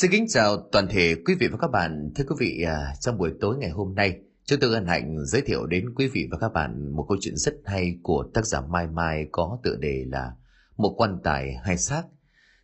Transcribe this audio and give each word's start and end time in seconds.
Xin 0.00 0.10
kính 0.10 0.26
chào 0.28 0.56
toàn 0.72 0.86
thể 0.90 1.14
quý 1.26 1.34
vị 1.40 1.46
và 1.50 1.58
các 1.60 1.70
bạn. 1.70 2.10
Thưa 2.14 2.24
quý 2.28 2.36
vị, 2.38 2.62
à, 2.66 2.94
trong 3.00 3.18
buổi 3.18 3.30
tối 3.40 3.56
ngày 3.58 3.70
hôm 3.70 3.94
nay, 3.94 4.20
chúng 4.44 4.60
tôi 4.60 4.70
hân 4.70 4.86
hạnh 4.86 5.26
giới 5.26 5.42
thiệu 5.42 5.66
đến 5.66 5.94
quý 5.94 6.08
vị 6.08 6.28
và 6.30 6.38
các 6.38 6.52
bạn 6.52 6.96
một 6.96 7.06
câu 7.08 7.18
chuyện 7.20 7.36
rất 7.36 7.54
hay 7.64 7.98
của 8.02 8.30
tác 8.34 8.46
giả 8.46 8.60
Mai 8.60 8.86
Mai 8.86 9.26
có 9.32 9.58
tựa 9.62 9.76
đề 9.76 10.04
là 10.08 10.32
Một 10.76 10.94
quan 10.96 11.18
tài 11.24 11.54
hai 11.64 11.76
xác. 11.76 12.02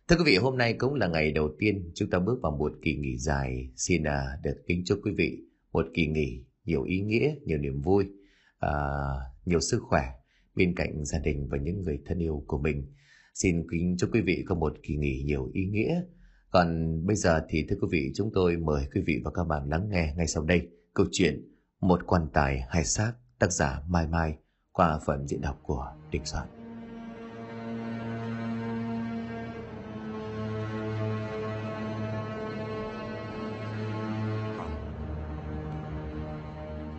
Thưa 0.07 0.15
quý 0.15 0.23
vị, 0.25 0.37
hôm 0.37 0.57
nay 0.57 0.73
cũng 0.73 0.93
là 0.93 1.07
ngày 1.07 1.31
đầu 1.31 1.49
tiên 1.59 1.91
chúng 1.95 2.09
ta 2.09 2.19
bước 2.19 2.39
vào 2.41 2.51
một 2.51 2.71
kỳ 2.81 2.95
nghỉ 2.95 3.17
dài. 3.17 3.69
Xin 3.75 4.03
à, 4.03 4.25
được 4.43 4.55
kính 4.67 4.83
chúc 4.85 4.99
quý 5.03 5.11
vị 5.17 5.37
một 5.71 5.85
kỳ 5.93 6.07
nghỉ 6.07 6.43
nhiều 6.65 6.83
ý 6.83 7.01
nghĩa, 7.01 7.35
nhiều 7.45 7.57
niềm 7.57 7.81
vui, 7.81 8.05
à, 8.59 8.71
nhiều 9.45 9.59
sức 9.59 9.79
khỏe 9.89 10.03
bên 10.55 10.75
cạnh 10.75 11.05
gia 11.05 11.19
đình 11.19 11.47
và 11.51 11.57
những 11.57 11.81
người 11.81 11.99
thân 12.05 12.19
yêu 12.19 12.43
của 12.47 12.57
mình. 12.57 12.91
Xin 13.33 13.63
kính 13.71 13.95
chúc 13.99 14.09
quý 14.13 14.21
vị 14.21 14.43
có 14.47 14.55
một 14.55 14.73
kỳ 14.83 14.95
nghỉ 14.95 15.23
nhiều 15.25 15.51
ý 15.53 15.65
nghĩa, 15.65 16.01
còn 16.53 16.99
bây 17.05 17.15
giờ 17.15 17.41
thì 17.49 17.65
thưa 17.69 17.75
quý 17.81 17.87
vị 17.91 18.11
chúng 18.15 18.31
tôi 18.33 18.57
mời 18.57 18.87
quý 18.95 19.01
vị 19.05 19.21
và 19.25 19.31
các 19.31 19.43
bạn 19.43 19.69
lắng 19.69 19.89
nghe 19.91 20.13
ngay 20.17 20.27
sau 20.27 20.43
đây 20.43 20.67
câu 20.93 21.05
chuyện 21.11 21.49
Một 21.81 22.01
quan 22.05 22.27
tài 22.33 22.63
hai 22.69 22.83
xác 22.83 23.13
tác 23.39 23.51
giả 23.51 23.81
Mai 23.89 24.07
Mai 24.07 24.35
qua 24.71 24.99
phần 25.05 25.27
diễn 25.27 25.41
đọc 25.41 25.59
của 25.63 25.91
Đình 26.11 26.25
Soạn. 26.25 26.47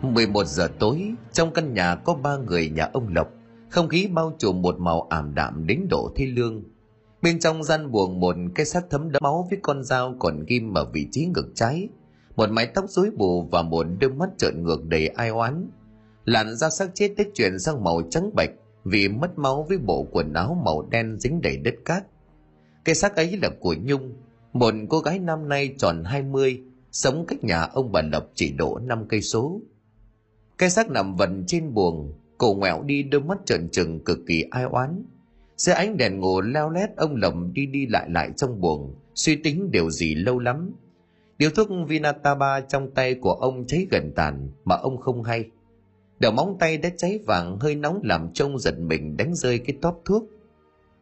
mười 0.01 0.27
một 0.27 0.45
giờ 0.47 0.67
tối, 0.79 1.11
trong 1.31 1.53
căn 1.53 1.73
nhà 1.73 1.95
có 1.95 2.15
ba 2.15 2.37
người 2.37 2.69
nhà 2.69 2.89
ông 2.93 3.07
Lộc, 3.15 3.27
không 3.69 3.87
khí 3.87 4.07
bao 4.13 4.35
trùm 4.39 4.61
một 4.61 4.79
màu 4.79 5.01
ảm 5.01 5.35
đạm 5.35 5.67
đến 5.67 5.87
độ 5.89 6.11
thi 6.15 6.25
lương 6.25 6.63
Bên 7.25 7.39
trong 7.39 7.63
gian 7.63 7.91
buồng 7.91 8.19
một 8.19 8.35
cái 8.55 8.65
xác 8.65 8.89
thấm 8.89 9.11
đẫm 9.11 9.19
máu 9.23 9.47
với 9.49 9.59
con 9.61 9.83
dao 9.83 10.15
còn 10.19 10.45
ghim 10.47 10.73
ở 10.73 10.85
vị 10.93 11.07
trí 11.11 11.25
ngực 11.25 11.51
trái. 11.55 11.89
Một 12.35 12.49
mái 12.49 12.67
tóc 12.67 12.85
rối 12.87 13.09
bù 13.17 13.43
và 13.51 13.61
một 13.61 13.85
đôi 13.99 14.11
mắt 14.11 14.29
trợn 14.37 14.63
ngược 14.63 14.85
đầy 14.85 15.07
ai 15.07 15.29
oán. 15.29 15.69
Làn 16.25 16.55
da 16.55 16.69
xác 16.69 16.89
chết 16.93 17.13
tích 17.17 17.27
chuyển 17.33 17.59
sang 17.59 17.83
màu 17.83 18.01
trắng 18.09 18.35
bạch 18.35 18.49
vì 18.83 19.09
mất 19.09 19.37
máu 19.37 19.65
với 19.69 19.77
bộ 19.77 20.07
quần 20.11 20.33
áo 20.33 20.61
màu 20.65 20.87
đen 20.91 21.19
dính 21.19 21.41
đầy 21.41 21.57
đất 21.57 21.73
cát. 21.85 22.03
Cái 22.85 22.95
xác 22.95 23.15
ấy 23.15 23.37
là 23.41 23.49
của 23.59 23.75
Nhung, 23.83 24.13
một 24.53 24.73
cô 24.89 24.99
gái 24.99 25.19
năm 25.19 25.49
nay 25.49 25.75
tròn 25.77 26.03
20, 26.03 26.61
sống 26.91 27.25
cách 27.27 27.43
nhà 27.43 27.61
ông 27.61 27.91
bà 27.91 28.01
Lập 28.01 28.27
chỉ 28.35 28.51
độ 28.51 28.79
5 28.83 29.05
cây 29.09 29.21
số. 29.21 29.61
Cái 30.57 30.69
xác 30.69 30.89
nằm 30.89 31.15
vần 31.15 31.43
trên 31.47 31.73
buồng, 31.73 32.13
cổ 32.37 32.53
ngoẹo 32.53 32.83
đi 32.83 33.03
đôi 33.03 33.21
mắt 33.21 33.37
trợn 33.45 33.69
trừng 33.71 34.03
cực 34.03 34.19
kỳ 34.27 34.43
ai 34.51 34.63
oán 34.63 35.03
dưới 35.57 35.75
ánh 35.75 35.97
đèn 35.97 36.19
ngủ 36.19 36.41
leo 36.41 36.69
lét, 36.69 36.89
ông 36.97 37.15
lồng 37.15 37.53
đi 37.53 37.65
đi 37.65 37.87
lại 37.87 38.09
lại 38.09 38.29
trong 38.37 38.61
buồng, 38.61 38.95
suy 39.15 39.35
tính 39.35 39.71
điều 39.71 39.89
gì 39.89 40.15
lâu 40.15 40.39
lắm. 40.39 40.75
Điều 41.37 41.49
thuốc 41.49 41.67
vinataba 41.87 42.61
trong 42.61 42.91
tay 42.91 43.15
của 43.15 43.33
ông 43.33 43.67
cháy 43.67 43.87
gần 43.91 44.11
tàn, 44.15 44.49
mà 44.65 44.75
ông 44.75 44.97
không 44.97 45.23
hay. 45.23 45.45
Đầu 46.19 46.31
móng 46.31 46.57
tay 46.59 46.77
đã 46.77 46.89
cháy 46.97 47.19
vàng, 47.25 47.59
hơi 47.59 47.75
nóng 47.75 47.99
làm 48.03 48.33
trông 48.33 48.59
giật 48.59 48.79
mình 48.79 49.17
đánh 49.17 49.35
rơi 49.35 49.59
cái 49.59 49.77
tóp 49.81 50.01
thuốc. 50.05 50.23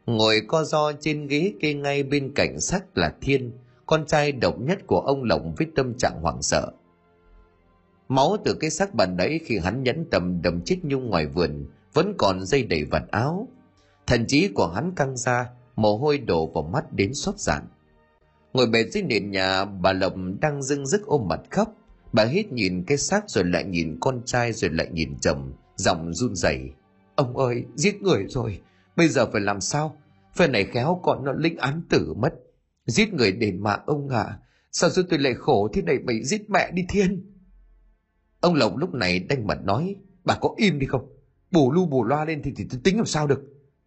Ngồi 0.06 0.42
co 0.48 0.64
do 0.64 0.92
trên 1.00 1.28
ghế 1.28 1.54
kê 1.60 1.74
ngay 1.74 2.04
bên 2.04 2.32
cạnh 2.36 2.60
sắc 2.60 2.98
là 2.98 3.16
thiên, 3.22 3.52
con 3.86 4.06
trai 4.06 4.32
độc 4.32 4.60
nhất 4.60 4.80
của 4.88 5.00
ông 5.00 5.24
lồng 5.24 5.56
với 5.58 5.68
tâm 5.76 5.94
trạng 5.98 6.22
hoảng 6.22 6.42
sợ. 6.42 6.72
Máu 8.08 8.38
từ 8.46 8.54
cái 8.54 8.70
xác 8.70 8.94
bàn 8.94 9.18
đấy 9.18 9.40
khi 9.46 9.58
hắn 9.58 9.84
nhẫn 9.84 10.06
tầm 10.12 10.42
đầm 10.42 10.62
chết 10.62 10.78
nhung 10.84 11.10
ngoài 11.10 11.26
vườn, 11.28 11.66
vẫn 11.94 12.14
còn 12.18 12.46
dây 12.46 12.64
đầy 12.64 12.84
vạt 12.84 13.04
áo 13.12 13.48
thần 14.08 14.26
trí 14.28 14.48
của 14.48 14.68
hắn 14.68 14.92
căng 14.96 15.18
ra 15.18 15.50
mồ 15.76 15.98
hôi 15.98 16.18
đổ 16.18 16.48
vào 16.48 16.64
mắt 16.64 16.94
đến 16.94 17.14
xót 17.14 17.40
giản 17.40 17.68
ngồi 18.54 18.68
bệt 18.68 18.92
dưới 18.92 19.04
nền 19.04 19.32
nhà 19.32 19.66
bà 19.66 19.94
lộc 19.94 20.14
đang 20.42 20.64
dưng 20.64 20.88
dứt 20.88 21.02
ôm 21.06 21.28
mặt 21.28 21.42
khóc. 21.52 21.76
Bà 22.14 22.26
hít 22.26 22.52
nhìn 22.52 22.84
cái 22.88 22.98
xác 22.98 23.30
rồi 23.30 23.44
lại 23.44 23.64
nhìn 23.64 23.98
con 24.00 24.22
trai 24.26 24.54
rồi 24.54 24.72
lại 24.72 24.88
nhìn 24.92 25.20
chồng 25.20 25.54
giọng 25.76 26.14
run 26.14 26.36
rẩy. 26.36 26.72
Ông 27.16 27.38
ơi 27.38 27.66
giết 27.76 28.02
người 28.02 28.26
rồi 28.28 28.62
bây 28.96 29.08
giờ 29.08 29.32
phải 29.32 29.42
làm 29.42 29.62
sao? 29.62 29.96
Phần 30.36 30.52
này 30.52 30.66
khéo 30.66 31.00
còn 31.04 31.26
nó 31.26 31.32
linh 31.32 31.58
án 31.58 31.82
tử 31.90 32.14
mất. 32.14 32.34
Giết 32.86 33.14
người 33.14 33.32
đền 33.32 33.64
mạng 33.64 33.80
ông 33.86 34.10
ạ. 34.10 34.24
À. 34.24 34.40
sao 34.72 34.90
giúp 34.90 35.06
tôi 35.10 35.20
lại 35.20 35.34
khổ 35.34 35.70
thế 35.74 35.82
này 35.82 36.00
mày 36.00 36.24
giết 36.24 36.50
mẹ 36.50 36.72
đi 36.72 36.86
thiên? 36.90 37.34
Ông 38.40 38.56
lộc 38.56 38.78
lúc 38.78 38.94
này 38.94 39.20
đanh 39.20 39.48
mặt 39.48 39.60
nói 39.64 39.96
bà 40.24 40.38
có 40.42 40.50
im 40.58 40.80
đi 40.80 40.88
không? 40.88 41.10
Bù 41.52 41.72
lu 41.72 41.86
bù 41.86 42.04
loa 42.04 42.26
lên 42.26 42.42
thì, 42.44 42.54
thì 42.56 42.66
tôi 42.70 42.80
tính 42.84 42.98
làm 42.98 43.06
sao 43.06 43.28
được? 43.28 43.42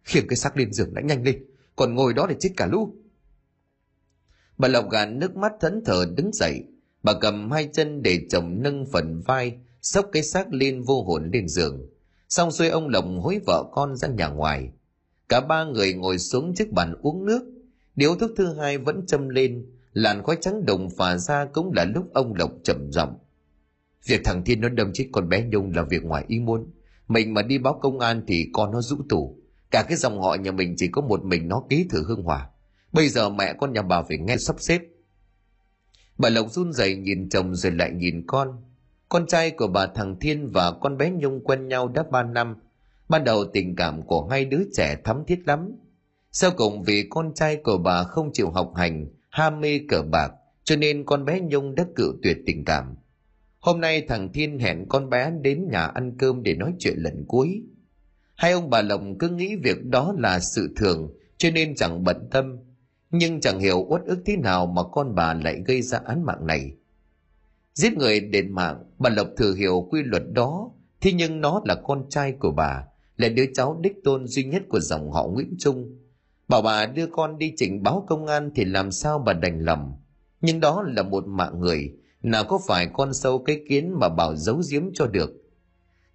Khiêng 0.07 0.27
cái 0.27 0.37
xác 0.37 0.57
lên 0.57 0.73
giường 0.73 0.93
đã 0.93 1.01
nhanh 1.01 1.23
lên, 1.23 1.45
còn 1.75 1.95
ngồi 1.95 2.13
đó 2.13 2.27
để 2.29 2.35
chết 2.39 2.49
cả 2.57 2.65
lũ. 2.65 2.95
Bà 4.57 4.67
lộc 4.67 4.89
gạn 4.89 5.19
nước 5.19 5.35
mắt 5.35 5.51
thẫn 5.59 5.81
thờ 5.85 6.05
đứng 6.15 6.33
dậy. 6.33 6.63
Bà 7.03 7.13
cầm 7.21 7.51
hai 7.51 7.69
chân 7.73 8.01
để 8.03 8.19
chồng 8.29 8.61
nâng 8.61 8.85
phần 8.91 9.21
vai, 9.25 9.57
xốc 9.81 10.09
cái 10.11 10.23
xác 10.23 10.53
lên 10.53 10.81
vô 10.81 11.03
hồn 11.03 11.29
lên 11.33 11.47
giường. 11.47 11.89
Xong 12.29 12.51
xuôi 12.51 12.69
ông 12.69 12.89
lộc 12.89 13.05
hối 13.21 13.39
vợ 13.45 13.63
con 13.71 13.95
ra 13.95 14.07
nhà 14.07 14.27
ngoài. 14.27 14.71
Cả 15.29 15.41
ba 15.41 15.63
người 15.63 15.93
ngồi 15.93 16.19
xuống 16.19 16.55
chiếc 16.55 16.71
bàn 16.71 16.93
uống 17.01 17.25
nước. 17.25 17.41
Điếu 17.95 18.15
thuốc 18.15 18.31
thứ 18.37 18.53
hai 18.53 18.77
vẫn 18.77 19.05
châm 19.05 19.29
lên, 19.29 19.65
làn 19.93 20.23
khói 20.23 20.37
trắng 20.41 20.65
đồng 20.65 20.89
phả 20.89 21.17
ra 21.17 21.45
cũng 21.45 21.71
là 21.75 21.85
lúc 21.85 22.13
ông 22.13 22.33
lộc 22.35 22.51
chậm 22.63 22.91
giọng. 22.91 23.17
Việc 24.05 24.21
thằng 24.25 24.43
thiên 24.45 24.61
nó 24.61 24.69
đâm 24.69 24.91
chết 24.93 25.09
con 25.11 25.29
bé 25.29 25.43
nhung 25.51 25.71
là 25.75 25.83
việc 25.83 26.03
ngoài 26.03 26.25
ý 26.27 26.39
muốn. 26.39 26.71
Mình 27.07 27.33
mà 27.33 27.41
đi 27.41 27.57
báo 27.57 27.79
công 27.81 27.99
an 27.99 28.23
thì 28.27 28.49
con 28.53 28.71
nó 28.71 28.81
rũ 28.81 28.97
tù. 29.09 29.37
Cả 29.71 29.85
cái 29.87 29.97
dòng 29.97 30.21
họ 30.21 30.35
nhà 30.35 30.51
mình 30.51 30.75
chỉ 30.77 30.87
có 30.87 31.01
một 31.01 31.23
mình 31.23 31.47
nó 31.47 31.63
ký 31.69 31.87
thử 31.89 32.03
hương 32.07 32.23
hòa. 32.23 32.49
Bây 32.91 33.09
giờ 33.09 33.29
mẹ 33.29 33.53
con 33.53 33.73
nhà 33.73 33.81
bà 33.81 34.01
phải 34.01 34.17
nghe 34.17 34.37
sắp 34.37 34.55
xếp. 34.59 34.81
Bà 36.17 36.29
Lộc 36.29 36.51
run 36.51 36.73
rẩy 36.73 36.95
nhìn 36.95 37.29
chồng 37.29 37.55
rồi 37.55 37.71
lại 37.71 37.91
nhìn 37.91 38.23
con. 38.27 38.63
Con 39.09 39.27
trai 39.27 39.51
của 39.51 39.67
bà 39.67 39.87
thằng 39.87 40.19
Thiên 40.19 40.47
và 40.47 40.71
con 40.71 40.97
bé 40.97 41.09
Nhung 41.09 41.43
quen 41.43 41.67
nhau 41.67 41.87
đã 41.87 42.03
ba 42.11 42.23
năm. 42.23 42.55
Ban 43.09 43.23
đầu 43.23 43.45
tình 43.53 43.75
cảm 43.75 44.01
của 44.01 44.27
hai 44.27 44.45
đứa 44.45 44.63
trẻ 44.73 44.95
thắm 45.03 45.23
thiết 45.27 45.39
lắm. 45.45 45.71
Sau 46.31 46.51
cùng 46.57 46.83
vì 46.83 47.07
con 47.09 47.33
trai 47.33 47.55
của 47.55 47.77
bà 47.77 48.03
không 48.03 48.33
chịu 48.33 48.49
học 48.49 48.73
hành, 48.75 49.07
ham 49.29 49.61
mê 49.61 49.79
cờ 49.89 50.01
bạc, 50.11 50.31
cho 50.63 50.75
nên 50.75 51.05
con 51.05 51.25
bé 51.25 51.39
Nhung 51.39 51.75
đã 51.75 51.85
cự 51.95 52.13
tuyệt 52.23 52.37
tình 52.45 52.65
cảm. 52.65 52.95
Hôm 53.59 53.81
nay 53.81 54.01
thằng 54.07 54.33
Thiên 54.33 54.59
hẹn 54.59 54.85
con 54.89 55.09
bé 55.09 55.31
đến 55.41 55.67
nhà 55.71 55.85
ăn 55.85 56.17
cơm 56.17 56.43
để 56.43 56.55
nói 56.55 56.73
chuyện 56.79 56.97
lần 56.97 57.25
cuối. 57.27 57.63
Hai 58.37 58.51
ông 58.51 58.69
bà 58.69 58.81
Lộc 58.81 59.01
cứ 59.19 59.29
nghĩ 59.29 59.55
việc 59.55 59.85
đó 59.85 60.13
là 60.17 60.39
sự 60.39 60.73
thường, 60.75 61.13
cho 61.37 61.49
nên 61.51 61.75
chẳng 61.75 62.03
bận 62.03 62.27
tâm. 62.31 62.57
Nhưng 63.11 63.41
chẳng 63.41 63.59
hiểu 63.59 63.85
uất 63.89 64.01
ức 64.05 64.19
thế 64.25 64.37
nào 64.37 64.65
mà 64.65 64.83
con 64.91 65.15
bà 65.15 65.33
lại 65.33 65.61
gây 65.65 65.81
ra 65.81 65.99
án 66.05 66.25
mạng 66.25 66.45
này. 66.47 66.71
Giết 67.73 67.93
người 67.93 68.19
đền 68.19 68.51
mạng, 68.51 68.83
bà 68.99 69.09
Lộc 69.09 69.27
thừa 69.37 69.53
hiểu 69.53 69.87
quy 69.91 70.03
luật 70.03 70.23
đó, 70.31 70.71
thế 71.01 71.11
nhưng 71.13 71.41
nó 71.41 71.61
là 71.65 71.75
con 71.75 72.05
trai 72.09 72.31
của 72.31 72.51
bà, 72.51 72.83
là 73.17 73.29
đứa 73.29 73.45
cháu 73.53 73.79
đích 73.81 74.03
tôn 74.03 74.27
duy 74.27 74.43
nhất 74.43 74.63
của 74.69 74.79
dòng 74.79 75.11
họ 75.11 75.27
Nguyễn 75.27 75.55
Trung. 75.59 75.97
Bảo 76.47 76.61
bà 76.61 76.85
đưa 76.85 77.07
con 77.07 77.37
đi 77.37 77.53
trình 77.57 77.83
báo 77.83 78.05
công 78.09 78.25
an 78.25 78.51
thì 78.55 78.65
làm 78.65 78.91
sao 78.91 79.19
bà 79.19 79.33
đành 79.33 79.59
lòng. 79.59 79.93
Nhưng 80.41 80.59
đó 80.59 80.83
là 80.87 81.03
một 81.03 81.27
mạng 81.27 81.59
người, 81.59 81.91
nào 82.21 82.43
có 82.43 82.59
phải 82.67 82.87
con 82.93 83.13
sâu 83.13 83.39
cái 83.39 83.61
kiến 83.69 83.93
mà 83.99 84.09
bảo 84.09 84.35
giấu 84.35 84.61
giếm 84.71 84.83
cho 84.93 85.07
được 85.07 85.46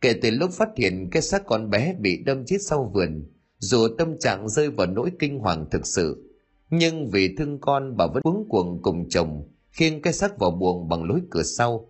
Kể 0.03 0.15
từ 0.23 0.31
lúc 0.31 0.51
phát 0.53 0.69
hiện 0.77 1.09
cái 1.11 1.23
xác 1.23 1.47
con 1.47 1.71
bé 1.71 1.95
bị 1.99 2.23
đâm 2.25 2.45
chết 2.47 2.59
sau 2.61 2.91
vườn, 2.95 3.25
dù 3.59 3.89
tâm 3.99 4.19
trạng 4.19 4.49
rơi 4.49 4.71
vào 4.71 4.87
nỗi 4.87 5.11
kinh 5.19 5.39
hoàng 5.39 5.67
thực 5.71 5.87
sự, 5.87 6.37
nhưng 6.71 7.11
vì 7.11 7.35
thương 7.39 7.61
con 7.61 7.97
bà 7.97 8.07
vẫn 8.07 8.23
cuống 8.23 8.49
cuồng 8.49 8.83
cùng 8.83 9.09
chồng 9.09 9.49
khiêng 9.71 10.03
cái 10.03 10.13
xác 10.13 10.39
vào 10.39 10.51
buồng 10.51 10.89
bằng 10.89 11.05
lối 11.05 11.21
cửa 11.31 11.43
sau. 11.43 11.89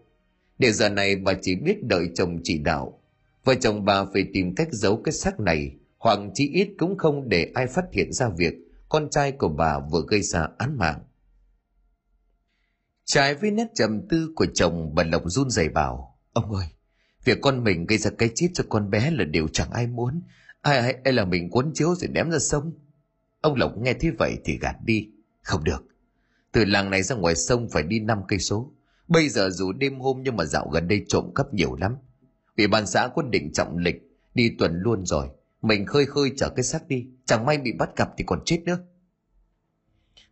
Để 0.58 0.72
giờ 0.72 0.88
này 0.88 1.16
bà 1.16 1.32
chỉ 1.42 1.56
biết 1.56 1.84
đợi 1.84 2.06
chồng 2.14 2.40
chỉ 2.42 2.58
đạo. 2.58 3.00
Vợ 3.44 3.54
chồng 3.54 3.84
bà 3.84 4.04
phải 4.04 4.24
tìm 4.32 4.54
cách 4.54 4.68
giấu 4.72 4.96
cái 4.96 5.12
xác 5.12 5.40
này, 5.40 5.76
hoặc 5.98 6.18
chí 6.34 6.48
ít 6.48 6.68
cũng 6.78 6.98
không 6.98 7.28
để 7.28 7.50
ai 7.54 7.66
phát 7.66 7.84
hiện 7.92 8.12
ra 8.12 8.28
việc 8.28 8.54
con 8.88 9.10
trai 9.10 9.32
của 9.32 9.48
bà 9.48 9.78
vừa 9.78 10.02
gây 10.08 10.22
ra 10.22 10.48
án 10.58 10.78
mạng. 10.78 10.98
Trái 13.04 13.34
với 13.34 13.50
nét 13.50 13.66
trầm 13.74 14.08
tư 14.08 14.32
của 14.34 14.46
chồng, 14.54 14.94
bà 14.94 15.02
Lộc 15.02 15.22
run 15.26 15.50
rẩy 15.50 15.68
bảo, 15.68 16.18
ông 16.32 16.52
ơi, 16.52 16.66
Việc 17.24 17.38
con 17.40 17.64
mình 17.64 17.86
gây 17.86 17.98
ra 17.98 18.10
cái 18.18 18.30
chết 18.34 18.48
cho 18.54 18.64
con 18.68 18.90
bé 18.90 19.10
là 19.10 19.24
điều 19.24 19.48
chẳng 19.48 19.70
ai 19.70 19.86
muốn. 19.86 20.22
Ai 20.60 20.78
ai, 20.78 20.96
ai 21.04 21.12
là 21.12 21.24
mình 21.24 21.50
cuốn 21.50 21.70
chiếu 21.74 21.94
rồi 21.94 22.08
ném 22.08 22.30
ra 22.30 22.38
sông. 22.38 22.72
Ông 23.40 23.56
Lộc 23.56 23.78
nghe 23.78 23.94
thế 23.94 24.10
vậy 24.18 24.38
thì 24.44 24.58
gạt 24.58 24.76
đi. 24.84 25.08
Không 25.42 25.64
được. 25.64 25.84
Từ 26.52 26.64
làng 26.64 26.90
này 26.90 27.02
ra 27.02 27.16
ngoài 27.16 27.34
sông 27.34 27.68
phải 27.72 27.82
đi 27.82 28.00
năm 28.00 28.18
cây 28.28 28.38
số. 28.38 28.72
Bây 29.08 29.28
giờ 29.28 29.50
dù 29.50 29.72
đêm 29.72 30.00
hôm 30.00 30.22
nhưng 30.22 30.36
mà 30.36 30.44
dạo 30.44 30.68
gần 30.72 30.88
đây 30.88 31.04
trộm 31.08 31.34
cắp 31.34 31.54
nhiều 31.54 31.76
lắm. 31.76 31.96
Ủy 32.56 32.66
ban 32.66 32.86
xã 32.86 33.08
quân 33.14 33.30
định 33.30 33.52
trọng 33.52 33.76
lịch 33.76 33.96
đi 34.34 34.50
tuần 34.58 34.80
luôn 34.80 35.06
rồi. 35.06 35.28
Mình 35.62 35.86
khơi 35.86 36.06
khơi 36.06 36.32
chở 36.36 36.48
cái 36.48 36.64
xác 36.64 36.88
đi. 36.88 37.06
Chẳng 37.24 37.46
may 37.46 37.58
bị 37.58 37.72
bắt 37.72 37.96
gặp 37.96 38.10
thì 38.16 38.24
còn 38.26 38.40
chết 38.44 38.62
nữa. 38.64 38.78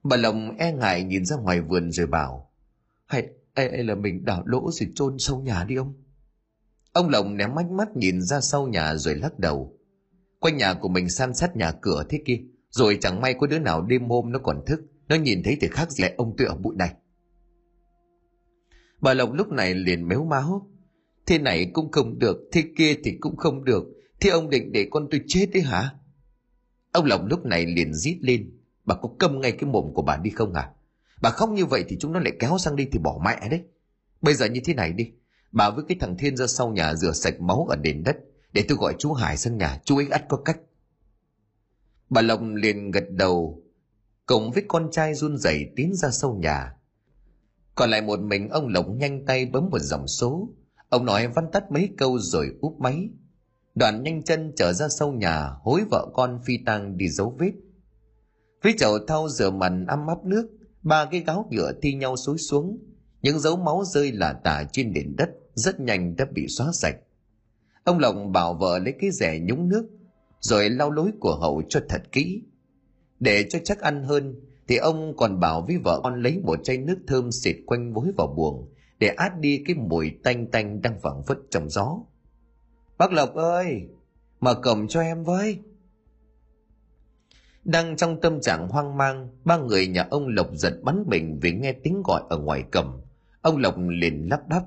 Bà 0.03 0.17
Lộc 0.17 0.35
e 0.59 0.73
ngại 0.73 1.03
nhìn 1.05 1.25
ra 1.25 1.37
ngoài 1.37 1.61
vườn 1.61 1.93
rồi 1.93 2.07
bảo 2.07 2.51
hay, 3.07 3.29
hay, 3.55 3.71
hay 3.71 3.85
là 3.85 3.95
mình 3.95 4.25
đào 4.25 4.43
lỗ 4.47 4.71
rồi 4.73 4.89
chôn 4.95 5.19
sâu 5.19 5.41
nhà 5.41 5.65
đi 5.65 5.75
ông 5.75 5.95
Ông 6.93 7.09
lồng 7.09 7.37
ném 7.37 7.55
mắt 7.55 7.71
mắt 7.71 7.97
nhìn 7.97 8.23
ra 8.23 8.41
sau 8.41 8.67
nhà 8.67 8.95
rồi 8.95 9.15
lắc 9.15 9.39
đầu. 9.39 9.79
Quanh 10.39 10.57
nhà 10.57 10.75
của 10.75 10.89
mình 10.89 11.09
san 11.11 11.35
sát 11.35 11.57
nhà 11.57 11.73
cửa 11.73 12.05
thế 12.09 12.23
kia, 12.27 12.41
rồi 12.71 12.99
chẳng 13.01 13.21
may 13.21 13.35
có 13.35 13.47
đứa 13.47 13.59
nào 13.59 13.83
đêm 13.83 14.09
hôm 14.09 14.33
nó 14.33 14.39
còn 14.39 14.63
thức, 14.67 14.81
nó 15.09 15.17
nhìn 15.17 15.43
thấy 15.43 15.57
thì 15.61 15.69
khác 15.69 15.91
gì 15.91 16.03
lại 16.03 16.15
ông 16.17 16.37
tựa 16.37 16.55
bụi 16.63 16.75
này. 16.77 16.95
Bà 19.01 19.15
Lộc 19.15 19.33
lúc 19.33 19.49
này 19.49 19.75
liền 19.75 20.09
méo 20.09 20.25
máu. 20.25 20.71
Thế 21.27 21.39
này 21.39 21.71
cũng 21.73 21.91
không 21.93 22.19
được, 22.19 22.49
thế 22.53 22.65
kia 22.77 22.95
thì 23.05 23.17
cũng 23.21 23.37
không 23.37 23.65
được. 23.65 23.85
Thế 24.21 24.31
ông 24.31 24.51
định 24.51 24.73
để 24.73 24.89
con 24.91 25.09
tôi 25.11 25.21
chết 25.27 25.47
đấy 25.53 25.63
hả? 25.63 25.95
Ông 26.93 27.05
Lộc 27.05 27.21
lúc 27.27 27.47
này 27.47 27.67
liền 27.67 27.95
rít 27.95 28.19
lên. 28.21 28.51
Bà 28.85 28.95
có 28.95 29.11
câm 29.19 29.41
ngay 29.41 29.53
cái 29.53 29.71
mồm 29.71 29.95
của 29.95 30.03
bà 30.03 30.17
đi 30.17 30.31
không 30.31 30.55
à? 30.55 30.71
Bà 31.23 31.31
khóc 31.31 31.51
như 31.51 31.67
vậy 31.67 31.85
thì 31.89 31.97
chúng 32.01 32.13
nó 32.13 32.21
lại 32.21 32.33
kéo 32.39 32.59
sang 32.59 32.77
đi 32.77 32.89
thì 32.93 32.99
bỏ 32.99 33.21
mẹ 33.25 33.49
đấy. 33.51 33.63
Bây 34.21 34.35
giờ 34.35 34.47
như 34.47 34.61
thế 34.65 34.75
này 34.75 34.93
đi. 34.93 35.13
Bà 35.52 35.70
với 35.70 35.85
cái 35.88 35.97
thằng 36.00 36.17
Thiên 36.17 36.37
ra 36.37 36.47
sau 36.47 36.69
nhà 36.69 36.94
rửa 36.94 37.12
sạch 37.12 37.41
máu 37.41 37.67
ở 37.70 37.76
nền 37.76 38.02
đất. 38.02 38.17
Để 38.52 38.64
tôi 38.69 38.79
gọi 38.79 38.94
chú 38.99 39.12
Hải 39.12 39.37
sang 39.37 39.58
nhà, 39.58 39.81
chú 39.85 39.97
ấy 39.97 40.06
ắt 40.11 40.25
có 40.29 40.37
cách. 40.37 40.58
Bà 42.11 42.23
Lộc 42.23 42.41
liền 42.55 42.91
gật 42.91 43.05
đầu, 43.11 43.62
cùng 44.26 44.50
với 44.50 44.64
con 44.69 44.88
trai 44.93 45.14
run 45.14 45.37
rẩy 45.37 45.67
tiến 45.76 45.94
ra 45.94 46.11
sau 46.11 46.35
nhà. 46.35 46.75
Còn 47.75 47.91
lại 47.91 48.02
một 48.02 48.20
mình 48.20 48.49
ông 48.49 48.69
Lộc 48.69 48.88
nhanh 48.88 49.26
tay 49.26 49.47
bấm 49.47 49.69
một 49.70 49.79
dòng 49.79 50.08
số. 50.08 50.49
Ông 50.88 51.05
nói 51.05 51.29
văn 51.29 51.44
tắt 51.52 51.70
mấy 51.70 51.88
câu 51.99 52.19
rồi 52.19 52.50
úp 52.61 52.81
máy. 52.81 53.08
Đoàn 53.75 54.02
nhanh 54.02 54.23
chân 54.23 54.52
trở 54.56 54.73
ra 54.73 54.88
sau 54.88 55.12
nhà, 55.12 55.50
hối 55.62 55.85
vợ 55.91 56.06
con 56.14 56.41
phi 56.44 56.58
tang 56.67 56.97
đi 56.97 57.08
dấu 57.08 57.37
vết. 57.38 57.52
Với 58.62 58.75
chậu 58.79 58.99
thau 59.06 59.29
rửa 59.29 59.50
mặt 59.50 59.73
âm 59.88 60.06
áp 60.06 60.25
nước, 60.25 60.49
ba 60.82 61.05
cái 61.11 61.20
gáo 61.20 61.49
nhựa 61.50 61.73
thi 61.82 61.94
nhau 61.94 62.17
xối 62.17 62.38
xuống. 62.38 62.79
Những 63.23 63.41
dấu 63.41 63.56
máu 63.56 63.85
rơi 63.85 64.12
lả 64.12 64.32
tả 64.32 64.64
trên 64.73 64.93
nền 64.93 65.17
đất 65.17 65.31
rất 65.61 65.81
nhanh 65.81 66.17
đã 66.17 66.25
bị 66.25 66.47
xóa 66.49 66.67
sạch. 66.73 66.97
Ông 67.85 67.99
Lộng 67.99 68.33
bảo 68.33 68.55
vợ 68.55 68.79
lấy 68.79 68.95
cái 69.01 69.11
rẻ 69.11 69.39
nhúng 69.43 69.69
nước, 69.69 69.89
rồi 70.41 70.71
lau 70.71 70.91
lối 70.91 71.11
của 71.21 71.37
hậu 71.37 71.62
cho 71.69 71.81
thật 71.89 72.03
kỹ. 72.12 72.43
Để 73.21 73.47
cho 73.51 73.59
chắc 73.65 73.81
ăn 73.81 74.05
hơn, 74.05 74.35
thì 74.69 74.77
ông 74.77 75.17
còn 75.17 75.41
bảo 75.41 75.65
với 75.67 75.77
vợ 75.77 76.01
con 76.03 76.23
lấy 76.23 76.39
một 76.39 76.59
chai 76.65 76.79
nước 76.79 76.99
thơm 77.07 77.33
xịt 77.33 77.57
quanh 77.67 77.93
vối 77.93 78.12
vào 78.17 78.27
buồng 78.37 78.69
để 78.99 79.09
át 79.09 79.41
đi 79.41 79.62
cái 79.67 79.77
mùi 79.77 80.11
tanh 80.25 80.47
tanh 80.47 80.83
đang 80.83 81.01
phảng 81.01 81.23
phất 81.23 81.39
trong 81.51 81.71
gió. 81.71 81.99
Bác 82.99 83.12
Lộc 83.12 83.35
ơi, 83.35 83.89
mở 84.41 84.55
cổng 84.55 84.89
cho 84.89 85.01
em 85.01 85.25
với. 85.25 85.59
Đang 87.65 87.97
trong 87.97 88.21
tâm 88.21 88.41
trạng 88.41 88.69
hoang 88.69 88.97
mang, 88.97 89.29
ba 89.45 89.57
người 89.57 89.87
nhà 89.87 90.07
ông 90.11 90.29
Lộc 90.29 90.49
giật 90.55 90.75
bắn 90.83 91.05
mình 91.07 91.39
vì 91.43 91.53
nghe 91.53 91.73
tiếng 91.73 92.03
gọi 92.05 92.23
ở 92.29 92.39
ngoài 92.39 92.65
cổng. 92.73 93.01
Ông 93.43 93.57
Lộc 93.57 93.75
liền 93.89 94.29
lắp 94.31 94.49
bắp, 94.49 94.62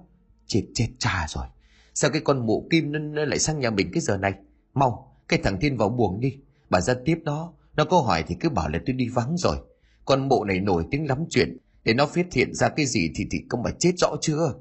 chết 0.47 0.65
chết 0.73 0.87
cha 0.99 1.25
rồi. 1.29 1.45
Sao 1.93 2.11
cái 2.11 2.21
con 2.21 2.45
mụ 2.45 2.67
kim 2.71 2.91
nó 3.13 3.25
lại 3.25 3.39
sang 3.39 3.59
nhà 3.59 3.69
mình 3.69 3.89
cái 3.93 4.01
giờ 4.01 4.17
này? 4.17 4.33
Mau, 4.73 5.17
cái 5.27 5.39
thằng 5.43 5.59
Thiên 5.59 5.77
vào 5.77 5.89
buồng 5.89 6.19
đi. 6.19 6.37
Bà 6.69 6.81
ra 6.81 6.93
tiếp 7.05 7.19
đó, 7.23 7.53
nó 7.75 7.85
có 7.85 7.99
hỏi 7.99 8.23
thì 8.27 8.35
cứ 8.39 8.49
bảo 8.49 8.69
là 8.69 8.79
tôi 8.85 8.93
đi 8.93 9.09
vắng 9.09 9.37
rồi. 9.37 9.57
Con 10.05 10.27
mụ 10.27 10.43
này 10.43 10.59
nổi 10.59 10.85
tiếng 10.91 11.07
lắm 11.07 11.25
chuyện, 11.29 11.57
để 11.83 11.93
nó 11.93 12.05
phát 12.05 12.33
hiện 12.33 12.53
ra 12.53 12.69
cái 12.69 12.85
gì 12.85 13.11
thì 13.15 13.27
thì 13.31 13.39
công 13.49 13.63
bà 13.63 13.71
chết 13.79 13.91
rõ 13.97 14.15
chưa? 14.21 14.53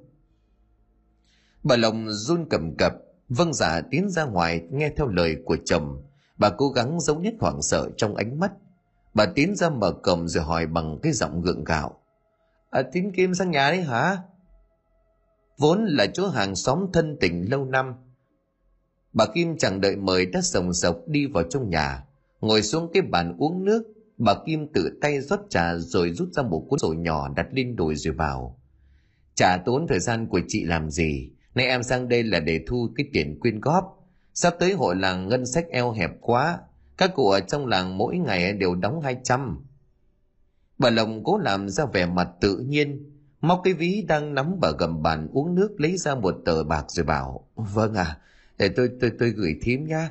Bà 1.63 1.77
lồng 1.77 2.11
run 2.11 2.47
cầm 2.51 2.77
cập, 2.77 2.93
vâng 3.29 3.55
giả 3.55 3.75
dạ 3.75 3.89
tiến 3.91 4.11
ra 4.11 4.25
ngoài 4.25 4.63
nghe 4.71 4.91
theo 4.97 5.07
lời 5.07 5.37
của 5.45 5.57
chồng. 5.65 6.03
Bà 6.39 6.51
cố 6.51 6.69
gắng 6.69 7.01
giấu 7.01 7.21
nhất 7.21 7.35
hoảng 7.41 7.63
sợ 7.63 7.91
trong 7.97 8.17
ánh 8.17 8.41
mắt. 8.41 8.53
Bà 9.15 9.27
tiến 9.27 9.55
ra 9.57 9.71
mở 9.71 9.93
cầm 10.03 10.29
rồi 10.29 10.45
hỏi 10.45 10.67
bằng 10.67 10.99
cái 11.03 11.13
giọng 11.13 11.43
gượng 11.43 11.65
gạo. 11.65 12.01
À, 12.71 12.83
Tín 12.93 13.13
Kim 13.13 13.35
sang 13.35 13.51
nhà 13.51 13.71
đấy 13.71 13.83
hả? 13.83 14.19
Vốn 15.63 15.85
là 15.85 16.07
chỗ 16.07 16.29
hàng 16.29 16.57
xóm 16.57 16.87
thân 16.93 17.17
tình 17.21 17.51
lâu 17.51 17.65
năm. 17.65 17.95
Bà 19.13 19.27
Kim 19.35 19.57
chẳng 19.59 19.81
đợi 19.81 19.97
mời 19.97 20.27
đã 20.27 20.41
sồng 20.41 20.75
sộc 20.75 20.97
đi 21.07 21.27
vào 21.27 21.45
trong 21.51 21.71
nhà. 21.71 22.05
Ngồi 22.41 22.63
xuống 22.63 22.91
cái 22.93 23.03
bàn 23.03 23.37
uống 23.39 23.65
nước, 23.65 23.83
bà 24.19 24.35
Kim 24.47 24.73
tự 24.73 24.99
tay 25.01 25.21
rót 25.21 25.41
trà 25.51 25.75
rồi 25.75 26.13
rút 26.13 26.29
ra 26.33 26.43
một 26.43 26.67
cuốn 26.69 26.79
sổ 26.79 26.93
nhỏ 26.93 27.29
đặt 27.37 27.47
lên 27.53 27.77
đồi 27.77 27.95
rồi 27.97 28.15
vào. 28.15 28.61
Chả 29.35 29.59
tốn 29.65 29.87
thời 29.89 30.01
gian 30.01 30.27
của 30.27 30.41
chị 30.49 30.65
làm 30.65 30.91
gì, 30.91 31.31
nay 31.55 31.67
em 31.67 31.83
sang 31.83 32.09
đây 32.09 32.23
là 32.23 32.41
để 32.41 32.61
thu 32.67 32.89
cái 32.97 33.07
tiền 33.13 33.41
quyên 33.41 33.61
góp. 33.61 34.09
Sắp 34.35 34.55
tới 34.59 34.73
hội 34.73 34.97
làng 34.97 35.29
ngân 35.29 35.47
sách 35.47 35.67
eo 35.71 35.93
hẹp 35.93 36.11
quá, 36.21 36.59
các 36.97 37.11
cụ 37.15 37.29
ở 37.29 37.41
trong 37.41 37.67
làng 37.67 37.99
mỗi 37.99 38.19
ngày 38.19 38.53
đều 38.53 38.75
đóng 38.75 39.01
200. 39.01 39.65
Bà 40.79 40.91
Lồng 40.91 41.25
cố 41.25 41.39
làm 41.39 41.69
ra 41.69 41.85
vẻ 41.85 42.07
mặt 42.07 42.29
tự 42.41 42.59
nhiên, 42.59 43.12
móc 43.43 43.61
cái 43.65 43.75
ví 43.75 44.05
đang 44.09 44.35
nắm 44.35 44.61
bờ 44.61 44.77
gầm 44.79 45.03
bàn 45.03 45.29
uống 45.33 45.55
nước 45.55 45.81
lấy 45.81 45.97
ra 45.97 46.15
một 46.15 46.35
tờ 46.45 46.65
bạc 46.65 46.85
rồi 46.89 47.07
bảo, 47.07 47.47
vâng 47.55 47.95
à, 47.95 48.19
để 48.59 48.69
tôi 48.69 48.91
tôi 49.01 49.13
tôi 49.19 49.31
gửi 49.31 49.57
thím 49.63 49.87
nha. 49.87 50.11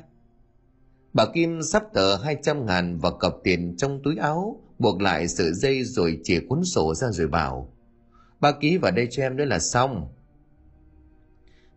Bà 1.12 1.24
Kim 1.34 1.62
sắp 1.62 1.82
tờ 1.94 2.16
200 2.16 2.66
ngàn 2.66 2.98
và 2.98 3.10
cọc 3.10 3.40
tiền 3.44 3.76
trong 3.76 4.00
túi 4.02 4.16
áo, 4.16 4.60
buộc 4.78 5.02
lại 5.02 5.28
sợi 5.28 5.52
dây 5.52 5.84
rồi 5.84 6.20
chìa 6.24 6.40
cuốn 6.48 6.64
sổ 6.64 6.94
ra 6.94 7.08
rồi 7.10 7.28
bảo. 7.28 7.72
Bà 8.40 8.52
ký 8.52 8.76
vào 8.76 8.92
đây 8.92 9.08
cho 9.10 9.22
em 9.22 9.36
nữa 9.36 9.44
là 9.44 9.58
xong. 9.58 10.08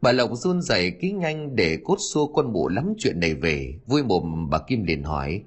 Bà 0.01 0.11
Lộc 0.11 0.29
run 0.33 0.61
rẩy 0.61 0.91
ký 0.91 1.11
nhanh 1.11 1.55
để 1.55 1.77
cốt 1.83 1.97
xua 2.13 2.27
con 2.27 2.53
mụ 2.53 2.67
lắm 2.67 2.93
chuyện 2.97 3.19
này 3.19 3.33
về. 3.33 3.73
Vui 3.85 4.03
mồm 4.03 4.49
bà 4.49 4.59
Kim 4.59 4.83
liền 4.83 5.03
hỏi. 5.03 5.43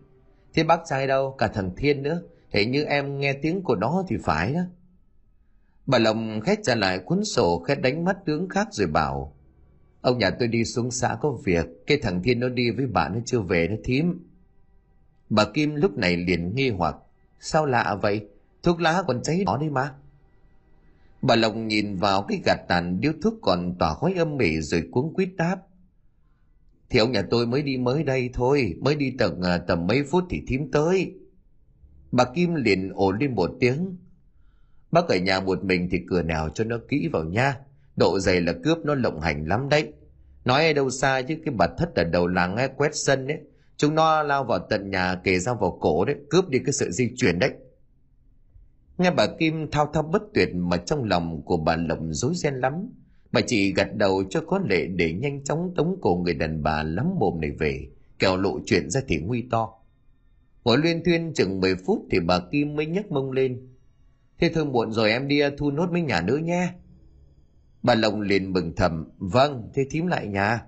Thế 0.54 0.64
bác 0.64 0.80
trai 0.86 1.06
đâu? 1.06 1.34
Cả 1.38 1.48
thằng 1.48 1.70
Thiên 1.76 2.02
nữa. 2.02 2.22
Thế 2.52 2.66
như 2.66 2.84
em 2.84 3.18
nghe 3.18 3.32
tiếng 3.32 3.62
của 3.62 3.76
nó 3.76 4.04
thì 4.08 4.16
phải 4.24 4.52
đó. 4.52 4.60
Bà 5.88 5.98
Lộc 5.98 6.16
khét 6.44 6.58
trả 6.62 6.74
lại 6.74 6.98
cuốn 6.98 7.24
sổ 7.24 7.58
khét 7.58 7.80
đánh 7.80 8.04
mắt 8.04 8.16
tướng 8.26 8.48
khác 8.48 8.68
rồi 8.70 8.86
bảo. 8.86 9.36
Ông 10.00 10.18
nhà 10.18 10.30
tôi 10.30 10.48
đi 10.48 10.64
xuống 10.64 10.90
xã 10.90 11.18
có 11.20 11.30
việc, 11.44 11.66
cái 11.86 11.98
thằng 12.02 12.22
Thiên 12.22 12.40
nó 12.40 12.48
đi 12.48 12.70
với 12.70 12.86
bạn 12.86 13.14
nó 13.14 13.20
chưa 13.26 13.40
về 13.40 13.68
nó 13.68 13.76
thím. 13.84 14.26
Bà 15.30 15.44
Kim 15.54 15.74
lúc 15.74 15.98
này 15.98 16.16
liền 16.16 16.54
nghi 16.54 16.70
hoặc, 16.70 16.96
sao 17.40 17.66
lạ 17.66 17.98
vậy? 18.02 18.26
Thuốc 18.62 18.80
lá 18.80 19.02
còn 19.06 19.22
cháy 19.22 19.42
đỏ 19.46 19.58
đi 19.60 19.68
mà. 19.68 19.94
Bà 21.22 21.36
Lộc 21.36 21.56
nhìn 21.56 21.96
vào 21.96 22.22
cái 22.22 22.40
gạt 22.44 22.60
tàn 22.68 23.00
điếu 23.00 23.12
thuốc 23.22 23.34
còn 23.42 23.74
tỏa 23.78 23.94
khói 23.94 24.14
âm 24.16 24.36
mỉ 24.36 24.60
rồi 24.60 24.82
cuống 24.90 25.14
quýt 25.14 25.28
đáp. 25.36 25.56
Thì 26.90 26.98
ông 26.98 27.12
nhà 27.12 27.22
tôi 27.30 27.46
mới 27.46 27.62
đi 27.62 27.76
mới 27.76 28.02
đây 28.02 28.30
thôi, 28.32 28.74
mới 28.80 28.94
đi 28.94 29.12
tầm, 29.18 29.32
à, 29.42 29.58
tầm 29.58 29.86
mấy 29.86 30.02
phút 30.10 30.24
thì 30.30 30.42
thím 30.46 30.70
tới. 30.70 31.12
Bà 32.12 32.24
Kim 32.24 32.54
liền 32.54 32.92
ồ 32.94 33.12
lên 33.12 33.34
một 33.34 33.50
tiếng. 33.60 33.96
Bác 34.90 35.08
ở 35.08 35.16
nhà 35.16 35.40
một 35.40 35.64
mình 35.64 35.88
thì 35.90 35.98
cửa 36.08 36.22
nào 36.22 36.48
cho 36.48 36.64
nó 36.64 36.78
kỹ 36.88 37.08
vào 37.12 37.24
nha. 37.24 37.56
Độ 37.96 38.18
dày 38.20 38.40
là 38.40 38.52
cướp 38.64 38.78
nó 38.84 38.94
lộng 38.94 39.20
hành 39.20 39.48
lắm 39.48 39.68
đấy. 39.68 39.92
Nói 40.44 40.66
ở 40.66 40.72
đâu 40.72 40.90
xa 40.90 41.22
chứ 41.22 41.36
cái 41.44 41.54
bật 41.54 41.70
thất 41.78 41.94
ở 41.94 42.04
đầu 42.04 42.26
làng 42.26 42.54
nghe 42.54 42.68
quét 42.68 42.90
sân 42.94 43.26
đấy. 43.26 43.38
Chúng 43.76 43.94
nó 43.94 44.22
lao 44.22 44.44
vào 44.44 44.58
tận 44.70 44.90
nhà 44.90 45.14
kề 45.24 45.38
dao 45.38 45.54
vào 45.54 45.78
cổ 45.80 46.04
đấy, 46.04 46.16
cướp 46.30 46.48
đi 46.48 46.58
cái 46.58 46.72
sự 46.72 46.90
di 46.90 47.10
chuyển 47.16 47.38
đấy. 47.38 47.50
Nghe 48.98 49.10
bà 49.10 49.26
Kim 49.38 49.70
thao 49.70 49.90
thao 49.94 50.02
bất 50.02 50.22
tuyệt 50.34 50.48
mà 50.54 50.76
trong 50.76 51.04
lòng 51.04 51.42
của 51.42 51.56
bà 51.56 51.76
Lộng 51.76 52.14
rối 52.14 52.34
ren 52.34 52.54
lắm. 52.54 52.90
Bà 53.32 53.40
chỉ 53.40 53.72
gật 53.72 53.96
đầu 53.96 54.22
cho 54.30 54.40
có 54.46 54.60
lệ 54.68 54.86
để 54.86 55.12
nhanh 55.12 55.44
chóng 55.44 55.72
tống 55.76 55.98
cổ 56.00 56.16
người 56.24 56.34
đàn 56.34 56.62
bà 56.62 56.82
lắm 56.82 57.06
mồm 57.18 57.40
này 57.40 57.50
về, 57.50 57.86
kẻo 58.18 58.36
lộ 58.36 58.60
chuyện 58.66 58.90
ra 58.90 59.00
thì 59.08 59.16
nguy 59.16 59.44
to. 59.50 59.74
Ngồi 60.64 60.78
liên 60.78 61.04
thuyên 61.04 61.32
chừng 61.34 61.60
10 61.60 61.74
phút 61.86 62.06
thì 62.10 62.20
bà 62.20 62.40
Kim 62.50 62.76
mới 62.76 62.86
nhấc 62.86 63.12
mông 63.12 63.30
lên. 63.30 63.68
Thế 64.40 64.50
thôi 64.54 64.64
muộn 64.64 64.92
rồi 64.92 65.10
em 65.10 65.28
đi 65.28 65.40
thu 65.58 65.70
nốt 65.70 65.92
mấy 65.92 66.02
nhà 66.02 66.20
nữa 66.20 66.36
nhé. 66.36 66.72
Bà 67.82 67.94
Lộng 67.94 68.20
liền 68.20 68.52
mừng 68.52 68.72
thầm, 68.76 69.10
vâng, 69.18 69.70
thế 69.74 69.86
thím 69.90 70.06
lại 70.06 70.26
nhà. 70.26 70.64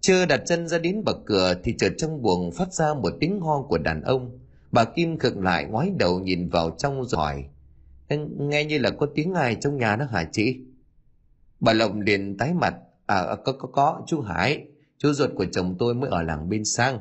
Chưa 0.00 0.26
đặt 0.26 0.42
chân 0.46 0.68
ra 0.68 0.78
đến 0.78 1.04
bậc 1.04 1.16
cửa 1.26 1.54
thì 1.64 1.74
chợt 1.78 1.92
trong 1.98 2.22
buồng 2.22 2.52
phát 2.52 2.72
ra 2.72 2.94
một 2.94 3.12
tiếng 3.20 3.40
ho 3.40 3.62
của 3.62 3.78
đàn 3.78 4.02
ông. 4.02 4.38
Bà 4.72 4.84
Kim 4.84 5.18
khựng 5.18 5.42
lại 5.42 5.64
ngoái 5.64 5.90
đầu 5.98 6.20
nhìn 6.20 6.48
vào 6.48 6.76
trong 6.78 7.04
rồi 7.04 7.18
hỏi. 7.18 7.44
Nghe 8.38 8.64
như 8.64 8.78
là 8.78 8.90
có 8.90 9.06
tiếng 9.14 9.34
ai 9.34 9.56
trong 9.60 9.76
nhà 9.76 9.96
đó 9.96 10.04
hả 10.04 10.28
chị? 10.32 10.60
Bà 11.60 11.72
Lộng 11.72 12.00
liền 12.00 12.36
tái 12.36 12.54
mặt. 12.54 12.74
À, 13.06 13.16
à 13.16 13.36
có, 13.44 13.52
có, 13.52 13.68
có, 13.68 14.02
chú 14.06 14.20
Hải. 14.20 14.66
Chú 14.98 15.12
ruột 15.12 15.30
của 15.36 15.46
chồng 15.52 15.76
tôi 15.78 15.94
mới 15.94 16.10
ở 16.10 16.22
làng 16.22 16.48
bên 16.48 16.64
sang. 16.64 16.98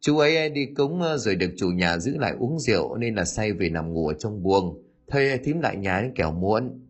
Chú 0.00 0.18
ấy 0.18 0.50
đi 0.50 0.66
cúng 0.66 1.02
ờ, 1.02 1.16
rồi 1.16 1.34
được 1.34 1.50
chủ 1.56 1.68
nhà 1.68 1.98
giữ 1.98 2.16
lại 2.18 2.34
uống 2.38 2.58
rượu 2.58 2.96
nên 2.96 3.14
là 3.14 3.24
say 3.24 3.52
về 3.52 3.68
nằm 3.68 3.92
ngủ 3.92 4.08
ở 4.08 4.14
trong 4.14 4.42
buồng. 4.42 4.82
Thôi 5.08 5.40
thím 5.44 5.60
lại 5.60 5.76
nhà 5.76 6.00
đến 6.00 6.12
kẻo 6.14 6.32
muộn. 6.32 6.80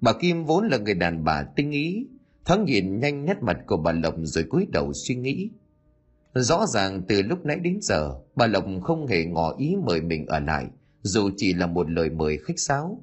Bà 0.00 0.12
Kim 0.12 0.44
vốn 0.44 0.68
là 0.68 0.78
người 0.78 0.94
đàn 0.94 1.24
bà 1.24 1.42
tinh 1.56 1.70
ý, 1.70 2.06
thoáng 2.44 2.64
nhìn 2.64 3.00
nhanh 3.00 3.24
nét 3.24 3.36
mặt 3.42 3.58
của 3.66 3.76
bà 3.76 3.92
Lộc 3.92 4.14
rồi 4.22 4.44
cúi 4.44 4.66
đầu 4.72 4.92
suy 4.92 5.14
nghĩ. 5.14 5.50
Rõ 6.34 6.66
ràng 6.66 7.02
từ 7.08 7.22
lúc 7.22 7.44
nãy 7.44 7.56
đến 7.56 7.78
giờ, 7.82 8.14
bà 8.34 8.46
Lộc 8.46 8.64
không 8.82 9.06
hề 9.06 9.24
ngỏ 9.24 9.54
ý 9.58 9.76
mời 9.86 10.00
mình 10.00 10.26
ở 10.26 10.38
lại, 10.38 10.66
dù 11.02 11.30
chỉ 11.36 11.54
là 11.54 11.66
một 11.66 11.90
lời 11.90 12.10
mời 12.10 12.38
khách 12.38 12.58
sáo. 12.58 13.02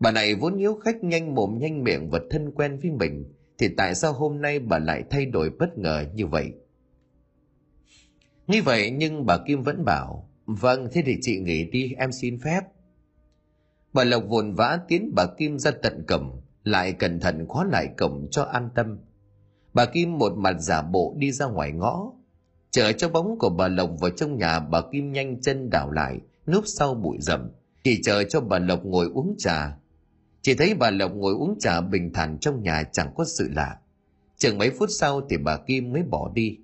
Bà 0.00 0.10
này 0.10 0.34
vốn 0.34 0.56
hiếu 0.56 0.74
khách 0.74 1.04
nhanh 1.04 1.34
mồm 1.34 1.58
nhanh 1.58 1.84
miệng 1.84 2.10
và 2.10 2.20
thân 2.30 2.50
quen 2.50 2.78
với 2.82 2.90
mình, 2.90 3.24
thì 3.58 3.68
tại 3.76 3.94
sao 3.94 4.12
hôm 4.12 4.40
nay 4.40 4.58
bà 4.58 4.78
lại 4.78 5.04
thay 5.10 5.26
đổi 5.26 5.50
bất 5.50 5.78
ngờ 5.78 6.04
như 6.14 6.26
vậy? 6.26 6.52
Như 8.46 8.62
vậy 8.62 8.90
nhưng 8.90 9.26
bà 9.26 9.38
Kim 9.46 9.62
vẫn 9.62 9.84
bảo, 9.84 10.28
vâng 10.46 10.88
thế 10.92 11.02
thì 11.06 11.18
chị 11.20 11.38
nghỉ 11.38 11.64
đi 11.64 11.94
em 11.98 12.12
xin 12.12 12.38
phép. 12.40 12.60
Bà 13.92 14.04
Lộc 14.04 14.24
vồn 14.28 14.54
vã 14.54 14.78
tiến 14.88 15.12
bà 15.16 15.26
Kim 15.38 15.58
ra 15.58 15.70
tận 15.82 16.04
cổng, 16.08 16.40
lại 16.64 16.92
cẩn 16.92 17.20
thận 17.20 17.46
khóa 17.48 17.64
lại 17.64 17.88
cổng 17.98 18.28
cho 18.30 18.42
an 18.42 18.68
tâm. 18.74 18.98
Bà 19.74 19.84
Kim 19.84 20.18
một 20.18 20.32
mặt 20.36 20.56
giả 20.60 20.82
bộ 20.82 21.14
đi 21.16 21.32
ra 21.32 21.46
ngoài 21.46 21.72
ngõ. 21.72 22.12
Chờ 22.70 22.92
cho 22.92 23.08
bóng 23.08 23.38
của 23.38 23.50
bà 23.50 23.68
Lộc 23.68 23.90
vào 24.00 24.10
trong 24.10 24.38
nhà 24.38 24.60
bà 24.60 24.80
Kim 24.92 25.12
nhanh 25.12 25.40
chân 25.40 25.70
đảo 25.70 25.90
lại, 25.90 26.18
núp 26.46 26.64
sau 26.66 26.94
bụi 26.94 27.16
rậm, 27.20 27.50
chỉ 27.84 28.02
chờ 28.02 28.24
cho 28.24 28.40
bà 28.40 28.58
Lộc 28.58 28.84
ngồi 28.84 29.06
uống 29.14 29.34
trà. 29.38 29.76
Chỉ 30.42 30.54
thấy 30.54 30.74
bà 30.74 30.90
Lộc 30.90 31.14
ngồi 31.14 31.34
uống 31.34 31.58
trà 31.60 31.80
bình 31.80 32.12
thản 32.12 32.38
trong 32.38 32.62
nhà 32.62 32.82
chẳng 32.92 33.12
có 33.16 33.24
sự 33.24 33.48
lạ. 33.54 33.78
Chừng 34.36 34.58
mấy 34.58 34.70
phút 34.70 34.88
sau 34.98 35.20
thì 35.30 35.36
bà 35.36 35.56
Kim 35.56 35.92
mới 35.92 36.02
bỏ 36.02 36.30
đi. 36.34 36.58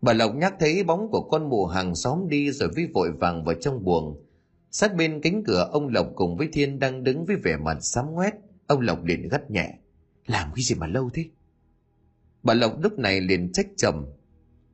Bà 0.00 0.12
Lộc 0.12 0.34
nhắc 0.34 0.54
thấy 0.60 0.84
bóng 0.84 1.10
của 1.10 1.28
con 1.30 1.48
mụ 1.48 1.66
hàng 1.66 1.94
xóm 1.94 2.28
đi 2.28 2.50
rồi 2.50 2.68
vi 2.76 2.86
vội 2.94 3.12
vàng 3.12 3.44
vào 3.44 3.54
trong 3.60 3.84
buồng. 3.84 4.22
Sát 4.70 4.96
bên 4.96 5.20
cánh 5.20 5.44
cửa, 5.44 5.68
ông 5.72 5.88
Lộc 5.88 6.06
cùng 6.14 6.36
với 6.36 6.48
Thiên 6.52 6.78
đang 6.78 7.04
đứng 7.04 7.24
với 7.24 7.36
vẻ 7.36 7.56
mặt 7.56 7.78
xám 7.80 8.10
ngoét. 8.10 8.34
Ông 8.66 8.80
Lộc 8.80 9.04
liền 9.04 9.28
gắt 9.28 9.50
nhẹ. 9.50 9.78
Làm 10.26 10.48
cái 10.54 10.62
gì 10.62 10.74
mà 10.74 10.86
lâu 10.86 11.10
thế? 11.14 11.24
Bà 12.42 12.54
Lộc 12.54 12.82
lúc 12.82 12.98
này 12.98 13.20
liền 13.20 13.52
trách 13.52 13.66
chồng. 13.76 14.12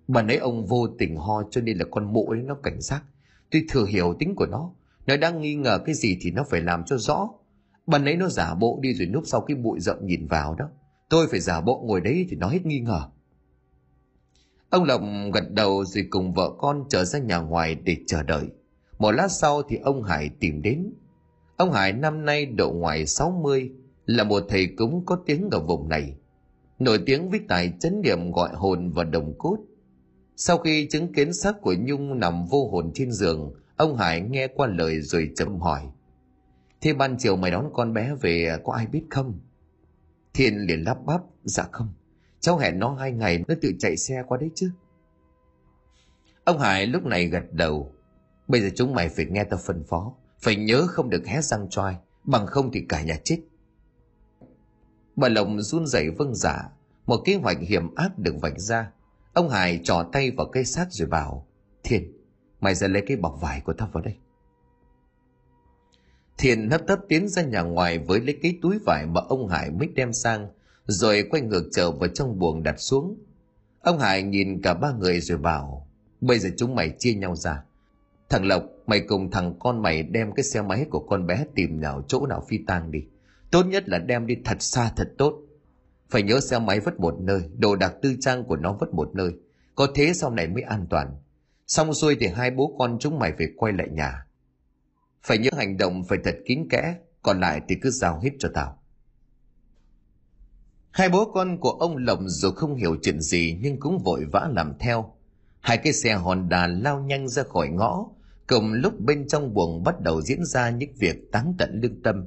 Bà 0.08 0.22
nấy 0.22 0.36
ông 0.36 0.66
vô 0.66 0.86
tình 0.98 1.16
ho 1.16 1.42
cho 1.50 1.60
nên 1.60 1.78
là 1.78 1.84
con 1.90 2.12
mụ 2.12 2.26
ấy 2.28 2.42
nó 2.42 2.54
cảnh 2.54 2.80
giác. 2.80 3.02
tôi 3.50 3.64
thừa 3.68 3.84
hiểu 3.84 4.14
tính 4.18 4.34
của 4.34 4.46
nó. 4.46 4.72
Nó 5.06 5.16
đang 5.16 5.40
nghi 5.40 5.54
ngờ 5.54 5.78
cái 5.86 5.94
gì 5.94 6.18
thì 6.20 6.30
nó 6.30 6.44
phải 6.50 6.60
làm 6.60 6.84
cho 6.84 6.96
rõ. 6.98 7.28
Bà 7.86 7.98
nấy 7.98 8.16
nó 8.16 8.28
giả 8.28 8.54
bộ 8.54 8.78
đi 8.82 8.94
rồi 8.94 9.06
núp 9.06 9.22
sau 9.26 9.40
cái 9.40 9.56
bụi 9.56 9.80
rậm 9.80 9.96
nhìn 10.06 10.26
vào 10.26 10.54
đó. 10.54 10.68
Tôi 11.08 11.26
phải 11.30 11.40
giả 11.40 11.60
bộ 11.60 11.84
ngồi 11.86 12.00
đấy 12.00 12.26
thì 12.30 12.36
nó 12.36 12.48
hết 12.48 12.66
nghi 12.66 12.80
ngờ. 12.80 13.08
Ông 14.72 14.84
Lộc 14.84 15.02
gật 15.34 15.50
đầu 15.50 15.84
rồi 15.84 16.06
cùng 16.10 16.32
vợ 16.32 16.50
con 16.58 16.84
trở 16.88 17.04
ra 17.04 17.18
nhà 17.18 17.38
ngoài 17.38 17.74
để 17.74 17.96
chờ 18.06 18.22
đợi. 18.22 18.46
Một 18.98 19.10
lát 19.10 19.28
sau 19.28 19.62
thì 19.62 19.76
ông 19.76 20.02
Hải 20.02 20.30
tìm 20.40 20.62
đến. 20.62 20.92
Ông 21.56 21.72
Hải 21.72 21.92
năm 21.92 22.24
nay 22.24 22.46
độ 22.46 22.72
ngoài 22.72 23.06
60, 23.06 23.70
là 24.06 24.24
một 24.24 24.44
thầy 24.48 24.66
cúng 24.76 25.02
có 25.06 25.16
tiếng 25.26 25.48
ở 25.50 25.60
vùng 25.60 25.88
này. 25.88 26.14
Nổi 26.78 26.98
tiếng 27.06 27.30
với 27.30 27.40
tài 27.48 27.72
chấn 27.80 28.00
niệm 28.02 28.32
gọi 28.32 28.50
hồn 28.54 28.90
và 28.90 29.04
đồng 29.04 29.34
cốt. 29.38 29.58
Sau 30.36 30.58
khi 30.58 30.86
chứng 30.90 31.12
kiến 31.12 31.32
xác 31.32 31.60
của 31.60 31.74
Nhung 31.80 32.20
nằm 32.20 32.46
vô 32.46 32.68
hồn 32.68 32.90
trên 32.94 33.12
giường, 33.12 33.54
ông 33.76 33.96
Hải 33.96 34.20
nghe 34.20 34.46
qua 34.48 34.66
lời 34.66 35.00
rồi 35.00 35.30
chậm 35.36 35.60
hỏi. 35.60 35.80
Thế 36.80 36.92
ban 36.92 37.16
chiều 37.18 37.36
mày 37.36 37.50
đón 37.50 37.70
con 37.72 37.92
bé 37.92 38.14
về 38.20 38.56
có 38.64 38.72
ai 38.72 38.86
biết 38.86 39.04
không? 39.10 39.40
Thiên 40.34 40.58
liền 40.58 40.84
lắp 40.84 40.98
bắp, 41.06 41.20
dạ 41.44 41.64
không. 41.72 41.88
Cháu 42.42 42.58
hẹn 42.58 42.78
nó 42.78 42.94
hai 42.94 43.12
ngày 43.12 43.44
nó 43.48 43.54
tự 43.62 43.72
chạy 43.78 43.96
xe 43.96 44.22
qua 44.26 44.38
đấy 44.38 44.50
chứ. 44.54 44.70
Ông 46.44 46.58
Hải 46.58 46.86
lúc 46.86 47.04
này 47.04 47.26
gật 47.26 47.44
đầu. 47.52 47.92
Bây 48.48 48.60
giờ 48.60 48.68
chúng 48.76 48.94
mày 48.94 49.08
phải 49.08 49.24
nghe 49.24 49.44
tao 49.44 49.60
phân 49.64 49.84
phó. 49.84 50.14
Phải 50.40 50.56
nhớ 50.56 50.86
không 50.86 51.10
được 51.10 51.26
hé 51.26 51.40
răng 51.40 51.68
choai. 51.70 51.96
Bằng 52.24 52.46
không 52.46 52.72
thì 52.72 52.86
cả 52.88 53.02
nhà 53.02 53.16
chết. 53.24 53.38
Bà 55.16 55.28
Lộng 55.28 55.62
run 55.62 55.86
rẩy 55.86 56.10
vâng 56.10 56.34
giả. 56.34 56.52
Dạ. 56.62 56.68
Một 57.06 57.22
kế 57.24 57.34
hoạch 57.34 57.58
hiểm 57.60 57.94
ác 57.94 58.18
được 58.18 58.34
vạch 58.42 58.58
ra. 58.58 58.92
Ông 59.32 59.48
Hải 59.48 59.80
trỏ 59.84 60.08
tay 60.12 60.30
vào 60.30 60.46
cây 60.52 60.64
xác 60.64 60.86
rồi 60.90 61.08
bảo. 61.08 61.46
Thiên, 61.84 62.12
mày 62.60 62.74
ra 62.74 62.88
lấy 62.88 63.02
cái 63.06 63.16
bọc 63.16 63.40
vải 63.40 63.60
của 63.60 63.72
tao 63.72 63.88
vào 63.92 64.02
đây. 64.02 64.16
Thiền 66.38 66.70
hấp 66.70 66.86
tấp 66.86 66.98
tiến 67.08 67.28
ra 67.28 67.42
nhà 67.42 67.62
ngoài 67.62 67.98
với 67.98 68.20
lấy 68.20 68.38
cái 68.42 68.58
túi 68.62 68.78
vải 68.78 69.06
mà 69.06 69.20
ông 69.28 69.48
Hải 69.48 69.70
mới 69.70 69.88
đem 69.88 70.12
sang, 70.12 70.48
rồi 70.86 71.24
quay 71.30 71.42
ngược 71.42 71.68
trở 71.72 71.90
vào 71.90 72.08
trong 72.08 72.38
buồng 72.38 72.62
đặt 72.62 72.74
xuống. 72.78 73.18
Ông 73.80 73.98
Hải 73.98 74.22
nhìn 74.22 74.62
cả 74.62 74.74
ba 74.74 74.92
người 74.92 75.20
rồi 75.20 75.38
bảo, 75.38 75.88
bây 76.20 76.38
giờ 76.38 76.50
chúng 76.56 76.74
mày 76.74 76.94
chia 76.98 77.14
nhau 77.14 77.36
ra. 77.36 77.62
Thằng 78.28 78.46
Lộc, 78.46 78.64
mày 78.86 79.00
cùng 79.00 79.30
thằng 79.30 79.54
con 79.60 79.82
mày 79.82 80.02
đem 80.02 80.32
cái 80.32 80.44
xe 80.44 80.62
máy 80.62 80.86
của 80.90 81.00
con 81.00 81.26
bé 81.26 81.44
tìm 81.54 81.80
nào 81.80 82.02
chỗ 82.08 82.26
nào 82.26 82.44
phi 82.48 82.58
tang 82.66 82.90
đi. 82.90 83.00
Tốt 83.50 83.66
nhất 83.66 83.88
là 83.88 83.98
đem 83.98 84.26
đi 84.26 84.36
thật 84.44 84.62
xa 84.62 84.92
thật 84.96 85.12
tốt. 85.18 85.38
Phải 86.10 86.22
nhớ 86.22 86.40
xe 86.40 86.58
máy 86.58 86.80
vứt 86.80 87.00
một 87.00 87.14
nơi, 87.20 87.42
đồ 87.58 87.76
đạc 87.76 87.94
tư 88.02 88.16
trang 88.20 88.44
của 88.44 88.56
nó 88.56 88.76
vứt 88.80 88.94
một 88.94 89.10
nơi. 89.14 89.32
Có 89.74 89.86
thế 89.94 90.12
sau 90.14 90.30
này 90.30 90.46
mới 90.48 90.62
an 90.62 90.86
toàn. 90.90 91.16
Xong 91.66 91.94
xuôi 91.94 92.16
thì 92.20 92.26
hai 92.26 92.50
bố 92.50 92.76
con 92.78 92.96
chúng 93.00 93.18
mày 93.18 93.32
phải 93.38 93.46
quay 93.56 93.72
lại 93.72 93.88
nhà. 93.92 94.26
Phải 95.22 95.38
nhớ 95.38 95.50
hành 95.56 95.76
động 95.76 96.04
phải 96.04 96.18
thật 96.24 96.34
kín 96.46 96.68
kẽ, 96.70 96.96
còn 97.22 97.40
lại 97.40 97.60
thì 97.68 97.76
cứ 97.82 97.90
giao 97.90 98.20
hết 98.20 98.30
cho 98.38 98.48
tao. 98.54 98.81
Hai 100.92 101.08
bố 101.08 101.24
con 101.24 101.58
của 101.60 101.70
ông 101.70 101.96
Lộng 101.96 102.28
dù 102.28 102.50
không 102.50 102.74
hiểu 102.74 102.96
chuyện 103.02 103.20
gì 103.20 103.58
nhưng 103.60 103.80
cũng 103.80 103.98
vội 103.98 104.24
vã 104.32 104.50
làm 104.54 104.72
theo. 104.78 105.14
Hai 105.60 105.78
cái 105.78 105.92
xe 105.92 106.14
Honda 106.14 106.66
lao 106.66 107.00
nhanh 107.00 107.28
ra 107.28 107.42
khỏi 107.42 107.68
ngõ, 107.68 108.06
cùng 108.48 108.72
lúc 108.72 109.00
bên 109.00 109.28
trong 109.28 109.54
buồng 109.54 109.82
bắt 109.84 110.00
đầu 110.00 110.22
diễn 110.22 110.44
ra 110.44 110.70
những 110.70 110.90
việc 110.98 111.32
táng 111.32 111.54
tận 111.58 111.80
lương 111.82 112.02
tâm. 112.02 112.24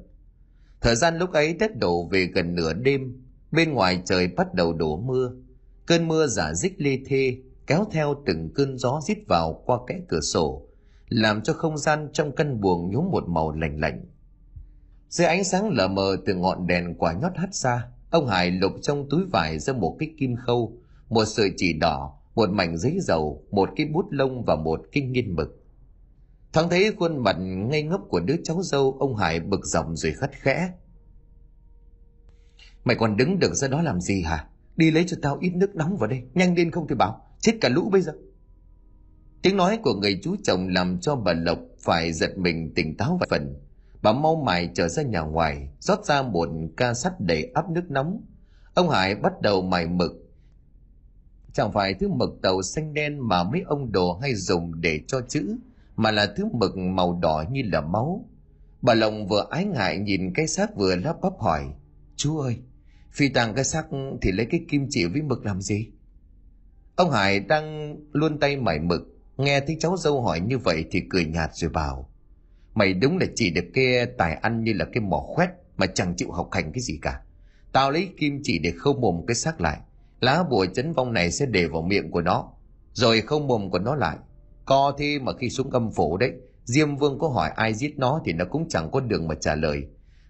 Thời 0.81 0.95
gian 0.95 1.17
lúc 1.17 1.31
ấy 1.31 1.53
đất 1.53 1.71
đổ 1.79 2.07
về 2.11 2.25
gần 2.25 2.55
nửa 2.55 2.73
đêm, 2.73 3.23
bên 3.51 3.73
ngoài 3.73 4.01
trời 4.05 4.27
bắt 4.27 4.53
đầu 4.53 4.73
đổ 4.73 4.97
mưa. 4.97 5.31
Cơn 5.85 6.07
mưa 6.07 6.27
giả 6.27 6.53
dích 6.53 6.73
lê 6.77 6.97
thê, 7.05 7.37
kéo 7.67 7.85
theo 7.91 8.23
từng 8.25 8.49
cơn 8.55 8.77
gió 8.77 8.99
rít 9.07 9.17
vào 9.27 9.61
qua 9.65 9.77
kẽ 9.87 9.99
cửa 10.07 10.21
sổ, 10.21 10.67
làm 11.09 11.41
cho 11.41 11.53
không 11.53 11.77
gian 11.77 12.09
trong 12.13 12.35
căn 12.35 12.61
buồng 12.61 12.91
nhúng 12.91 13.11
một 13.11 13.23
màu 13.27 13.51
lạnh 13.51 13.79
lạnh. 13.79 14.05
Dưới 15.09 15.27
ánh 15.27 15.43
sáng 15.43 15.69
lờ 15.69 15.87
mờ 15.87 16.17
từ 16.25 16.35
ngọn 16.35 16.67
đèn 16.67 16.95
quả 16.97 17.13
nhót 17.13 17.31
hắt 17.35 17.55
ra, 17.55 17.87
ông 18.15 18.27
Hải 18.27 18.51
lục 18.51 18.73
trong 18.81 19.09
túi 19.09 19.25
vải 19.31 19.59
ra 19.59 19.73
một 19.73 19.95
cái 19.99 20.09
kim 20.17 20.35
khâu, 20.35 20.77
một 21.09 21.25
sợi 21.25 21.51
chỉ 21.57 21.73
đỏ, 21.73 22.13
một 22.35 22.49
mảnh 22.49 22.77
giấy 22.77 22.97
dầu, 23.01 23.43
một 23.51 23.69
cái 23.75 23.85
bút 23.85 24.05
lông 24.11 24.43
và 24.45 24.55
một 24.55 24.81
cái 24.91 25.03
nghiên 25.03 25.35
mực. 25.35 25.63
Thoáng 26.53 26.69
thấy 26.69 26.91
khuôn 26.99 27.23
mặt 27.23 27.35
ngây 27.39 27.83
ngốc 27.83 28.01
của 28.09 28.19
đứa 28.19 28.35
cháu 28.43 28.61
dâu, 28.63 28.97
ông 28.99 29.15
Hải 29.15 29.39
bực 29.39 29.65
giọng 29.65 29.95
rồi 29.95 30.11
khất 30.11 30.31
khẽ. 30.33 30.69
Mày 32.83 32.95
còn 32.95 33.17
đứng 33.17 33.39
được 33.39 33.53
ra 33.53 33.67
đó 33.67 33.81
làm 33.81 34.01
gì 34.01 34.21
hả? 34.21 34.47
Đi 34.75 34.91
lấy 34.91 35.03
cho 35.07 35.17
tao 35.21 35.37
ít 35.41 35.51
nước 35.55 35.75
nóng 35.75 35.97
vào 35.97 36.09
đây, 36.09 36.23
nhanh 36.33 36.55
lên 36.55 36.71
không 36.71 36.87
thì 36.87 36.95
bảo, 36.95 37.21
chết 37.39 37.53
cả 37.61 37.69
lũ 37.69 37.89
bây 37.91 38.01
giờ. 38.01 38.11
Tiếng 39.41 39.57
nói 39.57 39.79
của 39.83 39.93
người 39.93 40.19
chú 40.23 40.35
chồng 40.43 40.67
làm 40.67 40.99
cho 40.99 41.15
bà 41.15 41.33
Lộc 41.33 41.59
phải 41.79 42.13
giật 42.13 42.37
mình 42.37 42.73
tỉnh 42.75 42.97
táo 42.97 43.17
vài 43.21 43.27
phần. 43.29 43.55
Bà 44.05 44.13
mau 44.13 44.35
mải 44.35 44.69
trở 44.73 44.87
ra 44.87 45.03
nhà 45.03 45.21
ngoài, 45.21 45.69
rót 45.79 46.05
ra 46.05 46.21
một 46.21 46.49
ca 46.77 46.93
sắt 46.93 47.13
đầy 47.19 47.51
áp 47.53 47.69
nước 47.69 47.91
nóng. 47.91 48.21
Ông 48.73 48.89
Hải 48.89 49.15
bắt 49.15 49.41
đầu 49.41 49.61
mài 49.61 49.87
mực. 49.87 50.11
Chẳng 51.53 51.71
phải 51.71 51.93
thứ 51.93 52.07
mực 52.07 52.29
tàu 52.41 52.61
xanh 52.61 52.93
đen 52.93 53.19
mà 53.27 53.43
mấy 53.43 53.61
ông 53.61 53.91
đồ 53.91 54.13
hay 54.21 54.35
dùng 54.35 54.81
để 54.81 55.01
cho 55.07 55.21
chữ, 55.29 55.57
mà 55.95 56.11
là 56.11 56.33
thứ 56.37 56.45
mực 56.53 56.77
màu 56.77 57.19
đỏ 57.21 57.43
như 57.51 57.61
là 57.71 57.81
máu. 57.81 58.25
Bà 58.81 58.93
lồng 58.93 59.27
vừa 59.27 59.45
ái 59.49 59.65
ngại 59.65 59.97
nhìn 59.97 60.33
cái 60.33 60.47
xác 60.47 60.75
vừa 60.75 60.95
lắp 60.95 61.15
bắp 61.21 61.33
hỏi, 61.39 61.63
Chú 62.15 62.37
ơi, 62.39 62.57
phi 63.11 63.29
tàng 63.29 63.55
cái 63.55 63.63
xác 63.63 63.85
thì 64.21 64.31
lấy 64.31 64.47
cái 64.51 64.65
kim 64.69 64.87
chỉ 64.89 65.05
với 65.05 65.21
mực 65.21 65.45
làm 65.45 65.61
gì? 65.61 65.87
Ông 66.95 67.11
Hải 67.11 67.39
đang 67.39 67.95
luôn 68.11 68.39
tay 68.39 68.57
mải 68.57 68.79
mực, 68.79 69.01
Nghe 69.37 69.59
thấy 69.59 69.77
cháu 69.79 69.97
dâu 69.97 70.21
hỏi 70.21 70.39
như 70.39 70.57
vậy 70.57 70.85
thì 70.91 71.01
cười 71.09 71.25
nhạt 71.25 71.49
rồi 71.53 71.69
bảo. 71.69 72.09
Mày 72.75 72.93
đúng 72.93 73.17
là 73.17 73.25
chỉ 73.35 73.51
được 73.51 73.65
cái 73.73 74.05
tài 74.17 74.33
ăn 74.33 74.63
như 74.63 74.73
là 74.73 74.85
cái 74.85 75.01
mỏ 75.01 75.19
khoét 75.19 75.49
mà 75.77 75.85
chẳng 75.85 76.13
chịu 76.17 76.31
học 76.31 76.49
hành 76.51 76.71
cái 76.71 76.81
gì 76.81 76.99
cả. 77.01 77.21
Tao 77.71 77.91
lấy 77.91 78.09
kim 78.17 78.39
chỉ 78.43 78.59
để 78.59 78.71
khâu 78.71 78.93
mồm 78.93 79.25
cái 79.27 79.35
xác 79.35 79.61
lại. 79.61 79.77
Lá 80.19 80.43
bùa 80.49 80.65
chấn 80.65 80.93
vong 80.93 81.13
này 81.13 81.31
sẽ 81.31 81.45
để 81.45 81.67
vào 81.67 81.81
miệng 81.81 82.11
của 82.11 82.21
nó. 82.21 82.51
Rồi 82.93 83.21
khâu 83.21 83.39
mồm 83.39 83.69
của 83.69 83.79
nó 83.79 83.95
lại. 83.95 84.17
Co 84.65 84.95
thế 84.97 85.19
mà 85.19 85.31
khi 85.39 85.49
xuống 85.49 85.69
âm 85.69 85.91
phủ 85.91 86.17
đấy, 86.17 86.31
Diêm 86.63 86.95
Vương 86.95 87.19
có 87.19 87.27
hỏi 87.27 87.49
ai 87.55 87.73
giết 87.73 87.93
nó 87.97 88.21
thì 88.25 88.33
nó 88.33 88.45
cũng 88.45 88.69
chẳng 88.69 88.91
có 88.91 88.99
đường 88.99 89.27
mà 89.27 89.35
trả 89.35 89.55
lời. 89.55 89.83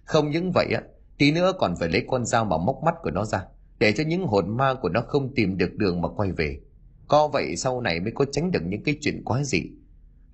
Không 0.04 0.30
những 0.30 0.52
vậy 0.54 0.66
á, 0.74 0.82
tí 1.18 1.32
nữa 1.32 1.52
còn 1.58 1.74
phải 1.80 1.88
lấy 1.88 2.04
con 2.08 2.24
dao 2.24 2.44
mà 2.44 2.56
móc 2.58 2.82
mắt 2.84 2.94
của 3.02 3.10
nó 3.10 3.24
ra, 3.24 3.44
để 3.78 3.92
cho 3.92 4.04
những 4.06 4.26
hồn 4.26 4.56
ma 4.56 4.74
của 4.74 4.88
nó 4.88 5.00
không 5.00 5.34
tìm 5.34 5.58
được 5.58 5.74
đường 5.74 6.00
mà 6.00 6.08
quay 6.08 6.32
về. 6.32 6.60
Co 7.08 7.28
vậy 7.28 7.56
sau 7.56 7.80
này 7.80 8.00
mới 8.00 8.12
có 8.14 8.24
tránh 8.32 8.50
được 8.50 8.62
những 8.66 8.82
cái 8.82 8.96
chuyện 9.00 9.22
quá 9.24 9.42
dị. 9.44 9.62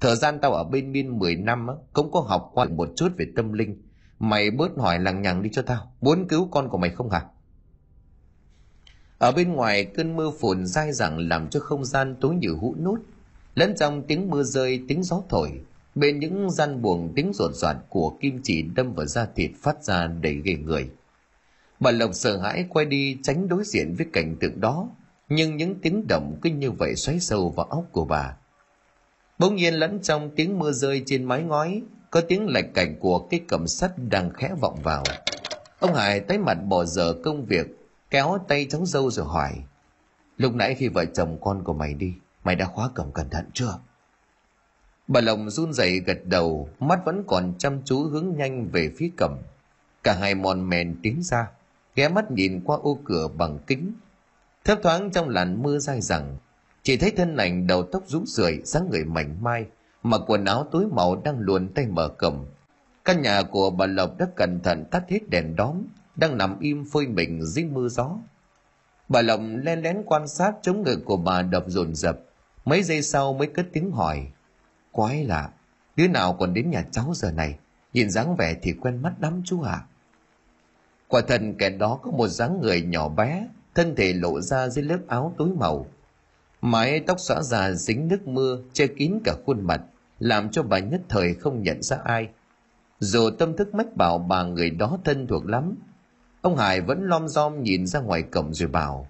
Thời 0.03 0.17
gian 0.17 0.39
tao 0.39 0.53
ở 0.55 0.65
bên 0.65 0.93
Miên 0.93 1.19
10 1.19 1.37
năm 1.37 1.67
á, 1.67 1.75
cũng 1.93 2.11
có 2.13 2.21
học 2.21 2.51
qua 2.55 2.65
một 2.65 2.89
chút 2.97 3.09
về 3.17 3.27
tâm 3.37 3.53
linh. 3.53 3.83
Mày 4.19 4.51
bớt 4.51 4.71
hỏi 4.79 4.99
lằng 4.99 5.23
nhằng 5.23 5.43
đi 5.43 5.51
cho 5.53 5.63
tao. 5.63 5.93
Muốn 6.01 6.29
cứu 6.29 6.49
con 6.51 6.69
của 6.69 6.79
mày 6.79 6.91
không 6.91 7.11
hả? 7.11 7.23
Ở 9.19 9.33
bên 9.33 9.53
ngoài 9.53 9.85
cơn 9.85 10.17
mưa 10.17 10.31
phùn 10.41 10.67
dai 10.67 10.93
dẳng 10.93 11.29
làm 11.29 11.51
cho 11.51 11.61
không 11.61 11.85
gian 11.85 12.17
tối 12.21 12.35
như 12.35 12.49
hũ 12.61 12.75
nút. 12.83 13.01
Lẫn 13.55 13.75
trong 13.77 14.03
tiếng 14.03 14.31
mưa 14.31 14.43
rơi, 14.43 14.83
tiếng 14.89 15.03
gió 15.03 15.23
thổi. 15.29 15.61
Bên 15.95 16.19
những 16.19 16.51
gian 16.51 16.83
buồng 16.83 17.13
tiếng 17.17 17.33
rột 17.35 17.55
rạt 17.55 17.77
của 17.89 18.17
kim 18.21 18.41
chỉ 18.43 18.63
đâm 18.63 18.95
vào 18.95 19.07
da 19.07 19.27
thịt 19.37 19.51
phát 19.63 19.85
ra 19.85 20.07
đầy 20.07 20.41
ghê 20.45 20.55
người. 20.55 20.91
Bà 21.81 21.91
Lộc 21.91 22.15
sợ 22.15 22.39
hãi 22.39 22.65
quay 22.69 22.87
đi 22.87 23.19
tránh 23.23 23.49
đối 23.49 23.65
diện 23.65 23.95
với 23.97 24.07
cảnh 24.13 24.37
tượng 24.41 24.61
đó 24.61 24.89
nhưng 25.29 25.57
những 25.57 25.75
tiếng 25.81 26.07
động 26.09 26.39
cứ 26.43 26.51
như 26.51 26.71
vậy 26.71 26.97
xoáy 26.97 27.21
sâu 27.21 27.51
vào 27.51 27.67
óc 27.67 27.85
của 27.93 28.05
bà. 28.05 28.37
Bỗng 29.43 29.57
nhiên 29.57 29.75
lẫn 29.75 30.01
trong 30.03 30.31
tiếng 30.37 30.59
mưa 30.59 30.73
rơi 30.73 31.03
trên 31.07 31.25
mái 31.25 31.43
ngói, 31.43 31.83
có 32.11 32.21
tiếng 32.21 32.49
lạch 32.49 32.75
cảnh 32.75 32.97
của 33.01 33.19
cái 33.19 33.41
cầm 33.49 33.67
sắt 33.67 33.93
đang 34.11 34.31
khẽ 34.31 34.55
vọng 34.61 34.79
vào. 34.83 35.03
Ông 35.79 35.95
Hải 35.95 36.21
tái 36.21 36.39
mặt 36.39 36.55
bỏ 36.55 36.85
dở 36.85 37.15
công 37.25 37.45
việc, 37.45 37.67
kéo 38.11 38.39
tay 38.49 38.67
cháu 38.71 38.87
dâu 38.87 39.11
rồi 39.11 39.27
hỏi. 39.27 39.51
Lúc 40.37 40.55
nãy 40.55 40.75
khi 40.75 40.89
vợ 40.89 41.05
chồng 41.05 41.39
con 41.41 41.65
của 41.65 41.73
mày 41.73 41.95
đi, 41.95 42.15
mày 42.45 42.57
đã 42.57 42.67
khóa 42.67 42.89
cổng 42.95 43.13
cẩn 43.13 43.31
thận 43.31 43.45
chưa? 43.55 43.79
Bà 45.09 45.21
Lồng 45.21 45.51
run 45.51 45.73
rẩy 45.73 46.01
gật 46.01 46.19
đầu, 46.25 46.69
mắt 46.81 47.01
vẫn 47.05 47.25
còn 47.27 47.55
chăm 47.59 47.83
chú 47.85 48.03
hướng 48.03 48.37
nhanh 48.37 48.69
về 48.69 48.93
phía 48.97 49.11
cầm. 49.17 49.39
Cả 50.05 50.17
hai 50.21 50.35
mòn 50.35 50.69
mèn 50.69 50.97
tiến 51.03 51.23
ra, 51.23 51.51
ghé 51.95 52.09
mắt 52.09 52.31
nhìn 52.31 52.61
qua 52.65 52.77
ô 52.83 52.99
cửa 53.05 53.29
bằng 53.29 53.59
kính, 53.67 53.93
thấp 54.65 54.79
thoáng 54.83 55.11
trong 55.11 55.29
làn 55.29 55.63
mưa 55.63 55.79
dai 55.79 56.01
dẳng 56.01 56.37
chỉ 56.83 56.97
thấy 56.97 57.11
thân 57.11 57.37
ảnh 57.37 57.67
đầu 57.67 57.83
tóc 57.83 58.03
rũ 58.07 58.23
rượi 58.27 58.61
dáng 58.65 58.89
người 58.91 59.05
mảnh 59.05 59.37
mai 59.43 59.67
mặc 60.03 60.21
quần 60.27 60.45
áo 60.45 60.67
tối 60.71 60.87
màu 60.93 61.17
đang 61.17 61.39
luồn 61.39 61.69
tay 61.69 61.87
mở 61.87 62.09
cổng 62.09 62.47
Căn 63.05 63.23
nhà 63.23 63.43
của 63.43 63.71
bà 63.71 63.87
Lộc 63.87 64.19
đã 64.19 64.27
cẩn 64.37 64.61
thận 64.61 64.85
tắt 64.91 65.03
hết 65.09 65.29
đèn 65.29 65.57
đóm, 65.57 65.83
đang 66.17 66.39
nằm 66.39 66.59
im 66.61 66.85
phơi 66.93 67.07
mình 67.07 67.43
dưới 67.43 67.65
mưa 67.65 67.89
gió. 67.89 68.17
Bà 69.09 69.23
Lộc 69.23 69.41
len 69.63 69.83
lén 69.83 70.03
quan 70.07 70.29
sát 70.29 70.53
chống 70.63 70.83
ngực 70.83 71.01
của 71.05 71.17
bà 71.17 71.43
đập 71.43 71.65
dồn 71.67 71.95
dập, 71.95 72.19
mấy 72.65 72.83
giây 72.83 73.03
sau 73.03 73.33
mới 73.33 73.47
cất 73.47 73.67
tiếng 73.73 73.91
hỏi. 73.91 74.27
Quái 74.93 75.25
lạ, 75.25 75.51
đứa 75.97 76.09
nào 76.09 76.33
còn 76.33 76.55
đến 76.55 76.71
nhà 76.71 76.85
cháu 76.91 77.13
giờ 77.15 77.31
này, 77.31 77.59
nhìn 77.93 78.11
dáng 78.11 78.37
vẻ 78.37 78.57
thì 78.63 78.73
quen 78.73 79.03
mắt 79.03 79.13
lắm 79.21 79.43
chú 79.45 79.63
ạ. 79.63 79.73
À? 79.73 79.87
Quả 81.09 81.21
thần 81.29 81.55
kẻ 81.55 81.71
đó 81.71 81.99
có 82.03 82.11
một 82.11 82.29
dáng 82.29 82.61
người 82.61 82.83
nhỏ 82.83 83.09
bé, 83.09 83.49
thân 83.75 83.95
thể 83.97 84.13
lộ 84.13 84.41
ra 84.41 84.69
dưới 84.69 84.85
lớp 84.85 84.99
áo 85.09 85.35
tối 85.39 85.49
màu. 85.59 85.87
Mái 86.65 87.01
tóc 87.01 87.21
xõa 87.21 87.43
già 87.43 87.73
dính 87.73 88.09
nước 88.09 88.29
mưa, 88.29 88.59
che 88.73 88.87
kín 88.87 89.19
cả 89.25 89.35
khuôn 89.47 89.67
mặt, 89.67 89.81
làm 90.19 90.51
cho 90.51 90.63
bà 90.63 90.79
nhất 90.79 91.01
thời 91.09 91.35
không 91.35 91.63
nhận 91.63 91.83
ra 91.83 91.99
ai. 92.05 92.29
Dù 92.99 93.31
tâm 93.39 93.57
thức 93.57 93.75
mách 93.75 93.97
bảo 93.97 94.19
bà 94.19 94.43
người 94.43 94.71
đó 94.71 94.99
thân 95.05 95.27
thuộc 95.27 95.47
lắm, 95.47 95.75
ông 96.41 96.57
Hải 96.57 96.81
vẫn 96.81 97.03
lom 97.09 97.29
rom 97.29 97.63
nhìn 97.63 97.87
ra 97.87 98.01
ngoài 98.01 98.23
cổng 98.23 98.55
rồi 98.55 98.69
bảo, 98.69 99.09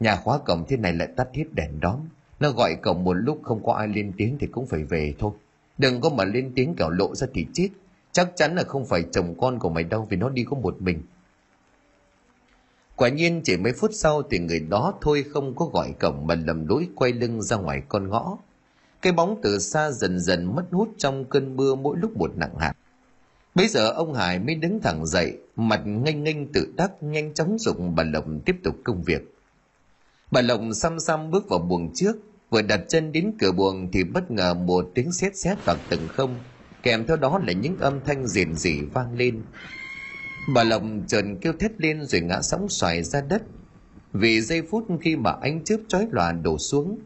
nhà 0.00 0.16
khóa 0.16 0.38
cổng 0.38 0.64
thế 0.68 0.76
này 0.76 0.92
lại 0.92 1.08
tắt 1.16 1.28
hết 1.34 1.44
đèn 1.52 1.80
đóm, 1.80 2.00
nó 2.40 2.50
gọi 2.50 2.76
cổng 2.82 3.04
một 3.04 3.14
lúc 3.14 3.40
không 3.42 3.64
có 3.64 3.72
ai 3.72 3.88
lên 3.88 4.12
tiếng 4.16 4.36
thì 4.40 4.46
cũng 4.46 4.66
phải 4.66 4.84
về 4.84 5.14
thôi. 5.18 5.32
Đừng 5.78 6.00
có 6.00 6.10
mà 6.10 6.24
lên 6.24 6.52
tiếng 6.54 6.74
kẻo 6.74 6.90
lộ 6.90 7.14
ra 7.14 7.26
thì 7.34 7.46
chết. 7.52 7.68
Chắc 8.12 8.32
chắn 8.36 8.54
là 8.54 8.62
không 8.62 8.86
phải 8.86 9.04
chồng 9.12 9.34
con 9.40 9.58
của 9.58 9.68
mày 9.68 9.84
đâu 9.84 10.06
vì 10.10 10.16
nó 10.16 10.28
đi 10.28 10.44
có 10.44 10.56
một 10.56 10.82
mình. 10.82 11.02
Quả 12.96 13.08
nhiên 13.08 13.40
chỉ 13.44 13.56
mấy 13.56 13.72
phút 13.72 13.90
sau 13.94 14.22
thì 14.22 14.38
người 14.38 14.60
đó 14.60 14.94
thôi 15.00 15.24
không 15.32 15.56
có 15.56 15.66
gọi 15.66 15.94
cổng 16.00 16.26
mà 16.26 16.34
lầm 16.34 16.66
lũi 16.66 16.88
quay 16.94 17.12
lưng 17.12 17.42
ra 17.42 17.56
ngoài 17.56 17.82
con 17.88 18.08
ngõ. 18.08 18.38
Cái 19.02 19.12
bóng 19.12 19.40
từ 19.42 19.58
xa 19.58 19.90
dần 19.90 20.20
dần 20.20 20.56
mất 20.56 20.64
hút 20.70 20.88
trong 20.98 21.24
cơn 21.24 21.56
mưa 21.56 21.74
mỗi 21.74 21.96
lúc 21.98 22.16
một 22.16 22.36
nặng 22.36 22.58
hạt. 22.58 22.72
Bây 23.54 23.68
giờ 23.68 23.90
ông 23.90 24.14
Hải 24.14 24.38
mới 24.38 24.54
đứng 24.54 24.80
thẳng 24.80 25.06
dậy, 25.06 25.38
mặt 25.56 25.82
nghênh 25.86 26.24
nghênh 26.24 26.52
tự 26.52 26.72
đắc 26.76 26.92
nhanh 27.00 27.34
chóng 27.34 27.58
dùng 27.58 27.94
bà 27.94 28.02
Lộc 28.02 28.24
tiếp 28.44 28.56
tục 28.62 28.76
công 28.84 29.02
việc. 29.02 29.34
Bà 30.30 30.40
Lộc 30.40 30.60
xăm 30.74 31.00
xăm 31.00 31.30
bước 31.30 31.48
vào 31.48 31.58
buồng 31.58 31.94
trước, 31.94 32.16
vừa 32.50 32.62
đặt 32.62 32.80
chân 32.88 33.12
đến 33.12 33.32
cửa 33.38 33.52
buồng 33.52 33.90
thì 33.92 34.04
bất 34.04 34.30
ngờ 34.30 34.54
một 34.54 34.90
tiếng 34.94 35.12
sét 35.12 35.36
sét 35.36 35.64
vào 35.64 35.76
từng 35.88 36.08
không, 36.08 36.34
kèm 36.82 37.06
theo 37.06 37.16
đó 37.16 37.40
là 37.46 37.52
những 37.52 37.78
âm 37.78 38.00
thanh 38.04 38.26
rền 38.26 38.54
rỉ 38.54 38.80
vang 38.80 39.16
lên. 39.16 39.42
Bà 40.54 40.64
Lộc 40.64 40.82
trần 41.06 41.36
kêu 41.40 41.52
thét 41.52 41.80
lên 41.80 42.06
rồi 42.06 42.20
ngã 42.20 42.42
sóng 42.42 42.68
xoài 42.68 43.02
ra 43.02 43.20
đất. 43.20 43.42
Vì 44.12 44.40
giây 44.40 44.62
phút 44.70 44.86
khi 45.00 45.16
mà 45.16 45.30
ánh 45.30 45.64
chớp 45.64 45.76
chói 45.88 46.06
lòa 46.10 46.32
đổ 46.32 46.58
xuống, 46.58 46.98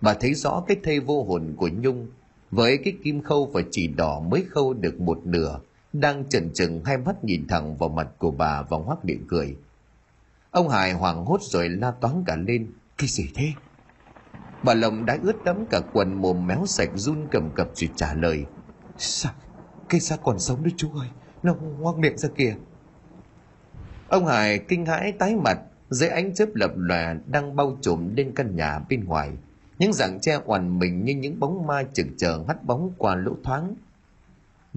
bà 0.00 0.14
thấy 0.14 0.34
rõ 0.34 0.64
cái 0.66 0.76
thây 0.82 1.00
vô 1.00 1.24
hồn 1.24 1.54
của 1.56 1.68
Nhung 1.68 2.06
với 2.50 2.78
cái 2.84 2.94
kim 3.04 3.22
khâu 3.22 3.46
và 3.46 3.62
chỉ 3.70 3.86
đỏ 3.86 4.20
mới 4.20 4.44
khâu 4.50 4.74
được 4.74 5.00
một 5.00 5.20
nửa 5.24 5.60
đang 5.92 6.28
chần 6.28 6.50
chừng 6.54 6.84
hai 6.84 6.98
mắt 6.98 7.24
nhìn 7.24 7.46
thẳng 7.48 7.76
vào 7.76 7.88
mặt 7.88 8.08
của 8.18 8.30
bà 8.30 8.62
và 8.62 8.78
hoác 8.78 9.04
miệng 9.04 9.26
cười. 9.28 9.56
Ông 10.50 10.68
Hải 10.68 10.92
hoảng 10.92 11.24
hốt 11.24 11.42
rồi 11.42 11.68
la 11.68 11.90
toán 11.90 12.24
cả 12.26 12.36
lên. 12.36 12.72
Cái 12.98 13.08
gì 13.08 13.28
thế? 13.34 13.52
Bà 14.62 14.74
Lộc 14.74 14.94
đã 15.06 15.18
ướt 15.22 15.44
đẫm 15.44 15.66
cả 15.70 15.80
quần 15.92 16.14
mồm 16.14 16.46
méo 16.46 16.66
sạch 16.66 16.90
run 16.94 17.26
cầm 17.30 17.50
cập 17.54 17.70
rồi 17.74 17.90
trả 17.96 18.14
lời. 18.14 18.44
Sao? 18.98 19.32
Cái 19.88 20.00
xác 20.00 20.16
còn 20.24 20.38
sống 20.38 20.62
đấy 20.62 20.72
chú 20.76 20.88
ơi. 20.98 21.08
Nó 21.42 21.54
ngoác 21.54 21.98
miệng 21.98 22.18
ra 22.18 22.28
kìa. 22.36 22.54
Ông 24.10 24.26
Hải 24.26 24.58
kinh 24.58 24.86
hãi 24.86 25.12
tái 25.12 25.36
mặt 25.36 25.60
dưới 25.90 26.08
ánh 26.08 26.34
chớp 26.34 26.46
lập 26.54 26.70
lòe 26.76 27.14
đang 27.26 27.56
bao 27.56 27.78
trùm 27.82 28.14
lên 28.16 28.32
căn 28.34 28.56
nhà 28.56 28.78
bên 28.88 29.04
ngoài. 29.04 29.30
Những 29.78 29.92
dạng 29.92 30.20
tre 30.20 30.38
oằn 30.44 30.78
mình 30.78 31.04
như 31.04 31.14
những 31.14 31.40
bóng 31.40 31.66
ma 31.66 31.82
chực 31.92 32.06
chờ 32.16 32.44
hắt 32.48 32.64
bóng 32.64 32.92
qua 32.98 33.14
lỗ 33.14 33.32
thoáng. 33.44 33.74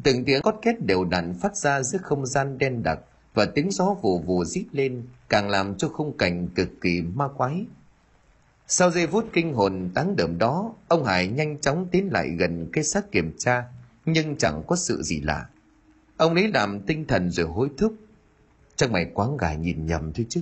Từng 0.03 0.25
tiếng 0.25 0.41
cót 0.41 0.55
két 0.61 0.85
đều 0.85 1.05
đặn 1.05 1.33
phát 1.33 1.55
ra 1.55 1.83
giữa 1.83 1.99
không 2.01 2.25
gian 2.25 2.57
đen 2.57 2.83
đặc 2.83 2.99
và 3.33 3.45
tiếng 3.45 3.71
gió 3.71 3.95
vù 4.01 4.19
vù 4.19 4.45
rít 4.45 4.65
lên 4.71 5.03
càng 5.29 5.49
làm 5.49 5.75
cho 5.77 5.89
khung 5.89 6.17
cảnh 6.17 6.47
cực 6.55 6.69
kỳ 6.81 7.01
ma 7.01 7.27
quái. 7.27 7.65
Sau 8.67 8.91
giây 8.91 9.07
phút 9.07 9.29
kinh 9.33 9.53
hồn 9.53 9.89
tán 9.93 10.15
đờm 10.15 10.37
đó, 10.37 10.73
ông 10.87 11.05
Hải 11.05 11.27
nhanh 11.27 11.61
chóng 11.61 11.87
tiến 11.91 12.09
lại 12.11 12.29
gần 12.29 12.69
cái 12.73 12.83
xác 12.83 13.11
kiểm 13.11 13.33
tra, 13.37 13.63
nhưng 14.05 14.35
chẳng 14.35 14.63
có 14.67 14.75
sự 14.75 15.01
gì 15.01 15.21
lạ. 15.21 15.45
Ông 16.17 16.33
lấy 16.33 16.47
làm 16.47 16.79
tinh 16.79 17.05
thần 17.07 17.31
rồi 17.31 17.47
hối 17.47 17.69
thúc. 17.77 17.93
Chắc 18.75 18.91
mày 18.91 19.05
quáng 19.05 19.37
gà 19.37 19.53
nhìn 19.53 19.85
nhầm 19.85 20.13
thôi 20.13 20.25
chứ. 20.29 20.41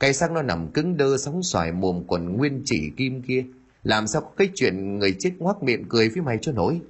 Cái 0.00 0.14
xác 0.14 0.30
nó 0.30 0.42
nằm 0.42 0.68
cứng 0.68 0.96
đơ 0.96 1.16
sóng 1.18 1.42
xoài 1.42 1.72
mồm 1.72 2.04
còn 2.08 2.36
nguyên 2.36 2.62
chỉ 2.64 2.90
kim 2.96 3.22
kia. 3.22 3.44
Làm 3.82 4.06
sao 4.06 4.22
có 4.22 4.30
cái 4.36 4.50
chuyện 4.54 4.98
người 4.98 5.16
chết 5.18 5.30
ngoác 5.38 5.62
miệng 5.62 5.84
cười 5.88 6.08
với 6.08 6.22
mày 6.22 6.38
cho 6.42 6.52
nổi. 6.52 6.80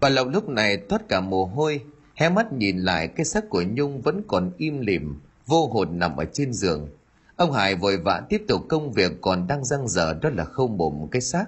Bà 0.00 0.08
Lộc 0.08 0.28
lúc 0.28 0.48
này 0.48 0.76
thoát 0.88 1.08
cả 1.08 1.20
mồ 1.20 1.44
hôi, 1.44 1.80
hé 2.14 2.28
mắt 2.28 2.52
nhìn 2.52 2.78
lại 2.78 3.08
cái 3.08 3.24
xác 3.24 3.48
của 3.48 3.62
Nhung 3.62 4.00
vẫn 4.00 4.22
còn 4.28 4.50
im 4.56 4.80
lìm, 4.80 5.20
vô 5.46 5.66
hồn 5.66 5.98
nằm 5.98 6.16
ở 6.16 6.24
trên 6.32 6.52
giường. 6.52 6.88
Ông 7.36 7.52
Hải 7.52 7.74
vội 7.74 7.96
vã 7.96 8.22
tiếp 8.28 8.42
tục 8.48 8.60
công 8.68 8.92
việc 8.92 9.12
còn 9.20 9.46
đang 9.46 9.64
răng 9.64 9.88
dở 9.88 10.14
đó 10.22 10.30
là 10.30 10.44
khâu 10.44 10.68
mồm 10.68 11.08
cái 11.10 11.20
xác. 11.20 11.46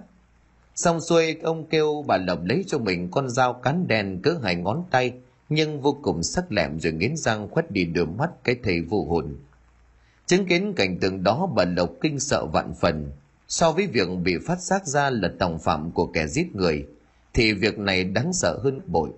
Xong 0.74 1.00
xuôi 1.00 1.36
ông 1.42 1.66
kêu 1.66 2.04
bà 2.06 2.16
Lộc 2.16 2.44
lấy 2.44 2.64
cho 2.66 2.78
mình 2.78 3.10
con 3.10 3.28
dao 3.28 3.52
cán 3.52 3.88
đèn 3.88 4.22
cỡ 4.22 4.38
hai 4.42 4.54
ngón 4.54 4.84
tay 4.90 5.12
nhưng 5.48 5.80
vô 5.80 5.98
cùng 6.02 6.22
sắc 6.22 6.52
lẹm 6.52 6.80
rồi 6.80 6.92
nghiến 6.92 7.16
răng 7.16 7.48
khuất 7.48 7.70
đi 7.70 7.84
đôi 7.84 8.06
mắt 8.06 8.30
cái 8.44 8.56
thầy 8.62 8.80
vô 8.80 9.04
hồn. 9.04 9.36
Chứng 10.26 10.46
kiến 10.46 10.72
cảnh 10.76 10.98
tượng 11.00 11.22
đó 11.22 11.52
bà 11.56 11.64
Lộc 11.64 11.90
kinh 12.00 12.20
sợ 12.20 12.46
vạn 12.46 12.74
phần. 12.80 13.12
So 13.48 13.72
với 13.72 13.86
việc 13.86 14.08
bị 14.22 14.38
phát 14.46 14.60
giác 14.60 14.86
ra 14.86 15.10
là 15.10 15.30
tòng 15.38 15.58
phạm 15.58 15.90
của 15.90 16.06
kẻ 16.06 16.26
giết 16.26 16.54
người, 16.54 16.86
thì 17.34 17.52
việc 17.52 17.78
này 17.78 18.04
đáng 18.04 18.32
sợ 18.32 18.60
hơn 18.62 18.80
bội. 18.86 19.10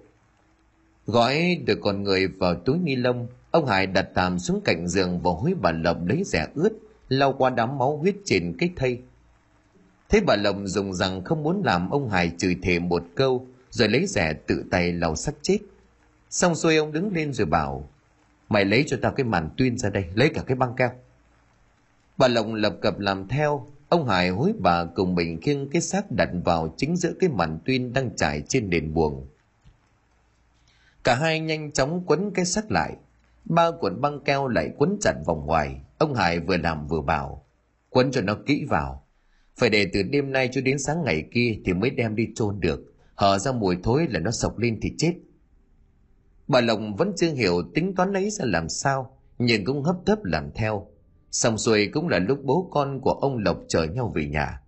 Gói 1.06 1.60
được 1.66 1.78
con 1.82 2.02
người 2.02 2.26
vào 2.26 2.54
túi 2.54 2.78
ni 2.78 2.96
lông, 2.96 3.26
ông 3.50 3.66
Hải 3.66 3.86
đặt 3.86 4.08
tạm 4.14 4.38
xuống 4.38 4.60
cạnh 4.64 4.88
giường 4.88 5.20
và 5.20 5.30
hối 5.30 5.54
bà 5.60 5.72
Lộc 5.72 6.06
lấy 6.06 6.22
rẻ 6.24 6.48
ướt, 6.54 6.72
lau 7.08 7.32
qua 7.32 7.50
đám 7.50 7.78
máu 7.78 7.96
huyết 7.96 8.16
trên 8.24 8.56
cái 8.58 8.70
thây. 8.76 9.00
Thế 10.08 10.20
bà 10.26 10.36
Lộc 10.36 10.56
dùng 10.64 10.94
rằng 10.94 11.24
không 11.24 11.42
muốn 11.42 11.62
làm 11.64 11.90
ông 11.90 12.08
Hải 12.08 12.32
chửi 12.38 12.56
thề 12.62 12.78
một 12.78 13.02
câu, 13.14 13.46
rồi 13.70 13.88
lấy 13.88 14.06
rẻ 14.06 14.32
tự 14.32 14.64
tay 14.70 14.92
lau 14.92 15.16
xác 15.16 15.32
chết. 15.42 15.58
Xong 16.30 16.54
xuôi 16.54 16.76
ông 16.76 16.92
đứng 16.92 17.12
lên 17.14 17.32
rồi 17.32 17.46
bảo, 17.46 17.88
mày 18.48 18.64
lấy 18.64 18.84
cho 18.86 18.98
tao 19.02 19.12
cái 19.12 19.24
màn 19.24 19.50
tuyên 19.56 19.78
ra 19.78 19.90
đây, 19.90 20.04
lấy 20.14 20.30
cả 20.34 20.42
cái 20.46 20.56
băng 20.56 20.74
keo. 20.76 20.90
Bà 22.16 22.28
Lộng 22.28 22.54
lập 22.54 22.76
cập 22.82 22.98
làm 22.98 23.28
theo, 23.28 23.66
ông 23.88 24.08
Hải 24.08 24.28
hối 24.28 24.52
bà 24.58 24.84
cùng 24.84 25.14
mình 25.14 25.40
khiêng 25.40 25.70
cái 25.70 25.82
xác 25.82 26.10
đặt 26.10 26.28
vào 26.44 26.74
chính 26.76 26.96
giữa 26.96 27.12
cái 27.20 27.30
màn 27.30 27.58
tuyên 27.64 27.92
đang 27.92 28.16
trải 28.16 28.42
trên 28.48 28.70
nền 28.70 28.94
buồng. 28.94 29.26
Cả 31.04 31.14
hai 31.14 31.40
nhanh 31.40 31.72
chóng 31.72 32.02
quấn 32.06 32.30
cái 32.34 32.44
xác 32.44 32.70
lại, 32.70 32.96
ba 33.44 33.70
cuộn 33.70 34.00
băng 34.00 34.20
keo 34.20 34.48
lại 34.48 34.70
quấn 34.76 34.98
chặt 35.00 35.14
vòng 35.26 35.46
ngoài, 35.46 35.80
ông 35.98 36.14
Hải 36.14 36.40
vừa 36.40 36.56
làm 36.56 36.86
vừa 36.86 37.00
bảo, 37.00 37.44
quấn 37.88 38.10
cho 38.12 38.20
nó 38.20 38.36
kỹ 38.46 38.64
vào. 38.68 39.06
Phải 39.56 39.70
để 39.70 39.90
từ 39.92 40.02
đêm 40.02 40.32
nay 40.32 40.48
cho 40.52 40.60
đến 40.60 40.78
sáng 40.78 41.04
ngày 41.04 41.24
kia 41.32 41.58
thì 41.64 41.72
mới 41.72 41.90
đem 41.90 42.16
đi 42.16 42.28
chôn 42.34 42.60
được, 42.60 42.94
hở 43.14 43.38
ra 43.38 43.52
mùi 43.52 43.76
thối 43.82 44.06
là 44.10 44.20
nó 44.20 44.30
sọc 44.30 44.58
lên 44.58 44.78
thì 44.82 44.92
chết. 44.98 45.14
Bà 46.50 46.60
Lộc 46.60 46.80
vẫn 46.98 47.12
chưa 47.16 47.32
hiểu 47.32 47.62
tính 47.74 47.94
toán 47.94 48.12
lấy 48.12 48.30
ra 48.30 48.44
làm 48.44 48.68
sao, 48.68 49.18
nhưng 49.38 49.64
cũng 49.64 49.82
hấp 49.82 49.96
tấp 50.06 50.24
làm 50.24 50.50
theo. 50.54 50.86
Xong 51.30 51.58
xuôi 51.58 51.86
cũng 51.92 52.08
là 52.08 52.18
lúc 52.18 52.38
bố 52.44 52.68
con 52.72 53.00
của 53.00 53.10
ông 53.10 53.38
Lộc 53.38 53.60
chở 53.68 53.84
nhau 53.84 54.12
về 54.14 54.26
nhà. 54.26 54.62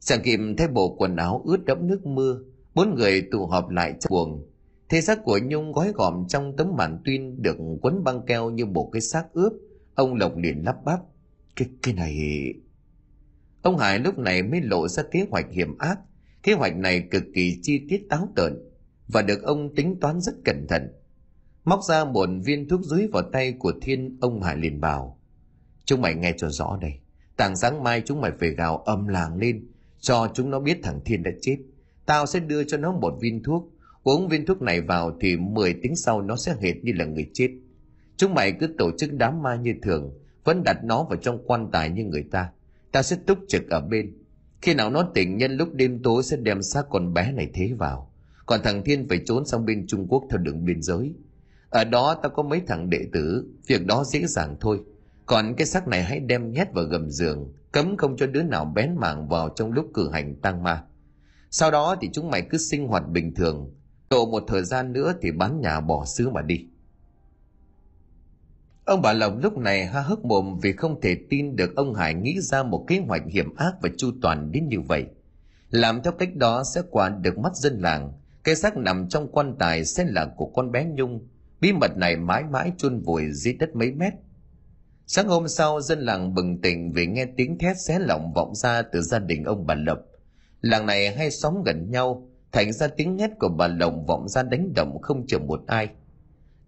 chàng 0.00 0.22
kìm 0.22 0.56
thấy 0.56 0.68
bộ 0.68 0.96
quần 0.98 1.16
áo 1.16 1.42
ướt 1.44 1.64
đẫm 1.64 1.86
nước 1.86 2.06
mưa, 2.06 2.38
bốn 2.74 2.94
người 2.94 3.22
tụ 3.32 3.46
họp 3.46 3.70
lại 3.70 3.94
trong 4.00 4.10
buồng. 4.10 4.46
Thế 4.88 5.00
xác 5.00 5.24
của 5.24 5.38
Nhung 5.42 5.72
gói 5.72 5.92
gọn 5.92 6.24
trong 6.28 6.56
tấm 6.56 6.76
màn 6.76 7.02
tuyên 7.04 7.42
được 7.42 7.56
quấn 7.82 8.04
băng 8.04 8.26
keo 8.26 8.50
như 8.50 8.66
một 8.66 8.90
cái 8.92 9.00
xác 9.00 9.24
ướp. 9.32 9.52
Ông 9.94 10.14
Lộc 10.14 10.36
liền 10.36 10.64
lắp 10.64 10.76
bắp. 10.84 11.00
Cái, 11.56 11.68
cái 11.82 11.94
này... 11.94 12.18
Ông 13.62 13.78
Hải 13.78 13.98
lúc 13.98 14.18
này 14.18 14.42
mới 14.42 14.60
lộ 14.60 14.88
ra 14.88 15.02
kế 15.10 15.26
hoạch 15.30 15.46
hiểm 15.50 15.78
ác. 15.78 15.98
Kế 16.42 16.52
hoạch 16.52 16.76
này 16.76 17.08
cực 17.10 17.22
kỳ 17.34 17.58
chi 17.62 17.80
tiết 17.88 18.06
táo 18.10 18.28
tợn 18.36 18.73
và 19.08 19.22
được 19.22 19.42
ông 19.42 19.74
tính 19.74 20.00
toán 20.00 20.20
rất 20.20 20.34
cẩn 20.44 20.66
thận. 20.68 20.92
Móc 21.64 21.80
ra 21.84 22.04
một 22.04 22.28
viên 22.44 22.68
thuốc 22.68 22.80
dưới 22.82 23.06
vào 23.12 23.22
tay 23.32 23.52
của 23.52 23.72
Thiên, 23.82 24.18
ông 24.20 24.42
Hải 24.42 24.56
liền 24.56 24.80
bảo. 24.80 25.18
Chúng 25.84 26.00
mày 26.00 26.14
nghe 26.14 26.34
cho 26.36 26.48
rõ 26.48 26.78
đây. 26.80 26.92
Tàng 27.36 27.56
sáng 27.56 27.82
mai 27.82 28.02
chúng 28.04 28.20
mày 28.20 28.32
phải 28.40 28.50
gào 28.50 28.76
âm 28.76 29.08
làng 29.08 29.36
lên, 29.36 29.66
cho 30.00 30.30
chúng 30.34 30.50
nó 30.50 30.60
biết 30.60 30.78
thằng 30.82 31.00
Thiên 31.04 31.22
đã 31.22 31.30
chết. 31.40 31.56
Tao 32.06 32.26
sẽ 32.26 32.40
đưa 32.40 32.64
cho 32.64 32.76
nó 32.76 32.92
một 32.92 33.14
viên 33.20 33.42
thuốc. 33.42 33.70
Uống 34.02 34.28
viên 34.28 34.46
thuốc 34.46 34.62
này 34.62 34.80
vào 34.80 35.16
thì 35.20 35.36
10 35.36 35.74
tiếng 35.82 35.96
sau 35.96 36.22
nó 36.22 36.36
sẽ 36.36 36.54
hệt 36.60 36.76
như 36.82 36.92
là 36.92 37.04
người 37.04 37.30
chết. 37.32 37.50
Chúng 38.16 38.34
mày 38.34 38.52
cứ 38.52 38.74
tổ 38.78 38.90
chức 38.98 39.12
đám 39.12 39.42
ma 39.42 39.56
như 39.56 39.74
thường, 39.82 40.18
vẫn 40.44 40.62
đặt 40.64 40.84
nó 40.84 41.04
vào 41.04 41.16
trong 41.16 41.38
quan 41.46 41.68
tài 41.72 41.90
như 41.90 42.04
người 42.04 42.24
ta. 42.30 42.48
Ta 42.92 43.02
sẽ 43.02 43.16
túc 43.26 43.38
trực 43.48 43.70
ở 43.70 43.80
bên. 43.80 44.12
Khi 44.62 44.74
nào 44.74 44.90
nó 44.90 45.10
tỉnh 45.14 45.36
nhân 45.36 45.56
lúc 45.56 45.74
đêm 45.74 46.02
tối 46.02 46.22
sẽ 46.22 46.36
đem 46.36 46.62
xác 46.62 46.82
con 46.90 47.14
bé 47.14 47.32
này 47.32 47.50
thế 47.54 47.72
vào 47.78 48.13
còn 48.46 48.60
thằng 48.62 48.84
Thiên 48.84 49.08
phải 49.08 49.20
trốn 49.26 49.46
sang 49.46 49.66
bên 49.66 49.86
Trung 49.86 50.06
Quốc 50.08 50.24
theo 50.30 50.38
đường 50.38 50.64
biên 50.64 50.82
giới. 50.82 51.14
Ở 51.70 51.84
đó 51.84 52.14
tao 52.22 52.30
có 52.30 52.42
mấy 52.42 52.60
thằng 52.66 52.90
đệ 52.90 53.06
tử, 53.12 53.46
việc 53.66 53.86
đó 53.86 54.04
dễ 54.04 54.26
dàng 54.26 54.56
thôi. 54.60 54.80
Còn 55.26 55.54
cái 55.56 55.66
xác 55.66 55.88
này 55.88 56.02
hãy 56.02 56.20
đem 56.20 56.52
nhét 56.52 56.72
vào 56.72 56.84
gầm 56.84 57.10
giường, 57.10 57.52
cấm 57.72 57.96
không 57.96 58.16
cho 58.16 58.26
đứa 58.26 58.42
nào 58.42 58.64
bén 58.64 58.96
mảng 58.96 59.28
vào 59.28 59.48
trong 59.48 59.72
lúc 59.72 59.90
cử 59.94 60.10
hành 60.12 60.34
tang 60.42 60.62
ma. 60.62 60.84
Sau 61.50 61.70
đó 61.70 61.96
thì 62.00 62.10
chúng 62.12 62.30
mày 62.30 62.42
cứ 62.50 62.58
sinh 62.58 62.88
hoạt 62.88 63.08
bình 63.08 63.34
thường, 63.34 63.70
độ 64.10 64.26
một 64.26 64.44
thời 64.46 64.64
gian 64.64 64.92
nữa 64.92 65.14
thì 65.22 65.30
bán 65.30 65.60
nhà 65.60 65.80
bỏ 65.80 66.04
xứ 66.04 66.30
mà 66.30 66.42
đi 66.42 66.66
ông 68.84 69.02
bà 69.02 69.12
lộc 69.12 69.32
lúc 69.42 69.58
này 69.58 69.86
ha 69.86 70.00
hức 70.00 70.24
mồm 70.24 70.58
vì 70.62 70.72
không 70.72 71.00
thể 71.00 71.16
tin 71.30 71.56
được 71.56 71.76
ông 71.76 71.94
hải 71.94 72.14
nghĩ 72.14 72.40
ra 72.40 72.62
một 72.62 72.84
kế 72.88 72.98
hoạch 72.98 73.22
hiểm 73.26 73.54
ác 73.56 73.74
và 73.82 73.88
chu 73.96 74.10
toàn 74.22 74.52
đến 74.52 74.68
như 74.68 74.80
vậy 74.80 75.06
làm 75.70 76.02
theo 76.02 76.12
cách 76.12 76.36
đó 76.36 76.62
sẽ 76.74 76.82
qua 76.90 77.08
được 77.08 77.38
mắt 77.38 77.56
dân 77.56 77.80
làng 77.80 78.12
cái 78.44 78.56
xác 78.56 78.76
nằm 78.76 79.08
trong 79.08 79.28
quan 79.32 79.56
tài 79.58 79.84
sẽ 79.84 80.04
là 80.04 80.26
của 80.36 80.46
con 80.46 80.72
bé 80.72 80.84
nhung. 80.84 81.28
Bí 81.60 81.72
mật 81.72 81.96
này 81.96 82.16
mãi 82.16 82.44
mãi 82.50 82.72
chôn 82.76 83.00
vùi 83.00 83.22
dưới 83.32 83.54
đất 83.54 83.76
mấy 83.76 83.92
mét. 83.92 84.12
Sáng 85.06 85.28
hôm 85.28 85.48
sau, 85.48 85.80
dân 85.80 86.00
làng 86.00 86.34
bừng 86.34 86.60
tỉnh 86.60 86.92
vì 86.92 87.06
nghe 87.06 87.26
tiếng 87.36 87.58
thét 87.58 87.76
xé 87.80 87.98
lỏng 87.98 88.32
vọng 88.32 88.54
ra 88.54 88.82
từ 88.82 89.02
gia 89.02 89.18
đình 89.18 89.44
ông 89.44 89.66
bà 89.66 89.74
lập. 89.74 90.00
Làng 90.60 90.86
này 90.86 91.16
hay 91.16 91.30
xóm 91.30 91.62
gần 91.62 91.90
nhau, 91.90 92.28
thành 92.52 92.72
ra 92.72 92.88
tiếng 92.88 93.18
hét 93.18 93.30
của 93.38 93.48
bà 93.48 93.66
lộng 93.68 94.06
vọng 94.06 94.28
ra 94.28 94.42
đánh 94.42 94.72
động 94.74 95.02
không 95.02 95.26
chừa 95.26 95.38
một 95.38 95.60
ai. 95.66 95.88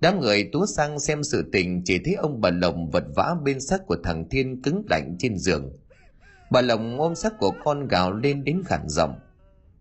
Đám 0.00 0.20
người 0.20 0.48
tú 0.52 0.66
sang 0.66 1.00
xem 1.00 1.22
sự 1.22 1.48
tình, 1.52 1.82
chỉ 1.84 1.98
thấy 2.04 2.14
ông 2.14 2.40
bà 2.40 2.50
lộng 2.50 2.90
vật 2.90 3.04
vã 3.14 3.34
bên 3.44 3.60
xác 3.60 3.86
của 3.86 3.96
thằng 4.04 4.28
thiên 4.28 4.62
cứng 4.62 4.82
lạnh 4.90 5.16
trên 5.18 5.38
giường. 5.38 5.72
Bà 6.50 6.60
lộng 6.60 7.00
ôm 7.00 7.14
xác 7.14 7.38
của 7.38 7.52
con 7.64 7.88
gào 7.88 8.12
lên 8.12 8.44
đến 8.44 8.62
khản 8.66 8.88
giọng 8.88 9.14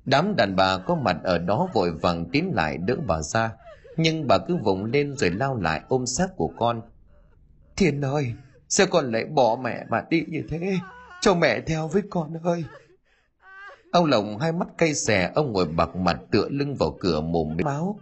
đám 0.06 0.36
đàn 0.36 0.56
bà 0.56 0.78
có 0.78 0.96
mặt 0.96 1.18
ở 1.24 1.38
đó 1.38 1.68
vội 1.74 1.91
vàng 1.91 2.26
tiến 2.32 2.52
lại 2.54 2.78
đỡ 2.78 2.96
bà 3.08 3.22
ra. 3.22 3.52
Nhưng 3.98 4.28
bà 4.28 4.38
cứ 4.38 4.56
vùng 4.56 4.86
lên 4.86 5.15
rồi 5.15 5.30
lao 5.30 5.56
lại 5.56 5.82
ôm 5.88 6.06
xác 6.06 6.28
của 6.36 6.52
con. 6.58 6.82
Thiên 7.76 8.02
ơi, 8.02 8.34
sao 8.68 8.88
con 8.88 9.12
lại 9.12 9.26
bỏ 9.26 9.58
mẹ 9.63 9.86
mà 9.89 10.06
đi 10.10 10.24
như 10.28 10.44
thế? 10.50 10.78
Cho 11.22 11.36
mẹ 11.36 11.62
theo 11.62 11.88
với 11.88 12.02
con 12.10 12.34
ơi. 12.44 12.63
Ông 13.91 14.06
lồng 14.06 14.38
hai 14.38 14.52
mắt 14.52 14.68
cay 14.78 14.94
xè, 14.94 15.32
ông 15.36 15.52
ngồi 15.52 15.65
bạc 15.65 15.96
mặt 15.96 16.18
tựa 16.32 16.50
lưng 16.50 16.76
vào 16.76 16.98
cửa 17.00 17.22
mồm 17.22 17.58
máu. 17.63 18.00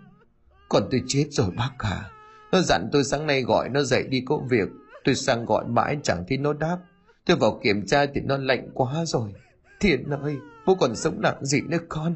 Còn 0.69 0.83
tôi 0.91 1.01
chết 1.07 1.25
rồi 1.31 1.51
bác 1.57 1.71
à 1.77 2.09
nó 2.53 2.61
dặn 2.61 2.89
tôi 2.91 3.03
sáng 3.03 3.27
nay 3.27 3.41
gọi 3.41 3.69
nó 3.69 3.81
dậy 3.81 4.03
đi 4.03 4.21
công 4.25 4.47
việc. 4.47 4.69
Tôi 5.03 5.15
sang 5.15 5.45
gọi 5.45 5.65
mãi 5.65 5.97
chẳng 6.03 6.23
thấy 6.29 6.37
nó 6.37 6.53
đáp. 6.53 6.77
Tôi 7.25 7.37
vào 7.37 7.59
kiểm 7.63 7.85
tra 7.85 8.05
thì 8.05 8.21
nó 8.21 8.37
lạnh 8.37 8.69
quá 8.73 9.05
rồi. 9.05 9.33
Thiên 9.79 10.09
ơi 10.09 10.37
bố 10.65 10.75
còn 10.75 10.95
sống 10.95 11.21
nặng 11.21 11.45
gì 11.45 11.61
nữa 11.61 11.77
con? 11.89 12.15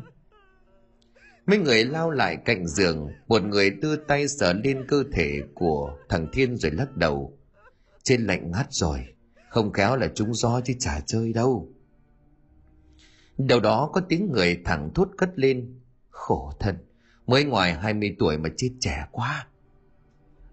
Mấy 1.45 1.57
người 1.57 1.86
lao 1.86 2.12
lại 2.12 2.38
cạnh 2.45 2.67
giường, 2.67 3.10
một 3.27 3.43
người 3.43 3.69
đưa 3.69 3.95
tay 3.95 4.27
sờ 4.27 4.53
lên 4.53 4.86
cơ 4.88 5.03
thể 5.13 5.41
của 5.53 5.97
thằng 6.10 6.27
thiên 6.33 6.57
rồi 6.57 6.71
lắc 6.71 6.97
đầu. 6.97 7.38
Trên 8.03 8.25
lạnh 8.25 8.51
ngắt 8.51 8.67
rồi, 8.69 9.05
không 9.49 9.73
khéo 9.73 9.95
là 9.95 10.07
trúng 10.15 10.33
gió 10.33 10.62
chứ 10.65 10.73
chả 10.79 10.99
chơi 11.05 11.33
đâu. 11.33 11.69
Đầu 13.38 13.60
đó 13.60 13.89
có 13.93 14.01
tiếng 14.10 14.31
người 14.31 14.62
thẳng 14.65 14.91
thốt 14.95 15.10
cất 15.17 15.29
lên. 15.39 15.79
Khổ 16.10 16.53
thân, 16.60 16.77
mới 17.27 17.43
ngoài 17.43 17.73
20 17.73 18.15
tuổi 18.19 18.38
mà 18.38 18.49
chết 18.57 18.69
trẻ 18.79 19.05
quá. 19.12 19.47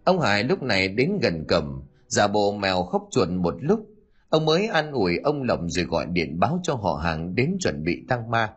Ông 0.04 0.20
hải 0.20 0.44
lúc 0.44 0.62
này 0.62 0.88
đến 0.88 1.18
gần 1.22 1.44
cầm, 1.48 1.83
giả 2.09 2.28
bộ 2.28 2.52
mèo 2.52 2.83
khóc 2.83 3.09
chuồn 3.11 3.37
một 3.37 3.54
lúc 3.61 3.87
ông 4.35 4.44
mới 4.44 4.66
an 4.66 4.92
ủi 4.92 5.18
ông 5.25 5.42
lộng 5.42 5.70
rồi 5.70 5.85
gọi 5.85 6.07
điện 6.07 6.38
báo 6.40 6.61
cho 6.62 6.75
họ 6.75 7.01
hàng 7.03 7.35
đến 7.35 7.57
chuẩn 7.61 7.85
bị 7.85 8.05
tăng 8.09 8.31
ma. 8.31 8.53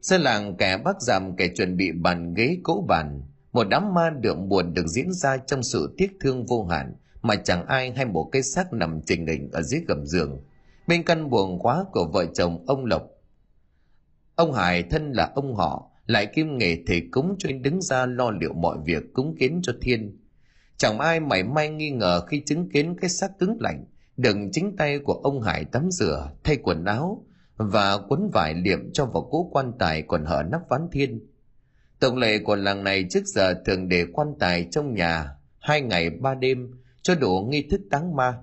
Dân 0.00 0.20
làng 0.20 0.56
kẻ 0.56 0.78
bác 0.84 1.02
giảm 1.02 1.36
kẻ 1.36 1.48
chuẩn 1.56 1.76
bị 1.76 1.92
bàn 1.92 2.34
ghế 2.34 2.58
cỗ 2.62 2.84
bàn, 2.88 3.22
một 3.52 3.66
đám 3.70 3.94
ma 3.94 4.10
đượm 4.20 4.48
buồn 4.48 4.74
được 4.74 4.86
diễn 4.86 5.12
ra 5.12 5.36
trong 5.36 5.62
sự 5.62 5.94
tiếc 5.96 6.16
thương 6.20 6.46
vô 6.46 6.64
hạn 6.64 6.94
mà 7.22 7.36
chẳng 7.36 7.66
ai 7.66 7.90
hay 7.90 8.04
một 8.04 8.28
cái 8.32 8.42
xác 8.42 8.72
nằm 8.72 9.00
trình 9.06 9.26
hình 9.26 9.50
ở 9.52 9.62
dưới 9.62 9.80
gầm 9.88 10.06
giường, 10.06 10.40
bên 10.86 11.02
căn 11.02 11.30
buồn 11.30 11.58
quá 11.58 11.84
của 11.92 12.10
vợ 12.12 12.26
chồng 12.34 12.64
ông 12.66 12.84
lộc. 12.84 13.02
Ông 14.34 14.52
hải 14.52 14.82
thân 14.82 15.12
là 15.12 15.32
ông 15.34 15.54
họ, 15.54 15.90
lại 16.06 16.26
kim 16.26 16.58
nghề 16.58 16.78
thầy 16.86 17.02
cúng 17.10 17.36
cho 17.38 17.48
anh 17.48 17.62
đứng 17.62 17.82
ra 17.82 18.06
lo 18.06 18.30
liệu 18.30 18.52
mọi 18.52 18.78
việc 18.84 19.02
cúng 19.12 19.36
kiến 19.38 19.60
cho 19.62 19.72
thiên. 19.82 20.18
Chẳng 20.76 20.98
ai 20.98 21.20
mảy 21.20 21.44
may 21.44 21.68
nghi 21.68 21.90
ngờ 21.90 22.20
khi 22.26 22.42
chứng 22.46 22.68
kiến 22.68 22.96
cái 23.00 23.10
xác 23.10 23.38
cứng 23.38 23.56
lạnh 23.60 23.84
đừng 24.20 24.52
chính 24.52 24.76
tay 24.76 24.98
của 24.98 25.12
ông 25.12 25.42
hải 25.42 25.64
tắm 25.64 25.90
rửa, 25.90 26.30
thay 26.44 26.56
quần 26.56 26.84
áo, 26.84 27.24
và 27.56 27.98
quấn 28.08 28.30
vải 28.32 28.54
liệm 28.54 28.92
cho 28.92 29.06
vào 29.06 29.28
cố 29.30 29.50
quan 29.52 29.72
tài 29.78 30.02
còn 30.02 30.24
hở 30.24 30.42
nắp 30.50 30.60
ván 30.68 30.88
thiên. 30.92 31.20
Tổng 32.00 32.16
lệ 32.16 32.38
của 32.38 32.56
làng 32.56 32.84
này 32.84 33.06
trước 33.10 33.24
giờ 33.26 33.54
thường 33.66 33.88
để 33.88 34.06
quan 34.12 34.28
tài 34.38 34.66
trong 34.70 34.94
nhà, 34.94 35.28
hai 35.58 35.80
ngày 35.80 36.10
ba 36.10 36.34
đêm, 36.34 36.70
cho 37.02 37.14
đủ 37.14 37.48
nghi 37.50 37.62
thức 37.70 37.80
táng 37.90 38.16
ma. 38.16 38.34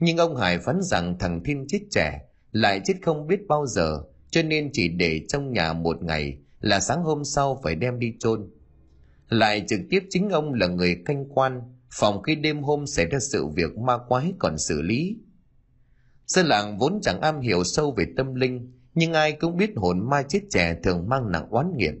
Nhưng 0.00 0.16
ông 0.16 0.36
hải 0.36 0.58
phán 0.58 0.82
rằng 0.82 1.18
thằng 1.18 1.44
thiên 1.44 1.64
chết 1.68 1.80
trẻ, 1.90 2.20
lại 2.52 2.80
chết 2.84 2.94
không 3.02 3.26
biết 3.26 3.40
bao 3.48 3.66
giờ, 3.66 4.02
cho 4.30 4.42
nên 4.42 4.70
chỉ 4.72 4.88
để 4.88 5.20
trong 5.28 5.52
nhà 5.52 5.72
một 5.72 6.02
ngày 6.02 6.38
là 6.60 6.80
sáng 6.80 7.02
hôm 7.02 7.24
sau 7.24 7.60
phải 7.64 7.74
đem 7.74 7.98
đi 7.98 8.12
chôn. 8.18 8.50
Lại 9.28 9.64
trực 9.68 9.80
tiếp 9.90 10.00
chính 10.10 10.30
ông 10.30 10.54
là 10.54 10.66
người 10.66 11.02
canh 11.04 11.24
quan, 11.28 11.60
phòng 11.90 12.22
khi 12.22 12.34
đêm 12.34 12.62
hôm 12.62 12.86
xảy 12.86 13.06
ra 13.06 13.18
sự 13.18 13.46
việc 13.46 13.78
ma 13.78 13.98
quái 14.08 14.32
còn 14.38 14.58
xử 14.58 14.82
lý 14.82 15.16
dân 16.26 16.46
làng 16.46 16.78
vốn 16.78 16.98
chẳng 17.02 17.20
am 17.20 17.40
hiểu 17.40 17.64
sâu 17.64 17.94
về 17.96 18.06
tâm 18.16 18.34
linh, 18.34 18.72
nhưng 18.94 19.12
ai 19.12 19.32
cũng 19.32 19.56
biết 19.56 19.70
hồn 19.76 20.10
ma 20.10 20.22
chết 20.22 20.40
trẻ 20.50 20.76
thường 20.82 21.08
mang 21.08 21.32
nặng 21.32 21.46
oán 21.50 21.76
nghiệp 21.76 21.94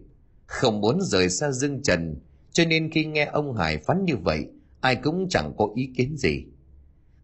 không 0.46 0.80
muốn 0.80 1.00
rời 1.00 1.28
xa 1.28 1.50
dương 1.50 1.82
trần, 1.82 2.20
cho 2.52 2.64
nên 2.64 2.90
khi 2.90 3.04
nghe 3.04 3.24
ông 3.24 3.56
hải 3.56 3.78
phán 3.78 4.04
như 4.04 4.16
vậy, 4.16 4.46
ai 4.80 4.96
cũng 4.96 5.28
chẳng 5.30 5.52
có 5.58 5.68
ý 5.74 5.90
kiến 5.96 6.16
gì. 6.16 6.44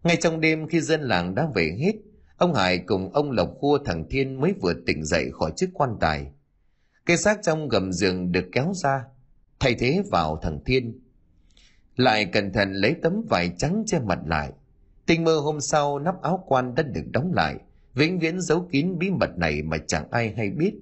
Ngay 0.03 0.17
trong 0.21 0.41
đêm 0.41 0.67
khi 0.67 0.81
dân 0.81 1.01
làng 1.01 1.35
đã 1.35 1.47
về 1.55 1.75
hết, 1.79 1.93
ông 2.37 2.53
hải 2.53 2.77
cùng 2.77 3.13
ông 3.13 3.31
lộc 3.31 3.53
khua 3.59 3.77
thằng 3.85 4.05
thiên 4.09 4.41
mới 4.41 4.53
vừa 4.61 4.73
tỉnh 4.85 5.05
dậy 5.05 5.29
khỏi 5.31 5.51
chiếc 5.55 5.69
quan 5.73 5.97
tài. 5.99 6.27
Cây 7.05 7.17
xác 7.17 7.39
trong 7.43 7.69
gầm 7.69 7.93
giường 7.93 8.31
được 8.31 8.45
kéo 8.51 8.73
ra, 8.75 9.03
thay 9.59 9.75
thế 9.79 10.03
vào 10.11 10.39
thằng 10.41 10.59
thiên. 10.65 10.99
Lại 11.95 12.25
cẩn 12.25 12.53
thận 12.53 12.73
lấy 12.73 12.95
tấm 13.01 13.25
vải 13.29 13.51
trắng 13.57 13.83
che 13.87 13.99
mặt 13.99 14.19
lại 14.25 14.51
tình 15.05 15.23
mơ 15.23 15.39
hôm 15.39 15.61
sau 15.61 15.99
nắp 15.99 16.21
áo 16.21 16.43
quan 16.47 16.75
đã 16.75 16.83
được 16.83 17.05
đóng 17.11 17.33
lại 17.33 17.55
vĩnh 17.93 18.19
viễn 18.19 18.41
giấu 18.41 18.67
kín 18.71 18.97
bí 18.97 19.09
mật 19.09 19.37
này 19.37 19.61
mà 19.61 19.77
chẳng 19.87 20.07
ai 20.11 20.33
hay 20.37 20.49
biết 20.49 20.73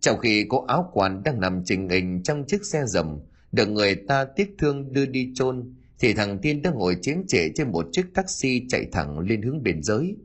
trong 0.00 0.18
khi 0.18 0.46
có 0.48 0.64
áo 0.68 0.90
quan 0.92 1.22
đang 1.22 1.40
nằm 1.40 1.62
trình 1.64 1.88
hình 1.88 2.22
trong 2.22 2.44
chiếc 2.46 2.64
xe 2.64 2.82
rầm 2.86 3.18
được 3.52 3.68
người 3.68 3.94
ta 3.94 4.24
tiếc 4.24 4.54
thương 4.58 4.92
đưa 4.92 5.06
đi 5.06 5.32
chôn 5.34 5.74
thì 5.98 6.14
thằng 6.14 6.38
Tiên 6.38 6.62
đang 6.62 6.74
ngồi 6.74 6.96
chiếm 7.02 7.26
trễ 7.28 7.48
trên 7.54 7.72
một 7.72 7.86
chiếc 7.92 8.06
taxi 8.14 8.62
chạy 8.68 8.86
thẳng 8.92 9.18
lên 9.18 9.42
hướng 9.42 9.62
biên 9.62 9.82
giới. 9.82 10.16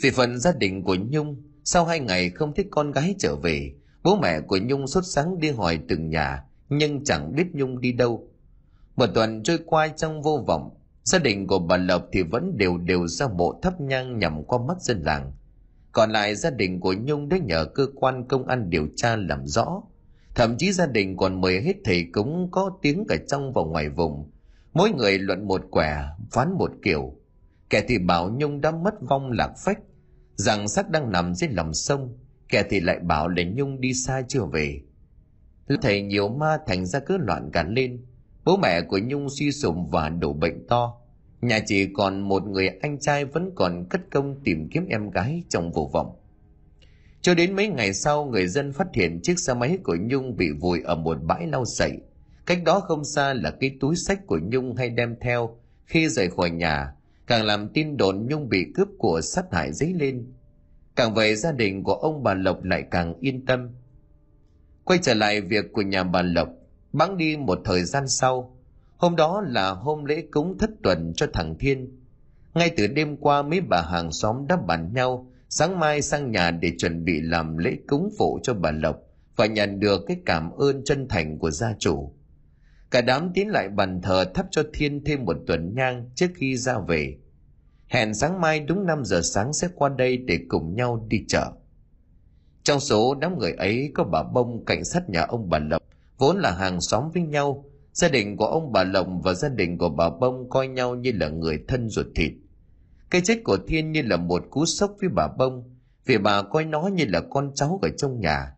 Vì 0.00 0.10
phần 0.10 0.38
gia 0.38 0.52
đình 0.52 0.82
của 0.82 0.94
Nhung, 0.94 1.42
sau 1.64 1.84
hai 1.84 2.00
ngày 2.00 2.30
không 2.30 2.54
thích 2.54 2.66
con 2.70 2.90
gái 2.90 3.14
trở 3.18 3.36
về, 3.36 3.72
bố 4.02 4.16
mẹ 4.16 4.40
của 4.40 4.58
Nhung 4.62 4.86
sốt 4.86 5.04
sáng 5.06 5.40
đi 5.40 5.50
hỏi 5.50 5.80
từng 5.88 6.10
nhà, 6.10 6.44
nhưng 6.68 7.04
chẳng 7.04 7.34
biết 7.36 7.46
Nhung 7.52 7.80
đi 7.80 7.92
đâu. 7.92 8.28
Một 8.96 9.06
tuần 9.14 9.42
trôi 9.42 9.58
qua 9.66 9.88
trong 9.88 10.22
vô 10.22 10.44
vọng, 10.46 10.70
gia 11.04 11.18
đình 11.18 11.46
của 11.46 11.58
bà 11.58 11.76
Lộc 11.76 12.08
thì 12.12 12.22
vẫn 12.22 12.56
đều 12.56 12.78
đều 12.78 13.06
ra 13.06 13.28
mộ 13.28 13.60
thắp 13.62 13.80
nhang 13.80 14.18
nhằm 14.18 14.44
qua 14.44 14.58
mắt 14.68 14.80
dân 14.80 15.02
làng. 15.02 15.32
Còn 15.92 16.10
lại 16.10 16.34
gia 16.34 16.50
đình 16.50 16.80
của 16.80 16.92
Nhung 16.92 17.28
đã 17.28 17.38
nhờ 17.38 17.64
cơ 17.64 17.86
quan 17.94 18.28
công 18.28 18.46
an 18.46 18.70
điều 18.70 18.88
tra 18.96 19.16
làm 19.16 19.46
rõ. 19.46 19.82
Thậm 20.34 20.56
chí 20.58 20.72
gia 20.72 20.86
đình 20.86 21.16
còn 21.16 21.40
mời 21.40 21.62
hết 21.62 21.76
thầy 21.84 22.06
cúng 22.12 22.48
có 22.50 22.78
tiếng 22.82 23.04
cả 23.08 23.16
trong 23.28 23.52
và 23.52 23.62
ngoài 23.62 23.88
vùng. 23.88 24.30
Mỗi 24.72 24.90
người 24.90 25.18
luận 25.18 25.46
một 25.46 25.62
quẻ, 25.70 26.04
phán 26.30 26.52
một 26.52 26.70
kiểu. 26.82 27.14
Kẻ 27.70 27.84
thì 27.88 27.98
bảo 27.98 28.30
nhung 28.30 28.60
đã 28.60 28.70
mất 28.70 28.94
vong 29.08 29.30
lạc 29.30 29.52
phách, 29.64 29.78
rằng 30.34 30.68
xác 30.68 30.90
đang 30.90 31.12
nằm 31.12 31.34
dưới 31.34 31.50
lòng 31.50 31.74
sông. 31.74 32.18
Kẻ 32.48 32.64
thì 32.70 32.80
lại 32.80 32.98
bảo 32.98 33.28
là 33.28 33.42
nhung 33.54 33.80
đi 33.80 33.94
xa 33.94 34.22
chưa 34.28 34.44
về. 34.44 34.80
Thầy 35.82 36.02
nhiều 36.02 36.28
ma 36.28 36.58
thành 36.66 36.86
ra 36.86 37.00
cứ 37.00 37.16
loạn 37.16 37.50
cả 37.52 37.64
lên 37.68 38.04
bố 38.44 38.56
mẹ 38.56 38.80
của 38.80 38.98
nhung 39.04 39.26
suy 39.30 39.52
sụp 39.52 39.74
và 39.90 40.08
đổ 40.08 40.32
bệnh 40.32 40.66
to 40.68 40.98
nhà 41.40 41.60
chỉ 41.66 41.88
còn 41.94 42.20
một 42.20 42.46
người 42.46 42.68
anh 42.68 42.98
trai 42.98 43.24
vẫn 43.24 43.50
còn 43.54 43.86
cất 43.90 44.00
công 44.10 44.40
tìm 44.44 44.68
kiếm 44.68 44.86
em 44.88 45.10
gái 45.10 45.42
trong 45.48 45.72
vô 45.72 45.90
vọng 45.92 46.16
cho 47.22 47.34
đến 47.34 47.56
mấy 47.56 47.68
ngày 47.68 47.92
sau, 47.92 48.24
người 48.24 48.46
dân 48.46 48.72
phát 48.72 48.86
hiện 48.94 49.20
chiếc 49.22 49.38
xe 49.38 49.54
máy 49.54 49.78
của 49.82 49.96
Nhung 50.00 50.36
bị 50.36 50.50
vùi 50.50 50.82
ở 50.82 50.94
một 50.94 51.18
bãi 51.22 51.46
lau 51.46 51.64
sậy. 51.64 51.92
Cách 52.46 52.58
đó 52.64 52.80
không 52.80 53.04
xa 53.04 53.34
là 53.34 53.50
cái 53.50 53.76
túi 53.80 53.96
sách 53.96 54.26
của 54.26 54.40
Nhung 54.42 54.76
hay 54.76 54.90
đem 54.90 55.16
theo 55.20 55.56
khi 55.84 56.08
rời 56.08 56.30
khỏi 56.30 56.50
nhà, 56.50 56.92
càng 57.26 57.44
làm 57.44 57.68
tin 57.68 57.96
đồn 57.96 58.26
Nhung 58.26 58.48
bị 58.48 58.66
cướp 58.74 58.88
của 58.98 59.20
sát 59.20 59.44
hại 59.52 59.72
dấy 59.72 59.92
lên. 59.92 60.32
Càng 60.96 61.14
vậy 61.14 61.36
gia 61.36 61.52
đình 61.52 61.82
của 61.82 61.94
ông 61.94 62.22
bà 62.22 62.34
Lộc 62.34 62.64
lại 62.64 62.84
càng 62.90 63.14
yên 63.20 63.46
tâm. 63.46 63.70
Quay 64.84 64.98
trở 65.02 65.14
lại 65.14 65.40
việc 65.40 65.72
của 65.72 65.82
nhà 65.82 66.04
bà 66.04 66.22
Lộc, 66.22 66.48
bắn 66.92 67.16
đi 67.16 67.36
một 67.36 67.58
thời 67.64 67.84
gian 67.84 68.08
sau. 68.08 68.56
Hôm 68.96 69.16
đó 69.16 69.42
là 69.46 69.70
hôm 69.70 70.04
lễ 70.04 70.24
cúng 70.30 70.58
thất 70.58 70.70
tuần 70.82 71.12
cho 71.16 71.26
thằng 71.32 71.58
Thiên. 71.58 71.98
Ngay 72.54 72.70
từ 72.76 72.86
đêm 72.86 73.16
qua 73.16 73.42
mấy 73.42 73.60
bà 73.60 73.82
hàng 73.82 74.12
xóm 74.12 74.46
đã 74.48 74.56
bàn 74.56 74.92
nhau 74.94 75.32
sáng 75.48 75.78
mai 75.78 76.02
sang 76.02 76.30
nhà 76.30 76.50
để 76.50 76.72
chuẩn 76.78 77.04
bị 77.04 77.20
làm 77.20 77.58
lễ 77.58 77.76
cúng 77.88 78.10
phụ 78.18 78.40
cho 78.42 78.54
bà 78.54 78.70
Lộc 78.70 78.96
và 79.36 79.46
nhận 79.46 79.80
được 79.80 80.02
cái 80.06 80.16
cảm 80.26 80.50
ơn 80.50 80.84
chân 80.84 81.08
thành 81.08 81.38
của 81.38 81.50
gia 81.50 81.74
chủ. 81.78 82.12
Cả 82.90 83.00
đám 83.00 83.30
tiến 83.34 83.48
lại 83.48 83.68
bàn 83.68 84.00
thờ 84.02 84.24
thắp 84.34 84.46
cho 84.50 84.62
Thiên 84.72 85.04
thêm 85.04 85.24
một 85.24 85.36
tuần 85.46 85.74
nhang 85.74 86.10
trước 86.14 86.26
khi 86.34 86.56
ra 86.56 86.78
về. 86.88 87.18
Hẹn 87.86 88.14
sáng 88.14 88.40
mai 88.40 88.60
đúng 88.60 88.86
5 88.86 89.04
giờ 89.04 89.20
sáng 89.24 89.52
sẽ 89.52 89.68
qua 89.74 89.88
đây 89.88 90.16
để 90.16 90.38
cùng 90.48 90.74
nhau 90.76 91.06
đi 91.08 91.24
chợ. 91.28 91.52
Trong 92.62 92.80
số 92.80 93.14
đám 93.14 93.38
người 93.38 93.52
ấy 93.52 93.90
có 93.94 94.04
bà 94.04 94.22
Bông 94.22 94.64
cảnh 94.64 94.84
sát 94.84 95.10
nhà 95.10 95.22
ông 95.22 95.48
bà 95.48 95.58
Lộc, 95.58 95.82
vốn 96.22 96.38
là 96.38 96.50
hàng 96.52 96.80
xóm 96.80 97.10
với 97.14 97.22
nhau. 97.22 97.64
Gia 97.92 98.08
đình 98.08 98.36
của 98.36 98.46
ông 98.46 98.72
bà 98.72 98.84
Lộc 98.84 99.06
và 99.22 99.34
gia 99.34 99.48
đình 99.48 99.78
của 99.78 99.88
bà 99.88 100.10
Bông 100.10 100.50
coi 100.50 100.68
nhau 100.68 100.94
như 100.94 101.12
là 101.14 101.28
người 101.28 101.64
thân 101.68 101.88
ruột 101.88 102.06
thịt. 102.14 102.32
Cái 103.10 103.20
chết 103.24 103.40
của 103.44 103.58
Thiên 103.68 103.92
như 103.92 104.02
là 104.02 104.16
một 104.16 104.42
cú 104.50 104.66
sốc 104.66 104.94
với 105.00 105.08
bà 105.08 105.28
Bông, 105.38 105.78
vì 106.06 106.18
bà 106.18 106.42
coi 106.42 106.64
nó 106.64 106.86
như 106.86 107.04
là 107.08 107.20
con 107.30 107.52
cháu 107.54 107.78
ở 107.82 107.88
trong 107.96 108.20
nhà. 108.20 108.52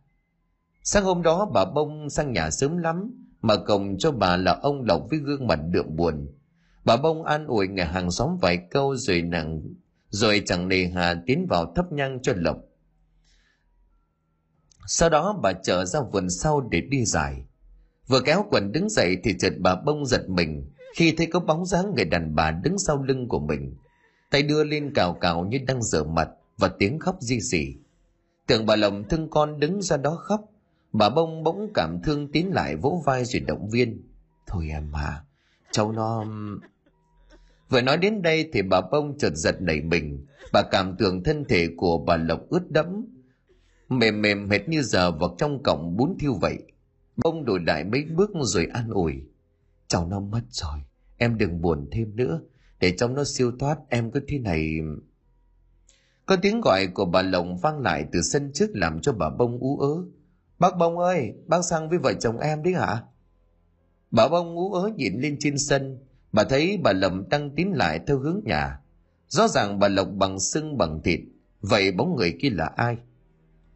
Sáng 0.83 1.05
hôm 1.05 1.23
đó 1.23 1.51
bà 1.55 1.65
Bông 1.65 2.11
sang 2.11 2.33
nhà 2.33 2.51
sớm 2.51 2.79
lắm, 2.79 3.11
mà 3.41 3.57
cổng 3.57 3.99
cho 3.99 4.13
bà 4.13 4.37
là 4.37 4.53
ông 4.63 4.83
Lộc 4.83 5.07
với 5.11 5.19
gương 5.19 5.47
mặt 5.47 5.61
đượm 5.71 5.97
buồn. 5.97 6.29
Bà 6.85 6.97
Bông 6.97 7.25
an 7.25 7.47
ủi 7.47 7.69
người 7.69 7.85
hàng 7.85 8.11
xóm 8.11 8.37
vài 8.41 8.59
câu 8.71 8.97
rồi 8.97 9.23
nàng 9.23 9.63
rồi 10.09 10.43
chẳng 10.47 10.69
nề 10.69 10.87
hà 10.87 11.23
tiến 11.27 11.47
vào 11.49 11.73
thắp 11.77 11.93
nhang 11.93 12.23
cho 12.23 12.33
Lộc. 12.37 12.57
Sau 14.87 15.09
đó 15.09 15.39
bà 15.43 15.53
trở 15.53 15.85
ra 15.85 16.01
vườn 16.13 16.31
sau 16.31 16.69
để 16.71 16.81
đi 16.81 17.05
giải. 17.05 17.45
Vừa 18.09 18.21
kéo 18.21 18.45
quần 18.51 18.73
đứng 18.73 18.89
dậy 18.89 19.17
thì 19.25 19.35
chợt 19.39 19.53
bà 19.59 19.75
Bông 19.75 20.07
giật 20.07 20.29
mình 20.29 20.71
khi 20.97 21.15
thấy 21.17 21.27
có 21.27 21.41
bóng 21.41 21.67
dáng 21.67 21.95
người 21.95 22.05
đàn 22.05 22.35
bà 22.35 22.51
đứng 22.51 22.79
sau 22.79 23.03
lưng 23.03 23.29
của 23.29 23.41
mình. 23.41 23.77
Tay 24.31 24.43
đưa 24.43 24.65
lên 24.65 24.95
cào 24.95 25.15
cào 25.15 25.45
như 25.45 25.59
đang 25.67 25.83
rửa 25.83 26.05
mặt 26.05 26.29
và 26.59 26.69
tiếng 26.69 26.99
khóc 26.99 27.17
di 27.21 27.41
xỉ. 27.41 27.75
Tưởng 28.47 28.67
bà 28.67 28.77
lồng 28.77 29.09
thương 29.09 29.31
con 29.31 29.61
đứng 29.61 29.83
ra 29.83 29.97
đó 29.97 30.15
khóc 30.15 30.41
Bà 30.95 31.11
bông 31.11 31.43
bỗng 31.43 31.71
cảm 31.75 32.03
thương 32.03 32.33
tiến 32.33 32.53
lại 32.53 32.77
vỗ 32.77 33.03
vai 33.07 33.25
rồi 33.25 33.41
động 33.41 33.69
viên. 33.71 34.03
Thôi 34.47 34.69
em 34.71 34.93
à, 34.93 35.25
cháu 35.71 35.93
nó... 35.93 36.25
Vừa 37.69 37.81
nói 37.81 37.97
đến 37.97 38.23
đây 38.23 38.51
thì 38.53 38.63
bà 38.63 38.81
bông 38.81 39.19
chợt 39.19 39.31
giật 39.35 39.57
nảy 39.61 39.81
mình. 39.81 40.27
Bà 40.53 40.63
cảm 40.63 40.97
tưởng 40.97 41.23
thân 41.23 41.45
thể 41.49 41.69
của 41.77 41.99
bà 41.99 42.17
Lộc 42.17 42.41
ướt 42.49 42.71
đẫm. 42.71 43.07
Mềm 43.89 44.23
mềm 44.23 44.51
hệt 44.51 44.69
như 44.69 44.83
giờ 44.83 45.11
vào 45.11 45.35
trong 45.39 45.63
cổng 45.63 45.97
bún 45.97 46.15
thiêu 46.21 46.35
vậy. 46.41 46.59
Bông 47.17 47.45
đổi 47.45 47.59
đại 47.59 47.85
mấy 47.85 48.05
bước 48.05 48.31
rồi 48.41 48.67
an 48.73 48.91
ủi. 48.91 49.15
Cháu 49.89 50.07
nó 50.07 50.21
mất 50.21 50.43
rồi, 50.51 50.79
em 51.17 51.39
đừng 51.39 51.61
buồn 51.61 51.89
thêm 51.93 52.17
nữa. 52.17 52.41
Để 52.81 52.95
trong 52.97 53.15
nó 53.15 53.25
siêu 53.25 53.53
thoát 53.59 53.79
em 53.89 54.11
cứ 54.11 54.21
thế 54.29 54.39
này... 54.39 54.79
Có 56.27 56.37
tiếng 56.43 56.61
gọi 56.61 56.87
của 56.87 57.05
bà 57.05 57.23
Lộng 57.23 57.57
vang 57.57 57.81
lại 57.81 58.05
từ 58.13 58.21
sân 58.23 58.51
trước 58.55 58.71
làm 58.75 59.01
cho 59.01 59.13
bà 59.13 59.31
bông 59.31 59.59
ú 59.59 59.79
ớ 59.79 60.05
Bác 60.59 60.77
Bông 60.77 60.99
ơi, 60.99 61.33
bác 61.47 61.65
sang 61.65 61.89
với 61.89 61.99
vợ 61.99 62.13
chồng 62.21 62.39
em 62.39 62.63
đấy 62.63 62.75
hả? 62.75 63.03
Bà 64.11 64.29
Bông 64.29 64.57
ú 64.57 64.73
ớ 64.73 64.91
nhìn 64.97 65.21
lên 65.21 65.37
trên 65.41 65.59
sân, 65.59 65.99
bà 66.33 66.45
thấy 66.45 66.79
bà 66.83 66.93
Lộng 66.93 67.29
tăng 67.29 67.51
tín 67.51 67.69
lại 67.69 68.01
theo 68.07 68.19
hướng 68.19 68.41
nhà. 68.45 68.81
Rõ 69.29 69.49
ràng 69.49 69.79
bà 69.79 69.89
Lộc 69.89 70.09
bằng 70.15 70.41
xương 70.41 70.79
bằng 70.79 71.01
thịt, 71.05 71.21
vậy 71.61 71.93
bóng 71.93 72.17
người 72.17 72.37
kia 72.41 72.51
là 72.51 72.67
ai? 72.77 72.97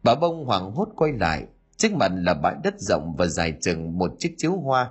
Bà 0.03 0.15
Bông 0.15 0.45
hoảng 0.45 0.71
hốt 0.71 0.89
quay 0.95 1.11
lại, 1.13 1.47
trước 1.79 1.93
mặt 1.93 2.11
là 2.15 2.33
bãi 2.33 2.55
đất 2.63 2.79
rộng 2.79 3.15
và 3.17 3.27
dài 3.27 3.53
chừng 3.61 3.97
một 3.97 4.11
chiếc 4.19 4.33
chiếu 4.37 4.51
hoa. 4.51 4.89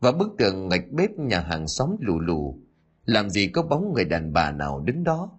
Và 0.00 0.12
bức 0.12 0.28
tường 0.38 0.68
ngạch 0.68 0.84
bếp 0.90 1.10
nhà 1.10 1.40
hàng 1.40 1.68
xóm 1.68 1.96
lù 2.00 2.18
lù, 2.18 2.60
làm 3.04 3.30
gì 3.30 3.46
có 3.46 3.62
bóng 3.62 3.92
người 3.94 4.04
đàn 4.04 4.32
bà 4.32 4.50
nào 4.50 4.80
đứng 4.80 5.04
đó. 5.04 5.30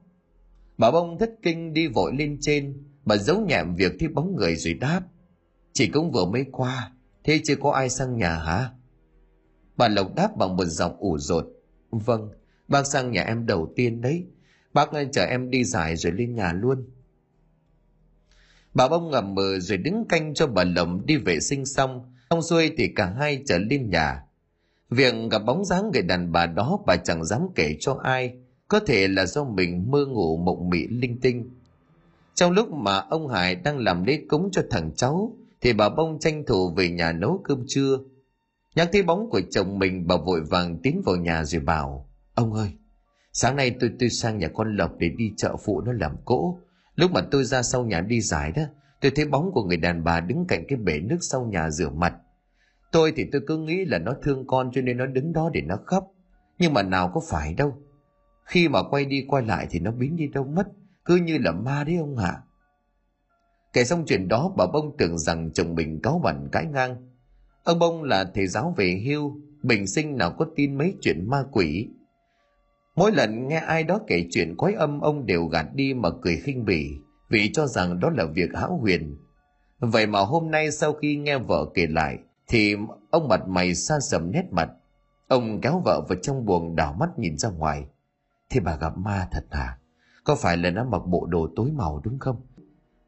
Bà 0.78 0.92
Bông 0.92 1.18
thất 1.20 1.30
kinh 1.42 1.74
đi 1.74 1.88
vội 1.88 2.14
lên 2.16 2.38
trên, 2.42 2.84
bà 3.06 3.18
giấu 3.18 3.42
nhẹm 3.42 3.76
việc 3.76 3.92
thi 4.00 4.08
bóng 4.08 4.36
người 4.36 4.56
rồi 4.56 4.74
đáp. 4.74 5.02
Chỉ 5.74 5.88
cũng 5.88 6.12
vừa 6.12 6.26
mới 6.26 6.46
qua, 6.52 6.92
thế 7.24 7.42
chưa 7.44 7.56
có 7.56 7.72
ai 7.72 7.90
sang 7.90 8.18
nhà 8.18 8.36
hả? 8.36 8.70
Bà 9.78 9.88
Lộc 9.88 10.16
đáp 10.16 10.38
bằng 10.38 10.56
một 10.56 10.66
giọng 10.66 10.98
ủ 11.00 11.18
rột. 11.18 11.48
Vâng, 11.92 12.30
bác 12.68 12.88
sang 12.88 13.12
nhà 13.12 13.24
em 13.24 13.46
đầu 13.46 13.74
tiên 13.76 14.02
đấy. 14.02 14.26
Bác 14.74 14.92
ờ, 14.92 15.04
chờ 15.12 15.26
em 15.26 15.50
đi 15.50 15.64
giải 15.64 15.96
rồi 15.96 16.14
lên 16.14 16.36
nhà 16.36 16.54
luôn. 16.54 16.90
Bà 18.74 18.88
bông 18.88 19.12
ngầm 19.12 19.36
mờ 19.36 19.60
rồi 19.60 19.78
đứng 19.78 20.06
canh 20.10 20.34
cho 20.34 20.48
bà 20.48 20.64
Lộc 20.64 20.90
đi 21.06 21.18
vệ 21.18 21.40
sinh 21.40 21.66
xong. 21.66 22.14
Xong 22.30 22.42
xuôi 22.42 22.72
thì 22.78 22.88
cả 22.96 23.14
hai 23.20 23.44
trở 23.46 23.58
lên 23.58 23.90
nhà. 23.90 24.24
Việc 24.90 25.14
gặp 25.32 25.40
bóng 25.46 25.66
dáng 25.66 25.92
người 25.94 26.02
đàn 26.02 26.32
bà 26.32 26.46
đó 26.46 26.80
bà 26.86 26.96
chẳng 26.96 27.26
dám 27.26 27.42
kể 27.56 27.76
cho 27.80 28.00
ai. 28.04 28.34
Có 28.68 28.80
thể 28.80 29.08
là 29.08 29.26
do 29.26 29.44
mình 29.44 29.92
mơ 29.92 30.06
ngủ 30.06 30.38
mộng 30.38 30.70
mị 30.70 30.88
linh 30.88 31.20
tinh. 31.22 31.50
Trong 32.36 32.52
lúc 32.52 32.72
mà 32.72 32.98
ông 32.98 33.28
Hải 33.28 33.56
đang 33.56 33.78
làm 33.78 34.04
lễ 34.04 34.20
cúng 34.30 34.50
cho 34.52 34.62
thằng 34.70 34.92
cháu, 34.96 35.36
thì 35.62 35.74
bà 35.74 35.90
bông 35.90 36.20
tranh 36.20 36.44
thủ 36.48 36.74
về 36.78 36.90
nhà 36.90 37.12
nấu 37.12 37.42
cơm 37.44 37.64
trưa 37.68 37.98
nhắc 38.76 38.90
thấy 38.94 39.04
bóng 39.04 39.30
của 39.30 39.42
chồng 39.52 39.80
mình, 39.80 40.08
bà 40.08 40.18
vội 40.18 40.42
vàng 40.42 40.78
tiến 40.84 41.02
vào 41.06 41.16
nhà 41.16 41.44
rồi 41.44 41.62
bảo, 41.62 42.10
ông 42.36 42.54
ơi, 42.54 42.72
sáng 43.34 43.56
nay 43.56 43.76
tôi 43.80 43.92
tôi 44.00 44.10
sang 44.10 44.38
nhà 44.38 44.48
con 44.48 44.78
lộc 44.78 44.98
để 44.98 45.10
đi 45.10 45.32
chợ 45.38 45.56
phụ 45.66 45.82
nó 45.82 45.94
làm 45.94 46.16
cỗ 46.26 46.60
lúc 46.96 47.12
mà 47.12 47.22
tôi 47.32 47.44
ra 47.44 47.62
sau 47.64 47.86
nhà 47.86 48.02
đi 48.02 48.22
giải 48.22 48.52
đó 48.52 48.64
tôi 49.02 49.12
thấy 49.16 49.26
bóng 49.26 49.52
của 49.52 49.64
người 49.64 49.78
đàn 49.78 50.04
bà 50.04 50.20
đứng 50.20 50.46
cạnh 50.48 50.66
cái 50.68 50.78
bể 50.78 51.00
nước 51.00 51.18
sau 51.22 51.46
nhà 51.46 51.70
rửa 51.70 51.90
mặt 51.90 52.14
tôi 52.92 53.14
thì 53.16 53.26
tôi 53.32 53.42
cứ 53.48 53.58
nghĩ 53.58 53.86
là 53.86 53.98
nó 53.98 54.14
thương 54.24 54.48
con 54.48 54.72
cho 54.74 54.82
nên 54.82 54.98
nó 54.98 55.06
đứng 55.06 55.34
đó 55.34 55.50
để 55.54 55.62
nó 55.62 55.76
khóc 55.86 56.04
nhưng 56.60 56.74
mà 56.74 56.84
nào 56.84 57.12
có 57.14 57.22
phải 57.30 57.54
đâu 57.54 57.78
khi 58.46 58.70
mà 58.70 58.84
quay 58.84 59.06
đi 59.06 59.26
quay 59.28 59.44
lại 59.44 59.68
thì 59.70 59.80
nó 59.80 59.92
biến 59.92 60.16
đi 60.16 60.28
đâu 60.28 60.44
mất 60.44 60.68
cứ 61.06 61.16
như 61.16 61.38
là 61.38 61.52
ma 61.52 61.84
đấy 61.84 61.98
ông 61.98 62.18
ạ 62.18 62.28
à. 62.28 62.42
Kể 63.74 63.84
xong 63.86 64.04
chuyện 64.08 64.28
đó 64.28 64.54
bà 64.58 64.66
Bông 64.68 64.98
tưởng 64.98 65.18
rằng 65.18 65.52
chồng 65.54 65.76
mình 65.76 66.00
cáo 66.02 66.22
bẩn 66.24 66.50
cãi 66.52 66.66
ngang. 66.66 66.96
Ông 67.64 67.80
Bông 67.80 68.04
là 68.04 68.32
thầy 68.34 68.48
giáo 68.48 68.74
về 68.78 69.02
hưu, 69.06 69.40
bình 69.64 69.88
sinh 69.88 70.18
nào 70.18 70.36
có 70.38 70.46
tin 70.56 70.78
mấy 70.78 70.96
chuyện 71.02 71.30
ma 71.30 71.44
quỷ. 71.52 71.88
Mỗi 72.96 73.12
lần 73.12 73.48
nghe 73.48 73.58
ai 73.58 73.84
đó 73.84 74.00
kể 74.08 74.28
chuyện 74.32 74.56
quái 74.58 74.74
âm 74.74 75.02
ông 75.02 75.26
đều 75.26 75.46
gạt 75.46 75.66
đi 75.74 75.94
mà 75.94 76.10
cười 76.22 76.38
khinh 76.38 76.66
bỉ, 76.66 76.88
vì 77.30 77.52
cho 77.54 77.68
rằng 77.68 78.00
đó 78.00 78.10
là 78.10 78.26
việc 78.26 78.50
hão 78.54 78.78
huyền. 78.78 79.18
Vậy 79.80 80.08
mà 80.08 80.20
hôm 80.20 80.52
nay 80.52 80.72
sau 80.72 80.94
khi 80.94 81.16
nghe 81.16 81.38
vợ 81.38 81.66
kể 81.74 81.88
lại, 81.88 82.18
thì 82.48 82.76
ông 83.12 83.28
mặt 83.28 83.48
mày 83.48 83.76
xa 83.76 84.00
sầm 84.00 84.32
nét 84.32 84.44
mặt. 84.52 84.70
Ông 85.28 85.62
kéo 85.62 85.82
vợ 85.86 86.02
vào 86.10 86.18
trong 86.22 86.46
buồng 86.46 86.76
đảo 86.76 86.96
mắt 87.00 87.10
nhìn 87.18 87.38
ra 87.38 87.50
ngoài. 87.50 87.86
Thì 88.50 88.60
bà 88.60 88.76
gặp 88.76 88.98
ma 88.98 89.28
thật 89.32 89.46
à? 89.50 89.78
Có 90.24 90.36
phải 90.36 90.58
là 90.58 90.70
nó 90.70 90.84
mặc 90.84 91.02
bộ 91.08 91.26
đồ 91.26 91.48
tối 91.56 91.72
màu 91.72 92.02
đúng 92.04 92.20
không? 92.20 92.42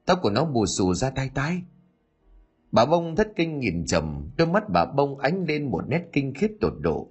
tóc 0.05 0.19
của 0.21 0.29
nó 0.29 0.45
bù 0.45 0.65
xù 0.65 0.93
ra 0.93 1.09
tai 1.09 1.29
tái 1.29 1.61
bà 2.71 2.85
bông 2.85 3.15
thất 3.15 3.27
kinh 3.35 3.59
nhìn 3.59 3.85
trầm 3.85 4.29
đôi 4.37 4.47
mắt 4.47 4.63
bà 4.69 4.85
bông 4.85 5.19
ánh 5.19 5.45
lên 5.45 5.71
một 5.71 5.81
nét 5.87 6.03
kinh 6.13 6.33
khiết 6.33 6.51
tột 6.61 6.73
độ 6.79 7.07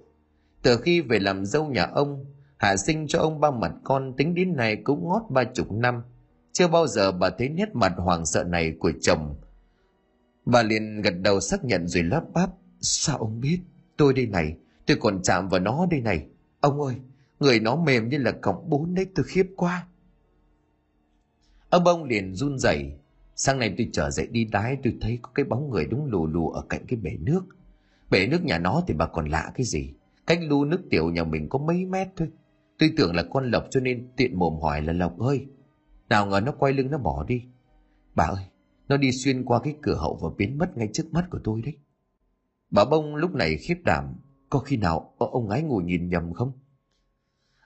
từ 0.61 0.77
khi 0.77 1.01
về 1.01 1.19
làm 1.19 1.45
dâu 1.45 1.65
nhà 1.65 1.83
ông 1.83 2.25
hạ 2.63 2.77
sinh 2.77 3.07
cho 3.07 3.19
ông 3.19 3.39
ba 3.39 3.51
mặt 3.51 3.71
con 3.83 4.13
tính 4.17 4.35
đến 4.35 4.55
nay 4.55 4.75
cũng 4.83 5.07
ngót 5.07 5.21
ba 5.29 5.43
chục 5.43 5.71
năm 5.71 6.03
chưa 6.51 6.67
bao 6.67 6.87
giờ 6.87 7.11
bà 7.11 7.29
thấy 7.29 7.49
nét 7.49 7.69
mặt 7.73 7.93
hoàng 7.97 8.25
sợ 8.25 8.43
này 8.43 8.73
của 8.79 8.91
chồng 9.01 9.35
bà 10.45 10.63
liền 10.63 11.01
gật 11.01 11.13
đầu 11.21 11.39
xác 11.39 11.65
nhận 11.65 11.87
rồi 11.87 12.03
lắp 12.03 12.23
bắp, 12.33 12.49
sao 12.81 13.17
ông 13.17 13.39
biết 13.39 13.59
tôi 13.97 14.13
đây 14.13 14.25
này, 14.25 14.57
tôi 14.85 14.97
còn 14.99 15.21
chạm 15.23 15.49
vào 15.49 15.59
nó 15.59 15.85
đây 15.91 16.01
này 16.01 16.25
ông 16.59 16.81
ơi, 16.81 16.95
người 17.39 17.59
nó 17.59 17.75
mềm 17.75 18.09
như 18.09 18.17
là 18.17 18.31
cọng 18.31 18.69
bốn 18.69 18.95
đấy, 18.95 19.05
tôi 19.15 19.25
khiếp 19.29 19.47
quá 19.55 19.87
Ông 21.69 21.83
bông 21.83 22.03
liền 22.03 22.35
run 22.35 22.59
rẩy. 22.59 22.93
Sáng 23.35 23.59
nay 23.59 23.73
tôi 23.77 23.89
trở 23.93 24.09
dậy 24.09 24.27
đi 24.31 24.45
đái, 24.45 24.77
tôi 24.83 24.97
thấy 25.01 25.19
có 25.21 25.31
cái 25.35 25.45
bóng 25.45 25.69
người 25.69 25.85
đúng 25.85 26.05
lù 26.05 26.27
lù 26.27 26.49
ở 26.49 26.61
cạnh 26.69 26.85
cái 26.87 26.99
bể 26.99 27.11
nước. 27.19 27.41
Bể 28.09 28.27
nước 28.27 28.43
nhà 28.43 28.57
nó 28.57 28.83
thì 28.87 28.93
bà 28.93 29.07
còn 29.07 29.29
lạ 29.29 29.51
cái 29.55 29.65
gì. 29.65 29.93
Cách 30.27 30.39
lu 30.41 30.65
nước 30.65 30.81
tiểu 30.89 31.11
nhà 31.11 31.23
mình 31.23 31.49
có 31.49 31.59
mấy 31.59 31.85
mét 31.85 32.07
thôi. 32.15 32.29
Tôi 32.83 32.93
tưởng 32.97 33.15
là 33.15 33.23
con 33.23 33.51
Lộc 33.51 33.63
cho 33.69 33.79
nên 33.79 34.07
tiện 34.17 34.39
mồm 34.39 34.59
hỏi 34.61 34.81
là 34.81 34.93
Lộc 34.93 35.19
ơi. 35.19 35.45
Nào 36.09 36.25
ngờ 36.25 36.39
nó 36.45 36.51
quay 36.51 36.73
lưng 36.73 36.91
nó 36.91 36.97
bỏ 36.97 37.23
đi. 37.23 37.43
Bà 38.15 38.23
ơi, 38.23 38.45
nó 38.87 38.97
đi 38.97 39.11
xuyên 39.11 39.45
qua 39.45 39.59
cái 39.63 39.75
cửa 39.81 39.95
hậu 39.95 40.19
và 40.21 40.29
biến 40.37 40.57
mất 40.57 40.77
ngay 40.77 40.89
trước 40.93 41.03
mắt 41.13 41.25
của 41.31 41.39
tôi 41.43 41.61
đấy. 41.61 41.73
Bà 42.69 42.85
bông 42.85 43.15
lúc 43.15 43.35
này 43.35 43.57
khiếp 43.57 43.75
đảm. 43.85 44.15
Có 44.49 44.59
khi 44.59 44.77
nào 44.77 45.13
ông 45.17 45.49
ấy 45.49 45.61
ngủ 45.61 45.77
nhìn 45.77 46.09
nhầm 46.09 46.33
không? 46.33 46.51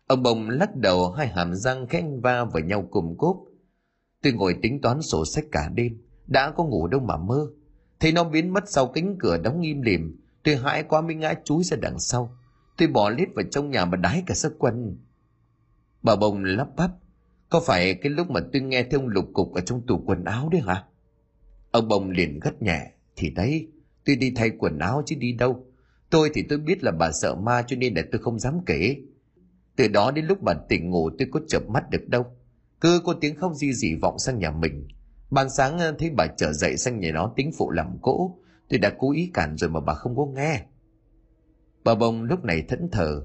Ông 0.08 0.24
bông 0.24 0.50
lắc 0.50 0.76
đầu 0.76 1.12
hai 1.12 1.28
hàm 1.28 1.56
răng 1.56 1.88
khẽ 1.88 2.04
va 2.24 2.44
vào 2.44 2.64
nhau 2.64 2.88
cùng 2.92 3.18
cốp 3.18 3.38
Tôi 4.22 4.34
ngồi 4.34 4.56
tính 4.62 4.82
toán 4.82 5.02
sổ 5.02 5.26
sách 5.26 5.46
cả 5.52 5.70
đêm, 5.76 6.02
đã 6.28 6.52
có 6.52 6.64
ngủ 6.64 6.88
đâu 6.88 7.02
mà 7.02 7.18
mơ. 7.18 7.48
Thấy 8.00 8.12
nó 8.12 8.24
biến 8.24 8.54
mất 8.54 8.64
sau 8.70 8.88
cánh 8.88 9.16
cửa 9.20 9.38
đóng 9.38 9.62
im 9.62 9.82
lìm, 9.82 10.20
tôi 10.44 10.56
hãi 10.56 10.84
quá 10.84 11.02
mới 11.02 11.16
ngã 11.16 11.34
chúi 11.44 11.64
ra 11.64 11.78
đằng 11.82 12.00
sau. 12.00 12.38
Tôi 12.78 12.88
bỏ 12.88 13.10
lít 13.10 13.30
vào 13.36 13.46
trong 13.52 13.72
nhà 13.72 13.86
mà 13.86 13.98
đái 13.98 14.24
cả 14.26 14.36
sức 14.36 14.56
quần. 14.60 14.98
Bà 16.04 16.16
bồng 16.16 16.44
lắp 16.44 16.68
bắp, 16.76 16.92
có 17.50 17.60
phải 17.60 17.94
cái 17.94 18.12
lúc 18.12 18.30
mà 18.30 18.40
tôi 18.54 18.62
nghe 18.62 18.84
thấy 18.84 19.00
ông 19.00 19.08
lục 19.08 19.26
cục 19.34 19.54
ở 19.54 19.62
trong 19.62 19.82
tủ 19.88 20.04
quần 20.06 20.24
áo 20.24 20.50
đấy 20.52 20.62
hả? 20.62 20.84
Ông 21.72 21.88
bồng 21.88 22.10
liền 22.10 22.40
gắt 22.40 22.62
nhẹ, 22.62 22.92
thì 23.16 23.30
đấy, 23.30 23.68
tôi 24.06 24.16
đi 24.16 24.32
thay 24.36 24.52
quần 24.60 24.80
áo 24.80 25.04
chứ 25.06 25.16
đi 25.20 25.32
đâu. 25.32 25.66
Tôi 26.10 26.32
thì 26.34 26.44
tôi 26.50 26.60
biết 26.60 26.84
là 26.84 26.92
bà 26.92 27.12
sợ 27.12 27.36
ma 27.36 27.64
cho 27.68 27.76
nên 27.76 27.94
là 27.94 28.04
tôi 28.12 28.22
không 28.22 28.40
dám 28.40 28.60
kể. 28.66 28.96
Từ 29.76 29.88
đó 29.88 30.12
đến 30.12 30.26
lúc 30.26 30.42
bà 30.42 30.54
tỉnh 30.70 30.90
ngủ 30.90 31.10
tôi 31.20 31.28
có 31.32 31.40
chợp 31.48 31.70
mắt 31.70 31.90
được 31.90 32.08
đâu. 32.08 32.26
Cứ 32.82 33.02
có 33.06 33.14
tiếng 33.22 33.36
khóc 33.36 33.52
di 33.56 33.74
dị 33.74 33.96
vọng 33.96 34.20
sang 34.20 34.40
nhà 34.40 34.52
mình. 34.52 34.88
Ban 35.30 35.50
sáng 35.50 35.80
ờ, 35.80 35.96
thấy 36.00 36.10
bà 36.10 36.28
trở 36.28 36.54
dậy 36.54 36.78
sang 36.78 37.00
nhà 37.00 37.12
nó 37.12 37.34
tính 37.36 37.52
phụ 37.58 37.72
làm 37.72 37.98
cỗ. 38.02 38.38
Tôi 38.70 38.80
đã 38.80 38.94
cố 38.98 39.12
ý 39.12 39.32
cản 39.34 39.58
rồi 39.58 39.70
mà 39.70 39.80
bà 39.80 39.94
không 39.94 40.16
có 40.16 40.26
nghe. 40.26 40.66
Bà 41.84 41.96
bông 41.96 42.24
lúc 42.24 42.44
này 42.44 42.62
thẫn 42.62 42.90
thờ. 42.92 43.24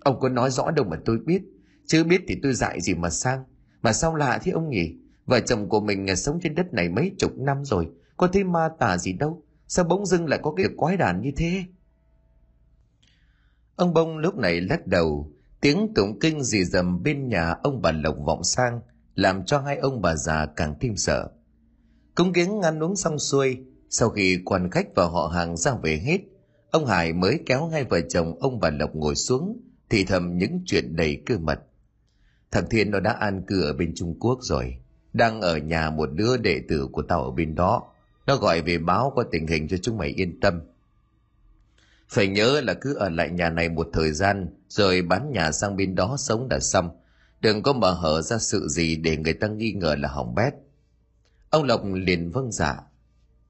Ông 0.00 0.20
có 0.20 0.28
nói 0.28 0.50
rõ 0.50 0.70
đâu 0.70 0.84
mà 0.84 0.96
tôi 1.04 1.18
biết. 1.18 1.42
Chứ 1.86 2.04
biết 2.04 2.24
thì 2.28 2.36
tôi 2.42 2.54
dại 2.54 2.80
gì 2.80 2.94
mà 2.94 3.10
sang. 3.10 3.44
Mà 3.82 3.92
sao 3.92 4.14
lạ 4.14 4.38
thế 4.42 4.52
ông 4.52 4.70
nhỉ? 4.70 4.94
Vợ 5.26 5.40
chồng 5.40 5.68
của 5.68 5.80
mình 5.80 6.16
sống 6.16 6.38
trên 6.42 6.54
đất 6.54 6.74
này 6.74 6.88
mấy 6.88 7.12
chục 7.18 7.38
năm 7.38 7.64
rồi, 7.64 7.88
có 8.16 8.26
thấy 8.26 8.44
ma 8.44 8.68
tà 8.78 8.98
gì 8.98 9.12
đâu. 9.12 9.42
Sao 9.68 9.84
bỗng 9.84 10.06
dưng 10.06 10.26
lại 10.26 10.40
có 10.42 10.52
cái 10.56 10.66
quái 10.76 10.96
đản 10.96 11.20
như 11.20 11.30
thế? 11.36 11.64
Ông 13.76 13.94
Bông 13.94 14.18
lúc 14.18 14.36
này 14.36 14.60
lắc 14.60 14.86
đầu, 14.86 15.32
tiếng 15.60 15.94
tụng 15.94 16.18
kinh 16.20 16.42
dì 16.42 16.64
dầm 16.64 17.02
bên 17.02 17.28
nhà 17.28 17.54
ông 17.62 17.82
bà 17.82 17.92
Lộc 17.92 18.16
vọng 18.26 18.44
sang, 18.44 18.80
làm 19.14 19.44
cho 19.44 19.58
hai 19.58 19.76
ông 19.76 20.02
bà 20.02 20.14
già 20.14 20.46
càng 20.46 20.74
thêm 20.80 20.96
sợ. 20.96 21.30
Cúng 22.14 22.32
kiến 22.32 22.60
ăn 22.62 22.82
uống 22.82 22.96
xong 22.96 23.18
xuôi, 23.18 23.58
sau 23.90 24.08
khi 24.08 24.38
quan 24.44 24.70
khách 24.70 24.86
và 24.94 25.04
họ 25.04 25.26
hàng 25.34 25.56
ra 25.56 25.74
về 25.82 25.96
hết, 25.96 26.18
ông 26.70 26.86
Hải 26.86 27.12
mới 27.12 27.40
kéo 27.46 27.68
hai 27.68 27.84
vợ 27.84 28.00
chồng 28.08 28.38
ông 28.40 28.60
bà 28.60 28.70
Lộc 28.70 28.94
ngồi 28.94 29.14
xuống, 29.14 29.60
thì 29.90 30.04
thầm 30.04 30.38
những 30.38 30.62
chuyện 30.66 30.96
đầy 30.96 31.22
cơ 31.26 31.38
mật. 31.38 31.60
Thằng 32.56 32.68
Thiên 32.70 32.90
nó 32.90 33.00
đã 33.00 33.12
an 33.12 33.42
cư 33.46 33.62
ở 33.62 33.72
bên 33.72 33.92
Trung 33.94 34.14
Quốc 34.20 34.38
rồi, 34.42 34.76
đang 35.12 35.40
ở 35.40 35.56
nhà 35.56 35.90
một 35.90 36.08
đứa 36.12 36.36
đệ 36.36 36.60
tử 36.68 36.88
của 36.92 37.02
tao 37.02 37.24
ở 37.24 37.30
bên 37.30 37.54
đó. 37.54 37.82
Nó 38.26 38.36
gọi 38.36 38.62
về 38.62 38.78
báo 38.78 39.12
có 39.16 39.24
tình 39.32 39.46
hình 39.46 39.68
cho 39.68 39.76
chúng 39.76 39.98
mày 39.98 40.08
yên 40.08 40.40
tâm. 40.40 40.60
Phải 42.08 42.26
nhớ 42.26 42.60
là 42.60 42.74
cứ 42.74 42.94
ở 42.94 43.08
lại 43.08 43.30
nhà 43.30 43.50
này 43.50 43.68
một 43.68 43.88
thời 43.92 44.12
gian, 44.12 44.48
rồi 44.68 45.02
bán 45.02 45.32
nhà 45.32 45.52
sang 45.52 45.76
bên 45.76 45.94
đó 45.94 46.16
sống 46.18 46.48
đã 46.48 46.60
xong. 46.60 46.90
Đừng 47.40 47.62
có 47.62 47.72
mở 47.72 47.92
hở 47.92 48.22
ra 48.22 48.38
sự 48.38 48.68
gì 48.68 48.96
để 48.96 49.16
người 49.16 49.34
ta 49.34 49.48
nghi 49.48 49.72
ngờ 49.72 49.96
là 49.98 50.08
hỏng 50.08 50.34
bét. 50.34 50.54
Ông 51.50 51.64
Lộc 51.64 51.84
liền 51.84 52.30
vâng 52.30 52.52
dạ. 52.52 52.76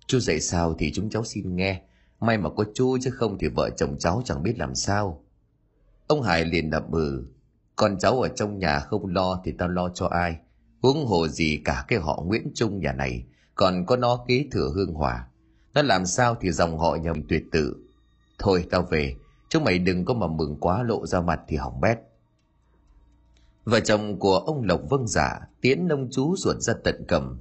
Chú 0.06 0.18
dạy 0.20 0.40
sao 0.40 0.74
thì 0.78 0.92
chúng 0.92 1.10
cháu 1.10 1.24
xin 1.24 1.56
nghe. 1.56 1.82
May 2.20 2.38
mà 2.38 2.50
có 2.56 2.64
chú 2.74 2.98
chứ 3.00 3.10
không 3.10 3.38
thì 3.38 3.48
vợ 3.48 3.70
chồng 3.76 3.96
cháu 3.98 4.22
chẳng 4.24 4.42
biết 4.42 4.58
làm 4.58 4.74
sao. 4.74 5.24
Ông 6.06 6.22
Hải 6.22 6.44
liền 6.44 6.70
đập 6.70 6.90
bừ. 6.90 7.24
Con 7.76 7.98
cháu 7.98 8.20
ở 8.20 8.28
trong 8.28 8.58
nhà 8.58 8.80
không 8.80 9.06
lo 9.06 9.40
thì 9.44 9.52
tao 9.58 9.68
lo 9.68 9.88
cho 9.88 10.06
ai. 10.06 10.36
Huống 10.82 11.06
hồ 11.06 11.28
gì 11.28 11.60
cả 11.64 11.84
cái 11.88 11.98
họ 11.98 12.22
Nguyễn 12.26 12.50
Trung 12.54 12.80
nhà 12.80 12.92
này. 12.92 13.24
Còn 13.54 13.86
có 13.86 13.96
nó 13.96 14.24
kế 14.28 14.46
thừa 14.52 14.70
hương 14.74 14.94
hòa. 14.94 15.28
Nó 15.74 15.82
làm 15.82 16.06
sao 16.06 16.36
thì 16.40 16.52
dòng 16.52 16.78
họ 16.78 16.96
nhầm 16.96 17.22
tuyệt 17.28 17.42
tự. 17.52 17.76
Thôi 18.38 18.66
tao 18.70 18.82
về. 18.82 19.14
Chúng 19.48 19.64
mày 19.64 19.78
đừng 19.78 20.04
có 20.04 20.14
mà 20.14 20.26
mừng 20.26 20.56
quá 20.60 20.82
lộ 20.82 21.06
ra 21.06 21.20
mặt 21.20 21.40
thì 21.48 21.56
hỏng 21.56 21.80
bét. 21.80 21.98
Vợ 23.64 23.80
chồng 23.80 24.18
của 24.18 24.38
ông 24.38 24.62
Lộc 24.62 24.80
vâng 24.90 25.06
dạ, 25.06 25.22
giả 25.22 25.46
tiến 25.60 25.88
nông 25.88 26.08
chú 26.10 26.34
ruột 26.36 26.56
ra 26.60 26.74
tận 26.84 27.04
cầm 27.08 27.38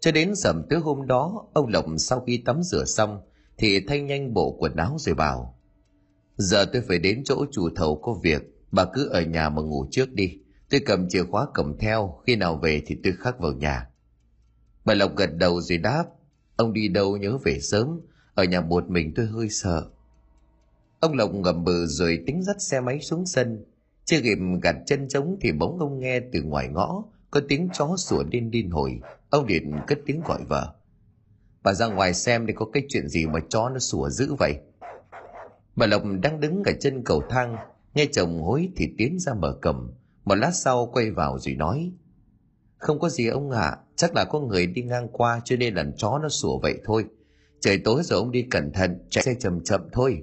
cho 0.00 0.12
đến 0.12 0.36
sầm 0.36 0.62
tới 0.70 0.78
hôm 0.78 1.06
đó, 1.06 1.46
ông 1.52 1.68
Lộc 1.68 1.84
sau 1.98 2.20
khi 2.20 2.42
tắm 2.46 2.62
rửa 2.62 2.84
xong, 2.84 3.20
thì 3.58 3.80
thay 3.88 4.00
nhanh 4.00 4.34
bộ 4.34 4.56
quần 4.58 4.76
áo 4.76 4.96
rồi 4.98 5.14
bảo. 5.14 5.58
Giờ 6.36 6.64
tôi 6.72 6.82
phải 6.88 6.98
đến 6.98 7.22
chỗ 7.24 7.46
chủ 7.52 7.68
thầu 7.76 8.00
có 8.02 8.12
việc, 8.22 8.42
bà 8.72 8.84
cứ 8.92 9.08
ở 9.08 9.22
nhà 9.22 9.48
mà 9.48 9.62
ngủ 9.62 9.86
trước 9.90 10.12
đi. 10.12 10.38
Tôi 10.70 10.80
cầm 10.86 11.08
chìa 11.08 11.24
khóa 11.24 11.46
cầm 11.54 11.78
theo, 11.78 12.20
khi 12.26 12.36
nào 12.36 12.56
về 12.56 12.82
thì 12.86 12.96
tôi 13.04 13.12
khắc 13.18 13.38
vào 13.38 13.52
nhà. 13.52 13.86
Bà 14.84 14.94
Lộc 14.94 15.16
gật 15.16 15.30
đầu 15.34 15.60
rồi 15.60 15.78
đáp, 15.78 16.04
ông 16.56 16.72
đi 16.72 16.88
đâu 16.88 17.16
nhớ 17.16 17.38
về 17.44 17.60
sớm, 17.60 18.00
ở 18.34 18.44
nhà 18.44 18.60
một 18.60 18.90
mình 18.90 19.12
tôi 19.16 19.26
hơi 19.26 19.48
sợ. 19.48 19.86
Ông 21.00 21.14
Lộc 21.14 21.34
ngầm 21.34 21.64
bừ 21.64 21.86
rồi 21.86 22.22
tính 22.26 22.42
dắt 22.42 22.56
xe 22.62 22.80
máy 22.80 23.00
xuống 23.00 23.26
sân. 23.26 23.64
Chưa 24.04 24.20
kịp 24.20 24.38
gạt 24.62 24.76
chân 24.86 25.08
trống 25.08 25.36
thì 25.40 25.52
bỗng 25.52 25.78
ông 25.78 25.98
nghe 25.98 26.20
từ 26.32 26.42
ngoài 26.42 26.68
ngõ 26.68 27.04
có 27.30 27.40
tiếng 27.48 27.68
chó 27.72 27.96
sủa 27.96 28.22
điên 28.22 28.50
điên 28.50 28.70
hồi 28.70 29.00
ông 29.30 29.46
điện 29.46 29.72
cất 29.86 29.98
tiếng 30.06 30.20
gọi 30.20 30.44
vợ 30.48 30.74
bà 31.62 31.72
ra 31.72 31.86
ngoài 31.86 32.14
xem 32.14 32.46
để 32.46 32.54
có 32.56 32.66
cái 32.72 32.82
chuyện 32.88 33.08
gì 33.08 33.26
mà 33.26 33.40
chó 33.48 33.68
nó 33.68 33.78
sủa 33.78 34.08
dữ 34.08 34.34
vậy 34.38 34.54
bà 35.76 35.86
lộc 35.86 36.02
đang 36.22 36.40
đứng 36.40 36.62
ở 36.64 36.72
chân 36.80 37.02
cầu 37.04 37.22
thang 37.30 37.56
nghe 37.94 38.06
chồng 38.12 38.42
hối 38.42 38.68
thì 38.76 38.88
tiến 38.98 39.18
ra 39.18 39.34
mở 39.34 39.58
cầm 39.62 39.90
một 40.24 40.34
lát 40.34 40.50
sau 40.50 40.86
quay 40.92 41.10
vào 41.10 41.38
rồi 41.38 41.54
nói 41.54 41.92
không 42.76 42.98
có 42.98 43.08
gì 43.08 43.26
ông 43.26 43.50
ạ 43.50 43.60
à, 43.60 43.78
chắc 43.96 44.14
là 44.14 44.24
có 44.24 44.40
người 44.40 44.66
đi 44.66 44.82
ngang 44.82 45.08
qua 45.12 45.40
cho 45.44 45.56
nên 45.56 45.74
làm 45.74 45.92
chó 45.96 46.18
nó 46.22 46.28
sủa 46.28 46.58
vậy 46.58 46.74
thôi 46.84 47.04
trời 47.60 47.78
tối 47.84 48.02
rồi 48.04 48.18
ông 48.18 48.30
đi 48.30 48.42
cẩn 48.42 48.72
thận 48.72 48.98
chạy 49.10 49.24
xe 49.24 49.34
chậm 49.34 49.64
chậm 49.64 49.80
thôi 49.92 50.22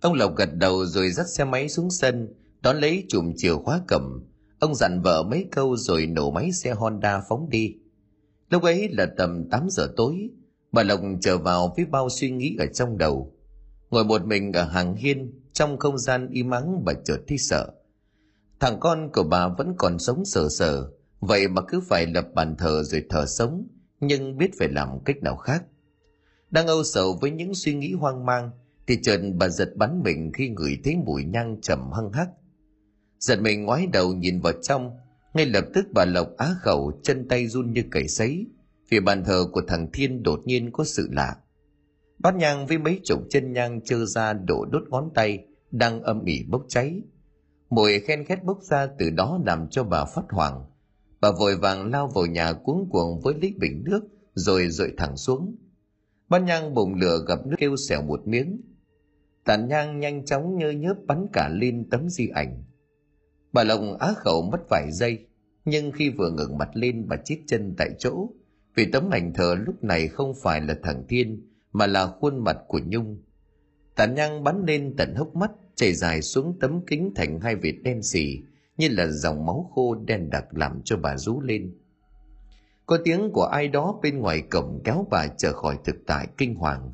ông 0.00 0.14
lộc 0.14 0.36
gật 0.36 0.54
đầu 0.54 0.86
rồi 0.86 1.10
dắt 1.10 1.28
xe 1.28 1.44
máy 1.44 1.68
xuống 1.68 1.90
sân 1.90 2.34
đón 2.62 2.80
lấy 2.80 3.04
chùm 3.08 3.32
chìa 3.36 3.54
khóa 3.54 3.80
cầm 3.86 4.28
Ông 4.62 4.74
dặn 4.74 5.00
vợ 5.02 5.22
mấy 5.22 5.46
câu 5.50 5.76
rồi 5.76 6.06
nổ 6.06 6.30
máy 6.30 6.52
xe 6.52 6.70
Honda 6.70 7.20
phóng 7.28 7.50
đi. 7.50 7.74
Lúc 8.50 8.62
ấy 8.62 8.88
là 8.88 9.06
tầm 9.16 9.48
8 9.50 9.66
giờ 9.70 9.92
tối, 9.96 10.30
bà 10.72 10.82
Lộc 10.82 11.00
trở 11.20 11.38
vào 11.38 11.74
với 11.76 11.86
bao 11.86 12.08
suy 12.08 12.30
nghĩ 12.30 12.56
ở 12.58 12.66
trong 12.66 12.98
đầu. 12.98 13.32
Ngồi 13.90 14.04
một 14.04 14.26
mình 14.26 14.52
ở 14.52 14.64
hàng 14.64 14.94
hiên, 14.96 15.40
trong 15.52 15.78
không 15.78 15.98
gian 15.98 16.28
im 16.28 16.50
ắng 16.50 16.84
bà 16.84 16.92
chợt 17.04 17.18
thấy 17.28 17.38
sợ. 17.38 17.72
Thằng 18.60 18.80
con 18.80 19.10
của 19.12 19.22
bà 19.22 19.48
vẫn 19.48 19.74
còn 19.78 19.98
sống 19.98 20.24
sờ 20.24 20.48
sờ, 20.48 20.90
vậy 21.20 21.48
mà 21.48 21.62
cứ 21.68 21.80
phải 21.88 22.06
lập 22.06 22.26
bàn 22.34 22.56
thờ 22.58 22.82
rồi 22.84 23.04
thờ 23.10 23.26
sống, 23.26 23.66
nhưng 24.00 24.38
biết 24.38 24.50
phải 24.58 24.68
làm 24.68 24.88
cách 25.04 25.16
nào 25.22 25.36
khác. 25.36 25.64
Đang 26.50 26.66
âu 26.66 26.84
sầu 26.84 27.18
với 27.20 27.30
những 27.30 27.54
suy 27.54 27.74
nghĩ 27.74 27.92
hoang 27.92 28.26
mang, 28.26 28.50
thì 28.86 28.98
chợt 29.02 29.20
bà 29.38 29.48
giật 29.48 29.76
bắn 29.76 30.02
mình 30.04 30.32
khi 30.34 30.48
ngửi 30.48 30.78
thấy 30.84 30.96
mùi 30.96 31.24
nhang 31.24 31.60
trầm 31.60 31.92
hăng 31.92 32.12
hắc 32.12 32.28
giật 33.18 33.40
mình 33.40 33.64
ngoái 33.64 33.86
đầu 33.92 34.14
nhìn 34.14 34.40
vào 34.40 34.52
trong 34.62 34.96
ngay 35.34 35.46
lập 35.46 35.64
tức 35.74 35.86
bà 35.94 36.04
lộc 36.04 36.36
á 36.36 36.54
khẩu 36.60 36.92
chân 37.02 37.28
tay 37.28 37.48
run 37.48 37.72
như 37.72 37.82
cầy 37.90 38.08
sấy 38.08 38.46
vì 38.88 39.00
bàn 39.00 39.24
thờ 39.24 39.44
của 39.52 39.62
thằng 39.68 39.90
thiên 39.92 40.22
đột 40.22 40.40
nhiên 40.44 40.70
có 40.72 40.84
sự 40.84 41.08
lạ 41.12 41.36
bát 42.22 42.36
nhang 42.36 42.66
với 42.66 42.78
mấy 42.78 43.00
chục 43.04 43.22
chân 43.30 43.52
nhang 43.52 43.80
trơ 43.84 44.04
ra 44.04 44.32
đổ 44.32 44.64
đốt 44.72 44.82
ngón 44.90 45.10
tay 45.14 45.46
đang 45.70 46.02
âm 46.02 46.24
ỉ 46.24 46.44
bốc 46.48 46.64
cháy. 46.68 47.02
Mùi 47.70 48.00
khen 48.00 48.24
khét 48.24 48.44
bốc 48.44 48.62
ra 48.62 48.86
từ 48.98 49.10
đó 49.10 49.40
làm 49.46 49.68
cho 49.68 49.84
bà 49.84 50.04
phát 50.04 50.24
hoảng. 50.30 50.64
Bà 51.20 51.30
vội 51.30 51.56
vàng 51.56 51.90
lao 51.90 52.08
vào 52.08 52.26
nhà 52.26 52.52
cuống 52.52 52.88
cuồng 52.90 53.20
với 53.20 53.34
lít 53.40 53.58
bình 53.58 53.82
nước 53.84 54.00
rồi 54.34 54.68
dội 54.68 54.92
thẳng 54.96 55.16
xuống. 55.16 55.56
Bát 56.28 56.38
nhang 56.38 56.74
bùng 56.74 56.94
lửa 56.94 57.24
gặp 57.28 57.46
nước 57.46 57.56
kêu 57.58 57.76
xẻo 57.76 58.02
một 58.02 58.28
miếng. 58.28 58.60
Tàn 59.44 59.68
nhang 59.68 60.00
nhanh 60.00 60.24
chóng 60.24 60.56
nhơ 60.56 60.70
nhớp 60.70 60.96
bắn 61.06 61.26
cả 61.32 61.48
lên 61.48 61.88
tấm 61.90 62.08
di 62.08 62.28
ảnh. 62.28 62.64
Bà 63.52 63.64
lồng 63.64 63.98
á 63.98 64.14
khẩu 64.16 64.42
mất 64.42 64.60
vài 64.70 64.92
giây, 64.92 65.26
nhưng 65.64 65.92
khi 65.92 66.10
vừa 66.10 66.30
ngẩng 66.30 66.58
mặt 66.58 66.68
lên 66.74 67.08
bà 67.08 67.16
chít 67.24 67.38
chân 67.46 67.74
tại 67.78 67.90
chỗ, 67.98 68.28
vì 68.74 68.86
tấm 68.92 69.10
ảnh 69.10 69.32
thờ 69.34 69.56
lúc 69.66 69.84
này 69.84 70.08
không 70.08 70.32
phải 70.42 70.60
là 70.60 70.76
thằng 70.82 71.04
Thiên, 71.08 71.51
mà 71.72 71.86
là 71.86 72.06
khuôn 72.06 72.44
mặt 72.44 72.56
của 72.68 72.80
Nhung. 72.86 73.22
Tàn 73.96 74.14
nhang 74.14 74.44
bắn 74.44 74.64
lên 74.66 74.94
tận 74.96 75.14
hốc 75.14 75.36
mắt, 75.36 75.50
chảy 75.74 75.94
dài 75.94 76.22
xuống 76.22 76.58
tấm 76.60 76.80
kính 76.86 77.12
thành 77.14 77.40
hai 77.40 77.56
vệt 77.56 77.74
đen 77.82 78.02
xì, 78.02 78.38
như 78.76 78.88
là 78.90 79.06
dòng 79.06 79.46
máu 79.46 79.70
khô 79.74 79.94
đen 79.94 80.30
đặc 80.30 80.44
làm 80.50 80.82
cho 80.84 80.96
bà 80.96 81.16
rú 81.16 81.40
lên. 81.40 81.74
Có 82.86 82.98
tiếng 83.04 83.30
của 83.32 83.44
ai 83.44 83.68
đó 83.68 83.98
bên 84.02 84.18
ngoài 84.18 84.42
cổng 84.50 84.80
kéo 84.84 85.06
bà 85.10 85.26
trở 85.26 85.52
khỏi 85.52 85.78
thực 85.84 85.96
tại 86.06 86.28
kinh 86.38 86.54
hoàng. 86.54 86.92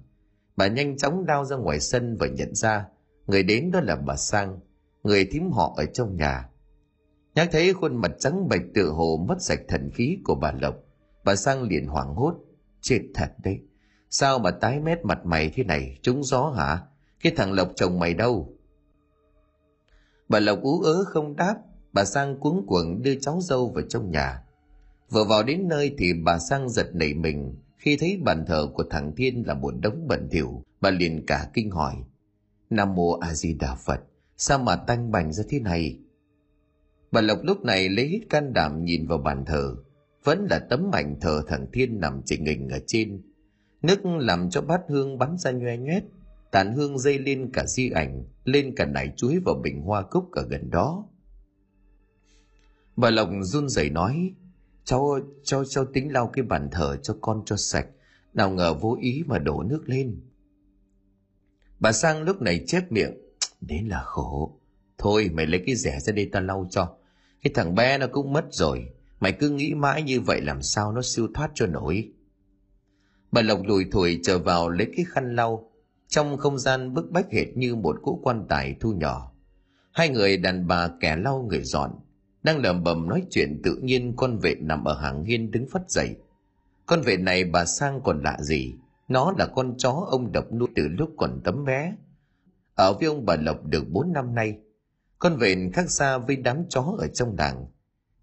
Bà 0.56 0.66
nhanh 0.66 0.96
chóng 0.96 1.24
lao 1.28 1.44
ra 1.44 1.56
ngoài 1.56 1.80
sân 1.80 2.16
và 2.20 2.26
nhận 2.26 2.54
ra 2.54 2.86
người 3.28 3.42
đến 3.42 3.70
đó 3.70 3.80
là 3.80 3.96
bà 3.96 4.16
Sang, 4.16 4.60
người 5.02 5.24
thím 5.24 5.50
họ 5.50 5.74
ở 5.76 5.86
trong 5.86 6.16
nhà. 6.16 6.48
Nhắc 7.34 7.48
thấy 7.52 7.72
khuôn 7.74 7.96
mặt 7.96 8.10
trắng 8.18 8.48
bệch 8.48 8.74
tựa 8.74 8.88
hồ 8.88 9.24
mất 9.28 9.36
sạch 9.40 9.60
thần 9.68 9.90
khí 9.94 10.18
của 10.24 10.34
bà 10.34 10.52
Lộc, 10.52 10.76
bà 11.24 11.36
Sang 11.36 11.62
liền 11.62 11.86
hoảng 11.86 12.14
hốt. 12.14 12.34
Chết 12.80 13.00
thật 13.14 13.32
đấy, 13.44 13.60
sao 14.10 14.38
mà 14.38 14.50
tái 14.50 14.80
mét 14.80 15.04
mặt 15.04 15.26
mày 15.26 15.50
thế 15.54 15.64
này, 15.64 15.98
trúng 16.02 16.24
gió 16.24 16.50
hả? 16.50 16.80
Cái 17.22 17.32
thằng 17.36 17.52
Lộc 17.52 17.72
chồng 17.76 17.98
mày 17.98 18.14
đâu? 18.14 18.54
Bà 20.28 20.40
Lộc 20.40 20.62
ú 20.62 20.80
ớ 20.80 21.04
không 21.04 21.36
đáp, 21.36 21.56
bà 21.92 22.04
Sang 22.04 22.40
cuống 22.40 22.66
cuồng 22.66 23.02
đưa 23.02 23.14
cháu 23.14 23.38
dâu 23.42 23.68
vào 23.68 23.84
trong 23.88 24.10
nhà. 24.10 24.42
Vừa 25.10 25.24
vào 25.24 25.42
đến 25.42 25.68
nơi 25.68 25.94
thì 25.98 26.12
bà 26.24 26.38
Sang 26.38 26.68
giật 26.68 26.90
nảy 26.94 27.14
mình 27.14 27.56
khi 27.76 27.96
thấy 27.96 28.18
bàn 28.24 28.44
thờ 28.46 28.68
của 28.74 28.84
thằng 28.90 29.12
Thiên 29.16 29.46
là 29.46 29.54
một 29.54 29.74
đống 29.80 30.06
bẩn 30.08 30.28
thỉu, 30.30 30.62
bà 30.80 30.90
liền 30.90 31.26
cả 31.26 31.50
kinh 31.54 31.70
hỏi. 31.70 31.94
Nam 32.70 32.94
mô 32.94 33.12
A 33.12 33.34
Di 33.34 33.54
Đà 33.54 33.74
Phật, 33.74 34.00
sao 34.36 34.58
mà 34.58 34.76
tanh 34.76 35.10
bành 35.10 35.32
ra 35.32 35.44
thế 35.48 35.60
này 35.60 35.98
bà 37.10 37.20
lộc 37.20 37.38
lúc 37.42 37.64
này 37.64 37.88
lấy 37.88 38.08
hết 38.08 38.20
can 38.30 38.52
đảm 38.52 38.84
nhìn 38.84 39.06
vào 39.06 39.18
bàn 39.18 39.44
thờ 39.44 39.76
vẫn 40.24 40.46
là 40.50 40.58
tấm 40.58 40.90
ảnh 40.92 41.20
thờ 41.20 41.42
thằng 41.46 41.66
thiên 41.72 42.00
nằm 42.00 42.22
chỉnh 42.24 42.46
hình 42.46 42.68
ở 42.68 42.78
trên 42.86 43.22
nước 43.82 44.00
làm 44.04 44.50
cho 44.50 44.60
bát 44.60 44.80
hương 44.88 45.18
bắn 45.18 45.36
ra 45.38 45.50
nhoe 45.50 45.76
nhoét, 45.76 46.04
tàn 46.50 46.72
hương 46.72 46.98
dây 46.98 47.18
lên 47.18 47.50
cả 47.52 47.66
di 47.66 47.90
ảnh, 47.90 48.24
lên 48.44 48.74
cả 48.76 48.86
nải 48.86 49.12
chuối 49.16 49.38
vào 49.44 49.54
bình 49.54 49.82
hoa 49.82 50.02
cúc 50.02 50.32
ở 50.32 50.46
gần 50.50 50.70
đó. 50.70 51.08
Bà 52.96 53.10
lộc 53.10 53.28
run 53.42 53.68
rẩy 53.68 53.90
nói, 53.90 54.34
cháu 54.84 55.18
cháu 55.42 55.64
cháu 55.64 55.84
tính 55.84 56.12
lau 56.12 56.30
cái 56.32 56.42
bàn 56.42 56.68
thờ 56.72 56.96
cho 57.02 57.16
con 57.20 57.42
cho 57.44 57.56
sạch, 57.56 57.86
nào 58.34 58.50
ngờ 58.50 58.74
vô 58.74 58.98
ý 59.00 59.22
mà 59.26 59.38
đổ 59.38 59.62
nước 59.62 59.82
lên. 59.86 60.20
Bà 61.80 61.92
sang 61.92 62.22
lúc 62.22 62.42
này 62.42 62.64
chép 62.66 62.92
miệng, 62.92 63.14
đến 63.60 63.88
là 63.88 64.02
khổ. 64.04 64.60
Thôi, 64.98 65.30
mày 65.32 65.46
lấy 65.46 65.62
cái 65.66 65.76
rẻ 65.76 66.00
ra 66.00 66.12
đây 66.12 66.28
ta 66.32 66.40
lau 66.40 66.66
cho. 66.70 66.96
Cái 67.42 67.52
thằng 67.54 67.74
bé 67.74 67.98
nó 67.98 68.06
cũng 68.12 68.32
mất 68.32 68.44
rồi, 68.50 68.88
mày 69.20 69.32
cứ 69.32 69.50
nghĩ 69.50 69.74
mãi 69.74 70.02
như 70.02 70.20
vậy 70.20 70.40
làm 70.40 70.62
sao 70.62 70.92
nó 70.92 71.02
siêu 71.02 71.28
thoát 71.34 71.50
cho 71.54 71.66
nổi 71.66 72.12
bà 73.32 73.42
lộc 73.42 73.60
lùi 73.64 73.84
thủi 73.92 74.20
trở 74.22 74.38
vào 74.38 74.68
lấy 74.68 74.88
cái 74.96 75.04
khăn 75.08 75.36
lau. 75.36 75.70
Trong 76.08 76.36
không 76.36 76.58
gian 76.58 76.94
bức 76.94 77.10
bách 77.10 77.32
hệt 77.32 77.56
như 77.56 77.74
một 77.74 77.96
cỗ 78.02 78.20
quan 78.22 78.46
tài 78.48 78.76
thu 78.80 78.92
nhỏ. 78.92 79.32
Hai 79.92 80.08
người 80.08 80.36
đàn 80.36 80.66
bà 80.66 80.88
kẻ 81.00 81.16
lau 81.16 81.46
người 81.48 81.62
dọn, 81.62 81.90
đang 82.42 82.58
lẩm 82.58 82.84
bẩm 82.84 83.08
nói 83.08 83.22
chuyện 83.30 83.60
tự 83.64 83.76
nhiên 83.76 84.12
con 84.16 84.38
vệ 84.38 84.54
nằm 84.54 84.84
ở 84.84 84.94
hàng 84.94 85.24
hiên 85.24 85.50
đứng 85.50 85.68
phất 85.68 85.90
dậy. 85.90 86.16
Con 86.86 87.00
vệ 87.00 87.16
này 87.16 87.44
bà 87.44 87.64
sang 87.64 88.00
còn 88.04 88.22
lạ 88.22 88.36
gì? 88.40 88.74
Nó 89.08 89.32
là 89.38 89.46
con 89.46 89.74
chó 89.78 90.06
ông 90.10 90.32
độc 90.32 90.52
nuôi 90.52 90.68
từ 90.76 90.88
lúc 90.88 91.10
còn 91.16 91.40
tấm 91.44 91.64
bé. 91.64 91.94
Ở 92.74 92.92
với 92.92 93.08
ông 93.08 93.26
bà 93.26 93.36
lộc 93.36 93.64
được 93.64 93.84
bốn 93.90 94.12
năm 94.12 94.34
nay, 94.34 94.58
con 95.18 95.36
vệ 95.36 95.70
khác 95.72 95.90
xa 95.90 96.18
với 96.18 96.36
đám 96.36 96.64
chó 96.68 96.94
ở 96.98 97.06
trong 97.08 97.34
làng. 97.38 97.66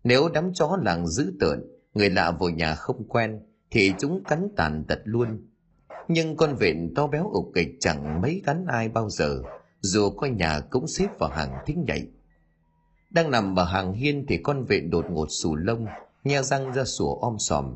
Nếu 0.04 0.30
đám 0.34 0.54
chó 0.54 0.78
làng 0.82 1.08
dữ 1.08 1.34
tợn, 1.40 1.64
người 1.94 2.10
lạ 2.10 2.32
vào 2.32 2.50
nhà 2.50 2.76
không 2.76 3.08
quen 3.08 3.40
thì 3.76 3.94
chúng 4.00 4.24
cắn 4.24 4.50
tàn 4.56 4.84
tật 4.88 5.00
luôn. 5.04 5.48
Nhưng 6.08 6.38
con 6.38 6.56
vện 6.56 6.94
to 6.96 7.08
béo 7.08 7.30
ục 7.34 7.52
kịch 7.56 7.70
chẳng 7.80 8.22
mấy 8.22 8.42
cắn 8.46 8.66
ai 8.68 8.90
bao 8.90 9.10
giờ, 9.10 9.42
dù 9.82 10.10
coi 10.10 10.30
nhà 10.30 10.60
cũng 10.60 10.88
xếp 10.88 11.08
vào 11.20 11.30
hàng 11.30 11.54
thích 11.66 11.78
nhảy 11.78 12.08
đang 13.16 13.32
nằm 13.32 13.60
ở 13.60 13.64
hàng 13.64 13.94
hiên 13.94 14.26
thì 14.28 14.38
con 14.38 14.64
vện 14.64 14.90
đột 14.90 15.06
ngột 15.10 15.28
xù 15.30 15.56
lông, 15.56 15.86
nhe 16.24 16.42
răng 16.42 16.74
ra 16.74 16.84
sủa 16.84 17.16
om 17.16 17.40
sòm. 17.40 17.76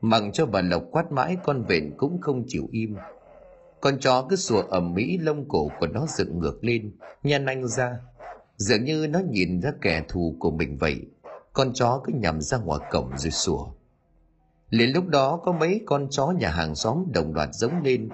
Mặc 0.00 0.22
cho 0.32 0.46
bà 0.46 0.60
lộc 0.60 0.82
quát 0.90 1.12
mãi 1.12 1.36
con 1.44 1.64
vện 1.68 1.94
cũng 1.96 2.20
không 2.20 2.44
chịu 2.48 2.68
im. 2.72 2.96
Con 3.80 3.98
chó 4.00 4.26
cứ 4.28 4.36
sủa 4.36 4.62
ầm 4.62 4.94
mỹ 4.94 5.18
lông 5.18 5.48
cổ 5.48 5.70
của 5.80 5.86
nó 5.86 6.06
dựng 6.08 6.38
ngược 6.38 6.64
lên 6.64 6.92
nhăn 7.22 7.46
anh 7.46 7.68
ra. 7.68 7.98
Dường 8.56 8.84
như 8.84 9.06
nó 9.10 9.20
nhìn 9.30 9.60
ra 9.60 9.72
kẻ 9.80 10.04
thù 10.08 10.36
của 10.38 10.50
mình 10.50 10.76
vậy. 10.76 11.00
Con 11.52 11.72
chó 11.74 12.00
cứ 12.04 12.12
nhằm 12.12 12.40
ra 12.40 12.58
ngoài 12.58 12.80
cổng 12.90 13.10
rồi 13.16 13.30
sủa 13.30 13.66
liền 14.70 14.92
lúc 14.92 15.08
đó 15.08 15.40
có 15.44 15.52
mấy 15.52 15.80
con 15.86 16.06
chó 16.10 16.26
nhà 16.26 16.50
hàng 16.50 16.74
xóm 16.74 17.04
đồng 17.14 17.34
loạt 17.34 17.48
giống 17.52 17.82
lên, 17.82 18.08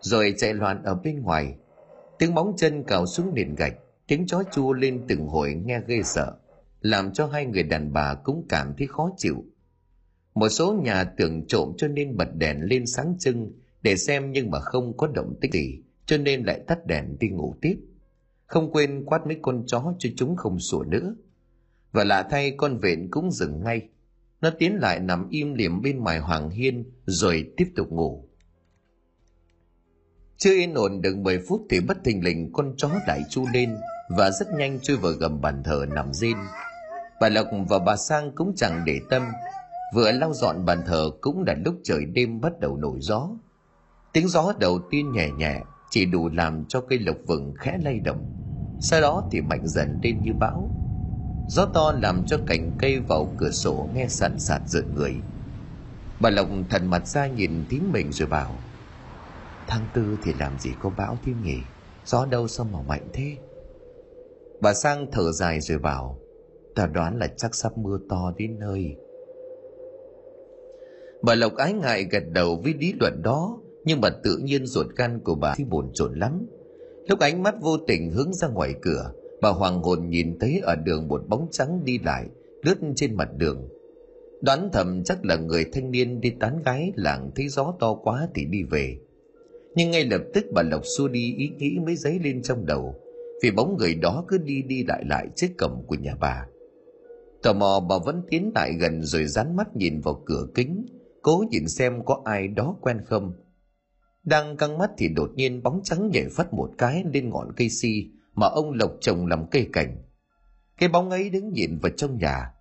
rồi 0.00 0.34
chạy 0.38 0.54
loạn 0.54 0.82
ở 0.84 0.94
bên 0.94 1.22
ngoài. 1.22 1.54
Tiếng 2.18 2.34
bóng 2.34 2.54
chân 2.56 2.84
cào 2.84 3.06
xuống 3.06 3.34
nền 3.34 3.54
gạch, 3.54 3.74
tiếng 4.06 4.26
chó 4.26 4.42
chua 4.52 4.72
lên 4.72 5.04
từng 5.08 5.26
hồi 5.26 5.54
nghe 5.54 5.80
ghê 5.86 6.02
sợ, 6.04 6.36
làm 6.80 7.12
cho 7.12 7.26
hai 7.26 7.46
người 7.46 7.62
đàn 7.62 7.92
bà 7.92 8.14
cũng 8.14 8.46
cảm 8.48 8.74
thấy 8.78 8.86
khó 8.86 9.10
chịu. 9.16 9.44
Một 10.34 10.48
số 10.48 10.72
nhà 10.72 11.04
tưởng 11.04 11.46
trộm 11.46 11.72
cho 11.76 11.88
nên 11.88 12.16
bật 12.16 12.34
đèn 12.34 12.62
lên 12.62 12.86
sáng 12.86 13.14
trưng 13.18 13.52
để 13.82 13.96
xem 13.96 14.32
nhưng 14.32 14.50
mà 14.50 14.60
không 14.60 14.96
có 14.96 15.06
động 15.06 15.34
tích 15.40 15.52
gì, 15.52 15.82
cho 16.06 16.18
nên 16.18 16.44
lại 16.44 16.60
tắt 16.66 16.86
đèn 16.86 17.16
đi 17.18 17.28
ngủ 17.28 17.54
tiếp. 17.60 17.76
Không 18.46 18.72
quên 18.72 19.04
quát 19.04 19.26
mấy 19.26 19.36
con 19.42 19.64
chó 19.66 19.94
cho 19.98 20.08
chúng 20.16 20.36
không 20.36 20.58
sủa 20.58 20.84
nữa. 20.84 21.14
Và 21.92 22.04
lạ 22.04 22.26
thay 22.30 22.54
con 22.56 22.78
vện 22.78 23.08
cũng 23.10 23.30
dừng 23.30 23.64
ngay 23.64 23.88
nó 24.42 24.50
tiến 24.58 24.74
lại 24.80 25.00
nằm 25.00 25.28
im 25.28 25.54
liềm 25.54 25.82
bên 25.82 25.98
ngoài 25.98 26.18
hoàng 26.18 26.50
hiên, 26.50 26.92
rồi 27.06 27.52
tiếp 27.56 27.72
tục 27.76 27.88
ngủ. 27.90 28.28
Chưa 30.36 30.54
yên 30.54 30.74
ổn 30.74 31.00
được 31.00 31.16
10 31.16 31.38
phút 31.48 31.62
thì 31.70 31.80
bất 31.80 32.04
thình 32.04 32.24
lình 32.24 32.52
con 32.52 32.74
chó 32.76 32.90
lại 33.06 33.22
chu 33.30 33.46
lên 33.52 33.76
và 34.16 34.30
rất 34.30 34.46
nhanh 34.58 34.80
chui 34.80 34.96
vào 34.96 35.12
gầm 35.12 35.40
bàn 35.40 35.62
thờ 35.64 35.86
nằm 35.94 36.12
rên. 36.12 36.36
Bà 37.20 37.28
lộc 37.28 37.46
và 37.68 37.78
bà 37.78 37.96
sang 37.96 38.32
cũng 38.34 38.52
chẳng 38.56 38.82
để 38.86 39.00
tâm. 39.10 39.22
Vừa 39.94 40.12
lau 40.12 40.32
dọn 40.32 40.64
bàn 40.64 40.82
thờ 40.86 41.10
cũng 41.20 41.44
là 41.46 41.54
lúc 41.64 41.74
trời 41.84 42.04
đêm 42.04 42.40
bắt 42.40 42.52
đầu 42.60 42.76
nổi 42.76 42.98
gió. 43.00 43.30
Tiếng 44.12 44.28
gió 44.28 44.52
đầu 44.60 44.80
tiên 44.90 45.12
nhẹ 45.12 45.30
nhẹ, 45.30 45.60
chỉ 45.90 46.06
đủ 46.06 46.28
làm 46.28 46.64
cho 46.68 46.80
cây 46.80 46.98
lộc 46.98 47.16
vừng 47.26 47.54
khẽ 47.58 47.78
lay 47.84 48.00
động. 48.00 48.32
Sau 48.80 49.00
đó 49.00 49.28
thì 49.30 49.40
mạnh 49.40 49.66
dần 49.66 50.00
lên 50.02 50.20
như 50.22 50.32
bão 50.40 50.81
gió 51.54 51.66
to 51.66 51.92
làm 52.02 52.24
cho 52.26 52.38
cành 52.46 52.70
cây 52.78 53.00
vào 53.00 53.34
cửa 53.38 53.50
sổ 53.50 53.88
nghe 53.94 54.06
sàn 54.08 54.38
sạt 54.38 54.62
rợn 54.66 54.94
người. 54.94 55.14
Bà 56.20 56.30
lộc 56.30 56.48
thần 56.70 56.86
mặt 56.86 57.06
ra 57.06 57.26
nhìn 57.26 57.50
thím 57.70 57.92
mình 57.92 58.12
rồi 58.12 58.28
bảo, 58.28 58.54
tháng 59.66 59.86
tư 59.94 60.02
thì 60.22 60.32
làm 60.40 60.58
gì 60.58 60.70
có 60.82 60.90
bão 60.96 61.18
thím 61.24 61.42
nhỉ? 61.42 61.58
Gió 62.04 62.26
đâu 62.26 62.48
sao 62.48 62.66
mà 62.72 62.78
mạnh 62.82 63.08
thế? 63.12 63.36
Bà 64.60 64.74
sang 64.74 65.06
thở 65.12 65.32
dài 65.32 65.60
rồi 65.60 65.78
bảo, 65.78 66.18
ta 66.74 66.86
đoán 66.86 67.18
là 67.18 67.26
chắc 67.36 67.54
sắp 67.54 67.78
mưa 67.78 67.98
to 68.08 68.32
đến 68.36 68.58
nơi. 68.58 68.96
Bà 71.22 71.34
lộc 71.34 71.54
ái 71.56 71.72
ngại 71.72 72.04
gật 72.10 72.24
đầu 72.32 72.60
với 72.64 72.74
lý 72.74 72.94
luận 73.00 73.22
đó, 73.22 73.58
nhưng 73.84 74.00
mà 74.00 74.10
tự 74.24 74.38
nhiên 74.42 74.66
ruột 74.66 74.86
gan 74.96 75.20
của 75.24 75.34
bà 75.34 75.54
thì 75.56 75.64
bồn 75.64 75.90
chồn 75.94 76.18
lắm. 76.18 76.46
Lúc 77.08 77.20
ánh 77.20 77.42
mắt 77.42 77.54
vô 77.60 77.76
tình 77.86 78.10
hướng 78.10 78.34
ra 78.34 78.48
ngoài 78.48 78.74
cửa 78.82 79.12
bà 79.42 79.48
hoàng 79.48 79.82
hồn 79.82 80.08
nhìn 80.08 80.38
thấy 80.40 80.60
ở 80.62 80.76
đường 80.76 81.08
một 81.08 81.22
bóng 81.28 81.48
trắng 81.50 81.84
đi 81.84 81.98
lại, 81.98 82.26
lướt 82.62 82.74
trên 82.96 83.14
mặt 83.14 83.28
đường. 83.36 83.68
Đoán 84.42 84.68
thầm 84.72 85.02
chắc 85.04 85.24
là 85.24 85.36
người 85.36 85.64
thanh 85.72 85.90
niên 85.90 86.20
đi 86.20 86.30
tán 86.40 86.62
gái, 86.64 86.92
làng 86.96 87.30
thấy 87.36 87.48
gió 87.48 87.74
to 87.80 87.94
quá 87.94 88.28
thì 88.34 88.44
đi 88.44 88.62
về. 88.62 88.96
Nhưng 89.74 89.90
ngay 89.90 90.04
lập 90.04 90.22
tức 90.34 90.44
bà 90.54 90.62
lộc 90.62 90.82
xua 90.96 91.08
đi 91.08 91.34
ý 91.36 91.48
nghĩ 91.58 91.78
mới 91.86 91.96
dấy 91.96 92.18
lên 92.18 92.42
trong 92.42 92.66
đầu, 92.66 92.94
vì 93.42 93.50
bóng 93.50 93.76
người 93.78 93.94
đó 93.94 94.24
cứ 94.28 94.38
đi 94.38 94.62
đi 94.62 94.84
lại 94.84 95.04
lại 95.06 95.28
trước 95.36 95.46
cổng 95.58 95.84
của 95.86 95.94
nhà 95.94 96.14
bà. 96.20 96.46
Tò 97.42 97.52
mò 97.52 97.86
bà 97.88 97.98
vẫn 97.98 98.22
tiến 98.30 98.52
lại 98.54 98.72
gần 98.80 99.02
rồi 99.02 99.26
dán 99.26 99.56
mắt 99.56 99.76
nhìn 99.76 100.00
vào 100.00 100.22
cửa 100.26 100.46
kính, 100.54 100.86
cố 101.22 101.44
nhìn 101.50 101.68
xem 101.68 102.04
có 102.04 102.22
ai 102.24 102.48
đó 102.48 102.76
quen 102.80 103.00
không. 103.04 103.32
Đang 104.24 104.56
căng 104.56 104.78
mắt 104.78 104.90
thì 104.98 105.08
đột 105.08 105.30
nhiên 105.34 105.62
bóng 105.62 105.80
trắng 105.84 106.10
nhảy 106.12 106.26
phát 106.30 106.54
một 106.54 106.70
cái 106.78 107.04
lên 107.12 107.28
ngọn 107.28 107.52
cây 107.56 107.68
si 107.68 108.10
mà 108.34 108.46
ông 108.46 108.72
Lộc 108.72 108.92
trồng 109.00 109.26
làm 109.26 109.46
cây 109.50 109.68
cảnh. 109.72 110.02
Cái 110.78 110.88
bóng 110.88 111.10
ấy 111.10 111.30
đứng 111.30 111.52
nhìn 111.52 111.78
vào 111.82 111.92
trong 111.96 112.18
nhà, 112.18 112.52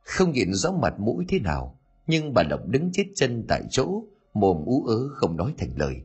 không 0.00 0.32
nhìn 0.32 0.52
rõ 0.52 0.72
mặt 0.72 0.94
mũi 0.98 1.24
thế 1.28 1.38
nào, 1.38 1.80
nhưng 2.06 2.34
bà 2.34 2.42
Lộc 2.42 2.66
đứng 2.66 2.92
chết 2.92 3.04
chân 3.14 3.44
tại 3.48 3.62
chỗ, 3.70 4.02
mồm 4.34 4.64
ú 4.66 4.84
ớ 4.86 5.08
không 5.08 5.36
nói 5.36 5.54
thành 5.58 5.70
lời. 5.76 6.02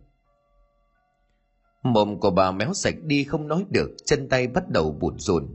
Mồm 1.84 2.20
của 2.20 2.32
bà 2.32 2.52
méo 2.52 2.74
sạch 2.74 2.96
đi 3.04 3.24
không 3.24 3.48
nói 3.48 3.66
được, 3.70 3.90
chân 4.06 4.30
tay 4.30 4.48
bắt 4.48 4.70
đầu 4.70 4.92
buồn 4.92 5.20
rùn. 5.20 5.48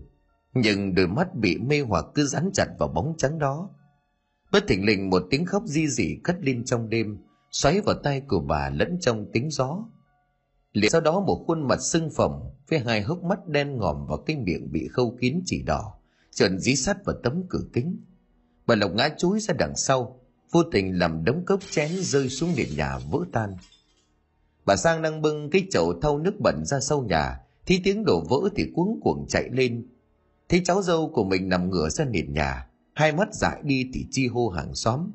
Nhưng 0.55 0.95
đôi 0.95 1.07
mắt 1.07 1.35
bị 1.35 1.59
mê 1.59 1.81
hoặc 1.81 2.05
cứ 2.15 2.27
dán 2.27 2.51
chặt 2.55 2.67
vào 2.79 2.89
bóng 2.89 3.15
trắng 3.19 3.39
đó. 3.39 3.71
Bất 4.53 4.67
thình 4.69 4.85
lình 4.85 5.11
một 5.11 5.23
tiếng 5.31 5.47
khóc 5.47 5.63
di 5.67 5.89
dị 5.89 6.19
cất 6.25 6.37
lên 6.41 6.65
trong 6.65 6.89
đêm, 6.89 7.19
xoáy 7.51 7.81
vào 7.81 7.95
tay 8.03 8.21
của 8.21 8.41
bà 8.41 8.71
lẫn 8.71 8.99
trong 9.01 9.27
tiếng 9.33 9.51
gió 9.51 9.85
liền 10.75 10.91
sau 10.91 11.01
đó 11.01 11.21
một 11.21 11.45
khuôn 11.47 11.69
mặt 11.69 11.81
sưng 11.81 12.11
phồng 12.11 12.51
với 12.69 12.79
hai 12.79 13.03
hốc 13.03 13.23
mắt 13.23 13.49
đen 13.49 13.77
ngòm 13.77 14.07
và 14.07 14.17
cái 14.27 14.37
miệng 14.37 14.73
bị 14.73 14.89
khâu 14.89 15.17
kín 15.21 15.43
chỉ 15.45 15.63
đỏ, 15.63 15.95
trợn 16.31 16.59
dí 16.59 16.77
sắt 16.77 17.05
vào 17.05 17.17
tấm 17.23 17.43
cửa 17.49 17.65
kính. 17.73 18.05
Bà 18.67 18.75
lộc 18.75 18.95
ngã 18.95 19.09
chúi 19.19 19.41
ra 19.41 19.55
đằng 19.59 19.77
sau, 19.77 20.21
vô 20.51 20.63
tình 20.73 20.99
làm 20.99 21.25
đống 21.25 21.45
cốc 21.45 21.61
chén 21.71 21.91
rơi 22.01 22.29
xuống 22.29 22.51
nền 22.57 22.67
nhà 22.77 22.99
vỡ 22.99 23.19
tan. 23.33 23.57
Bà 24.65 24.77
sang 24.77 25.03
đang 25.03 25.23
bưng 25.23 25.51
cái 25.51 25.67
chậu 25.71 26.01
thau 26.01 26.19
nước 26.19 26.41
bẩn 26.41 26.65
ra 26.65 26.81
sau 26.81 27.03
nhà, 27.03 27.41
thấy 27.67 27.81
tiếng 27.85 28.05
đổ 28.05 28.21
vỡ 28.31 28.49
thì 28.57 28.71
cuống 28.75 29.01
cuồng 29.01 29.27
chạy 29.29 29.49
lên. 29.53 29.87
Thấy 30.49 30.61
cháu 30.65 30.83
dâu 30.83 31.09
của 31.09 31.25
mình 31.25 31.49
nằm 31.49 31.71
ngửa 31.71 31.89
ra 31.89 32.05
nền 32.05 32.33
nhà, 32.33 32.69
hai 32.95 33.13
mắt 33.13 33.35
dại 33.35 33.61
đi 33.63 33.91
thì 33.95 34.07
chi 34.11 34.27
hô 34.27 34.49
hàng 34.49 34.75
xóm. 34.75 35.11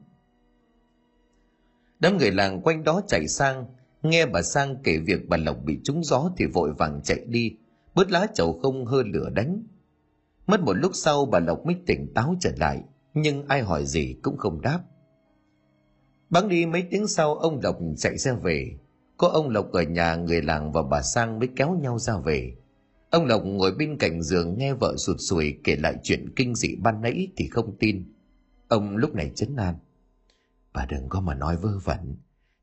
Đám 1.99 2.18
người 2.18 2.32
làng 2.32 2.62
quanh 2.62 2.84
đó 2.84 3.01
chạy 3.07 3.28
sang 3.28 3.66
nghe 4.04 4.26
bà 4.26 4.41
sang 4.41 4.76
kể 4.84 4.97
việc 4.97 5.30
bà 5.30 5.38
lộc 5.38 5.58
bị 5.64 5.80
trúng 5.84 6.04
gió 6.04 6.32
thì 6.38 6.45
vội 6.45 6.74
vàng 6.74 7.02
chạy 7.04 7.20
đi. 7.28 7.58
Bớt 7.95 8.12
lá 8.12 8.28
chầu 8.34 8.60
không 8.62 8.86
hơ 8.86 9.04
lửa 9.04 9.30
đánh. 9.30 9.64
Mất 10.47 10.62
một 10.62 10.74
lúc 10.74 10.91
sau, 10.93 11.26
bà 11.26 11.39
lộc 11.39 11.66
mới 11.66 11.76
tỉnh 11.86 12.14
táo 12.14 12.36
trở 12.39 12.52
lại. 12.58 12.84
Nhưng 13.14 13.47
ai 13.47 13.62
hỏi 13.62 13.86
gì 13.86 14.16
cũng 14.22 14.38
không 14.38 14.62
đáp. 14.62 14.84
Bắn 16.30 16.50
đi 16.50 16.66
mấy 16.66 16.84
tiếng 16.91 17.08
sau, 17.08 17.36
ông 17.36 17.60
lộc 17.64 17.80
chạy 17.97 18.18
xe 18.18 18.34
về. 18.34 18.78
Có 19.18 19.28
ông 19.28 19.50
lộc 19.50 19.72
ở 19.72 19.82
nhà, 19.82 20.16
người 20.16 20.41
làng 20.41 20.72
và 20.72 20.84
bà 20.84 21.02
sang 21.02 21.39
mới 21.39 21.50
kéo 21.56 21.76
nhau 21.82 22.00
ra 22.00 22.18
về. 22.18 22.54
Ông 23.10 23.26
lộc 23.26 23.41
ngồi 23.45 23.72
bên 23.72 23.97
cạnh 23.97 24.22
giường 24.22 24.58
nghe 24.58 24.74
vợ 24.74 24.95
sụt 24.97 25.16
sùi 25.20 25.60
kể 25.64 25.76
lại 25.76 25.95
chuyện 26.04 26.30
kinh 26.36 26.56
dị 26.56 26.76
ban 26.76 27.02
nãy 27.02 27.28
thì 27.38 27.47
không 27.47 27.78
tin. 27.80 28.14
Ông 28.68 28.97
lúc 28.97 29.16
này 29.16 29.32
chấn 29.36 29.56
an. 29.56 29.76
Bà 30.74 30.86
đừng 30.86 31.10
có 31.10 31.22
mà 31.22 31.36
nói 31.36 31.58
vơ 31.58 31.80
vẩn 31.84 32.16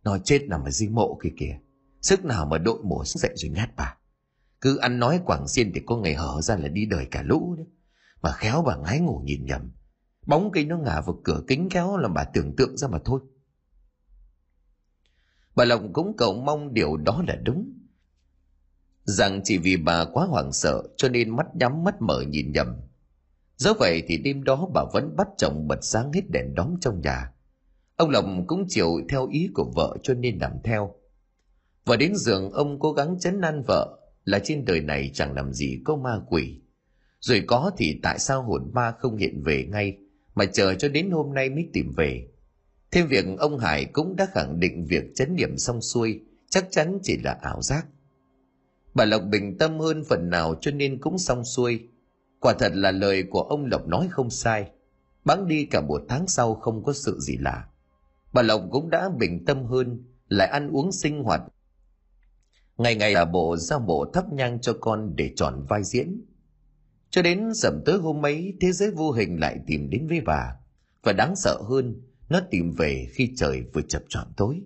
nó 0.07 0.18
chết 0.18 0.42
nằm 0.48 0.64
ở 0.64 0.70
dưới 0.70 0.88
mộ 0.88 1.18
kia 1.22 1.30
kìa. 1.36 1.59
Sức 2.02 2.24
nào 2.24 2.46
mà 2.46 2.59
đội 2.59 2.78
mổ 2.84 3.04
sức 3.04 3.20
dậy 3.20 3.32
rồi 3.36 3.50
nhát 3.50 3.76
bà. 3.76 3.96
Cứ 4.61 4.76
ăn 4.76 4.98
nói 4.98 5.20
quảng 5.24 5.48
xiên 5.48 5.72
thì 5.74 5.80
có 5.86 5.96
ngày 5.96 6.14
hở 6.14 6.40
ra 6.42 6.57
là 6.57 6.68
đi 6.68 6.86
đời 6.86 7.07
cả 7.11 7.22
lũ 7.22 7.54
đấy. 7.59 7.66
Mà 8.22 8.32
khéo 8.32 8.62
bà 8.66 8.76
ngái 8.76 9.00
ngủ 9.00 9.22
nhìn 9.24 9.44
nhầm. 9.44 9.72
Bóng 10.26 10.50
cây 10.52 10.64
nó 10.64 10.78
ngả 10.78 11.00
vào 11.00 11.20
cửa 11.24 11.42
kính 11.46 11.68
kéo 11.70 11.96
làm 11.96 12.14
bà 12.14 12.24
tưởng 12.24 12.57
tượng 12.57 12.76
ra 12.76 12.88
mà 12.88 12.98
thôi. 13.04 13.20
Bà 15.57 15.64
lòng 15.64 15.92
cũng 15.92 16.16
cầu 16.16 16.34
mong 16.34 16.74
điều 16.74 16.96
đó 16.96 17.24
là 17.28 17.36
đúng. 17.36 17.72
Rằng 19.04 19.40
chỉ 19.44 19.59
vì 19.59 19.76
bà 19.76 20.04
quá 20.04 20.26
hoảng 20.26 20.52
sợ 20.52 20.82
cho 20.96 21.09
nên 21.09 21.36
mắt 21.36 21.46
nhắm 21.54 21.84
mắt 21.84 22.02
mở 22.02 22.20
nhìn 22.28 22.52
nhầm. 22.52 22.80
Do 23.57 23.72
vậy 23.78 24.02
thì 24.07 24.18
đêm 24.18 24.44
đó 24.44 24.68
bà 24.74 24.84
vẫn 24.92 25.16
bắt 25.16 25.28
chồng 25.38 25.68
bật 25.68 25.78
sáng 25.82 26.12
hết 26.12 26.30
đèn 26.30 26.54
đóm 26.54 26.74
trong 26.80 27.00
nhà. 27.00 27.32
Ông 27.97 28.11
Lộc 28.11 28.24
cũng 28.47 28.64
chịu 28.68 29.01
theo 29.09 29.28
ý 29.28 29.49
của 29.55 29.72
vợ 29.74 29.97
cho 30.03 30.14
nên 30.14 30.38
làm 30.38 30.53
theo. 30.64 30.94
Và 31.84 31.97
đến 31.97 32.12
giường, 32.16 32.51
ông 32.51 32.78
cố 32.80 32.92
gắng 32.92 33.18
chấn 33.20 33.40
an 33.40 33.62
vợ 33.66 33.99
là 34.24 34.38
trên 34.38 34.64
đời 34.64 34.80
này 34.80 35.11
chẳng 35.14 35.32
làm 35.32 35.53
gì 35.53 35.80
có 35.84 35.97
ma 35.97 36.20
quỷ. 36.28 36.61
Rồi 37.20 37.42
có 37.47 37.70
thì 37.76 38.01
tại 38.03 38.18
sao 38.18 38.42
hồn 38.42 38.70
ma 38.74 38.92
không 38.99 39.16
hiện 39.16 39.42
về 39.42 39.66
ngay, 39.70 39.99
mà 40.34 40.44
chờ 40.47 40.74
cho 40.74 40.88
đến 40.88 41.11
hôm 41.11 41.34
nay 41.34 41.51
mới 41.51 41.68
tìm 41.72 41.92
về. 41.97 42.28
Thêm 42.90 43.07
việc 43.07 43.24
ông 43.38 43.59
Hải 43.59 43.84
cũng 43.84 44.16
đã 44.16 44.28
khẳng 44.32 44.61
định 44.61 44.84
việc 44.84 45.05
chấn 45.14 45.36
điểm 45.36 45.59
xong 45.59 45.80
xuôi, 45.80 46.20
chắc 46.51 46.66
chắn 46.70 46.99
chỉ 47.03 47.18
là 47.24 47.38
ảo 47.42 47.62
giác. 47.62 47.86
Bà 48.94 49.05
Lộc 49.05 49.22
bình 49.30 49.59
tâm 49.59 49.78
hơn 49.78 50.05
phần 50.09 50.30
nào 50.30 50.55
cho 50.61 50.70
nên 50.70 51.01
cũng 51.01 51.18
xong 51.18 51.44
xuôi. 51.44 51.88
quả 52.40 52.55
thật 52.59 52.72
là 52.74 52.90
lời 52.90 53.22
của 53.30 53.40
ông 53.40 53.64
lộc 53.64 53.88
nói 53.88 54.09
không 54.11 54.30
sai 54.30 54.70
bắn 55.24 55.49
đi 55.49 55.64
cả 55.64 55.80
một 55.80 56.03
tháng 56.09 56.28
sau 56.28 56.55
không 56.55 56.84
có 56.84 56.92
sự 56.92 57.18
gì 57.20 57.36
lạ 57.36 57.68
bà 58.37 58.43
lộc 58.43 58.62
cũng 58.70 58.91
đã 58.91 59.09
bình 59.18 59.45
tâm 59.45 59.64
hơn, 59.64 60.05
lại 60.28 60.49
ăn 60.49 60.70
uống 60.70 60.93
sinh 60.93 61.22
hoạt. 61.22 61.41
Ngày 62.76 62.95
ngày 62.95 63.12
là 63.12 63.24
bộ 63.24 63.57
ra 63.57 63.78
bộ 63.78 64.11
thắp 64.14 64.32
nhang 64.32 64.61
cho 64.61 64.76
con 64.80 65.16
để 65.16 65.32
tròn 65.37 65.66
vai 65.68 65.84
diễn. 65.84 66.24
Cho 67.11 67.22
đến 67.22 67.55
sầm 67.55 67.82
tới 67.87 67.99
hôm 67.99 68.26
ấy, 68.26 68.57
thế 68.61 68.72
giới 68.72 68.91
vô 68.91 69.12
hình 69.12 69.41
lại 69.41 69.59
tìm 69.66 69.91
đến 69.91 70.07
với 70.09 70.20
bà. 70.20 70.57
Và 71.03 71.12
đáng 71.12 71.37
sợ 71.37 71.62
hơn, 71.68 72.03
nó 72.28 72.41
tìm 72.51 72.72
về 72.72 73.07
khi 73.12 73.32
trời 73.37 73.62
vừa 73.72 73.82
chập 73.82 74.03
choạng 74.09 74.32
tối. 74.37 74.61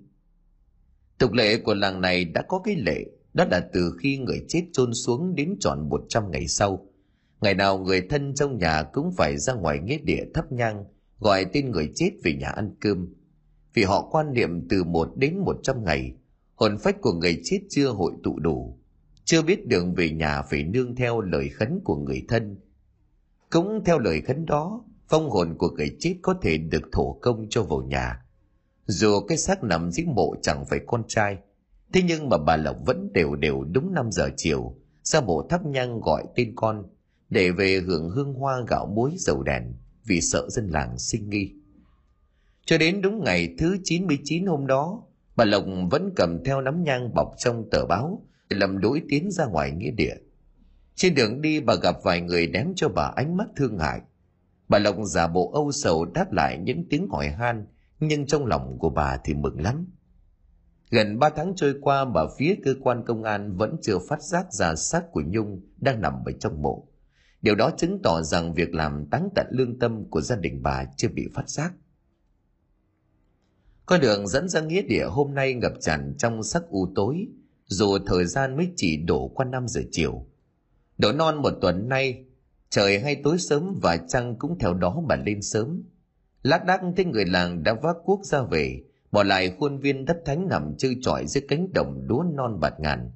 Tục 1.18 1.32
lệ 1.32 1.58
của 1.58 1.74
làng 1.74 2.00
này 2.00 2.24
đã 2.24 2.42
có 2.48 2.58
cái 2.58 2.76
lệ, 2.76 3.04
đó 3.32 3.44
là 3.50 3.68
từ 3.72 3.96
khi 4.00 4.18
người 4.18 4.44
chết 4.48 4.62
chôn 4.72 4.94
xuống 4.94 5.34
đến 5.34 5.56
tròn 5.60 5.88
100 5.88 6.30
ngày 6.30 6.46
sau. 6.46 6.86
Ngày 7.40 7.54
nào 7.54 7.78
người 7.78 8.00
thân 8.00 8.34
trong 8.34 8.58
nhà 8.58 8.82
cũng 8.92 9.12
phải 9.16 9.38
ra 9.38 9.54
ngoài 9.54 9.78
nghĩa 9.78 9.98
địa 9.98 10.24
thắp 10.34 10.52
nhang, 10.52 10.84
gọi 11.18 11.46
tên 11.52 11.70
người 11.70 11.92
chết 11.94 12.10
về 12.24 12.32
nhà 12.32 12.48
ăn 12.48 12.74
cơm 12.80 13.19
vì 13.74 13.82
họ 13.84 14.08
quan 14.10 14.32
niệm 14.32 14.68
từ 14.68 14.84
một 14.84 15.12
đến 15.16 15.38
một 15.38 15.56
trăm 15.62 15.84
ngày. 15.84 16.14
Hồn 16.54 16.78
phách 16.78 17.00
của 17.00 17.12
người 17.12 17.40
chết 17.44 17.60
chưa 17.70 17.88
hội 17.88 18.12
tụ 18.22 18.38
đủ, 18.38 18.78
chưa 19.24 19.42
biết 19.42 19.66
đường 19.66 19.94
về 19.94 20.10
nhà 20.10 20.42
phải 20.42 20.64
nương 20.64 20.94
theo 20.94 21.20
lời 21.20 21.48
khấn 21.48 21.80
của 21.84 21.96
người 21.96 22.24
thân. 22.28 22.56
Cũng 23.50 23.82
theo 23.84 23.98
lời 23.98 24.20
khấn 24.20 24.46
đó 24.46 24.84
phong 25.08 25.30
hồn 25.30 25.54
của 25.58 25.70
người 25.70 25.96
chết 25.98 26.14
có 26.22 26.34
thể 26.42 26.58
được 26.58 26.82
thổ 26.92 27.12
công 27.12 27.46
cho 27.50 27.62
vào 27.62 27.82
nhà. 27.82 28.24
Dù 28.86 29.20
cái 29.20 29.38
xác 29.38 29.64
nằm 29.64 29.90
dưới 29.90 30.06
mộ 30.06 30.34
chẳng 30.42 30.64
phải 30.64 30.80
con 30.86 31.02
trai, 31.08 31.38
thế 31.92 32.02
nhưng 32.02 32.28
mà 32.28 32.38
bà 32.38 32.56
lộc 32.56 32.76
vẫn 32.86 33.12
đều 33.12 33.34
đều 33.34 33.64
đúng 33.64 33.94
5 33.94 34.12
giờ 34.12 34.30
chiều, 34.36 34.76
ra 35.02 35.20
bộ 35.20 35.46
thắp 35.50 35.66
nhang 35.66 36.00
gọi 36.00 36.24
tên 36.36 36.52
con, 36.56 36.84
để 37.28 37.50
về 37.50 37.80
hưởng 37.86 38.10
hương 38.10 38.34
hoa 38.34 38.64
gạo 38.68 38.86
muối 38.86 39.12
dầu 39.16 39.42
đèn 39.42 39.74
vì 40.04 40.20
sợ 40.20 40.48
dân 40.48 40.68
làng 40.68 40.98
sinh 40.98 41.30
nghi 41.30 41.54
cho 42.64 42.78
đến 42.78 43.00
đúng 43.00 43.24
ngày 43.24 43.54
thứ 43.58 43.76
99 43.84 44.46
hôm 44.46 44.66
đó, 44.66 45.02
bà 45.36 45.44
lộc 45.44 45.64
vẫn 45.90 46.10
cầm 46.16 46.44
theo 46.44 46.60
nắm 46.60 46.82
nhang 46.84 47.14
bọc 47.14 47.34
trong 47.38 47.70
tờ 47.70 47.86
báo 47.86 48.26
lầm 48.48 48.80
đuổi 48.80 49.02
tiến 49.08 49.30
ra 49.30 49.46
ngoài 49.46 49.72
nghĩa 49.72 49.90
địa. 49.90 50.14
Trên 50.94 51.14
đường 51.14 51.42
đi, 51.42 51.60
bà 51.60 51.74
gặp 51.74 51.96
vài 52.02 52.20
người 52.20 52.46
ném 52.46 52.72
cho 52.76 52.88
bà 52.88 53.12
ánh 53.16 53.36
mắt 53.36 53.48
thương 53.56 53.78
hại. 53.78 54.00
Bà 54.68 54.78
lộc 54.78 54.96
giả 55.04 55.26
bộ 55.26 55.50
âu 55.54 55.72
sầu 55.72 56.04
đáp 56.04 56.32
lại 56.32 56.58
những 56.58 56.84
tiếng 56.90 57.08
hỏi 57.08 57.28
han, 57.28 57.66
nhưng 58.00 58.26
trong 58.26 58.46
lòng 58.46 58.78
của 58.78 58.90
bà 58.90 59.16
thì 59.24 59.34
mừng 59.34 59.60
lắm. 59.60 59.86
Gần 60.90 61.18
ba 61.18 61.30
tháng 61.30 61.52
trôi 61.56 61.74
qua 61.80 62.04
mà 62.04 62.20
phía 62.38 62.54
cơ 62.64 62.74
quan 62.80 63.04
công 63.06 63.22
an 63.22 63.56
vẫn 63.56 63.76
chưa 63.82 63.98
phát 64.08 64.22
giác 64.22 64.52
ra 64.52 64.74
xác 64.74 65.12
của 65.12 65.22
nhung 65.26 65.60
đang 65.76 66.00
nằm 66.00 66.14
ở 66.26 66.32
trong 66.40 66.62
mộ. 66.62 66.88
Điều 67.42 67.54
đó 67.54 67.70
chứng 67.76 68.02
tỏ 68.02 68.22
rằng 68.22 68.54
việc 68.54 68.74
làm 68.74 69.06
táng 69.10 69.28
tận 69.34 69.46
lương 69.50 69.78
tâm 69.78 70.04
của 70.10 70.20
gia 70.20 70.36
đình 70.36 70.62
bà 70.62 70.84
chưa 70.96 71.08
bị 71.08 71.28
phát 71.34 71.48
giác 71.48 71.72
con 73.90 74.00
đường 74.00 74.26
dẫn 74.28 74.48
ra 74.48 74.60
nghĩa 74.60 74.82
địa 74.82 75.04
hôm 75.04 75.34
nay 75.34 75.54
ngập 75.54 75.72
tràn 75.80 76.14
trong 76.18 76.42
sắc 76.42 76.62
u 76.68 76.92
tối 76.94 77.26
dù 77.66 77.98
thời 78.06 78.24
gian 78.24 78.56
mới 78.56 78.68
chỉ 78.76 78.96
đổ 78.96 79.28
qua 79.28 79.46
5 79.46 79.68
giờ 79.68 79.80
chiều. 79.90 80.26
Đổ 80.98 81.12
non 81.12 81.42
một 81.42 81.52
tuần 81.60 81.88
nay, 81.88 82.24
trời 82.68 83.00
hay 83.00 83.16
tối 83.24 83.38
sớm 83.38 83.78
và 83.82 83.96
trăng 83.96 84.36
cũng 84.38 84.58
theo 84.58 84.74
đó 84.74 85.02
mà 85.08 85.16
lên 85.16 85.42
sớm. 85.42 85.82
Lát 86.42 86.64
đác 86.64 86.80
thấy 86.96 87.04
người 87.04 87.24
làng 87.24 87.62
đã 87.62 87.74
vác 87.82 87.96
cuốc 88.04 88.24
ra 88.24 88.42
về, 88.42 88.82
bỏ 89.12 89.22
lại 89.22 89.56
khuôn 89.58 89.78
viên 89.78 90.04
đất 90.04 90.16
thánh 90.24 90.48
nằm 90.48 90.74
chơi 90.78 90.96
trọi 91.02 91.26
dưới 91.26 91.44
cánh 91.48 91.72
đồng 91.72 92.06
đúa 92.06 92.24
non 92.34 92.60
bạt 92.60 92.74
ngàn. 92.80 93.10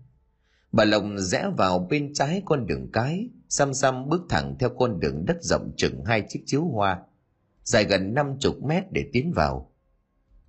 Bà 0.73 0.85
Lồng 0.85 1.19
rẽ 1.19 1.51
vào 1.57 1.87
bên 1.91 2.15
trái 2.15 2.43
con 2.45 2.67
đường 2.67 2.91
cái, 2.93 3.29
xăm 3.49 3.75
xăm 3.75 4.09
bước 4.09 4.23
thẳng 4.29 4.57
theo 4.59 4.69
con 4.79 5.01
đường 5.01 5.25
đất 5.27 5.37
rộng 5.43 5.73
chừng 5.77 6.05
hai 6.05 6.23
chiếc 6.29 6.43
chiếu 6.47 6.65
hoa, 6.65 7.03
dài 7.63 7.85
gần 7.85 8.15
năm 8.15 8.37
chục 8.41 8.65
mét 8.65 8.85
để 8.93 9.05
tiến 9.13 9.33
vào. 9.33 9.71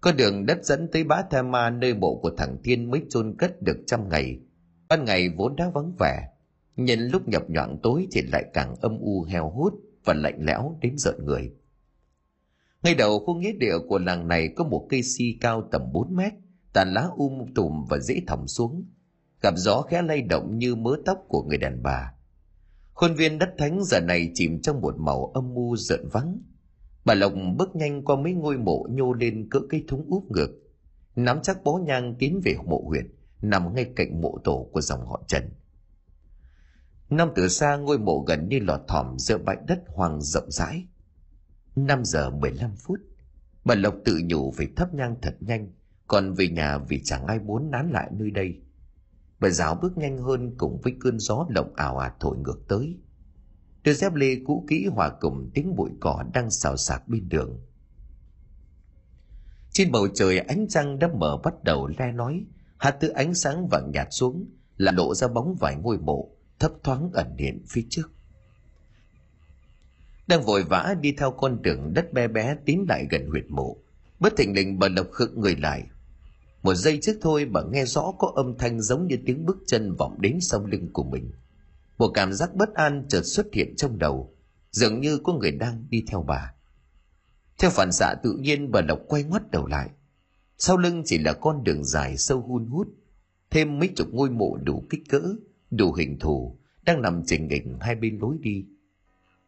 Có 0.06 0.12
đường 0.12 0.46
đất 0.46 0.66
dẫn 0.66 0.88
tới 0.92 1.04
bã 1.04 1.24
Tha 1.32 1.42
Ma 1.42 1.70
nơi 1.70 1.94
bộ 1.94 2.20
của 2.22 2.32
thằng 2.38 2.58
Thiên 2.64 2.92
mới 2.92 3.02
chôn 3.10 3.36
cất 3.38 3.62
được 3.62 3.78
trăm 3.88 4.10
ngày. 4.10 4.40
Ban 4.90 5.06
ngày 5.06 5.30
vốn 5.30 5.56
đã 5.56 5.70
vắng 5.74 5.94
vẻ, 6.00 6.30
nhân 6.76 7.00
lúc 7.00 7.28
nhập 7.28 7.50
nhoạng 7.50 7.78
tối 7.84 8.08
thì 8.12 8.22
lại 8.22 8.46
càng 8.54 8.76
âm 8.82 9.00
u 9.00 9.24
heo 9.24 9.50
hút 9.50 9.74
và 10.04 10.14
lạnh 10.14 10.38
lẽo 10.40 10.78
đến 10.82 10.98
giận 10.98 11.26
người. 11.26 11.52
Ngay 12.84 12.96
đầu 12.96 13.20
khu 13.20 13.34
nghĩa 13.34 13.52
địa 13.52 13.74
của 13.88 14.00
làng 14.00 14.28
này 14.28 14.50
có 14.56 14.64
một 14.64 14.88
cây 14.90 15.04
si 15.04 15.38
cao 15.42 15.68
tầm 15.72 15.82
4 15.94 16.16
mét, 16.16 16.34
tàn 16.74 16.94
lá 16.94 17.08
um 17.18 17.54
tùm 17.56 17.86
và 17.90 18.00
dễ 18.00 18.22
thòng 18.28 18.48
xuống. 18.48 18.86
Gặp 19.42 19.54
gió 19.58 19.82
khẽ 19.82 20.02
lay 20.02 20.22
động 20.22 20.58
như 20.58 20.76
mớ 20.76 20.96
tóc 21.06 21.26
của 21.28 21.44
người 21.44 21.58
đàn 21.58 21.84
bà. 21.84 22.14
Khuôn 22.94 23.16
viên 23.16 23.40
đất 23.40 23.50
thánh 23.58 23.84
giờ 23.84 24.00
này 24.00 24.32
chìm 24.34 24.62
trong 24.62 24.82
một 24.82 24.96
màu 24.98 25.32
âm 25.34 25.56
u 25.56 25.76
rợn 25.76 26.08
vắng, 26.12 26.40
Bà 27.06 27.14
Lộc 27.14 27.34
bước 27.56 27.76
nhanh 27.76 28.06
qua 28.06 28.16
mấy 28.16 28.34
ngôi 28.34 28.58
mộ 28.58 28.88
nhô 28.90 29.14
lên 29.14 29.48
cỡ 29.52 29.60
cây 29.70 29.86
thúng 29.88 30.06
úp 30.10 30.32
ngược. 30.32 30.50
Nắm 31.16 31.40
chắc 31.44 31.64
bó 31.64 31.78
nhang 31.78 32.16
tiến 32.20 32.42
về 32.44 32.56
mộ 32.66 32.84
huyện, 32.86 33.16
nằm 33.42 33.76
ngay 33.76 33.92
cạnh 33.96 34.22
mộ 34.22 34.38
tổ 34.44 34.70
của 34.72 34.82
dòng 34.82 35.06
họ 35.06 35.24
Trần. 35.28 35.50
Năm 37.10 37.30
từ 37.36 37.48
xa 37.48 37.76
ngôi 37.76 37.98
mộ 37.98 38.24
gần 38.28 38.50
như 38.50 38.60
lọt 38.60 38.82
thỏm 38.88 39.20
giữa 39.20 39.38
bãi 39.38 39.58
đất 39.68 39.84
hoang 39.88 40.22
rộng 40.22 40.52
rãi. 40.52 40.88
5 41.76 42.06
giờ 42.06 42.30
15 42.30 42.76
phút, 42.76 43.00
bà 43.66 43.76
Lộc 43.76 43.96
tự 44.06 44.20
nhủ 44.26 44.52
phải 44.52 44.68
thắp 44.76 44.94
nhang 44.94 45.16
thật 45.22 45.36
nhanh, 45.40 45.72
còn 46.08 46.34
về 46.34 46.48
nhà 46.48 46.78
vì 46.78 47.02
chẳng 47.04 47.26
ai 47.26 47.40
muốn 47.40 47.72
nán 47.72 47.90
lại 47.92 48.10
nơi 48.14 48.32
đây. 48.32 48.62
Bà 49.40 49.50
giáo 49.50 49.76
bước 49.82 49.98
nhanh 49.98 50.18
hơn 50.18 50.56
cùng 50.58 50.82
với 50.82 50.96
cơn 51.00 51.20
gió 51.20 51.46
lộng 51.50 51.74
ảo 51.76 51.98
ạt 51.98 52.14
thổi 52.20 52.38
ngược 52.38 52.68
tới 52.68 52.98
đôi 53.86 53.96
dép 53.96 54.14
lê, 54.14 54.36
cũ 54.46 54.66
kỹ, 54.68 54.86
hòa 54.86 55.10
cùng, 55.20 55.50
tiếng 55.54 55.76
bụi 55.76 55.90
cỏ 56.00 56.24
đang 56.34 56.52
xào 56.52 56.78
xạc 56.78 57.08
bên 57.08 57.30
đường. 57.30 57.60
Trên 59.72 59.92
bầu 59.92 60.08
trời, 60.14 60.40
ánh 60.40 60.68
trăng 60.70 61.00
đã 61.00 61.08
mở 61.08 61.38
bắt 61.44 61.64
đầu 61.64 61.88
le 61.88 62.12
nói 62.12 62.46
hạt 62.78 62.98
thứ 63.02 63.10
ánh 63.10 63.34
sáng 63.34 63.68
vàng 63.68 63.92
nhạt 63.94 64.08
xuống, 64.12 64.46
là 64.78 64.92
lộ 64.92 65.16
ra 65.16 65.28
bóng 65.28 65.56
vài 65.60 65.76
ngôi 65.76 65.98
mộ, 65.98 66.30
thấp 66.60 66.72
thoáng 66.84 67.10
ẩn 67.14 67.36
hiện 67.38 67.64
phía 67.68 67.86
trước. 67.90 68.12
Đang 70.28 70.44
vội 70.44 70.64
vã 70.64 70.96
đi 71.02 71.12
theo 71.12 71.32
con 71.32 71.62
đường 71.62 71.94
đất 71.94 72.14
bé 72.14 72.28
bé 72.28 72.56
tiến 72.66 72.86
lại 72.90 73.08
gần 73.10 73.28
huyệt 73.28 73.46
mộ, 73.50 73.78
bất 74.20 74.34
thình 74.38 74.56
lình 74.56 74.80
bà 74.80 74.88
lộc 74.88 75.08
khựng 75.12 75.42
người 75.42 75.56
lại. 75.56 75.84
Một 76.64 76.74
giây 76.74 77.00
trước 77.02 77.18
thôi 77.22 77.46
bà 77.46 77.62
nghe 77.72 77.86
rõ 77.86 78.14
có 78.20 78.32
âm 78.36 78.58
thanh 78.58 78.82
giống 78.82 79.08
như 79.08 79.18
tiếng 79.26 79.46
bước 79.46 79.58
chân 79.68 79.96
vọng 79.96 80.22
đến 80.22 80.38
sau 80.42 80.66
lưng 80.66 80.90
của 80.94 81.04
mình 81.04 81.32
một 81.98 82.12
cảm 82.14 82.34
giác 82.34 82.56
bất 82.56 82.74
an 82.74 83.06
chợt 83.10 83.22
xuất 83.22 83.54
hiện 83.54 83.76
trong 83.78 84.00
đầu, 84.00 84.34
dường 84.72 85.02
như 85.02 85.18
có 85.18 85.34
người 85.34 85.52
đang 85.52 85.86
đi 85.90 86.04
theo 86.08 86.24
bà. 86.28 86.54
Theo 87.58 87.70
phản 87.70 87.92
xạ 87.92 88.16
tự 88.24 88.38
nhiên, 88.40 88.72
bà 88.72 88.82
lộc 88.82 89.00
quay 89.08 89.24
ngoắt 89.24 89.52
đầu 89.52 89.66
lại. 89.66 89.90
Sau 90.58 90.78
lưng 90.78 91.04
chỉ 91.06 91.18
là 91.18 91.34
con 91.34 91.64
đường 91.64 91.84
dài 91.84 92.18
sâu 92.18 92.42
hun 92.42 92.66
hút, 92.66 92.88
thêm 93.50 93.80
mấy 93.80 93.90
chục 93.96 94.08
ngôi 94.12 94.30
mộ 94.30 94.58
đủ 94.64 94.84
kích 94.90 95.04
cỡ, 95.10 95.22
đủ 95.72 95.94
hình 95.94 96.20
thù, 96.20 96.58
đang 96.86 97.02
nằm 97.02 97.24
chỉnh 97.26 97.48
nghịch 97.48 97.64
hai 97.80 97.96
bên 97.96 98.20
lối 98.20 98.38
đi. 98.42 98.66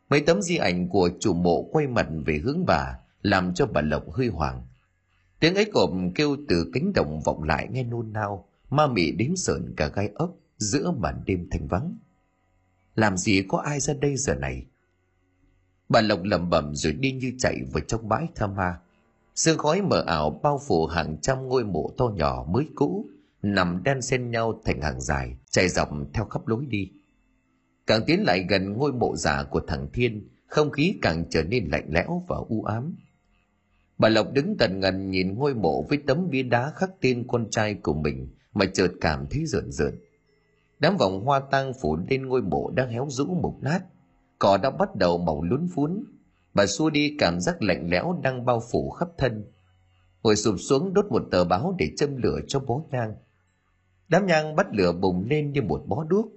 Mấy 0.10 0.22
tấm 0.22 0.42
di 0.42 0.58
ảnh 0.58 0.90
của 0.90 1.10
chủ 1.20 1.34
mộ 1.34 1.64
quay 1.72 1.88
mặt 1.88 2.08
về 2.26 2.38
hướng 2.38 2.66
bà, 2.66 3.00
làm 3.22 3.54
cho 3.54 3.66
bà 3.66 3.82
lộc 3.82 4.12
hơi 4.12 4.28
hoảng. 4.28 4.68
Tiếng 5.40 5.56
ấy 5.56 5.66
cộp 5.74 5.90
kêu 6.16 6.38
từ 6.48 6.72
cánh 6.74 6.94
đồng 6.94 7.22
vọng 7.22 7.44
lại 7.44 7.68
nghe 7.72 7.84
nôn 7.84 8.14
nao, 8.14 8.48
ma 8.70 8.88
mị 8.88 9.12
đến 9.12 9.36
sợn 9.36 9.74
cả 9.78 9.88
gai 9.88 10.10
ốc 10.16 10.36
giữa 10.58 10.92
màn 10.92 11.22
đêm 11.26 11.48
thanh 11.52 11.68
vắng 11.68 11.98
làm 12.98 13.18
gì 13.18 13.44
có 13.48 13.58
ai 13.58 13.80
ra 13.80 13.94
đây 13.94 14.18
giờ 14.18 14.36
này? 14.36 14.66
Bà 15.90 16.02
lộc 16.02 16.24
lẩm 16.24 16.50
bẩm 16.50 16.76
rồi 16.76 16.94
đi 16.94 17.12
như 17.12 17.34
chạy 17.40 17.58
vào 17.72 17.84
trong 17.88 18.10
bãi 18.10 18.28
tha 18.36 18.48
ma. 18.48 18.80
Sương 19.36 19.58
khói 19.58 19.82
mờ 19.82 20.04
ảo 20.08 20.40
bao 20.44 20.62
phủ 20.68 20.86
hàng 20.86 21.18
trăm 21.22 21.48
ngôi 21.48 21.64
mộ 21.64 21.92
to 21.98 22.06
nhỏ 22.06 22.46
mới 22.50 22.68
cũ, 22.76 23.06
nằm 23.42 23.82
đan 23.84 24.02
xen 24.02 24.32
nhau 24.32 24.62
thành 24.66 24.82
hàng 24.82 25.02
dài, 25.02 25.38
chạy 25.50 25.70
dọc 25.70 25.90
theo 26.14 26.26
khắp 26.26 26.48
lối 26.48 26.66
đi. 26.66 26.92
Càng 27.88 28.02
tiến 28.08 28.24
lại 28.24 28.46
gần 28.50 28.74
ngôi 28.74 28.94
mộ 28.94 29.16
giả 29.16 29.44
của 29.44 29.62
thằng 29.68 29.88
thiên, 29.94 30.28
không 30.48 30.72
khí 30.72 30.96
càng 31.02 31.26
trở 31.30 31.44
nên 31.44 31.68
lạnh 31.72 31.88
lẽo 31.90 32.24
và 32.28 32.38
u 32.50 32.64
ám. 32.64 32.96
Bà 33.98 34.10
lộc 34.10 34.34
đứng 34.34 34.58
tần 34.58 34.80
ngần 34.80 35.12
nhìn 35.12 35.34
ngôi 35.34 35.56
mộ 35.56 35.82
với 35.90 35.98
tấm 36.08 36.30
bia 36.30 36.44
đá 36.44 36.72
khắc 36.76 36.90
tên 37.02 37.26
con 37.28 37.50
trai 37.50 37.74
của 37.74 37.94
mình 37.94 38.28
mà 38.54 38.66
chợt 38.74 38.92
cảm 39.02 39.28
thấy 39.30 39.46
rợn 39.46 39.72
rợn 39.72 39.96
đám 40.80 40.98
vòng 40.98 41.26
hoa 41.26 41.40
tang 41.40 41.74
phủ 41.82 41.98
lên 42.10 42.26
ngôi 42.26 42.42
mộ 42.42 42.70
đang 42.70 42.90
héo 42.90 43.08
rũ 43.10 43.26
mục 43.26 43.58
nát. 43.62 43.80
Cỏ 44.40 44.58
đã 44.58 44.70
bắt 44.70 44.96
đầu 44.96 45.18
màu 45.18 45.44
lún 45.44 45.68
phún. 45.76 46.04
Bà 46.54 46.66
xua 46.66 46.90
đi 46.90 47.16
cảm 47.20 47.40
giác 47.40 47.62
lạnh 47.62 47.90
lẽo 47.90 48.20
đang 48.24 48.46
bao 48.46 48.62
phủ 48.72 48.90
khắp 48.90 49.08
thân. 49.18 49.46
Ngồi 50.24 50.36
sụp 50.36 50.56
xuống 50.60 50.94
đốt 50.94 51.06
một 51.06 51.24
tờ 51.32 51.44
báo 51.44 51.76
để 51.78 51.92
châm 51.98 52.18
lửa 52.18 52.40
cho 52.48 52.60
bó 52.60 52.82
nhang. 52.92 53.16
Đám 54.08 54.26
nhang 54.26 54.56
bắt 54.56 54.68
lửa 54.72 54.92
bùng 54.92 55.28
lên 55.30 55.52
như 55.52 55.62
một 55.62 55.84
bó 55.88 56.04
đuốc. 56.04 56.28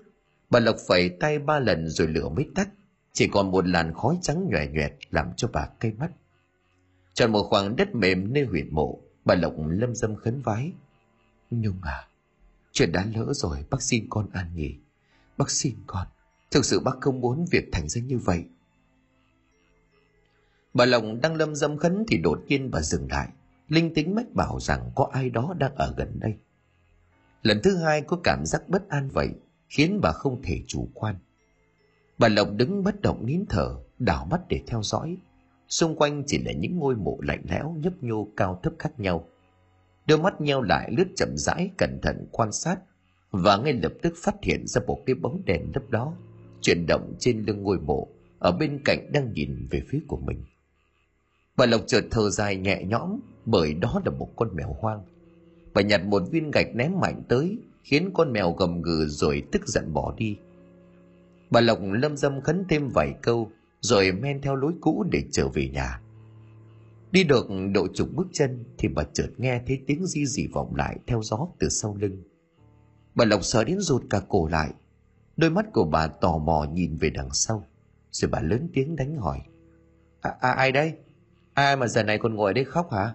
Bà 0.50 0.60
lộc 0.60 0.76
phẩy 0.88 1.08
tay 1.08 1.38
ba 1.38 1.58
lần 1.58 1.88
rồi 1.88 2.08
lửa 2.08 2.28
mới 2.28 2.46
tắt. 2.54 2.68
Chỉ 3.12 3.28
còn 3.28 3.50
một 3.50 3.68
làn 3.68 3.94
khói 3.94 4.18
trắng 4.22 4.48
nhòe 4.50 4.66
nhoẹt 4.66 4.92
làm 5.10 5.32
cho 5.36 5.48
bà 5.52 5.66
cay 5.80 5.92
mắt. 5.92 6.10
Chọn 7.14 7.32
một 7.32 7.42
khoảng 7.42 7.76
đất 7.76 7.94
mềm 7.94 8.32
nơi 8.32 8.44
huyệt 8.44 8.66
mộ, 8.70 8.98
bà 9.24 9.34
lộc 9.34 9.54
lâm 9.68 9.94
dâm 9.94 10.16
khấn 10.16 10.42
vái. 10.42 10.72
Nhung 11.50 11.76
à 11.82 12.09
Chuyện 12.72 12.92
đã 12.92 13.06
lỡ 13.14 13.32
rồi, 13.32 13.64
bác 13.70 13.82
xin 13.82 14.06
con 14.10 14.28
an 14.32 14.54
nghỉ. 14.54 14.76
Bác 15.36 15.50
xin 15.50 15.74
con, 15.86 16.06
Thực 16.50 16.64
sự 16.64 16.80
bác 16.80 17.00
không 17.00 17.20
muốn 17.20 17.44
việc 17.50 17.68
thành 17.72 17.88
ra 17.88 18.02
như 18.02 18.18
vậy. 18.18 18.44
Bà 20.74 20.84
Lòng 20.84 21.20
đang 21.20 21.34
lâm 21.34 21.54
dâm 21.54 21.78
khấn 21.78 22.04
thì 22.08 22.18
đột 22.18 22.40
nhiên 22.46 22.70
bà 22.70 22.80
dừng 22.80 23.10
lại. 23.10 23.28
Linh 23.68 23.94
tính 23.94 24.14
mách 24.14 24.32
bảo 24.32 24.60
rằng 24.60 24.90
có 24.94 25.08
ai 25.12 25.30
đó 25.30 25.54
đang 25.58 25.74
ở 25.74 25.94
gần 25.96 26.20
đây. 26.20 26.34
Lần 27.42 27.60
thứ 27.62 27.76
hai 27.76 28.02
có 28.02 28.20
cảm 28.24 28.46
giác 28.46 28.68
bất 28.68 28.88
an 28.88 29.08
vậy, 29.08 29.28
khiến 29.68 30.00
bà 30.02 30.12
không 30.12 30.42
thể 30.42 30.62
chủ 30.66 30.88
quan. 30.94 31.16
Bà 32.18 32.28
Lộc 32.28 32.48
đứng 32.52 32.84
bất 32.84 33.00
động 33.00 33.26
nín 33.26 33.44
thở, 33.48 33.76
đảo 33.98 34.24
mắt 34.30 34.40
để 34.48 34.62
theo 34.66 34.82
dõi. 34.82 35.16
Xung 35.68 35.96
quanh 35.96 36.22
chỉ 36.26 36.38
là 36.38 36.52
những 36.52 36.78
ngôi 36.78 36.96
mộ 36.96 37.18
lạnh 37.22 37.42
lẽo 37.50 37.76
nhấp 37.78 37.92
nhô 38.02 38.28
cao 38.36 38.60
thấp 38.62 38.72
khác 38.78 39.00
nhau. 39.00 39.28
Đôi 40.10 40.18
mắt 40.18 40.40
nheo 40.40 40.62
lại, 40.62 40.90
lướt 40.96 41.04
chậm 41.16 41.28
rãi, 41.36 41.70
cẩn 41.78 41.98
thận 42.02 42.26
quan 42.32 42.52
sát 42.52 42.76
và 43.30 43.56
ngay 43.56 43.72
lập 43.72 43.92
tức 44.02 44.14
phát 44.16 44.34
hiện 44.42 44.66
ra 44.66 44.80
một 44.86 45.02
cái 45.06 45.14
bóng 45.14 45.42
đèn 45.46 45.62
lấp 45.74 45.90
đó, 45.90 46.14
chuyển 46.60 46.86
động 46.86 47.14
trên 47.18 47.44
lưng 47.46 47.62
ngôi 47.62 47.78
mộ, 47.78 48.08
ở 48.38 48.52
bên 48.52 48.80
cạnh 48.84 49.12
đang 49.12 49.32
nhìn 49.32 49.66
về 49.70 49.82
phía 49.88 50.00
của 50.08 50.16
mình. 50.16 50.44
Bà 51.56 51.66
Lộc 51.66 51.80
chợt 51.86 52.04
thở 52.10 52.30
dài 52.30 52.56
nhẹ 52.56 52.84
nhõm, 52.84 53.20
bởi 53.44 53.74
đó 53.74 54.02
là 54.04 54.10
một 54.10 54.28
con 54.36 54.56
mèo 54.56 54.76
hoang. 54.80 55.02
Bà 55.74 55.82
nhặt 55.82 56.04
một 56.04 56.22
viên 56.30 56.50
gạch 56.50 56.74
ném 56.74 57.00
mạnh 57.00 57.22
tới, 57.28 57.58
khiến 57.82 58.10
con 58.14 58.32
mèo 58.32 58.52
gầm 58.52 58.82
gừ 58.82 59.06
rồi 59.06 59.42
tức 59.52 59.68
giận 59.68 59.92
bỏ 59.92 60.14
đi. 60.16 60.36
Bà 61.50 61.60
Lộc 61.60 61.78
lâm 61.82 62.16
dâm 62.16 62.40
khấn 62.40 62.64
thêm 62.68 62.88
vài 62.88 63.14
câu, 63.22 63.50
rồi 63.80 64.12
men 64.12 64.40
theo 64.42 64.56
lối 64.56 64.72
cũ 64.80 65.04
để 65.10 65.22
trở 65.32 65.48
về 65.48 65.68
nhà. 65.68 66.00
Đi 67.12 67.24
được 67.24 67.46
độ 67.74 67.86
chục 67.94 68.08
bước 68.14 68.26
chân 68.32 68.64
thì 68.78 68.88
bà 68.88 69.02
chợt 69.12 69.28
nghe 69.36 69.60
thấy 69.66 69.82
tiếng 69.86 70.06
di 70.06 70.26
dị 70.26 70.46
vọng 70.46 70.74
lại 70.76 70.98
theo 71.06 71.22
gió 71.22 71.48
từ 71.58 71.68
sau 71.68 71.96
lưng. 72.00 72.22
Bà 73.14 73.24
Lộc 73.24 73.44
sợ 73.44 73.64
đến 73.64 73.80
rụt 73.80 74.02
cả 74.10 74.20
cổ 74.28 74.48
lại. 74.48 74.70
Đôi 75.36 75.50
mắt 75.50 75.66
của 75.72 75.84
bà 75.84 76.06
tò 76.06 76.38
mò 76.38 76.66
nhìn 76.72 76.96
về 76.96 77.10
đằng 77.10 77.28
sau. 77.32 77.66
Rồi 78.10 78.30
bà 78.30 78.40
lớn 78.40 78.68
tiếng 78.72 78.96
đánh 78.96 79.16
hỏi. 79.16 79.40
À, 80.20 80.34
à, 80.40 80.50
ai 80.50 80.72
đây? 80.72 80.94
Ai 81.54 81.76
mà 81.76 81.86
giờ 81.86 82.02
này 82.02 82.18
còn 82.18 82.34
ngồi 82.34 82.54
đây 82.54 82.64
khóc 82.64 82.92
hả? 82.92 83.14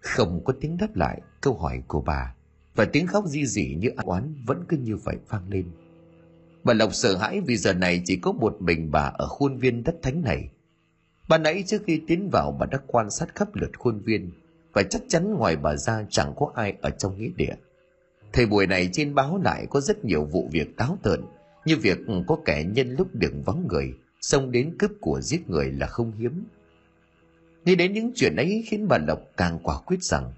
Không 0.00 0.44
có 0.44 0.52
tiếng 0.60 0.76
đáp 0.76 0.96
lại 0.96 1.20
câu 1.40 1.54
hỏi 1.54 1.82
của 1.88 2.00
bà. 2.00 2.34
Và 2.74 2.84
tiếng 2.84 3.06
khóc 3.06 3.24
di 3.26 3.46
dị 3.46 3.74
như 3.74 3.88
ăn 3.96 4.06
oán 4.06 4.34
vẫn 4.46 4.64
cứ 4.68 4.76
như 4.76 4.96
vậy 4.96 5.16
vang 5.28 5.48
lên. 5.48 5.70
Bà 6.64 6.74
Lộc 6.74 6.94
sợ 6.94 7.16
hãi 7.16 7.40
vì 7.40 7.56
giờ 7.56 7.72
này 7.72 8.02
chỉ 8.04 8.16
có 8.16 8.32
một 8.32 8.56
mình 8.60 8.90
bà 8.90 9.12
ở 9.18 9.26
khuôn 9.28 9.56
viên 9.56 9.84
đất 9.84 9.94
thánh 10.02 10.22
này. 10.22 10.50
Bà 11.30 11.38
nãy 11.38 11.64
trước 11.66 11.82
khi 11.86 12.00
tiến 12.06 12.28
vào 12.32 12.56
bà 12.60 12.66
đã 12.66 12.78
quan 12.86 13.10
sát 13.10 13.34
khắp 13.34 13.48
lượt 13.54 13.70
khuôn 13.78 14.00
viên 14.00 14.30
và 14.72 14.82
chắc 14.82 15.02
chắn 15.08 15.34
ngoài 15.34 15.56
bà 15.56 15.76
ra 15.76 16.06
chẳng 16.10 16.32
có 16.36 16.52
ai 16.54 16.74
ở 16.80 16.90
trong 16.90 17.18
nghĩa 17.18 17.30
địa. 17.36 17.54
Thời 18.32 18.46
buổi 18.46 18.66
này 18.66 18.90
trên 18.92 19.14
báo 19.14 19.40
lại 19.44 19.66
có 19.70 19.80
rất 19.80 20.04
nhiều 20.04 20.24
vụ 20.24 20.48
việc 20.52 20.76
táo 20.76 20.98
tợn, 21.02 21.20
như 21.64 21.76
việc 21.76 21.98
có 22.26 22.38
kẻ 22.44 22.64
nhân 22.64 22.94
lúc 22.98 23.08
đường 23.12 23.42
vắng 23.42 23.66
người, 23.68 23.94
xông 24.20 24.52
đến 24.52 24.74
cướp 24.78 24.90
của 25.00 25.20
giết 25.20 25.50
người 25.50 25.72
là 25.72 25.86
không 25.86 26.12
hiếm. 26.18 26.44
Nghĩ 27.64 27.74
đến 27.74 27.92
những 27.92 28.12
chuyện 28.14 28.36
ấy 28.36 28.64
khiến 28.66 28.88
bà 28.88 28.98
Lộc 28.98 29.20
càng 29.36 29.58
quả 29.62 29.78
quyết 29.86 30.02
rằng, 30.02 30.32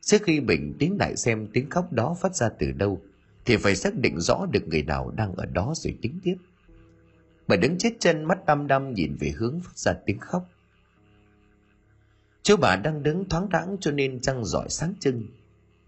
trước 0.00 0.22
khi 0.22 0.40
mình 0.40 0.74
tiến 0.78 0.96
lại 1.00 1.16
xem 1.16 1.48
tiếng 1.52 1.70
khóc 1.70 1.92
đó 1.92 2.16
phát 2.20 2.36
ra 2.36 2.48
từ 2.48 2.72
đâu, 2.72 3.00
thì 3.44 3.56
phải 3.56 3.76
xác 3.76 3.94
định 3.94 4.20
rõ 4.20 4.46
được 4.50 4.68
người 4.68 4.82
nào 4.82 5.10
đang 5.16 5.34
ở 5.34 5.46
đó 5.46 5.72
rồi 5.76 5.98
tính 6.02 6.20
tiếp. 6.22 6.36
Bà 7.48 7.56
đứng 7.56 7.78
chết 7.78 7.90
chân 8.00 8.24
mắt 8.24 8.46
đăm 8.46 8.66
đăm 8.66 8.94
nhìn 8.94 9.16
về 9.20 9.32
hướng 9.36 9.60
phát 9.60 9.78
ra 9.78 9.92
tiếng 10.06 10.18
khóc. 10.18 10.48
Chú 12.42 12.56
bà 12.56 12.76
đang 12.76 13.02
đứng 13.02 13.28
thoáng 13.28 13.48
đãng 13.48 13.76
cho 13.80 13.90
nên 13.90 14.20
trăng 14.20 14.44
giỏi 14.44 14.68
sáng 14.68 14.94
trưng. 15.00 15.22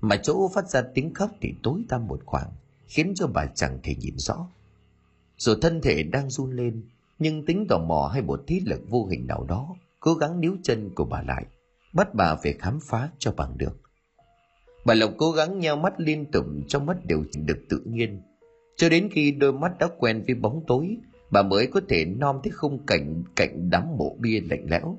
Mà 0.01 0.17
chỗ 0.17 0.51
phát 0.55 0.69
ra 0.69 0.83
tiếng 0.95 1.15
khóc 1.15 1.31
thì 1.41 1.55
tối 1.63 1.83
tăm 1.89 2.07
một 2.07 2.21
khoảng, 2.27 2.51
khiến 2.87 3.13
cho 3.17 3.27
bà 3.27 3.47
chẳng 3.47 3.79
thể 3.83 3.95
nhìn 3.95 4.15
rõ. 4.19 4.49
Rồi 5.37 5.57
thân 5.63 5.81
thể 5.81 6.03
đang 6.03 6.31
run 6.31 6.57
lên, 6.57 6.83
nhưng 7.19 7.45
tính 7.47 7.67
tò 7.69 7.79
mò 7.79 8.11
hay 8.13 8.23
một 8.23 8.45
thiết 8.47 8.63
lực 8.67 8.81
vô 8.89 9.07
hình 9.07 9.27
nào 9.27 9.45
đó 9.49 9.77
cố 10.01 10.15
gắng 10.15 10.41
níu 10.41 10.57
chân 10.63 10.91
của 10.95 11.05
bà 11.05 11.23
lại, 11.23 11.47
bắt 11.95 12.15
bà 12.15 12.35
về 12.43 12.57
khám 12.59 12.79
phá 12.83 13.11
cho 13.19 13.33
bằng 13.33 13.59
được. 13.59 13.81
Bà 14.87 14.95
Lộc 14.95 15.11
cố 15.19 15.33
gắng 15.33 15.59
nheo 15.59 15.77
mắt 15.77 16.01
liên 16.01 16.31
tục 16.31 16.47
trong 16.69 16.87
mắt 16.87 16.97
đều 17.05 17.25
được 17.47 17.59
tự 17.69 17.83
nhiên. 17.85 18.23
Cho 18.77 18.89
đến 18.89 19.09
khi 19.13 19.33
đôi 19.33 19.53
mắt 19.53 19.79
đã 19.79 19.89
quen 19.99 20.23
với 20.27 20.35
bóng 20.35 20.65
tối, 20.67 20.97
bà 21.31 21.43
mới 21.43 21.67
có 21.67 21.81
thể 21.89 22.05
nom 22.05 22.41
thấy 22.43 22.51
khung 22.51 22.87
cảnh 22.87 23.25
cạnh 23.37 23.71
đám 23.71 23.97
mộ 23.99 24.17
bia 24.21 24.41
lạnh 24.51 24.67
lẽo. 24.71 24.99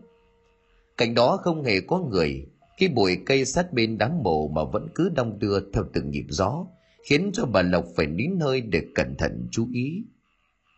Cảnh 0.98 1.14
đó 1.14 1.38
không 1.38 1.64
hề 1.64 1.82
có 1.82 2.00
người, 2.00 2.46
khi 2.78 2.88
bụi 2.88 3.18
cây 3.26 3.46
sát 3.46 3.74
bên 3.74 3.98
đám 3.98 4.24
mộ 4.24 4.48
mà 4.48 4.64
vẫn 4.64 4.88
cứ 4.96 5.10
đong 5.16 5.40
đưa 5.40 5.60
theo 5.74 5.84
từng 5.94 6.12
nhịp 6.12 6.26
gió, 6.30 6.66
khiến 7.10 7.32
cho 7.34 7.46
bà 7.46 7.62
Lộc 7.62 7.86
phải 7.96 8.08
nín 8.08 8.40
hơi 8.40 8.62
để 8.62 8.84
cẩn 8.96 9.16
thận 9.18 9.48
chú 9.52 9.68
ý. 9.74 10.04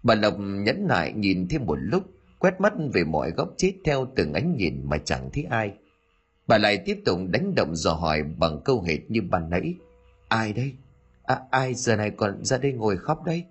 Bà 0.03 0.15
Lộc 0.15 0.33
nhẫn 0.39 0.87
nại 0.87 1.13
nhìn 1.13 1.47
thêm 1.47 1.65
một 1.65 1.77
lúc, 1.81 2.03
quét 2.39 2.61
mắt 2.61 2.73
về 2.93 3.03
mọi 3.03 3.31
góc 3.31 3.53
chết 3.57 3.73
theo 3.85 4.07
từng 4.15 4.33
ánh 4.33 4.55
nhìn 4.57 4.81
mà 4.83 4.97
chẳng 4.97 5.29
thấy 5.33 5.43
ai. 5.43 5.73
Bà 6.47 6.57
lại 6.57 6.77
tiếp 6.85 6.97
tục 7.05 7.19
đánh 7.29 7.55
động 7.55 7.75
dò 7.75 7.93
hỏi 7.93 8.23
bằng 8.23 8.61
câu 8.65 8.81
hệt 8.81 8.99
như 9.07 9.21
ban 9.21 9.49
nãy. 9.49 9.73
Ai 10.27 10.53
đây? 10.53 10.73
À, 11.23 11.39
ai 11.51 11.73
giờ 11.73 11.95
này 11.95 12.09
còn 12.09 12.45
ra 12.45 12.57
đây 12.57 12.73
ngồi 12.73 12.97
khóc 12.97 13.23
đấy 13.25 13.43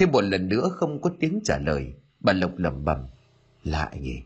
Thêm 0.00 0.12
một 0.12 0.20
lần 0.20 0.48
nữa 0.48 0.68
không 0.72 1.00
có 1.00 1.10
tiếng 1.20 1.40
trả 1.44 1.58
lời, 1.58 1.94
bà 2.20 2.32
Lộc 2.32 2.58
lẩm 2.58 2.84
bẩm. 2.84 3.06
Lạ 3.64 3.90
nhỉ? 4.00 4.22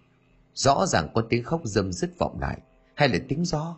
Rõ 0.55 0.87
ràng 0.87 1.09
có 1.15 1.23
tiếng 1.29 1.45
khóc 1.45 1.61
dâm 1.65 1.93
dứt 1.93 2.19
vọng 2.19 2.41
lại, 2.41 2.59
hay 2.95 3.09
là 3.09 3.19
tiếng 3.29 3.45
gió? 3.45 3.77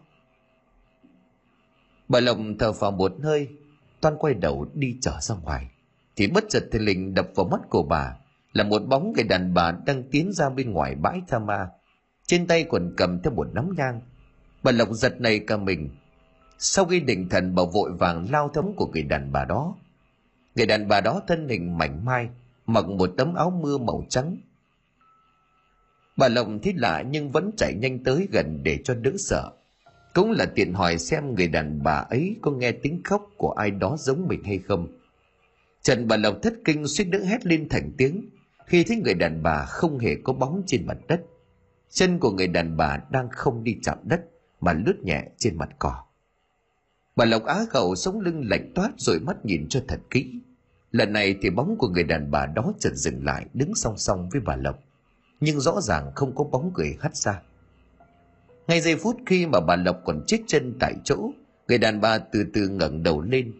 Bà 2.08 2.20
Lộc 2.20 2.38
thở 2.58 2.72
vào 2.72 2.90
một 2.90 3.12
hơi, 3.22 3.48
toan 4.00 4.16
quay 4.18 4.34
đầu 4.34 4.66
đi 4.74 4.96
trở 5.00 5.20
ra 5.20 5.34
ngoài. 5.34 5.70
Thì 6.16 6.26
bất 6.26 6.44
chợt 6.48 6.68
thì 6.72 6.78
lình 6.78 7.14
đập 7.14 7.28
vào 7.34 7.46
mắt 7.46 7.60
của 7.70 7.82
bà 7.82 8.16
là 8.52 8.64
một 8.64 8.82
bóng 8.88 9.12
người 9.12 9.24
đàn 9.24 9.54
bà 9.54 9.72
đang 9.86 10.02
tiến 10.10 10.32
ra 10.32 10.50
bên 10.50 10.70
ngoài 10.70 10.94
bãi 10.94 11.22
tha 11.28 11.38
ma 11.38 11.68
trên 12.26 12.46
tay 12.46 12.64
còn 12.64 12.94
cầm 12.96 13.22
theo 13.22 13.32
một 13.32 13.48
nắm 13.54 13.74
nhang 13.76 14.00
bà 14.62 14.72
lộc 14.72 14.88
giật 14.92 15.20
này 15.20 15.38
cả 15.38 15.56
mình 15.56 15.90
sau 16.58 16.84
khi 16.84 17.00
định 17.00 17.28
thần 17.28 17.54
bà 17.54 17.62
vội 17.72 17.92
vàng 17.92 18.30
lao 18.30 18.50
thấm 18.54 18.72
của 18.76 18.86
người 18.86 19.02
đàn 19.02 19.32
bà 19.32 19.44
đó 19.44 19.74
người 20.56 20.66
đàn 20.66 20.88
bà 20.88 21.00
đó 21.00 21.22
thân 21.26 21.48
hình 21.48 21.78
mảnh 21.78 22.04
mai, 22.04 22.28
mặc 22.66 22.88
một 22.88 23.10
tấm 23.16 23.34
áo 23.34 23.50
mưa 23.50 23.78
màu 23.78 24.04
trắng. 24.08 24.36
Bà 26.16 26.28
lộc 26.28 26.46
thấy 26.62 26.72
lạ 26.76 27.04
nhưng 27.10 27.30
vẫn 27.30 27.50
chạy 27.56 27.74
nhanh 27.74 28.04
tới 28.04 28.28
gần 28.32 28.60
để 28.62 28.78
cho 28.84 28.94
đỡ 28.94 29.10
sợ. 29.18 29.50
Cũng 30.14 30.30
là 30.30 30.46
tiện 30.54 30.72
hỏi 30.72 30.98
xem 30.98 31.34
người 31.34 31.48
đàn 31.48 31.82
bà 31.82 31.96
ấy 31.96 32.36
có 32.42 32.50
nghe 32.50 32.72
tiếng 32.72 33.00
khóc 33.04 33.30
của 33.36 33.50
ai 33.50 33.70
đó 33.70 33.96
giống 33.98 34.28
mình 34.28 34.44
hay 34.44 34.58
không. 34.58 34.88
Trần 35.82 36.08
bà 36.08 36.16
lộc 36.16 36.42
thất 36.42 36.54
kinh 36.64 36.86
suýt 36.86 37.04
nữa 37.04 37.24
hét 37.24 37.46
lên 37.46 37.68
thành 37.68 37.92
tiếng, 37.98 38.28
khi 38.66 38.84
thấy 38.84 38.96
người 38.96 39.14
đàn 39.14 39.42
bà 39.42 39.64
không 39.64 39.98
hề 39.98 40.14
có 40.24 40.32
bóng 40.32 40.62
trên 40.66 40.86
mặt 40.86 40.98
đất. 41.08 41.20
Chân 41.90 42.18
của 42.18 42.30
người 42.30 42.46
đàn 42.46 42.76
bà 42.76 42.98
đang 43.10 43.28
không 43.28 43.64
đi 43.64 43.76
chạm 43.82 43.98
đất, 44.02 44.20
mà 44.60 44.72
lướt 44.72 44.96
nhẹ 45.02 45.24
trên 45.38 45.58
mặt 45.58 45.68
cỏ 45.78 46.05
bà 47.16 47.24
lộc 47.24 47.44
á 47.44 47.64
khẩu 47.70 47.94
sống 47.94 48.20
lưng 48.20 48.48
lạnh 48.48 48.72
toát 48.74 48.90
rồi 48.96 49.18
mắt 49.20 49.44
nhìn 49.44 49.68
cho 49.68 49.80
thật 49.88 50.00
kỹ. 50.10 50.40
Lần 50.90 51.12
này 51.12 51.36
thì 51.42 51.50
bóng 51.50 51.76
của 51.78 51.88
người 51.88 52.04
đàn 52.04 52.30
bà 52.30 52.46
đó 52.46 52.72
chợt 52.78 52.92
dừng 52.94 53.24
lại, 53.24 53.46
đứng 53.54 53.74
song 53.74 53.98
song 53.98 54.28
với 54.32 54.40
bà 54.40 54.56
lộc. 54.56 54.78
Nhưng 55.40 55.60
rõ 55.60 55.80
ràng 55.80 56.12
không 56.14 56.34
có 56.34 56.44
bóng 56.44 56.72
người 56.74 56.96
hắt 57.00 57.16
ra. 57.16 57.42
Ngay 58.66 58.80
giây 58.80 58.96
phút 58.96 59.16
khi 59.26 59.46
mà 59.46 59.60
bà 59.60 59.76
lộc 59.76 59.96
còn 60.04 60.22
chết 60.26 60.38
chân 60.46 60.76
tại 60.80 60.94
chỗ, 61.04 61.30
người 61.68 61.78
đàn 61.78 62.00
bà 62.00 62.18
từ 62.18 62.44
từ 62.54 62.68
ngẩng 62.68 63.02
đầu 63.02 63.20
lên. 63.20 63.52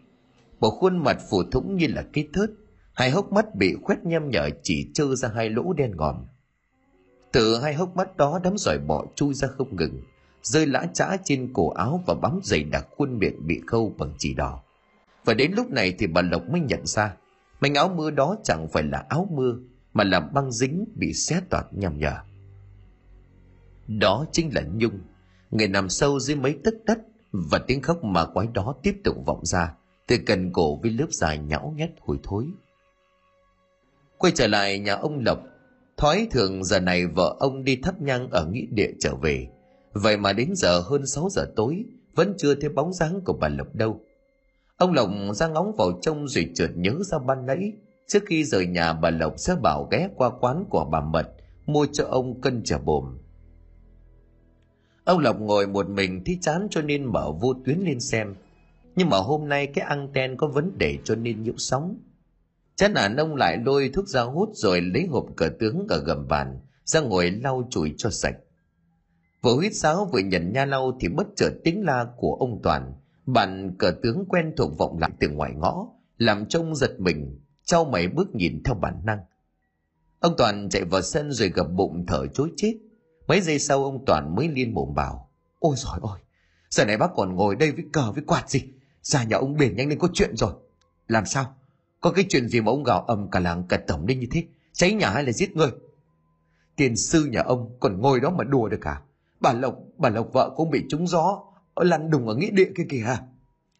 Bộ 0.61 0.71
khuôn 0.71 1.05
mặt 1.05 1.19
phủ 1.31 1.43
thủng 1.53 1.77
như 1.77 1.87
là 1.87 2.05
cái 2.13 2.29
thớt, 2.33 2.51
hai 2.95 3.11
hốc 3.11 3.33
mắt 3.33 3.55
bị 3.55 3.77
khoét 3.83 4.05
nhem 4.05 4.31
nhở 4.31 4.51
chỉ 4.63 4.91
trơ 4.95 5.15
ra 5.15 5.29
hai 5.35 5.51
lỗ 5.51 5.73
đen 5.73 5.93
ngòm. 5.97 6.27
Từ 7.33 7.59
hai 7.63 7.75
hốc 7.75 7.97
mắt 7.97 8.17
đó 8.17 8.41
đám 8.45 8.59
giỏi 8.59 8.79
bọ 8.79 9.05
chui 9.15 9.35
ra 9.35 9.49
không 9.49 9.77
ngừng 9.77 10.03
rơi 10.47 10.67
lã 10.67 10.87
chã 10.95 11.17
trên 11.25 11.53
cổ 11.53 11.71
áo 11.71 12.03
và 12.07 12.15
bám 12.15 12.41
dày 12.43 12.65
đặc 12.65 12.87
khuôn 12.97 13.19
miệng 13.19 13.47
bị 13.47 13.61
khâu 13.67 13.95
bằng 13.99 14.13
chỉ 14.19 14.35
đỏ. 14.35 14.63
Và 15.25 15.35
đến 15.35 15.53
lúc 15.57 15.71
này 15.71 15.95
thì 15.99 16.07
bà 16.07 16.23
lộc 16.23 16.51
mới 16.51 16.61
nhận 16.61 16.87
ra, 16.87 17.17
mảnh 17.61 17.75
áo 17.75 17.89
mưa 17.97 18.11
đó 18.11 18.37
chẳng 18.45 18.69
phải 18.69 18.83
là 18.83 19.05
áo 19.09 19.29
mưa, 19.31 19.59
mà 19.93 20.05
là 20.05 20.21
băng 20.21 20.53
dính 20.53 20.85
bị 20.95 21.13
xé 21.13 21.41
toạc 21.51 21.67
nhằm 21.71 21.99
nhở. 21.99 22.15
Đó 23.87 24.27
chính 24.33 24.55
là 24.55 24.63
nhung. 24.75 25.01
Người 25.51 25.69
nằm 25.69 25.89
sâu 25.89 26.21
dưới 26.21 26.37
mấy 26.37 26.59
tấc 26.65 26.75
đất 26.85 26.99
và 27.33 27.59
tiếng 27.59 27.83
khóc 27.83 28.05
mà 28.05 28.27
quái 28.27 28.47
đó 28.55 28.75
tiếp 28.83 28.97
tục 29.05 29.17
vọng 29.27 29.41
ra 29.45 29.73
từ 30.07 30.17
cần 30.27 30.53
cổ 30.53 30.77
với 30.77 30.91
lớp 30.91 31.07
dài 31.11 31.39
nhão 31.39 31.75
nhét 31.77 31.91
hôi 32.01 32.19
thối. 32.23 32.47
Quay 34.19 34.33
trở 34.37 34.47
lại 34.47 34.79
nhà 34.79 34.95
ông 34.95 35.25
lộc, 35.25 35.39
thói 35.97 36.29
thường 36.31 36.65
giờ 36.65 36.81
này 36.81 37.07
vợ 37.07 37.37
ông 37.39 37.65
đi 37.65 37.77
thắp 37.77 38.01
nhang 38.01 38.31
ở 38.31 38.47
nghĩa 38.47 38.67
địa 38.71 38.91
trở 39.01 39.15
về 39.15 39.49
vậy 39.99 40.17
mà 40.17 40.33
đến 40.33 40.53
giờ 40.55 40.81
hơn 40.81 41.07
6 41.07 41.29
giờ 41.31 41.47
tối, 41.57 41.85
vẫn 42.15 42.35
chưa 42.39 42.55
thấy 42.55 42.71
bóng 42.71 42.93
dáng 42.93 43.21
của 43.25 43.33
bà 43.33 43.49
lộc 43.49 43.75
đâu. 43.75 44.01
Ông 44.77 44.93
lộc 44.93 45.11
ra 45.35 45.49
ngóng 45.49 45.73
vào 45.77 45.99
trong 46.03 46.29
rồi 46.29 46.51
chợt 46.55 46.71
nhớ 46.75 46.93
ra 47.03 47.19
ban 47.19 47.47
nãy, 47.47 47.73
trước 48.07 48.23
khi 48.27 48.45
rời 48.45 48.67
nhà 48.67 48.93
bà 48.93 49.11
lộc 49.11 49.35
sẽ 49.37 49.55
bảo 49.63 49.89
ghé 49.91 50.09
qua 50.17 50.31
quán 50.31 50.65
của 50.71 50.85
bà 50.85 51.01
mật, 51.01 51.33
mua 51.67 51.87
cho 51.93 52.05
ông 52.05 52.41
cân 52.41 52.63
chả 52.65 52.79
bồm. 52.79 53.19
Ông 55.05 55.19
lộc 55.19 55.41
ngồi 55.41 55.67
một 55.67 55.89
mình 55.89 56.23
thì 56.27 56.39
chán 56.41 56.67
cho 56.71 56.83
nên 56.83 57.05
mở 57.05 57.33
vô 57.41 57.55
tuyến 57.65 57.79
lên 57.79 58.01
xem. 58.01 58.35
Nhưng 58.97 59.11
mà 59.11 59.19
hôm 59.19 59.49
nay 59.49 59.67
cái 59.67 59.85
anten 59.85 60.37
có 60.37 60.47
vấn 60.49 60.79
đề 60.79 60.99
cho 61.05 61.15
nên 61.15 61.43
nhiễu 61.43 61.55
sóng. 61.57 61.99
Chán 62.77 62.95
nản, 62.95 63.17
ông 63.17 63.37
lại 63.37 63.59
lôi 63.65 63.91
thuốc 63.95 64.09
ra 64.09 64.23
hút 64.23 64.51
rồi 64.53 64.81
lấy 64.81 65.07
hộp 65.07 65.27
cờ 65.37 65.49
tướng 65.59 65.87
ở 65.89 65.99
gầm 65.99 66.29
bàn, 66.29 66.61
ra 66.85 67.01
ngồi 67.01 67.31
lau 67.31 67.69
chùi 67.71 67.95
cho 67.97 68.11
sạch 68.11 68.37
vừa 69.47 69.55
huýt 69.55 69.75
sáo 69.75 70.09
vừa 70.13 70.19
nhận 70.19 70.53
nha 70.53 70.65
lau 70.65 70.97
thì 71.01 71.09
bất 71.09 71.27
chợt 71.37 71.51
tiếng 71.65 71.85
la 71.85 72.07
của 72.17 72.37
ông 72.41 72.61
toàn. 72.63 72.95
Bạn 73.27 73.77
cờ 73.79 73.95
tướng 74.03 74.25
quen 74.29 74.53
thuộc 74.57 74.79
vọng 74.79 74.99
lại 74.99 75.11
từ 75.21 75.29
ngoài 75.29 75.53
ngõ, 75.57 75.87
làm 76.19 76.47
trông 76.47 76.75
giật 76.75 77.01
mình, 77.01 77.41
trao 77.65 77.85
mày 77.85 78.09
bước 78.09 78.35
nhìn 78.35 78.63
theo 78.65 78.75
bản 78.75 79.01
năng. 79.05 79.19
Ông 80.21 80.35
toàn 80.39 80.69
chạy 80.69 80.85
vào 80.85 81.03
sân 81.03 81.33
rồi 81.33 81.49
gập 81.49 81.67
bụng 81.73 82.07
thở 82.07 82.27
chối 82.27 82.51
chết. 82.57 82.75
Mấy 83.27 83.41
giây 83.41 83.59
sau 83.59 83.85
ông 83.85 84.05
toàn 84.07 84.35
mới 84.35 84.49
liên 84.49 84.75
mồm 84.75 84.95
bảo, 84.95 85.31
ôi 85.59 85.75
giỏi 85.77 85.99
ôi 86.03 86.19
giờ 86.71 86.85
này 86.85 86.97
bác 86.97 87.11
còn 87.17 87.35
ngồi 87.35 87.57
đây 87.57 87.73
với 87.73 87.85
cờ 87.93 88.13
với 88.13 88.25
quạt 88.25 88.51
gì? 88.51 88.63
Ra 89.03 89.25
nhà 89.25 89.37
ông 89.37 89.57
biển 89.57 89.77
nhanh 89.77 89.89
lên 89.89 89.99
có 89.99 90.09
chuyện 90.13 90.37
rồi. 90.37 90.53
Làm 91.09 91.27
sao? 91.27 91.57
Có 92.01 92.11
cái 92.11 92.25
chuyện 92.29 92.49
gì 92.49 92.61
mà 92.61 92.73
ông 92.73 92.85
gào 92.85 93.01
ầm 93.01 93.31
cả 93.31 93.41
làng 93.41 93.65
cả 93.69 93.77
tổng 93.87 94.07
lên 94.07 94.21
như 94.21 94.27
thế? 94.31 94.45
Cháy 94.73 94.93
nhà 94.93 95.11
hay 95.11 95.25
là 95.25 95.33
giết 95.33 95.57
người? 95.57 95.71
Tiền 96.77 96.97
sư 96.97 97.25
nhà 97.25 97.43
ông 97.43 97.77
còn 97.81 98.01
ngồi 98.01 98.21
đó 98.21 98.31
mà 98.31 98.45
đùa 98.45 98.69
được 98.69 98.79
cả 98.81 99.03
bà 99.41 99.53
lộc 99.53 99.79
bà 99.99 100.09
lộc 100.09 100.33
vợ 100.33 100.53
cũng 100.57 100.71
bị 100.71 100.85
trúng 100.89 101.07
gió. 101.07 101.43
Lăn 101.77 102.11
đùng 102.11 102.29
ở 102.29 102.35
nghĩa 102.35 102.51
địa 102.51 102.71
kia 102.77 102.87
kìa. 102.89 103.17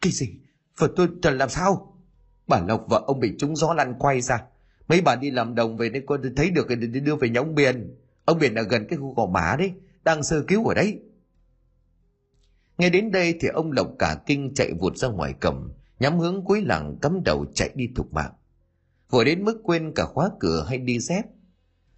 Cái 0.01 0.13
gì? 0.13 0.29
Phật 0.77 0.93
tôi 0.97 1.09
trần 1.23 1.39
làm 1.39 1.49
sao? 1.49 2.03
Bà 2.47 2.61
lộc 2.69 2.85
vợ 2.89 3.03
ông 3.07 3.21
bị 3.21 3.33
trúng 3.39 3.57
gió 3.57 3.75
lăn 3.75 3.95
quay 3.99 4.21
ra. 4.21 4.43
Mấy 4.89 5.01
bà 5.01 5.17
đi 5.17 5.31
làm 5.31 5.55
đồng 5.55 5.77
về 5.77 5.91
nên 5.91 6.07
con 6.07 6.21
thấy 6.37 6.51
được 6.51 6.67
thì 6.69 7.01
đưa 7.01 7.17
về 7.17 7.29
nhà 7.29 7.41
ông 7.41 7.55
biển 7.55 7.97
ông 8.27 8.39
biển 8.39 8.55
là 8.55 8.63
gần 8.63 8.87
cái 8.89 8.99
khu 8.99 9.15
gò 9.15 9.27
má 9.27 9.57
đấy, 9.59 9.73
đang 10.05 10.23
sơ 10.23 10.43
cứu 10.43 10.67
ở 10.67 10.75
đấy. 10.75 11.01
Nghe 12.79 12.91
đến 12.91 13.11
đây 13.11 13.35
thì 13.41 13.49
ông 13.49 13.73
lộc 13.73 13.89
cả 13.99 14.17
kinh 14.27 14.55
chạy 14.55 14.73
vụt 14.81 14.97
ra 14.97 15.09
ngoài 15.09 15.33
cổng, 15.33 15.73
nhắm 15.99 16.19
hướng 16.19 16.45
cuối 16.45 16.63
làng 16.63 16.99
cắm 17.03 17.25
đầu 17.25 17.47
chạy 17.55 17.71
đi 17.75 17.89
thục 17.97 18.13
mạng. 18.13 18.33
Vội 19.11 19.25
đến 19.25 19.45
mức 19.45 19.61
quên 19.65 19.93
cả 19.95 20.05
khóa 20.05 20.31
cửa 20.41 20.67
hay 20.69 20.79
đi 20.79 20.99
dép. 20.99 21.25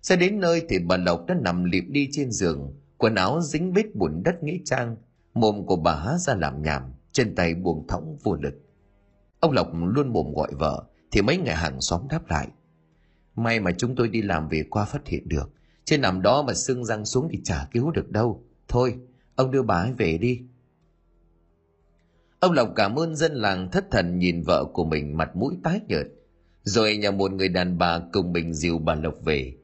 Sẽ 0.03 0.17
đến 0.17 0.41
nơi 0.41 0.63
thì 0.69 0.79
bà 0.79 0.97
lộc 0.97 1.27
đã 1.27 1.35
nằm 1.35 1.65
lịm 1.65 1.93
đi 1.93 2.09
trên 2.13 2.33
giường 2.33 2.78
quần 2.99 3.15
áo 3.15 3.41
dính 3.41 3.73
bít 3.73 3.95
bùn 3.95 4.23
đất 4.25 4.43
nghĩa 4.43 4.59
trang, 4.65 4.97
mồm 5.35 5.67
của 5.67 5.77
bà 5.77 5.95
há 5.95 6.19
ra 6.19 6.35
làm 6.35 6.63
nhảm 6.63 6.83
chân 7.13 7.35
tay 7.35 7.55
buông 7.55 7.87
thõng 7.89 8.17
vô 8.23 8.35
lực. 8.35 8.55
Ông 9.41 9.53
lộc 9.53 9.69
luôn 9.73 10.13
mồm 10.13 10.35
gọi 10.35 10.51
vợ, 10.59 10.85
thì 11.11 11.23
mấy 11.23 11.37
ngày 11.37 11.57
hàng 11.57 11.81
xóm 11.81 12.09
đáp 12.11 12.31
lại. 12.31 12.49
May 13.37 13.61
mà 13.61 13.71
chúng 13.79 13.97
tôi 13.97 14.09
đi 14.09 14.23
làm 14.23 14.49
về 14.49 14.65
qua 14.71 14.85
phát 14.85 15.09
hiện 15.09 15.29
được 15.29 15.51
trên 15.85 16.01
nằm 16.01 16.23
đó 16.23 16.43
mà 16.43 16.55
xương 16.55 16.85
răng 16.85 17.05
xuống 17.05 17.29
thì 17.31 17.41
chả 17.45 17.69
cứu 17.73 17.91
được 17.91 18.11
đâu. 18.11 18.45
Thôi, 18.69 18.95
ông 19.35 19.51
đưa 19.51 19.63
bà 19.63 19.75
ấy 19.75 19.93
về 19.93 20.19
đi. 20.19 20.41
Ông 22.41 22.53
lộc 22.53 22.73
cảm 22.77 22.99
ơn 22.99 23.17
dân 23.17 23.33
làng 23.35 23.71
thất 23.71 23.91
thần 23.91 24.19
nhìn 24.19 24.43
vợ 24.43 24.65
của 24.73 24.85
mình 24.85 25.17
mặt 25.17 25.37
mũi 25.37 25.55
tái 25.63 25.81
nhợt, 25.89 26.07
rồi 26.63 26.97
nhờ 26.97 27.11
một 27.11 27.33
người 27.33 27.49
đàn 27.49 27.79
bà 27.79 28.01
cùng 28.13 28.33
mình 28.33 28.55
dìu 28.55 28.79
bà 28.79 28.95
lộc 28.95 29.15
về 29.25 29.58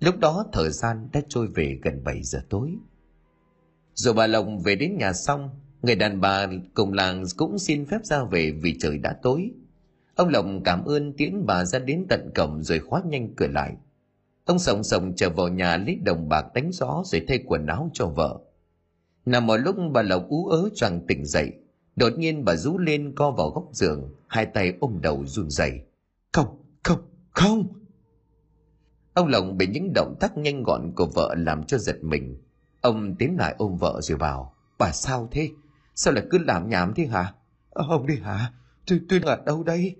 lúc 0.00 0.18
đó 0.18 0.44
thời 0.52 0.70
gian 0.70 1.08
đã 1.12 1.20
trôi 1.28 1.46
về 1.46 1.78
gần 1.82 2.04
7 2.04 2.22
giờ 2.22 2.40
tối. 2.48 2.74
Rồi 3.94 4.14
bà 4.14 4.26
lộc 4.26 4.46
về 4.64 4.76
đến 4.76 4.96
nhà 4.98 5.12
xong, 5.12 5.50
người 5.82 5.96
đàn 5.96 6.20
bà 6.20 6.46
cùng 6.74 6.92
làng 6.92 7.24
cũng 7.36 7.58
xin 7.58 7.86
phép 7.86 8.04
ra 8.04 8.24
về 8.24 8.50
vì 8.50 8.78
trời 8.78 8.98
đã 8.98 9.16
tối. 9.22 9.50
Ông 10.14 10.28
lộc 10.28 10.46
cảm 10.64 10.84
ơn 10.84 11.12
tiễn 11.12 11.46
bà 11.46 11.64
ra 11.64 11.78
đến 11.78 12.06
tận 12.08 12.30
cổng 12.34 12.62
rồi 12.62 12.78
khóa 12.78 13.02
nhanh 13.06 13.34
cửa 13.34 13.46
lại. 13.46 13.76
Ông 14.44 14.58
sòng 14.58 14.84
sòng 14.84 15.12
trở 15.16 15.30
vào 15.30 15.48
nhà 15.48 15.76
lấy 15.76 15.98
đồng 16.04 16.28
bạc 16.28 16.46
đánh 16.54 16.70
gió 16.72 17.02
rồi 17.04 17.24
thay 17.28 17.42
quần 17.46 17.66
áo 17.66 17.90
cho 17.94 18.06
vợ. 18.06 18.38
Nằm 19.26 19.46
một 19.46 19.56
lúc, 19.56 19.76
bà 19.92 20.02
lộc 20.02 20.28
ú 20.28 20.46
ớ 20.46 20.68
choàng 20.74 21.06
tỉnh 21.06 21.24
dậy. 21.24 21.52
Đột 21.96 22.12
nhiên 22.18 22.44
bà 22.44 22.56
rú 22.56 22.78
lên 22.78 23.14
co 23.14 23.30
vào 23.30 23.50
góc 23.50 23.68
giường, 23.72 24.14
hai 24.26 24.46
tay 24.46 24.72
ôm 24.80 24.98
đầu 25.02 25.26
run 25.26 25.50
rẩy. 25.50 25.80
Không 26.32 26.46
không 26.82 27.00
không! 27.30 27.66
Ông 29.18 29.28
Lộng 29.28 29.58
bị 29.58 29.66
những 29.66 29.92
động 29.94 30.14
tác 30.20 30.38
nhanh 30.38 30.62
gọn 30.62 30.92
của 30.96 31.06
vợ 31.06 31.34
làm 31.38 31.64
cho 31.64 31.78
giật 31.78 31.96
mình 32.02 32.36
ông 32.80 33.14
tiến 33.18 33.36
lại 33.38 33.54
ôm 33.58 33.76
vợ 33.76 34.00
rồi 34.02 34.18
bảo 34.18 34.54
bà 34.78 34.92
sao 34.92 35.28
thế 35.30 35.50
sao 35.94 36.14
lại 36.14 36.24
cứ 36.30 36.38
làm 36.38 36.68
nhảm 36.68 36.94
thế 36.94 37.06
hả 37.06 37.34
ờ, 37.70 37.84
ông 37.88 38.06
đi 38.06 38.16
hả 38.16 38.52
tôi 38.86 39.00
tôi 39.08 39.20
ở 39.24 39.42
đâu 39.46 39.62
đây 39.62 39.96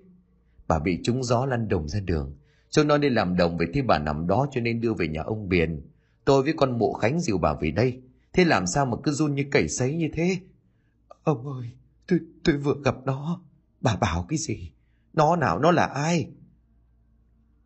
bà 0.67 0.79
bị 0.79 0.99
trúng 1.03 1.23
gió 1.23 1.45
lăn 1.45 1.67
đồng 1.67 1.87
ra 1.87 1.99
đường 1.99 2.35
cho 2.69 2.83
nó 2.83 2.97
đi 2.97 3.09
làm 3.09 3.35
đồng 3.35 3.57
về 3.57 3.65
thì 3.73 3.81
bà 3.81 3.99
nằm 3.99 4.27
đó 4.27 4.47
cho 4.51 4.61
nên 4.61 4.81
đưa 4.81 4.93
về 4.93 5.07
nhà 5.07 5.21
ông 5.21 5.49
Biển. 5.49 5.81
Tôi 6.25 6.43
với 6.43 6.53
con 6.57 6.77
mộ 6.77 6.93
Khánh 6.93 7.19
dìu 7.19 7.37
bà 7.37 7.53
về 7.53 7.71
đây. 7.71 8.01
Thế 8.33 8.45
làm 8.45 8.67
sao 8.67 8.85
mà 8.85 8.97
cứ 9.03 9.11
run 9.11 9.35
như 9.35 9.45
cầy 9.51 9.67
sấy 9.67 9.95
như 9.95 10.09
thế? 10.13 10.37
Ông 11.23 11.47
ơi, 11.47 11.69
tôi, 12.07 12.19
tôi 12.43 12.57
vừa 12.57 12.75
gặp 12.83 12.95
nó. 13.05 13.41
Bà 13.81 13.95
bảo 13.95 14.25
cái 14.29 14.37
gì? 14.37 14.71
Nó 15.13 15.35
nào, 15.35 15.59
nó 15.59 15.71
là 15.71 15.85
ai? 15.85 16.27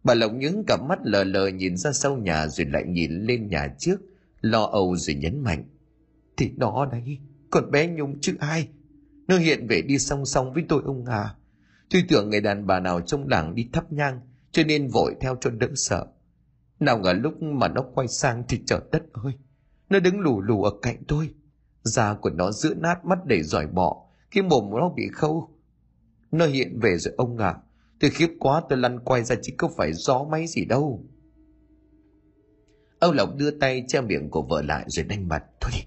Bà 0.04 0.14
Lộc 0.14 0.34
những 0.34 0.64
cặp 0.68 0.82
mắt 0.82 1.00
lờ 1.04 1.24
lờ 1.24 1.48
nhìn 1.48 1.78
ra 1.78 1.92
sau 1.92 2.18
nhà 2.18 2.48
rồi 2.48 2.68
lại 2.68 2.84
nhìn 2.88 3.12
lên 3.12 3.48
nhà 3.48 3.76
trước, 3.78 3.98
lo 4.42 4.64
âu 4.64 4.96
rồi 4.96 5.16
nhấn 5.16 5.40
mạnh. 5.40 5.64
Thì 6.38 6.52
nó 6.58 6.86
đấy, 6.86 7.18
còn 7.50 7.72
bé 7.72 7.88
Nhung 7.88 8.20
chứ 8.22 8.36
ai? 8.40 8.68
Nó 9.28 9.38
hiện 9.38 9.68
về 9.68 9.82
đi 9.82 10.00
song 10.00 10.26
song 10.26 10.54
với 10.54 10.64
tôi 10.70 10.82
ông 10.86 11.06
à. 11.06 11.36
Tôi 11.90 12.04
tưởng 12.10 12.30
người 12.30 12.42
đàn 12.42 12.68
bà 12.68 12.80
nào 12.80 13.02
trong 13.02 13.28
làng 13.28 13.56
đi 13.56 13.70
thắp 13.74 13.92
nhang, 13.92 14.20
cho 14.52 14.64
nên 14.64 14.88
vội 14.88 15.16
theo 15.22 15.38
cho 15.42 15.50
đỡ 15.50 15.68
sợ. 15.76 16.08
Nào 16.80 17.00
ngờ 17.00 17.14
lúc 17.14 17.42
mà 17.42 17.68
nó 17.68 17.82
quay 17.94 18.08
sang 18.08 18.44
thì 18.50 18.62
trời 18.66 18.80
đất 18.92 19.04
ơi, 19.14 19.34
nó 19.90 20.00
đứng 20.00 20.20
lù 20.20 20.42
lù 20.42 20.64
ở 20.64 20.72
cạnh 20.82 21.04
tôi. 21.08 21.30
Da 21.84 22.14
của 22.14 22.30
nó 22.30 22.52
giữa 22.52 22.74
nát 22.74 23.06
mắt 23.06 23.26
đầy 23.26 23.44
giỏi 23.44 23.68
bọ, 23.68 24.06
cái 24.32 24.44
mồm 24.44 24.70
nó 24.70 24.90
bị 24.90 25.08
khâu. 25.14 25.50
Nó 26.32 26.46
hiện 26.46 26.80
về 26.80 26.98
rồi 26.98 27.14
ông 27.18 27.38
ạ, 27.38 27.48
à 27.48 27.62
tôi 28.00 28.10
khiếp 28.10 28.30
quá 28.40 28.62
tôi 28.70 28.80
lăn 28.80 29.00
quay 29.00 29.24
ra 29.24 29.36
chứ 29.44 29.54
không 29.58 29.72
phải 29.78 29.94
gió 29.94 30.24
máy 30.24 30.48
gì 30.48 30.66
đâu. 30.66 31.06
Âu 33.00 33.14
Lộc 33.14 33.36
đưa 33.36 33.52
tay 33.52 33.84
che 33.88 34.02
miệng 34.02 34.30
của 34.30 34.42
vợ 34.42 34.62
lại 34.62 34.86
rồi 34.88 35.06
đánh 35.06 35.28
mặt. 35.28 35.44
Thôi 35.62 35.72
đi, 35.74 35.80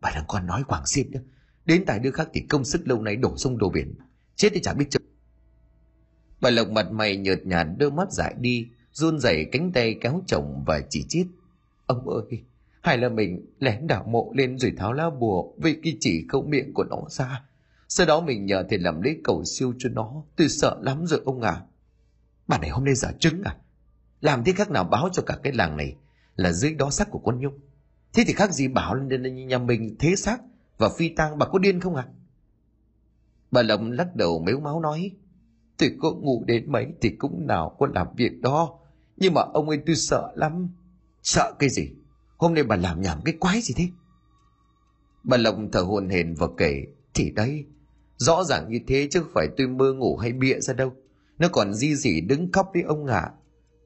bà 0.00 0.10
đang 0.14 0.24
còn 0.28 0.46
nói 0.46 0.62
quảng 0.68 0.86
xịp 0.86 1.06
nữa. 1.10 1.20
Đến 1.64 1.84
tại 1.86 1.98
đứa 1.98 2.10
khác 2.10 2.28
thì 2.32 2.40
công 2.40 2.64
sức 2.64 2.88
lâu 2.88 3.02
nay 3.02 3.16
đổ 3.16 3.36
sông 3.36 3.58
đổ 3.58 3.70
biển. 3.70 3.94
Chết 4.36 4.48
thì 4.54 4.60
chả 4.60 4.74
biết 4.74 4.86
chứ. 4.90 4.98
Bà 6.40 6.50
Lộc 6.50 6.70
mặt 6.70 6.92
mày 6.92 7.16
nhợt 7.16 7.46
nhạt 7.46 7.66
đôi 7.78 7.90
mắt 7.90 8.12
dại 8.12 8.34
đi, 8.38 8.68
run 8.92 9.18
rẩy 9.18 9.48
cánh 9.52 9.72
tay 9.72 9.98
kéo 10.00 10.22
chồng 10.26 10.64
và 10.66 10.80
chỉ 10.90 11.04
chít. 11.08 11.26
Ông 11.86 12.08
ơi, 12.08 12.42
hay 12.80 12.98
là 12.98 13.08
mình 13.08 13.46
lén 13.58 13.86
đảo 13.86 14.04
mộ 14.04 14.32
lên 14.36 14.58
rồi 14.58 14.72
tháo 14.76 14.92
lá 14.92 15.10
bùa 15.10 15.52
vì 15.56 15.76
cái 15.82 15.96
chỉ 16.00 16.24
câu 16.28 16.42
miệng 16.42 16.74
của 16.74 16.84
nó 16.84 16.96
ra. 17.08 17.44
Sau 17.90 18.06
đó 18.06 18.20
mình 18.20 18.46
nhờ 18.46 18.64
thầy 18.68 18.78
làm 18.78 19.02
lấy 19.02 19.20
cầu 19.24 19.44
siêu 19.44 19.74
cho 19.78 19.88
nó. 19.88 20.22
Tôi 20.36 20.48
sợ 20.48 20.78
lắm 20.82 21.06
rồi 21.06 21.22
ông 21.24 21.42
à. 21.42 21.62
Bà 22.48 22.58
này 22.58 22.70
hôm 22.70 22.84
nay 22.84 22.94
giả 22.94 23.12
trứng 23.18 23.42
à? 23.42 23.56
Làm 24.20 24.44
thế 24.44 24.52
khác 24.52 24.70
nào 24.70 24.84
báo 24.84 25.08
cho 25.12 25.22
cả 25.22 25.38
cái 25.42 25.52
làng 25.52 25.76
này 25.76 25.96
là 26.36 26.52
dưới 26.52 26.74
đó 26.74 26.90
xác 26.90 27.10
của 27.10 27.18
con 27.18 27.40
Nhung. 27.40 27.58
Thế 28.12 28.24
thì 28.26 28.32
khác 28.32 28.52
gì 28.52 28.68
bảo 28.68 28.94
lên 28.94 29.46
nhà 29.48 29.58
mình 29.58 29.96
thế 29.98 30.16
xác 30.16 30.40
và 30.78 30.88
phi 30.98 31.08
tang 31.08 31.38
bà 31.38 31.46
có 31.46 31.58
điên 31.58 31.80
không 31.80 31.96
à? 31.96 32.06
Bà 33.50 33.62
Lộc 33.62 33.80
lắc 33.82 34.16
đầu 34.16 34.38
mếu 34.38 34.60
máu 34.60 34.80
nói 34.80 35.10
Tôi 35.78 35.96
có 36.00 36.12
ngủ 36.12 36.44
đến 36.46 36.72
mấy 36.72 36.86
thì 37.00 37.10
cũng 37.10 37.46
nào 37.46 37.76
có 37.78 37.86
làm 37.94 38.06
việc 38.16 38.40
đó. 38.40 38.78
Nhưng 39.16 39.34
mà 39.34 39.42
ông 39.42 39.68
ấy 39.68 39.82
tôi 39.86 39.96
sợ 39.96 40.32
lắm. 40.36 40.68
Sợ 41.22 41.54
cái 41.58 41.68
gì? 41.68 41.90
Hôm 42.36 42.54
nay 42.54 42.64
bà 42.64 42.76
làm 42.76 43.02
nhảm 43.02 43.18
cái 43.24 43.34
quái 43.40 43.60
gì 43.60 43.74
thế? 43.76 43.88
Bà 45.24 45.36
Lộc 45.36 45.56
thở 45.72 45.80
hồn 45.80 46.08
hển 46.08 46.34
và 46.34 46.46
kể. 46.56 46.84
Thì 47.14 47.30
đấy, 47.30 47.64
rõ 48.20 48.44
ràng 48.44 48.68
như 48.68 48.80
thế 48.86 49.08
chứ 49.10 49.20
không 49.20 49.30
phải 49.34 49.48
tôi 49.56 49.66
mơ 49.66 49.92
ngủ 49.92 50.16
hay 50.16 50.32
bịa 50.32 50.60
ra 50.60 50.74
đâu. 50.74 50.92
Nó 51.38 51.48
còn 51.52 51.74
di 51.74 51.96
dị 51.96 52.20
đứng 52.20 52.52
khóc 52.52 52.70
với 52.74 52.82
ông 52.82 53.06
ạ. 53.06 53.20
À. 53.20 53.32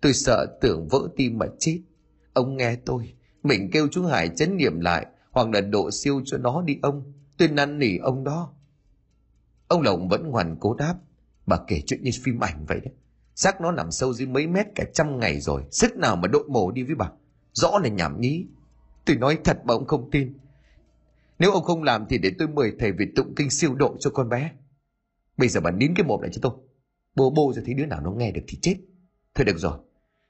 Tôi 0.02 0.12
sợ 0.12 0.46
tưởng 0.60 0.88
vỡ 0.88 1.08
tim 1.16 1.38
mà 1.38 1.46
chết. 1.58 1.80
Ông 2.32 2.56
nghe 2.56 2.76
tôi, 2.84 3.14
mình 3.42 3.70
kêu 3.72 3.88
chú 3.90 4.06
Hải 4.06 4.28
chấn 4.28 4.56
niệm 4.56 4.80
lại 4.80 5.06
hoặc 5.30 5.48
là 5.50 5.60
độ 5.60 5.90
siêu 5.90 6.22
cho 6.24 6.38
nó 6.38 6.62
đi 6.62 6.78
ông. 6.82 7.12
Tôi 7.38 7.48
năn 7.48 7.78
nỉ 7.78 7.96
ông 7.96 8.24
đó. 8.24 8.52
Ông 9.68 9.82
Lộng 9.82 10.08
vẫn 10.08 10.24
hoàn 10.24 10.56
cố 10.60 10.74
đáp. 10.74 10.94
Bà 11.46 11.56
kể 11.66 11.80
chuyện 11.86 12.02
như 12.02 12.10
phim 12.22 12.44
ảnh 12.44 12.64
vậy 12.68 12.80
đấy. 12.84 12.94
Xác 13.34 13.60
nó 13.60 13.70
nằm 13.70 13.90
sâu 13.90 14.12
dưới 14.12 14.26
mấy 14.26 14.46
mét 14.46 14.66
cả 14.74 14.84
trăm 14.94 15.20
ngày 15.20 15.40
rồi. 15.40 15.62
Sức 15.70 15.96
nào 15.96 16.16
mà 16.16 16.28
đội 16.28 16.44
mổ 16.48 16.70
đi 16.70 16.82
với 16.82 16.94
bà. 16.94 17.10
Rõ 17.52 17.78
là 17.82 17.88
nhảm 17.88 18.20
nhí. 18.20 18.46
Tôi 19.04 19.16
nói 19.16 19.38
thật 19.44 19.58
mà 19.64 19.74
ông 19.74 19.86
không 19.86 20.10
tin. 20.10 20.34
Nếu 21.44 21.52
ông 21.52 21.64
không 21.64 21.82
làm 21.82 22.06
thì 22.08 22.18
để 22.18 22.32
tôi 22.38 22.48
mời 22.48 22.72
thầy 22.78 22.92
về 22.92 23.06
tụng 23.16 23.34
kinh 23.36 23.50
siêu 23.50 23.74
độ 23.74 23.96
cho 24.00 24.10
con 24.10 24.28
bé. 24.28 24.50
Bây 25.36 25.48
giờ 25.48 25.60
bà 25.60 25.70
nín 25.70 25.94
cái 25.96 26.06
mồm 26.06 26.20
lại 26.20 26.30
cho 26.32 26.38
tôi. 26.42 26.52
Bố 27.14 27.30
bô 27.30 27.52
rồi 27.52 27.62
thấy 27.66 27.74
đứa 27.74 27.86
nào 27.86 28.00
nó 28.00 28.10
nghe 28.10 28.30
được 28.30 28.40
thì 28.48 28.58
chết. 28.62 28.76
Thôi 29.34 29.44
được 29.44 29.58
rồi. 29.58 29.78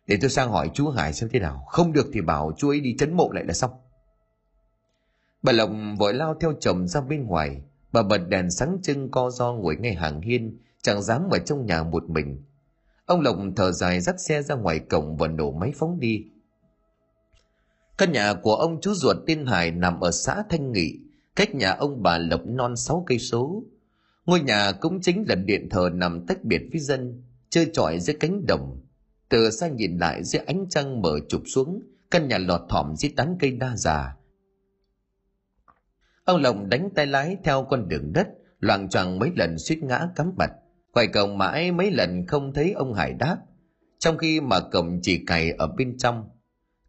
Để 0.07 0.19
tôi 0.21 0.31
sang 0.31 0.51
hỏi 0.51 0.71
chú 0.75 0.89
Hải 0.89 1.13
xem 1.13 1.29
thế 1.33 1.39
nào. 1.39 1.65
Không 1.69 1.93
được 1.93 2.07
thì 2.13 2.21
bảo 2.21 2.53
chú 2.57 2.69
ấy 2.69 2.81
đi 2.81 2.97
chấn 2.99 3.17
mộ 3.17 3.33
lại 3.33 3.45
là 3.45 3.53
xong. 3.53 3.71
Bà 5.43 5.53
Lộc 5.53 5.71
vội 5.99 6.15
lao 6.15 6.35
theo 6.41 6.53
chồng 6.61 6.89
ra 6.89 7.01
bên 7.01 7.27
ngoài. 7.27 7.63
Bà 7.93 8.03
bật 8.03 8.29
đèn 8.29 8.51
sáng 8.51 8.79
trưng 8.83 9.11
co 9.11 9.31
do 9.31 9.53
ngồi 9.53 9.77
ngay 9.77 9.95
hàng 9.95 10.21
hiên 10.21 10.59
chẳng 10.83 11.03
dám 11.03 11.23
ở 11.31 11.39
trong 11.39 11.67
nhà 11.67 11.83
một 11.83 12.11
mình. 12.11 12.43
Ông 13.07 13.21
Lộc 13.21 13.37
thở 13.57 13.73
dài 13.73 14.01
dắt 14.01 14.21
xe 14.21 14.43
ra 14.43 14.55
ngoài 14.55 14.79
cổng 14.79 15.17
và 15.17 15.29
nổ 15.29 15.53
máy 15.53 15.73
phóng 15.77 16.01
đi. 16.01 16.25
Căn 17.99 18.13
nhà 18.13 18.35
của 18.35 18.55
ông 18.55 18.81
chú 18.81 18.95
ruột 18.95 19.17
tên 19.27 19.47
Hải 19.47 19.71
nằm 19.71 20.01
ở 20.01 20.11
xã 20.11 20.43
Thanh 20.51 20.73
Nghị, 20.73 21.04
cách 21.37 21.55
nhà 21.55 21.71
ông 21.71 22.03
bà 22.03 22.19
Lộc 22.19 22.47
non 22.47 22.77
sáu 22.77 23.05
cây 23.07 23.19
số. 23.19 23.65
Ngôi 24.27 24.41
nhà 24.41 24.73
cũng 24.73 25.01
chính 25.01 25.25
là 25.29 25.35
điện 25.35 25.69
thờ 25.71 25.91
nằm 25.95 26.27
tách 26.27 26.45
biệt 26.45 26.63
với 26.73 26.81
dân. 26.81 27.23
chơi 27.51 27.71
trọi 27.73 28.01
dưới 28.01 28.17
cánh 28.21 28.47
đồng 28.47 28.81
từ 29.29 29.51
xa 29.51 29.69
nhìn 29.69 29.99
lại 29.99 30.25
dưới 30.25 30.43
ánh 30.47 30.67
trăng 30.71 31.03
mở 31.03 31.19
chụp 31.29 31.43
xuống, 31.47 31.83
căn 32.11 32.29
nhà 32.29 32.39
lọt 32.39 32.61
thỏm 32.69 32.97
dưới 32.97 33.13
tán 33.17 33.37
cây 33.41 33.51
đa 33.51 33.77
già 33.77 34.17
ông 36.25 36.43
lộc 36.43 36.57
đánh 36.69 36.91
tay 36.95 37.07
lái 37.07 37.37
theo 37.45 37.67
con 37.71 37.89
đường 37.89 38.13
đất, 38.13 38.29
loạng 38.61 38.89
choạng 38.89 39.19
mấy 39.19 39.31
lần 39.37 39.59
suýt 39.59 39.83
ngã 39.83 40.09
cắm 40.17 40.33
mặt 40.39 40.51
quay 40.93 41.07
cổng 41.07 41.39
mãi 41.39 41.73
mấy 41.73 41.91
lần 41.91 42.27
không 42.27 42.53
thấy 42.55 42.73
ông 42.73 42.95
hải 42.95 43.13
đáp 43.13 43.39
trong 43.99 44.19
khi 44.19 44.41
mà 44.41 44.61
cổng 44.61 44.99
chỉ 45.03 45.25
cày 45.27 45.51
ở 45.51 45.67
bên 45.67 45.99
trong, 45.99 46.29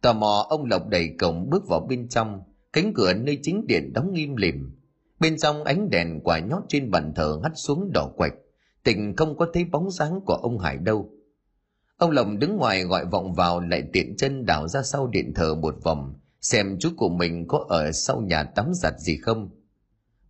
tò 0.02 0.14
mò 0.14 0.46
ông 0.50 0.66
lộc 0.66 0.88
đẩy 0.88 1.16
cổng 1.20 1.50
bước 1.50 1.64
vào 1.68 1.88
bên 1.90 2.10
trong 2.10 2.42
cánh 2.76 2.94
cửa 2.94 3.14
nơi 3.14 3.40
chính 3.42 3.68
điện 3.68 3.94
đóng 3.94 4.14
im 4.14 4.36
lìm. 4.36 4.72
Bên 5.20 5.38
trong 5.38 5.64
ánh 5.64 5.90
đèn 5.90 6.20
quả 6.24 6.40
nhót 6.40 6.64
trên 6.70 6.92
bàn 6.92 7.14
thờ 7.16 7.40
hắt 7.44 7.52
xuống 7.56 7.92
đỏ 7.94 8.10
quạch. 8.18 8.34
Tình 8.84 9.16
không 9.16 9.38
có 9.38 9.48
thấy 9.54 9.66
bóng 9.66 9.92
dáng 9.92 10.22
của 10.26 10.34
ông 10.34 10.60
hải 10.60 10.78
đâu. 10.78 11.10
Ông 11.98 12.12
lộc 12.12 12.28
đứng 12.40 12.58
ngoài 12.58 12.84
gọi 12.84 13.06
vọng 13.06 13.34
vào 13.34 13.60
lại 13.60 13.84
tiện 13.94 14.18
chân 14.18 14.46
đảo 14.46 14.68
ra 14.68 14.82
sau 14.82 15.08
điện 15.08 15.34
thờ 15.34 15.56
một 15.56 15.76
vòng, 15.84 16.14
xem 16.42 16.78
chú 16.80 16.90
của 16.98 17.10
mình 17.10 17.48
có 17.48 17.66
ở 17.70 17.92
sau 17.92 18.22
nhà 18.22 18.44
tắm 18.44 18.72
giặt 18.74 18.94
gì 19.00 19.18
không. 19.18 19.50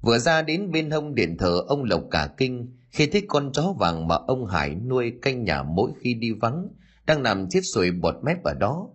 Vừa 0.02 0.18
ra 0.18 0.42
đến 0.42 0.72
bên 0.72 0.92
hông 0.92 1.16
điện 1.16 1.38
thờ, 1.38 1.64
ông 1.68 1.84
lộc 1.84 2.04
cả 2.12 2.30
kinh, 2.38 2.68
khi 2.90 3.08
thấy 3.08 3.26
con 3.28 3.52
chó 3.52 3.74
vàng 3.80 4.08
mà 4.08 4.16
ông 4.16 4.46
hải 4.46 4.76
nuôi 4.76 5.14
canh 5.22 5.44
nhà 5.44 5.64
mỗi 5.64 5.92
khi 6.00 6.14
đi 6.14 6.32
vắng, 6.32 6.68
đang 7.06 7.24
nằm 7.24 7.50
chết 7.50 7.62
sùi 7.74 7.92
bọt 7.92 8.16
mép 8.24 8.44
ở 8.44 8.54
đó. 8.54 8.90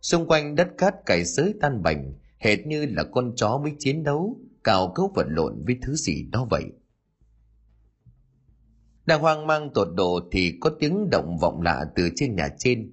Xung 0.00 0.26
quanh 0.26 0.54
đất 0.54 0.68
cát 0.78 0.94
cày 1.06 1.24
xới 1.24 1.54
tan 1.60 1.82
bành 1.82 2.12
hệt 2.44 2.66
như 2.66 2.86
là 2.86 3.04
con 3.04 3.32
chó 3.36 3.58
mới 3.62 3.72
chiến 3.78 4.02
đấu 4.02 4.36
cào 4.64 4.92
cấu 4.94 5.12
vật 5.14 5.26
lộn 5.28 5.64
với 5.66 5.78
thứ 5.82 5.94
gì 5.94 6.26
đó 6.32 6.46
vậy. 6.50 6.64
Đang 9.06 9.20
hoang 9.20 9.46
mang 9.46 9.70
tột 9.74 9.88
độ 9.94 10.20
thì 10.32 10.58
có 10.60 10.70
tiếng 10.80 11.10
động 11.10 11.38
vọng 11.40 11.62
lạ 11.62 11.84
từ 11.94 12.10
trên 12.16 12.36
nhà 12.36 12.48
trên. 12.58 12.90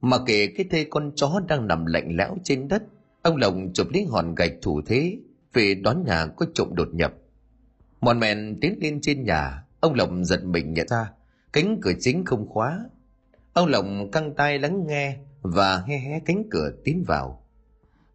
Mà 0.00 0.16
kể 0.26 0.46
cái 0.46 0.66
thê 0.70 0.84
con 0.90 1.12
chó 1.16 1.40
đang 1.48 1.66
nằm 1.66 1.86
lạnh 1.86 2.16
lẽo 2.16 2.36
trên 2.44 2.68
đất, 2.68 2.82
ông 3.22 3.36
lồng 3.36 3.72
chụp 3.72 3.86
lấy 3.92 4.04
hòn 4.04 4.34
gạch 4.34 4.52
thủ 4.62 4.80
thế, 4.86 5.18
về 5.52 5.74
đón 5.74 6.04
nhà 6.04 6.26
có 6.26 6.46
trộm 6.54 6.68
đột 6.74 6.88
nhập. 6.92 7.14
Mòn 8.00 8.20
mèn 8.20 8.58
tiến 8.60 8.78
lên 8.80 9.00
trên 9.00 9.24
nhà, 9.24 9.64
ông 9.80 9.94
lồng 9.94 10.24
giật 10.24 10.44
mình 10.44 10.72
nhận 10.72 10.88
ra, 10.88 11.12
cánh 11.52 11.78
cửa 11.82 11.92
chính 12.00 12.24
không 12.24 12.48
khóa. 12.48 12.84
Ông 13.52 13.68
lồng 13.68 14.10
căng 14.10 14.34
tay 14.34 14.58
lắng 14.58 14.86
nghe 14.86 15.16
và 15.42 15.84
hé 15.86 15.98
hé 15.98 16.20
cánh 16.24 16.44
cửa 16.50 16.70
tiến 16.84 17.04
vào 17.06 17.43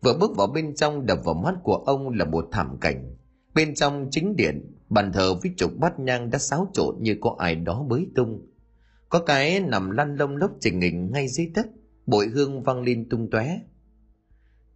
vừa 0.02 0.18
bước 0.18 0.38
vào 0.38 0.48
bên 0.48 0.76
trong 0.76 1.06
đập 1.06 1.20
vào 1.24 1.36
mắt 1.36 1.56
của 1.64 1.76
ông 1.76 2.10
là 2.10 2.26
một 2.26 2.48
thảm 2.52 2.78
cảnh. 2.82 3.16
Bên 3.54 3.76
trong 3.76 4.08
chính 4.12 4.36
điện, 4.36 4.76
bàn 4.90 5.12
thờ 5.14 5.34
với 5.44 5.52
trục 5.58 5.78
bát 5.78 6.00
nhang 6.00 6.30
đã 6.30 6.40
xáo 6.40 6.68
trộn 6.74 6.96
như 7.00 7.16
có 7.22 7.36
ai 7.40 7.56
đó 7.56 7.86
bới 7.90 8.08
tung. 8.16 8.48
Có 9.10 9.20
cái 9.20 9.60
nằm 9.60 9.92
lăn 9.92 10.16
lông 10.16 10.38
lốc 10.38 10.52
trình 10.60 10.82
hình 10.82 11.12
ngay 11.12 11.28
dưới 11.28 11.52
đất, 11.56 11.68
bội 12.06 12.28
hương 12.28 12.64
văng 12.64 12.82
lên 12.82 13.10
tung 13.10 13.30
tóe. 13.30 13.60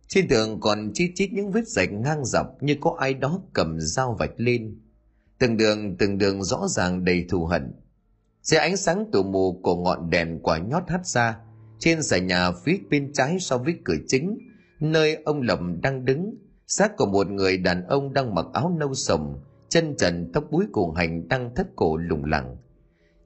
Trên 0.07 0.27
tường 0.27 0.59
còn 0.59 0.91
chi 0.93 1.11
chít 1.15 1.33
những 1.33 1.51
vết 1.51 1.67
rạch 1.67 1.91
ngang 1.91 2.25
dọc 2.25 2.63
như 2.63 2.75
có 2.81 2.95
ai 2.99 3.13
đó 3.13 3.41
cầm 3.53 3.79
dao 3.79 4.15
vạch 4.19 4.33
lên. 4.37 4.79
Từng 5.39 5.57
đường 5.57 5.97
từng 5.97 6.17
đường 6.17 6.43
rõ 6.43 6.67
ràng 6.67 7.05
đầy 7.05 7.25
thù 7.29 7.45
hận. 7.45 7.73
Dưới 8.41 8.59
ánh 8.59 8.77
sáng 8.77 9.05
tù 9.11 9.23
mù 9.23 9.59
của 9.63 9.75
ngọn 9.75 10.09
đèn 10.09 10.39
quả 10.43 10.57
nhót 10.57 10.83
hắt 10.87 11.07
ra, 11.07 11.37
trên 11.79 12.03
sải 12.03 12.21
nhà 12.21 12.51
phía 12.51 12.77
bên 12.89 13.13
trái 13.13 13.37
so 13.39 13.57
với 13.57 13.75
cửa 13.85 13.95
chính 14.07 14.37
nơi 14.83 15.17
ông 15.25 15.41
lầm 15.41 15.81
đang 15.81 16.05
đứng, 16.05 16.35
xác 16.67 16.97
của 16.97 17.05
một 17.05 17.27
người 17.27 17.57
đàn 17.57 17.87
ông 17.87 18.13
đang 18.13 18.35
mặc 18.35 18.45
áo 18.53 18.75
nâu 18.79 18.93
sồng 18.93 19.41
chân 19.69 19.95
trần 19.97 20.31
tóc 20.33 20.43
búi 20.51 20.65
cùng 20.71 20.95
hành 20.95 21.27
đang 21.27 21.55
thất 21.55 21.67
cổ 21.75 21.97
lủng 21.97 22.25
lẳng. 22.25 22.57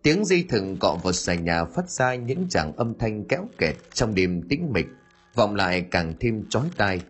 Tiếng 0.01 0.25
dây 0.25 0.45
thừng 0.49 0.77
cọ 0.77 0.97
vào 1.03 1.13
xà 1.13 1.35
nhà 1.35 1.65
phát 1.65 1.89
ra 1.89 2.15
những 2.15 2.49
tràng 2.49 2.75
âm 2.75 2.97
thanh 2.99 3.25
kéo 3.27 3.47
kẹt 3.57 3.75
trong 3.93 4.15
đêm 4.15 4.41
tĩnh 4.49 4.73
mịch, 4.73 4.87
vọng 5.35 5.55
lại 5.55 5.85
càng 5.91 6.13
thêm 6.19 6.43
chói 6.49 6.69
tai. 6.77 7.01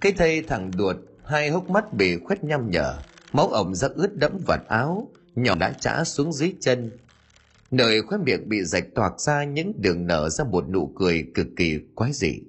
Cái 0.00 0.12
thây 0.12 0.42
thằng 0.42 0.70
đuột, 0.76 0.96
hai 1.24 1.50
hốc 1.50 1.70
mắt 1.70 1.92
bị 1.92 2.18
khuét 2.24 2.44
nhăm 2.44 2.70
nhở, 2.70 2.94
máu 3.32 3.48
ổng 3.48 3.74
ra 3.74 3.88
ướt 3.94 4.16
đẫm 4.16 4.32
vạt 4.46 4.60
áo, 4.68 5.08
nhỏ 5.34 5.54
đã 5.54 5.72
chã 5.80 6.04
xuống 6.04 6.32
dưới 6.32 6.54
chân 6.60 6.90
nơi 7.70 8.02
khóe 8.02 8.18
miệng 8.18 8.48
bị 8.48 8.64
rạch 8.64 8.94
toạc 8.94 9.20
ra 9.20 9.44
những 9.44 9.72
đường 9.80 10.06
nở 10.06 10.28
ra 10.28 10.44
một 10.44 10.68
nụ 10.68 10.92
cười 10.96 11.26
cực 11.34 11.46
kỳ 11.56 11.78
quái 11.94 12.12
dị. 12.12 12.40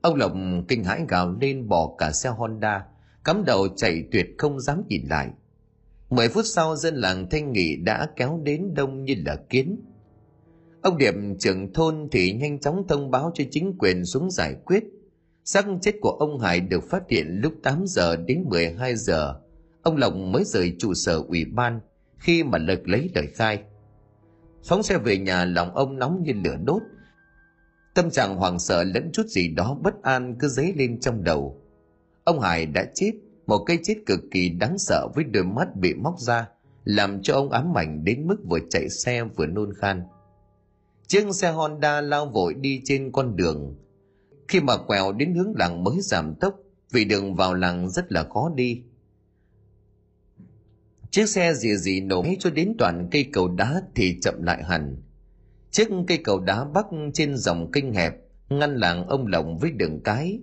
Ông 0.00 0.14
lộc 0.14 0.32
kinh 0.68 0.84
hãi 0.84 1.00
gào 1.08 1.36
lên 1.40 1.68
bỏ 1.68 1.94
cả 1.98 2.12
xe 2.12 2.30
honda, 2.30 2.84
cắm 3.24 3.44
đầu 3.44 3.68
chạy 3.76 4.04
tuyệt 4.12 4.26
không 4.38 4.60
dám 4.60 4.82
nhìn 4.88 5.02
lại. 5.08 5.30
Mười 6.10 6.28
phút 6.28 6.44
sau, 6.46 6.76
dân 6.76 6.94
làng 6.94 7.30
thanh 7.30 7.52
nghị 7.52 7.76
đã 7.76 8.08
kéo 8.16 8.40
đến 8.42 8.74
đông 8.74 9.04
như 9.04 9.14
là 9.26 9.36
kiến. 9.50 9.80
Ông 10.82 10.98
điệp, 10.98 11.14
trưởng 11.38 11.72
thôn 11.72 12.08
thì 12.12 12.32
nhanh 12.32 12.60
chóng 12.60 12.84
thông 12.88 13.10
báo 13.10 13.30
cho 13.34 13.44
chính 13.50 13.78
quyền 13.78 14.04
xuống 14.04 14.30
giải 14.30 14.54
quyết. 14.64 14.84
Xác 15.44 15.66
chết 15.82 15.92
của 16.00 16.10
ông 16.10 16.38
hải 16.40 16.60
được 16.60 16.84
phát 16.90 17.02
hiện 17.08 17.40
lúc 17.42 17.52
8 17.62 17.84
giờ 17.86 18.16
đến 18.16 18.44
12 18.48 18.96
giờ. 18.96 19.40
Ông 19.82 19.96
lộc 19.96 20.14
mới 20.14 20.44
rời 20.44 20.76
trụ 20.78 20.94
sở 20.94 21.22
ủy 21.28 21.44
ban 21.44 21.80
khi 22.18 22.44
mà 22.44 22.58
lực 22.58 22.88
lấy 22.88 23.10
lời 23.14 23.26
khai 23.34 23.62
phóng 24.66 24.82
xe 24.82 24.98
về 24.98 25.18
nhà, 25.18 25.44
lòng 25.44 25.74
ông 25.74 25.98
nóng 25.98 26.22
như 26.22 26.32
lửa 26.44 26.56
đốt. 26.64 26.82
Tâm 27.94 28.10
trạng 28.10 28.36
hoảng 28.36 28.58
sợ 28.58 28.84
lẫn 28.84 29.10
chút 29.12 29.26
gì 29.26 29.48
đó 29.48 29.78
bất 29.82 30.02
an 30.02 30.36
cứ 30.38 30.48
dấy 30.48 30.72
lên 30.76 31.00
trong 31.00 31.24
đầu. 31.24 31.60
Ông 32.24 32.40
hải 32.40 32.66
đã 32.66 32.84
chết, 32.94 33.12
một 33.46 33.58
cái 33.58 33.78
chết 33.82 33.94
cực 34.06 34.20
kỳ 34.30 34.48
đáng 34.48 34.78
sợ 34.78 35.08
với 35.14 35.24
đôi 35.24 35.44
mắt 35.44 35.76
bị 35.76 35.94
móc 35.94 36.20
ra, 36.20 36.48
làm 36.84 37.22
cho 37.22 37.34
ông 37.34 37.50
ám 37.50 37.78
ảnh 37.78 38.04
đến 38.04 38.26
mức 38.26 38.36
vừa 38.48 38.58
chạy 38.70 38.88
xe 38.88 39.24
vừa 39.24 39.46
nôn 39.46 39.74
khan. 39.74 40.02
Chiếc 41.06 41.24
xe 41.34 41.52
honda 41.52 42.00
lao 42.00 42.26
vội 42.26 42.54
đi 42.54 42.80
trên 42.84 43.12
con 43.12 43.36
đường. 43.36 43.76
Khi 44.48 44.60
mà 44.60 44.76
quẹo 44.76 45.12
đến 45.12 45.34
hướng 45.34 45.52
làng 45.56 45.84
mới 45.84 46.00
giảm 46.00 46.34
tốc, 46.34 46.54
vì 46.92 47.04
đường 47.04 47.34
vào 47.34 47.54
làng 47.54 47.90
rất 47.90 48.12
là 48.12 48.24
khó 48.24 48.50
đi 48.54 48.82
chiếc 51.16 51.28
xe 51.28 51.54
dì 51.54 51.76
dì 51.76 52.00
nổ 52.00 52.24
cho 52.38 52.50
đến 52.50 52.74
toàn 52.78 53.08
cây 53.10 53.26
cầu 53.32 53.48
đá 53.48 53.82
thì 53.94 54.18
chậm 54.22 54.42
lại 54.42 54.64
hẳn. 54.64 54.96
Chiếc 55.70 55.88
cây 56.08 56.18
cầu 56.18 56.40
đá 56.40 56.64
bắc 56.64 56.86
trên 57.14 57.36
dòng 57.36 57.70
kênh 57.70 57.92
hẹp, 57.92 58.14
ngăn 58.48 58.76
làng 58.76 59.06
ông 59.06 59.26
lộng 59.26 59.58
với 59.58 59.70
đường 59.70 60.00
cái. 60.04 60.40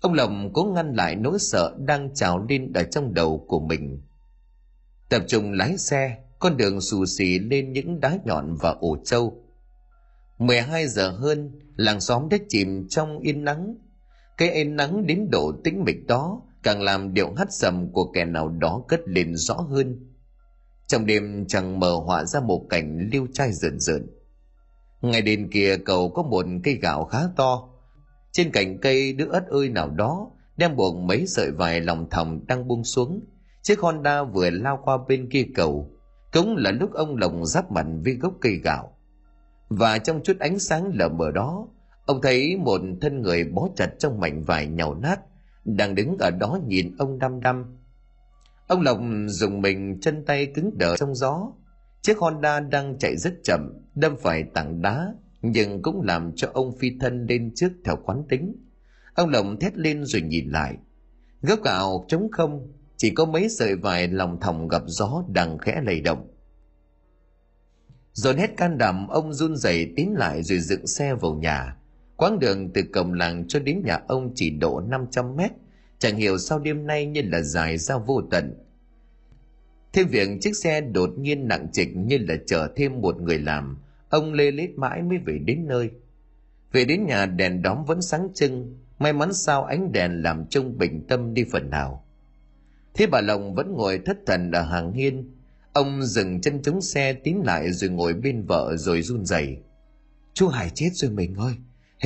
Ông 0.00 0.12
lộng 0.14 0.50
cố 0.52 0.64
ngăn 0.64 0.94
lại 0.94 1.16
nỗi 1.16 1.38
sợ 1.38 1.76
đang 1.78 2.14
trào 2.14 2.46
lên 2.48 2.72
ở 2.72 2.84
trong 2.84 3.14
đầu 3.14 3.44
của 3.48 3.60
mình. 3.60 4.02
Tập 5.08 5.22
trung 5.26 5.52
lái 5.52 5.78
xe, 5.78 6.18
con 6.38 6.56
đường 6.56 6.80
xù 6.80 7.06
xì 7.06 7.38
lên 7.38 7.72
những 7.72 8.00
đá 8.00 8.18
nhọn 8.24 8.56
và 8.60 8.70
ổ 8.70 8.96
trâu. 9.04 9.44
12 10.38 10.88
giờ 10.88 11.10
hơn, 11.10 11.60
làng 11.76 12.00
xóm 12.00 12.28
đã 12.28 12.36
chìm 12.48 12.88
trong 12.88 13.18
yên 13.18 13.44
nắng. 13.44 13.74
Cái 14.38 14.50
yên 14.50 14.76
nắng 14.76 15.06
đến 15.06 15.28
độ 15.30 15.52
tĩnh 15.64 15.84
mịch 15.84 16.06
đó 16.06 16.42
càng 16.66 16.82
làm 16.82 17.14
điệu 17.14 17.34
hắt 17.36 17.52
sầm 17.52 17.92
của 17.92 18.12
kẻ 18.12 18.24
nào 18.24 18.48
đó 18.48 18.82
cất 18.88 19.00
lên 19.06 19.36
rõ 19.36 19.54
hơn. 19.54 20.14
Trong 20.86 21.06
đêm 21.06 21.46
chẳng 21.48 21.80
mờ 21.80 21.92
họa 21.94 22.24
ra 22.24 22.40
một 22.40 22.66
cảnh 22.70 23.08
liêu 23.12 23.26
trai 23.32 23.52
rợn 23.52 23.78
rợn. 23.78 24.06
Ngay 25.00 25.22
đền 25.22 25.50
kia 25.52 25.76
cầu 25.84 26.10
có 26.10 26.22
một 26.22 26.46
cây 26.64 26.74
gạo 26.74 27.04
khá 27.04 27.18
to. 27.36 27.68
Trên 28.32 28.50
cành 28.50 28.78
cây, 28.80 29.12
đứa 29.12 29.26
ất 29.32 29.46
ơi 29.46 29.68
nào 29.68 29.90
đó 29.90 30.30
đem 30.56 30.76
buộc 30.76 30.96
mấy 30.96 31.26
sợi 31.26 31.50
vải 31.50 31.80
lòng 31.80 32.10
thòng 32.10 32.46
đang 32.46 32.68
buông 32.68 32.84
xuống. 32.84 33.20
Chiếc 33.62 33.80
honda 33.80 34.22
vừa 34.22 34.50
lao 34.50 34.80
qua 34.84 34.98
bên 35.08 35.30
kia 35.30 35.46
cầu 35.54 35.90
cũng 36.32 36.56
là 36.56 36.70
lúc 36.70 36.92
ông 36.92 37.16
lồng 37.16 37.46
giáp 37.46 37.70
mặt 37.70 37.86
với 38.04 38.14
gốc 38.14 38.34
cây 38.40 38.56
gạo. 38.56 38.96
Và 39.68 39.98
trong 39.98 40.20
chút 40.24 40.38
ánh 40.38 40.58
sáng 40.58 40.90
lờ 40.94 41.08
mờ 41.08 41.30
đó, 41.30 41.68
ông 42.06 42.20
thấy 42.22 42.56
một 42.56 42.80
thân 43.00 43.22
người 43.22 43.44
bó 43.44 43.68
chặt 43.76 43.90
trong 43.98 44.20
mảnh 44.20 44.42
vải 44.42 44.66
nhàu 44.66 44.94
nát 44.94 45.20
đang 45.66 45.94
đứng 45.94 46.16
ở 46.18 46.30
đó 46.30 46.58
nhìn 46.66 46.96
ông 46.98 47.18
đăm 47.18 47.40
đăm 47.40 47.76
ông 48.66 48.80
lộc 48.80 48.98
dùng 49.26 49.60
mình 49.60 50.00
chân 50.00 50.24
tay 50.24 50.46
cứng 50.46 50.78
đờ 50.78 50.96
trong 50.96 51.14
gió. 51.14 51.52
Chiếc 52.02 52.18
honda 52.18 52.60
đang 52.60 52.98
chạy 52.98 53.16
rất 53.16 53.34
chậm, 53.44 53.60
đâm 53.94 54.16
phải 54.22 54.44
tảng 54.54 54.82
đá, 54.82 55.14
nhưng 55.42 55.82
cũng 55.82 56.02
làm 56.02 56.32
cho 56.36 56.50
ông 56.54 56.78
phi 56.78 56.92
thân 57.00 57.26
lên 57.26 57.52
trước 57.54 57.72
theo 57.84 57.96
quán 58.04 58.22
tính. 58.28 58.56
Ông 59.14 59.30
lộc 59.30 59.46
thét 59.60 59.76
lên 59.78 60.04
rồi 60.04 60.22
nhìn 60.22 60.48
lại. 60.50 60.76
Gốc 61.42 61.58
gạo 61.64 62.04
trống 62.08 62.28
không, 62.32 62.72
chỉ 62.96 63.10
có 63.10 63.24
mấy 63.24 63.48
sợi 63.48 63.76
vải 63.76 64.08
lòng 64.08 64.40
thòng 64.40 64.68
gặp 64.68 64.82
gió 64.86 65.24
đang 65.28 65.58
khẽ 65.58 65.82
lầy 65.84 66.00
động. 66.00 66.28
Dồn 68.12 68.36
hết 68.36 68.56
can 68.56 68.78
đảm, 68.78 69.08
ông 69.08 69.32
run 69.32 69.56
rẩy 69.56 69.92
tiến 69.96 70.14
lại 70.14 70.42
rồi 70.42 70.58
dựng 70.58 70.86
xe 70.86 71.14
vào 71.14 71.34
nhà 71.34 71.76
quãng 72.16 72.38
đường 72.38 72.72
từ 72.72 72.82
cổng 72.92 73.12
làng 73.12 73.48
cho 73.48 73.58
đến 73.58 73.82
nhà 73.84 73.98
ông 74.08 74.32
chỉ 74.34 74.50
độ 74.50 74.80
500 74.80 75.36
mét 75.36 75.50
chẳng 75.98 76.16
hiểu 76.16 76.38
sao 76.38 76.58
đêm 76.58 76.86
nay 76.86 77.06
như 77.06 77.22
là 77.24 77.40
dài 77.40 77.78
ra 77.78 77.98
vô 77.98 78.22
tận. 78.30 78.54
Thêm 79.92 80.06
việc 80.08 80.28
chiếc 80.40 80.56
xe 80.56 80.80
đột 80.80 81.10
nhiên 81.18 81.48
nặng 81.48 81.68
trịch 81.72 81.96
như 81.96 82.18
là 82.18 82.34
chở 82.46 82.68
thêm 82.76 83.00
một 83.00 83.20
người 83.20 83.38
làm 83.38 83.78
ông 84.08 84.32
lê 84.32 84.50
lết 84.50 84.70
mãi 84.76 85.02
mới 85.02 85.18
về 85.18 85.38
đến 85.38 85.66
nơi. 85.66 85.90
Về 86.72 86.84
đến 86.84 87.06
nhà 87.06 87.26
đèn 87.26 87.62
đóm 87.62 87.84
vẫn 87.84 88.02
sáng 88.02 88.28
trưng 88.34 88.78
may 88.98 89.12
mắn 89.12 89.32
sao 89.32 89.64
ánh 89.64 89.92
đèn 89.92 90.22
làm 90.22 90.46
trông 90.46 90.78
bình 90.78 91.06
tâm 91.08 91.34
đi 91.34 91.44
phần 91.52 91.70
nào. 91.70 92.04
Thế 92.94 93.06
bà 93.06 93.20
lòng 93.20 93.54
vẫn 93.54 93.72
ngồi 93.72 94.00
thất 94.04 94.18
thần 94.26 94.50
ở 94.50 94.62
hàng 94.62 94.92
hiên 94.92 95.36
Ông 95.76 96.02
dừng 96.02 96.40
chân 96.40 96.62
chống 96.62 96.80
xe 96.80 97.12
tiến 97.12 97.42
lại 97.44 97.72
rồi 97.72 97.90
ngồi 97.90 98.14
bên 98.14 98.42
vợ 98.42 98.76
rồi 98.76 99.02
run 99.02 99.24
rẩy. 99.24 99.56
Chú 100.34 100.48
Hải 100.48 100.70
chết 100.74 100.88
rồi 100.92 101.10
mình 101.10 101.34
ơi, 101.34 101.54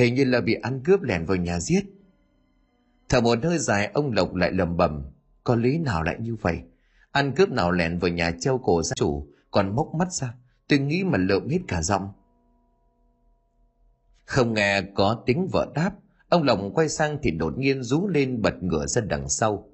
hình 0.01 0.15
như 0.15 0.23
là 0.23 0.41
bị 0.41 0.53
ăn 0.53 0.81
cướp 0.83 1.01
lẻn 1.01 1.25
vào 1.25 1.37
nhà 1.37 1.59
giết. 1.59 1.85
Thở 3.09 3.21
một 3.21 3.39
hơi 3.43 3.57
dài 3.57 3.91
ông 3.93 4.11
Lộc 4.13 4.35
lại 4.35 4.51
lầm 4.51 4.77
bầm, 4.77 5.03
có 5.43 5.55
lý 5.55 5.77
nào 5.77 6.03
lại 6.03 6.17
như 6.19 6.35
vậy? 6.35 6.61
Ăn 7.11 7.31
cướp 7.31 7.49
nào 7.49 7.71
lẻn 7.71 7.99
vào 7.99 8.11
nhà 8.11 8.31
treo 8.39 8.57
cổ 8.57 8.83
gia 8.83 8.93
chủ, 8.95 9.27
còn 9.51 9.75
mốc 9.75 9.93
mắt 9.95 10.13
ra, 10.13 10.33
tôi 10.67 10.79
nghĩ 10.79 11.03
mà 11.03 11.17
lợm 11.17 11.49
hết 11.49 11.59
cả 11.67 11.81
giọng. 11.81 12.09
Không 14.25 14.53
nghe 14.53 14.81
có 14.81 15.23
tiếng 15.25 15.47
vợ 15.47 15.71
đáp, 15.75 15.91
ông 16.29 16.43
Lộc 16.43 16.59
quay 16.73 16.89
sang 16.89 17.17
thì 17.23 17.31
đột 17.31 17.57
nhiên 17.57 17.83
rú 17.83 18.07
lên 18.07 18.41
bật 18.41 18.63
ngửa 18.63 18.85
ra 18.85 19.01
đằng 19.01 19.29
sau. 19.29 19.69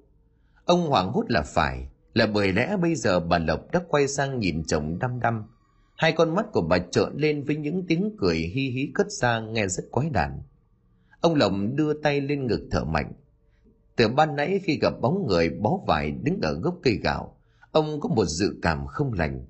Ông 0.65 0.87
hoảng 0.89 1.11
hốt 1.11 1.23
là 1.27 1.41
phải, 1.41 1.87
là 2.13 2.27
bởi 2.27 2.53
lẽ 2.53 2.77
bây 2.81 2.95
giờ 2.95 3.19
bà 3.19 3.37
Lộc 3.37 3.71
đã 3.71 3.81
quay 3.89 4.07
sang 4.07 4.39
nhìn 4.39 4.63
chồng 4.67 4.99
đăm 4.99 5.19
đăm. 5.19 5.43
Hai 5.97 6.11
con 6.11 6.35
mắt 6.35 6.45
của 6.51 6.61
bà 6.61 6.77
trợn 6.91 7.09
lên 7.15 7.43
với 7.43 7.55
những 7.55 7.87
tiếng 7.87 8.15
cười 8.17 8.37
hi 8.37 8.69
hí 8.69 8.91
cất 8.93 9.11
ra 9.11 9.39
nghe 9.39 9.67
rất 9.67 9.83
quái 9.91 10.09
đản. 10.09 10.41
Ông 11.21 11.35
Lộc 11.35 11.51
đưa 11.73 11.93
tay 11.93 12.21
lên 12.21 12.47
ngực 12.47 12.67
thở 12.71 12.83
mạnh. 12.83 13.13
Từ 13.95 14.07
ban 14.07 14.35
nãy 14.35 14.59
khi 14.63 14.79
gặp 14.81 14.93
bóng 15.01 15.27
người 15.27 15.49
bó 15.49 15.79
vải 15.87 16.11
đứng 16.11 16.41
ở 16.41 16.53
gốc 16.53 16.79
cây 16.83 16.99
gạo, 17.03 17.37
ông 17.71 17.99
có 17.99 18.09
một 18.09 18.25
dự 18.25 18.55
cảm 18.61 18.87
không 18.87 19.13
lành. 19.13 19.45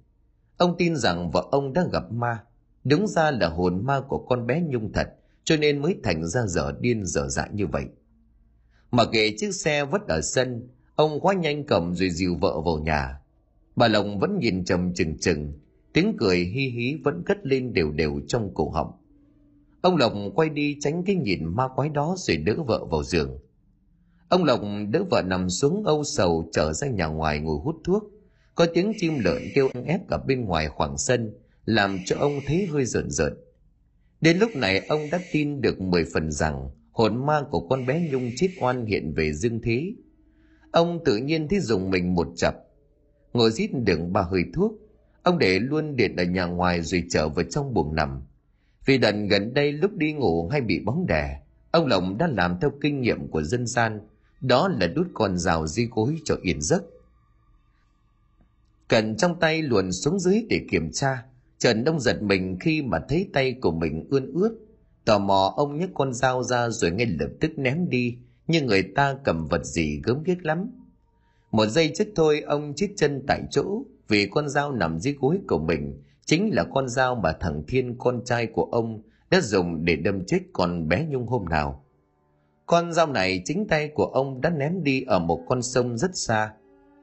Ông 0.57 0.75
tin 0.77 0.95
rằng 0.95 1.31
vợ 1.31 1.45
ông 1.51 1.73
đã 1.73 1.85
gặp 1.91 2.11
ma, 2.11 2.43
đúng 2.83 3.07
ra 3.07 3.31
là 3.31 3.49
hồn 3.49 3.85
ma 3.85 4.01
của 4.07 4.25
con 4.29 4.47
bé 4.47 4.61
Nhung 4.61 4.91
thật, 4.93 5.13
cho 5.43 5.57
nên 5.57 5.81
mới 5.81 5.95
thành 6.03 6.27
ra 6.27 6.45
dở 6.45 6.73
điên 6.79 7.05
dở 7.05 7.27
dại 7.27 7.49
như 7.53 7.67
vậy. 7.67 7.85
Mà 8.91 9.05
kệ 9.11 9.33
chiếc 9.37 9.51
xe 9.55 9.85
vất 9.85 10.07
ở 10.07 10.21
sân, 10.21 10.67
Ông 10.97 11.19
quá 11.19 11.33
nhanh 11.33 11.63
cầm 11.63 11.95
rồi 11.95 12.09
dìu 12.09 12.35
vợ 12.35 12.61
vào 12.61 12.77
nhà. 12.77 13.19
Bà 13.75 13.87
Lộc 13.87 14.05
vẫn 14.19 14.39
nhìn 14.39 14.65
trầm 14.65 14.93
chừng 14.93 15.17
chừng, 15.17 15.53
tiếng 15.93 16.15
cười 16.17 16.37
hi 16.37 16.69
hí 16.69 16.95
vẫn 17.03 17.23
cất 17.25 17.37
lên 17.43 17.73
đều 17.73 17.91
đều 17.91 18.21
trong 18.27 18.53
cổ 18.53 18.69
họng. 18.69 18.91
Ông 19.81 19.97
Lộc 19.97 20.13
quay 20.35 20.49
đi 20.49 20.77
tránh 20.79 21.03
cái 21.03 21.15
nhìn 21.15 21.55
ma 21.55 21.67
quái 21.75 21.89
đó 21.89 22.15
rồi 22.17 22.37
đỡ 22.37 22.55
vợ 22.67 22.85
vào 22.85 23.03
giường. 23.03 23.39
Ông 24.29 24.43
Lộc 24.43 24.61
đỡ 24.89 25.03
vợ 25.11 25.21
nằm 25.25 25.49
xuống 25.49 25.83
âu 25.83 26.03
sầu 26.03 26.49
trở 26.53 26.73
ra 26.73 26.87
nhà 26.87 27.05
ngoài 27.05 27.39
ngồi 27.39 27.59
hút 27.63 27.75
thuốc. 27.83 28.03
Có 28.55 28.67
tiếng 28.73 28.93
chim 28.97 29.19
lợn 29.19 29.41
kêu 29.55 29.69
ép 29.85 30.07
cả 30.09 30.17
bên 30.27 30.45
ngoài 30.45 30.69
khoảng 30.69 30.97
sân, 30.97 31.33
làm 31.65 31.97
cho 32.05 32.15
ông 32.19 32.39
thấy 32.45 32.65
hơi 32.65 32.85
rợn 32.85 33.09
rợn. 33.09 33.33
Đến 34.21 34.37
lúc 34.37 34.55
này 34.55 34.85
ông 34.87 35.01
đã 35.11 35.19
tin 35.31 35.61
được 35.61 35.81
mười 35.81 36.05
phần 36.13 36.31
rằng 36.31 36.69
hồn 36.91 37.25
ma 37.25 37.41
của 37.51 37.67
con 37.67 37.85
bé 37.85 38.09
Nhung 38.11 38.31
chết 38.35 38.47
oan 38.61 38.85
hiện 38.85 39.13
về 39.13 39.33
dương 39.33 39.59
thế 39.63 39.93
Ông 40.71 40.99
tự 41.05 41.17
nhiên 41.17 41.47
thấy 41.47 41.59
dùng 41.59 41.89
mình 41.89 42.15
một 42.15 42.27
chập. 42.35 42.55
Ngồi 43.33 43.51
rít 43.51 43.69
đường 43.73 44.13
ba 44.13 44.21
hơi 44.21 44.43
thuốc. 44.53 44.73
Ông 45.27 45.39
để 45.39 45.59
luôn 45.59 45.95
điện 45.95 46.15
ở 46.15 46.23
nhà 46.23 46.45
ngoài 46.45 46.81
rồi 46.81 47.03
trở 47.09 47.29
vào 47.29 47.45
trong 47.45 47.73
buồng 47.73 47.95
nằm. 47.95 48.21
Vì 48.85 48.97
đần 48.97 49.27
gần 49.27 49.53
đây 49.53 49.71
lúc 49.71 49.91
đi 49.93 50.13
ngủ 50.13 50.47
hay 50.47 50.61
bị 50.61 50.79
bóng 50.79 51.05
đè, 51.07 51.39
ông 51.71 51.87
Lộng 51.87 52.17
đã 52.17 52.27
làm 52.27 52.59
theo 52.61 52.71
kinh 52.81 53.01
nghiệm 53.01 53.27
của 53.27 53.43
dân 53.43 53.67
gian, 53.67 53.99
đó 54.41 54.67
là 54.67 54.87
đút 54.87 55.07
con 55.13 55.37
rào 55.37 55.67
di 55.67 55.87
gối 55.91 56.15
cho 56.25 56.35
yên 56.41 56.61
giấc. 56.61 56.83
Cần 58.87 59.17
trong 59.17 59.39
tay 59.39 59.61
luồn 59.61 59.91
xuống 59.91 60.19
dưới 60.19 60.45
để 60.49 60.65
kiểm 60.71 60.91
tra, 60.91 61.23
Trần 61.57 61.83
Đông 61.83 61.99
giật 61.99 62.21
mình 62.21 62.57
khi 62.59 62.81
mà 62.81 62.99
thấy 63.09 63.29
tay 63.33 63.53
của 63.61 63.71
mình 63.71 64.07
ươn 64.09 64.33
ướt. 64.33 64.57
Tò 65.05 65.19
mò 65.19 65.53
ông 65.57 65.77
nhấc 65.77 65.89
con 65.93 66.13
dao 66.13 66.43
ra 66.43 66.69
rồi 66.69 66.91
ngay 66.91 67.07
lập 67.19 67.29
tức 67.39 67.51
ném 67.57 67.89
đi, 67.89 68.17
nhưng 68.47 68.65
người 68.65 68.83
ta 68.95 69.17
cầm 69.23 69.47
vật 69.47 69.65
gì 69.65 70.01
gớm 70.03 70.23
ghiếc 70.23 70.45
lắm. 70.45 70.71
Một 71.51 71.65
giây 71.65 71.91
trước 71.95 72.07
thôi 72.15 72.41
ông 72.47 72.73
chết 72.75 72.87
chân 72.95 73.23
tại 73.27 73.41
chỗ 73.51 73.83
vì 74.07 74.27
con 74.31 74.49
dao 74.49 74.71
nằm 74.71 74.99
dưới 74.99 75.15
gối 75.19 75.39
của 75.47 75.59
mình 75.59 76.03
chính 76.25 76.55
là 76.55 76.63
con 76.73 76.89
dao 76.89 77.15
mà 77.15 77.33
thằng 77.39 77.63
Thiên 77.67 77.95
con 77.97 78.21
trai 78.25 78.47
của 78.47 78.63
ông 78.63 79.01
đã 79.29 79.41
dùng 79.41 79.85
để 79.85 79.95
đâm 79.95 80.25
chết 80.25 80.39
con 80.53 80.87
bé 80.87 81.05
Nhung 81.09 81.27
hôm 81.27 81.45
nào. 81.45 81.83
Con 82.65 82.93
dao 82.93 83.07
này 83.07 83.41
chính 83.45 83.67
tay 83.67 83.87
của 83.87 84.05
ông 84.05 84.41
đã 84.41 84.49
ném 84.49 84.83
đi 84.83 85.01
ở 85.01 85.19
một 85.19 85.43
con 85.47 85.61
sông 85.61 85.97
rất 85.97 86.15
xa. 86.17 86.53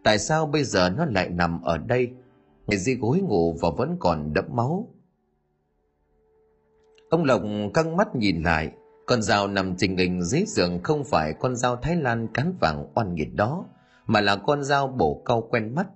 Tại 0.04 0.18
sao 0.18 0.46
bây 0.46 0.64
giờ 0.64 0.90
nó 0.90 1.04
lại 1.04 1.28
nằm 1.28 1.62
ở 1.62 1.78
đây? 1.78 2.10
Ngày 2.66 2.78
dưới 2.78 2.94
gối 2.94 3.20
ngủ 3.20 3.56
và 3.60 3.70
vẫn 3.76 3.96
còn 4.00 4.32
đẫm 4.32 4.44
máu. 4.52 4.88
Ông 7.10 7.24
Lộc 7.24 7.42
căng 7.74 7.96
mắt 7.96 8.16
nhìn 8.16 8.42
lại, 8.42 8.70
con 9.06 9.22
dao 9.22 9.48
nằm 9.48 9.76
trình 9.76 9.96
hình 9.96 10.22
dưới 10.22 10.44
giường 10.46 10.80
không 10.82 11.04
phải 11.04 11.32
con 11.32 11.56
dao 11.56 11.76
Thái 11.76 11.96
Lan 11.96 12.28
cán 12.34 12.54
vàng 12.60 12.86
oan 12.94 13.14
nghiệt 13.14 13.28
đó, 13.34 13.66
mà 14.06 14.20
là 14.20 14.36
con 14.36 14.64
dao 14.64 14.88
bổ 14.88 15.22
cau 15.24 15.48
quen 15.50 15.74
mắt. 15.74 15.86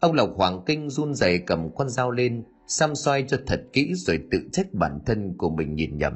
Ông 0.00 0.12
Lộc 0.12 0.30
Hoàng 0.36 0.62
Kinh 0.66 0.90
run 0.90 1.14
rẩy 1.14 1.38
cầm 1.38 1.70
con 1.76 1.88
dao 1.88 2.10
lên, 2.10 2.44
xăm 2.66 2.94
xoay 2.94 3.24
cho 3.28 3.36
thật 3.46 3.62
kỹ 3.72 3.94
rồi 3.94 4.20
tự 4.30 4.38
trách 4.52 4.66
bản 4.72 5.00
thân 5.06 5.34
của 5.38 5.50
mình 5.50 5.74
nhìn 5.74 5.98
nhầm. 5.98 6.12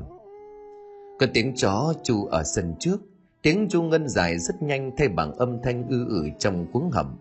Có 1.19 1.27
tiếng 1.35 1.55
chó 1.57 1.93
chu 2.03 2.27
ở 2.27 2.43
sân 2.45 2.75
trước, 2.81 2.97
tiếng 3.43 3.69
chu 3.71 3.83
ngân 3.83 4.09
dài 4.09 4.39
rất 4.39 4.63
nhanh 4.63 4.91
thay 4.97 5.09
bằng 5.09 5.33
âm 5.33 5.59
thanh 5.63 5.89
ư 5.89 6.07
ử 6.09 6.29
trong 6.39 6.67
cuống 6.73 6.91
hầm. 6.91 7.17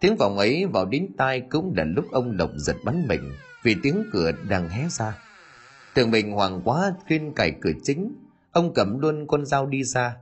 Tiếng 0.00 0.16
vọng 0.16 0.38
ấy 0.38 0.66
vào 0.66 0.84
đến 0.84 1.06
tai 1.16 1.40
cũng 1.40 1.74
là 1.76 1.84
lúc 1.84 2.04
ông 2.12 2.36
Lộc 2.38 2.50
giật 2.56 2.76
bắn 2.84 3.08
mình 3.08 3.32
vì 3.62 3.76
tiếng 3.82 4.04
cửa 4.12 4.32
đang 4.48 4.68
hé 4.68 4.88
ra. 4.90 5.18
Tưởng 5.94 6.10
mình 6.10 6.32
hoàng 6.32 6.60
quá 6.64 6.94
khuyên 7.06 7.32
cài 7.34 7.52
cửa 7.60 7.72
chính, 7.82 8.14
ông 8.52 8.74
cầm 8.74 8.98
luôn 8.98 9.26
con 9.26 9.46
dao 9.46 9.66
đi 9.66 9.84
ra. 9.84 10.16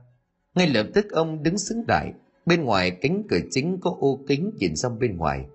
Ngay 0.55 0.67
lập 0.67 0.87
tức 0.93 1.11
ông 1.11 1.43
đứng 1.43 1.57
xứng 1.57 1.83
đại, 1.87 2.13
Bên 2.45 2.63
ngoài 2.63 2.91
cánh 2.91 3.23
cửa 3.29 3.39
chính 3.51 3.77
có 3.81 3.95
ô 3.99 4.19
kính 4.27 4.51
nhìn 4.59 4.75
ra 4.75 4.89
bên 4.89 5.17
ngoài. 5.17 5.45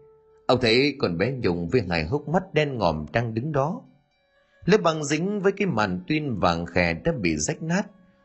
Ông 0.49 0.61
thấy 0.61 0.97
con 0.99 1.19
bé 1.19 1.33
Nhung 1.33 1.69
với 1.69 1.83
hai 1.91 2.05
hốc 2.05 2.29
mắt 2.29 2.43
đen 2.55 2.79
ngòm 2.79 3.07
đang 3.13 3.35
đứng 3.35 3.53
đó. 3.53 3.83
Lớp 4.65 4.79
băng 4.83 5.05
dính 5.05 5.41
với 5.41 5.53
cái 5.57 5.67
màn 5.67 6.01
tuyên 6.09 6.39
vàng 6.39 6.67
khè 6.67 6.95
đã 6.95 7.13
bị 7.21 7.37
rách 7.37 7.63
nát. 7.63 7.83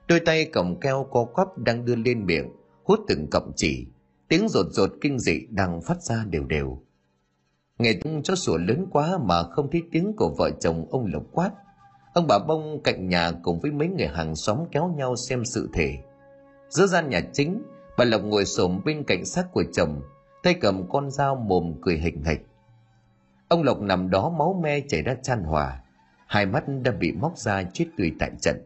Đôi 0.08 0.20
tay 0.20 0.50
cầm 0.54 0.80
keo 0.80 1.08
co 1.12 1.26
quắp 1.26 1.58
đang 1.58 1.86
đưa 1.86 1.96
lên 1.96 2.26
miệng, 2.26 2.50
hút 2.84 3.00
từng 3.08 3.28
cọng 3.32 3.52
chỉ. 3.56 3.88
Tiếng 4.28 4.50
rột 4.50 4.66
rột 4.72 4.94
kinh 5.02 5.20
dị 5.20 5.48
đang 5.50 5.82
phát 5.82 6.02
ra 6.02 6.26
đều 6.30 6.44
đều. 6.44 6.82
Nghe 7.80 7.94
tiếng 8.04 8.24
chó 8.24 8.36
sủa 8.36 8.58
lớn 8.58 8.88
quá 8.92 9.18
mà 9.22 9.44
không 9.44 9.72
thấy 9.72 9.82
tiếng 9.92 10.14
của 10.18 10.36
vợ 10.38 10.52
chồng 10.60 10.88
ông 10.92 11.06
Lộc 11.14 11.24
quát. 11.32 11.52
Ông 12.14 12.26
bà 12.28 12.40
bông 12.48 12.82
cạnh 12.84 13.10
nhà 13.10 13.32
cùng 13.44 13.60
với 13.60 13.72
mấy 13.72 13.88
người 13.88 14.08
hàng 14.08 14.36
xóm 14.36 14.58
kéo 14.72 14.94
nhau 14.98 15.16
xem 15.16 15.46
sự 15.46 15.70
thể. 15.74 15.98
Giữa 16.70 16.86
gian 16.86 17.10
nhà 17.10 17.22
chính, 17.34 17.64
Bà 17.98 18.06
Lộc 18.06 18.22
ngồi 18.24 18.46
xổm 18.46 18.82
bên 18.86 19.04
cạnh 19.04 19.26
xác 19.26 19.52
của 19.52 19.64
chồng, 19.74 20.02
tay 20.44 20.54
cầm 20.54 20.90
con 20.90 21.12
dao 21.12 21.36
mồm 21.36 21.74
cười 21.82 21.98
hình 21.98 22.24
hịch. 22.24 22.46
Ông 23.48 23.64
Lộc 23.64 23.82
nằm 23.82 24.10
đó 24.10 24.30
máu 24.30 24.60
me 24.64 24.80
chảy 24.88 25.02
ra 25.02 25.16
chan 25.24 25.44
hòa, 25.44 25.82
hai 26.28 26.46
mắt 26.46 26.64
đã 26.84 26.92
bị 26.92 27.12
móc 27.12 27.38
ra 27.38 27.64
chết 27.64 27.86
tươi 27.98 28.12
tại 28.20 28.32
trận. 28.42 28.62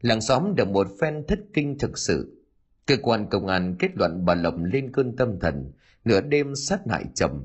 Làng 0.00 0.20
xóm 0.20 0.54
được 0.54 0.68
một 0.68 0.86
phen 1.00 1.24
thất 1.28 1.38
kinh 1.52 1.78
thực 1.78 1.98
sự. 1.98 2.42
Cơ 2.86 2.96
quan 3.02 3.26
công 3.30 3.46
an 3.46 3.76
kết 3.78 3.90
luận 3.94 4.24
bà 4.24 4.34
Lộc 4.34 4.54
lên 4.58 4.92
cơn 4.92 5.16
tâm 5.16 5.40
thần, 5.40 5.72
nửa 6.04 6.20
đêm 6.20 6.54
sát 6.54 6.80
hại 6.88 7.04
chồng. 7.14 7.44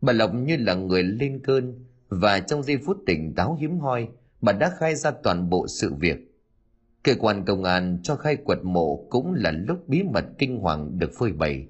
Bà 0.00 0.12
Lộc 0.12 0.34
như 0.34 0.56
là 0.56 0.74
người 0.74 1.02
lên 1.02 1.40
cơn, 1.44 1.84
và 2.08 2.40
trong 2.40 2.62
giây 2.62 2.78
phút 2.86 2.98
tỉnh 3.06 3.34
táo 3.34 3.54
hiếm 3.60 3.78
hoi, 3.78 4.08
bà 4.40 4.52
đã 4.52 4.72
khai 4.78 4.94
ra 4.94 5.10
toàn 5.10 5.50
bộ 5.50 5.66
sự 5.68 5.94
việc 5.94 6.28
Cơ 7.02 7.14
quan 7.18 7.44
công 7.44 7.64
an 7.64 7.98
cho 8.02 8.16
khai 8.16 8.36
quật 8.36 8.58
mộ 8.62 9.06
cũng 9.10 9.34
là 9.34 9.50
lúc 9.50 9.88
bí 9.88 10.02
mật 10.02 10.24
kinh 10.38 10.58
hoàng 10.58 10.98
được 10.98 11.10
phơi 11.18 11.32
bày. 11.32 11.66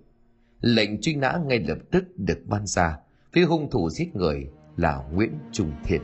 Lệnh 0.60 1.00
truy 1.00 1.14
nã 1.14 1.40
ngay 1.46 1.58
lập 1.58 1.78
tức 1.90 2.04
được 2.16 2.38
ban 2.46 2.66
ra, 2.66 2.96
phía 3.32 3.44
hung 3.44 3.70
thủ 3.70 3.90
giết 3.90 4.16
người 4.16 4.50
là 4.76 5.02
Nguyễn 5.12 5.30
Trung 5.52 5.72
Thiện. 5.84 6.02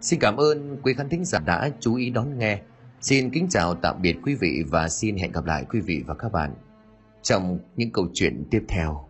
Xin 0.00 0.20
cảm 0.20 0.36
ơn 0.36 0.78
quý 0.82 0.94
khán 0.94 1.08
thính 1.08 1.24
giả 1.24 1.38
đã 1.38 1.70
chú 1.80 1.94
ý 1.94 2.10
đón 2.10 2.38
nghe. 2.38 2.60
Xin 3.00 3.30
kính 3.30 3.46
chào 3.50 3.74
tạm 3.74 4.02
biệt 4.02 4.16
quý 4.22 4.34
vị 4.34 4.62
và 4.70 4.88
xin 4.88 5.16
hẹn 5.16 5.32
gặp 5.32 5.44
lại 5.44 5.64
quý 5.70 5.80
vị 5.80 6.02
và 6.06 6.14
các 6.14 6.32
bạn 6.32 6.54
trong 7.22 7.58
những 7.76 7.92
câu 7.92 8.08
chuyện 8.14 8.44
tiếp 8.50 8.64
theo 8.68 9.05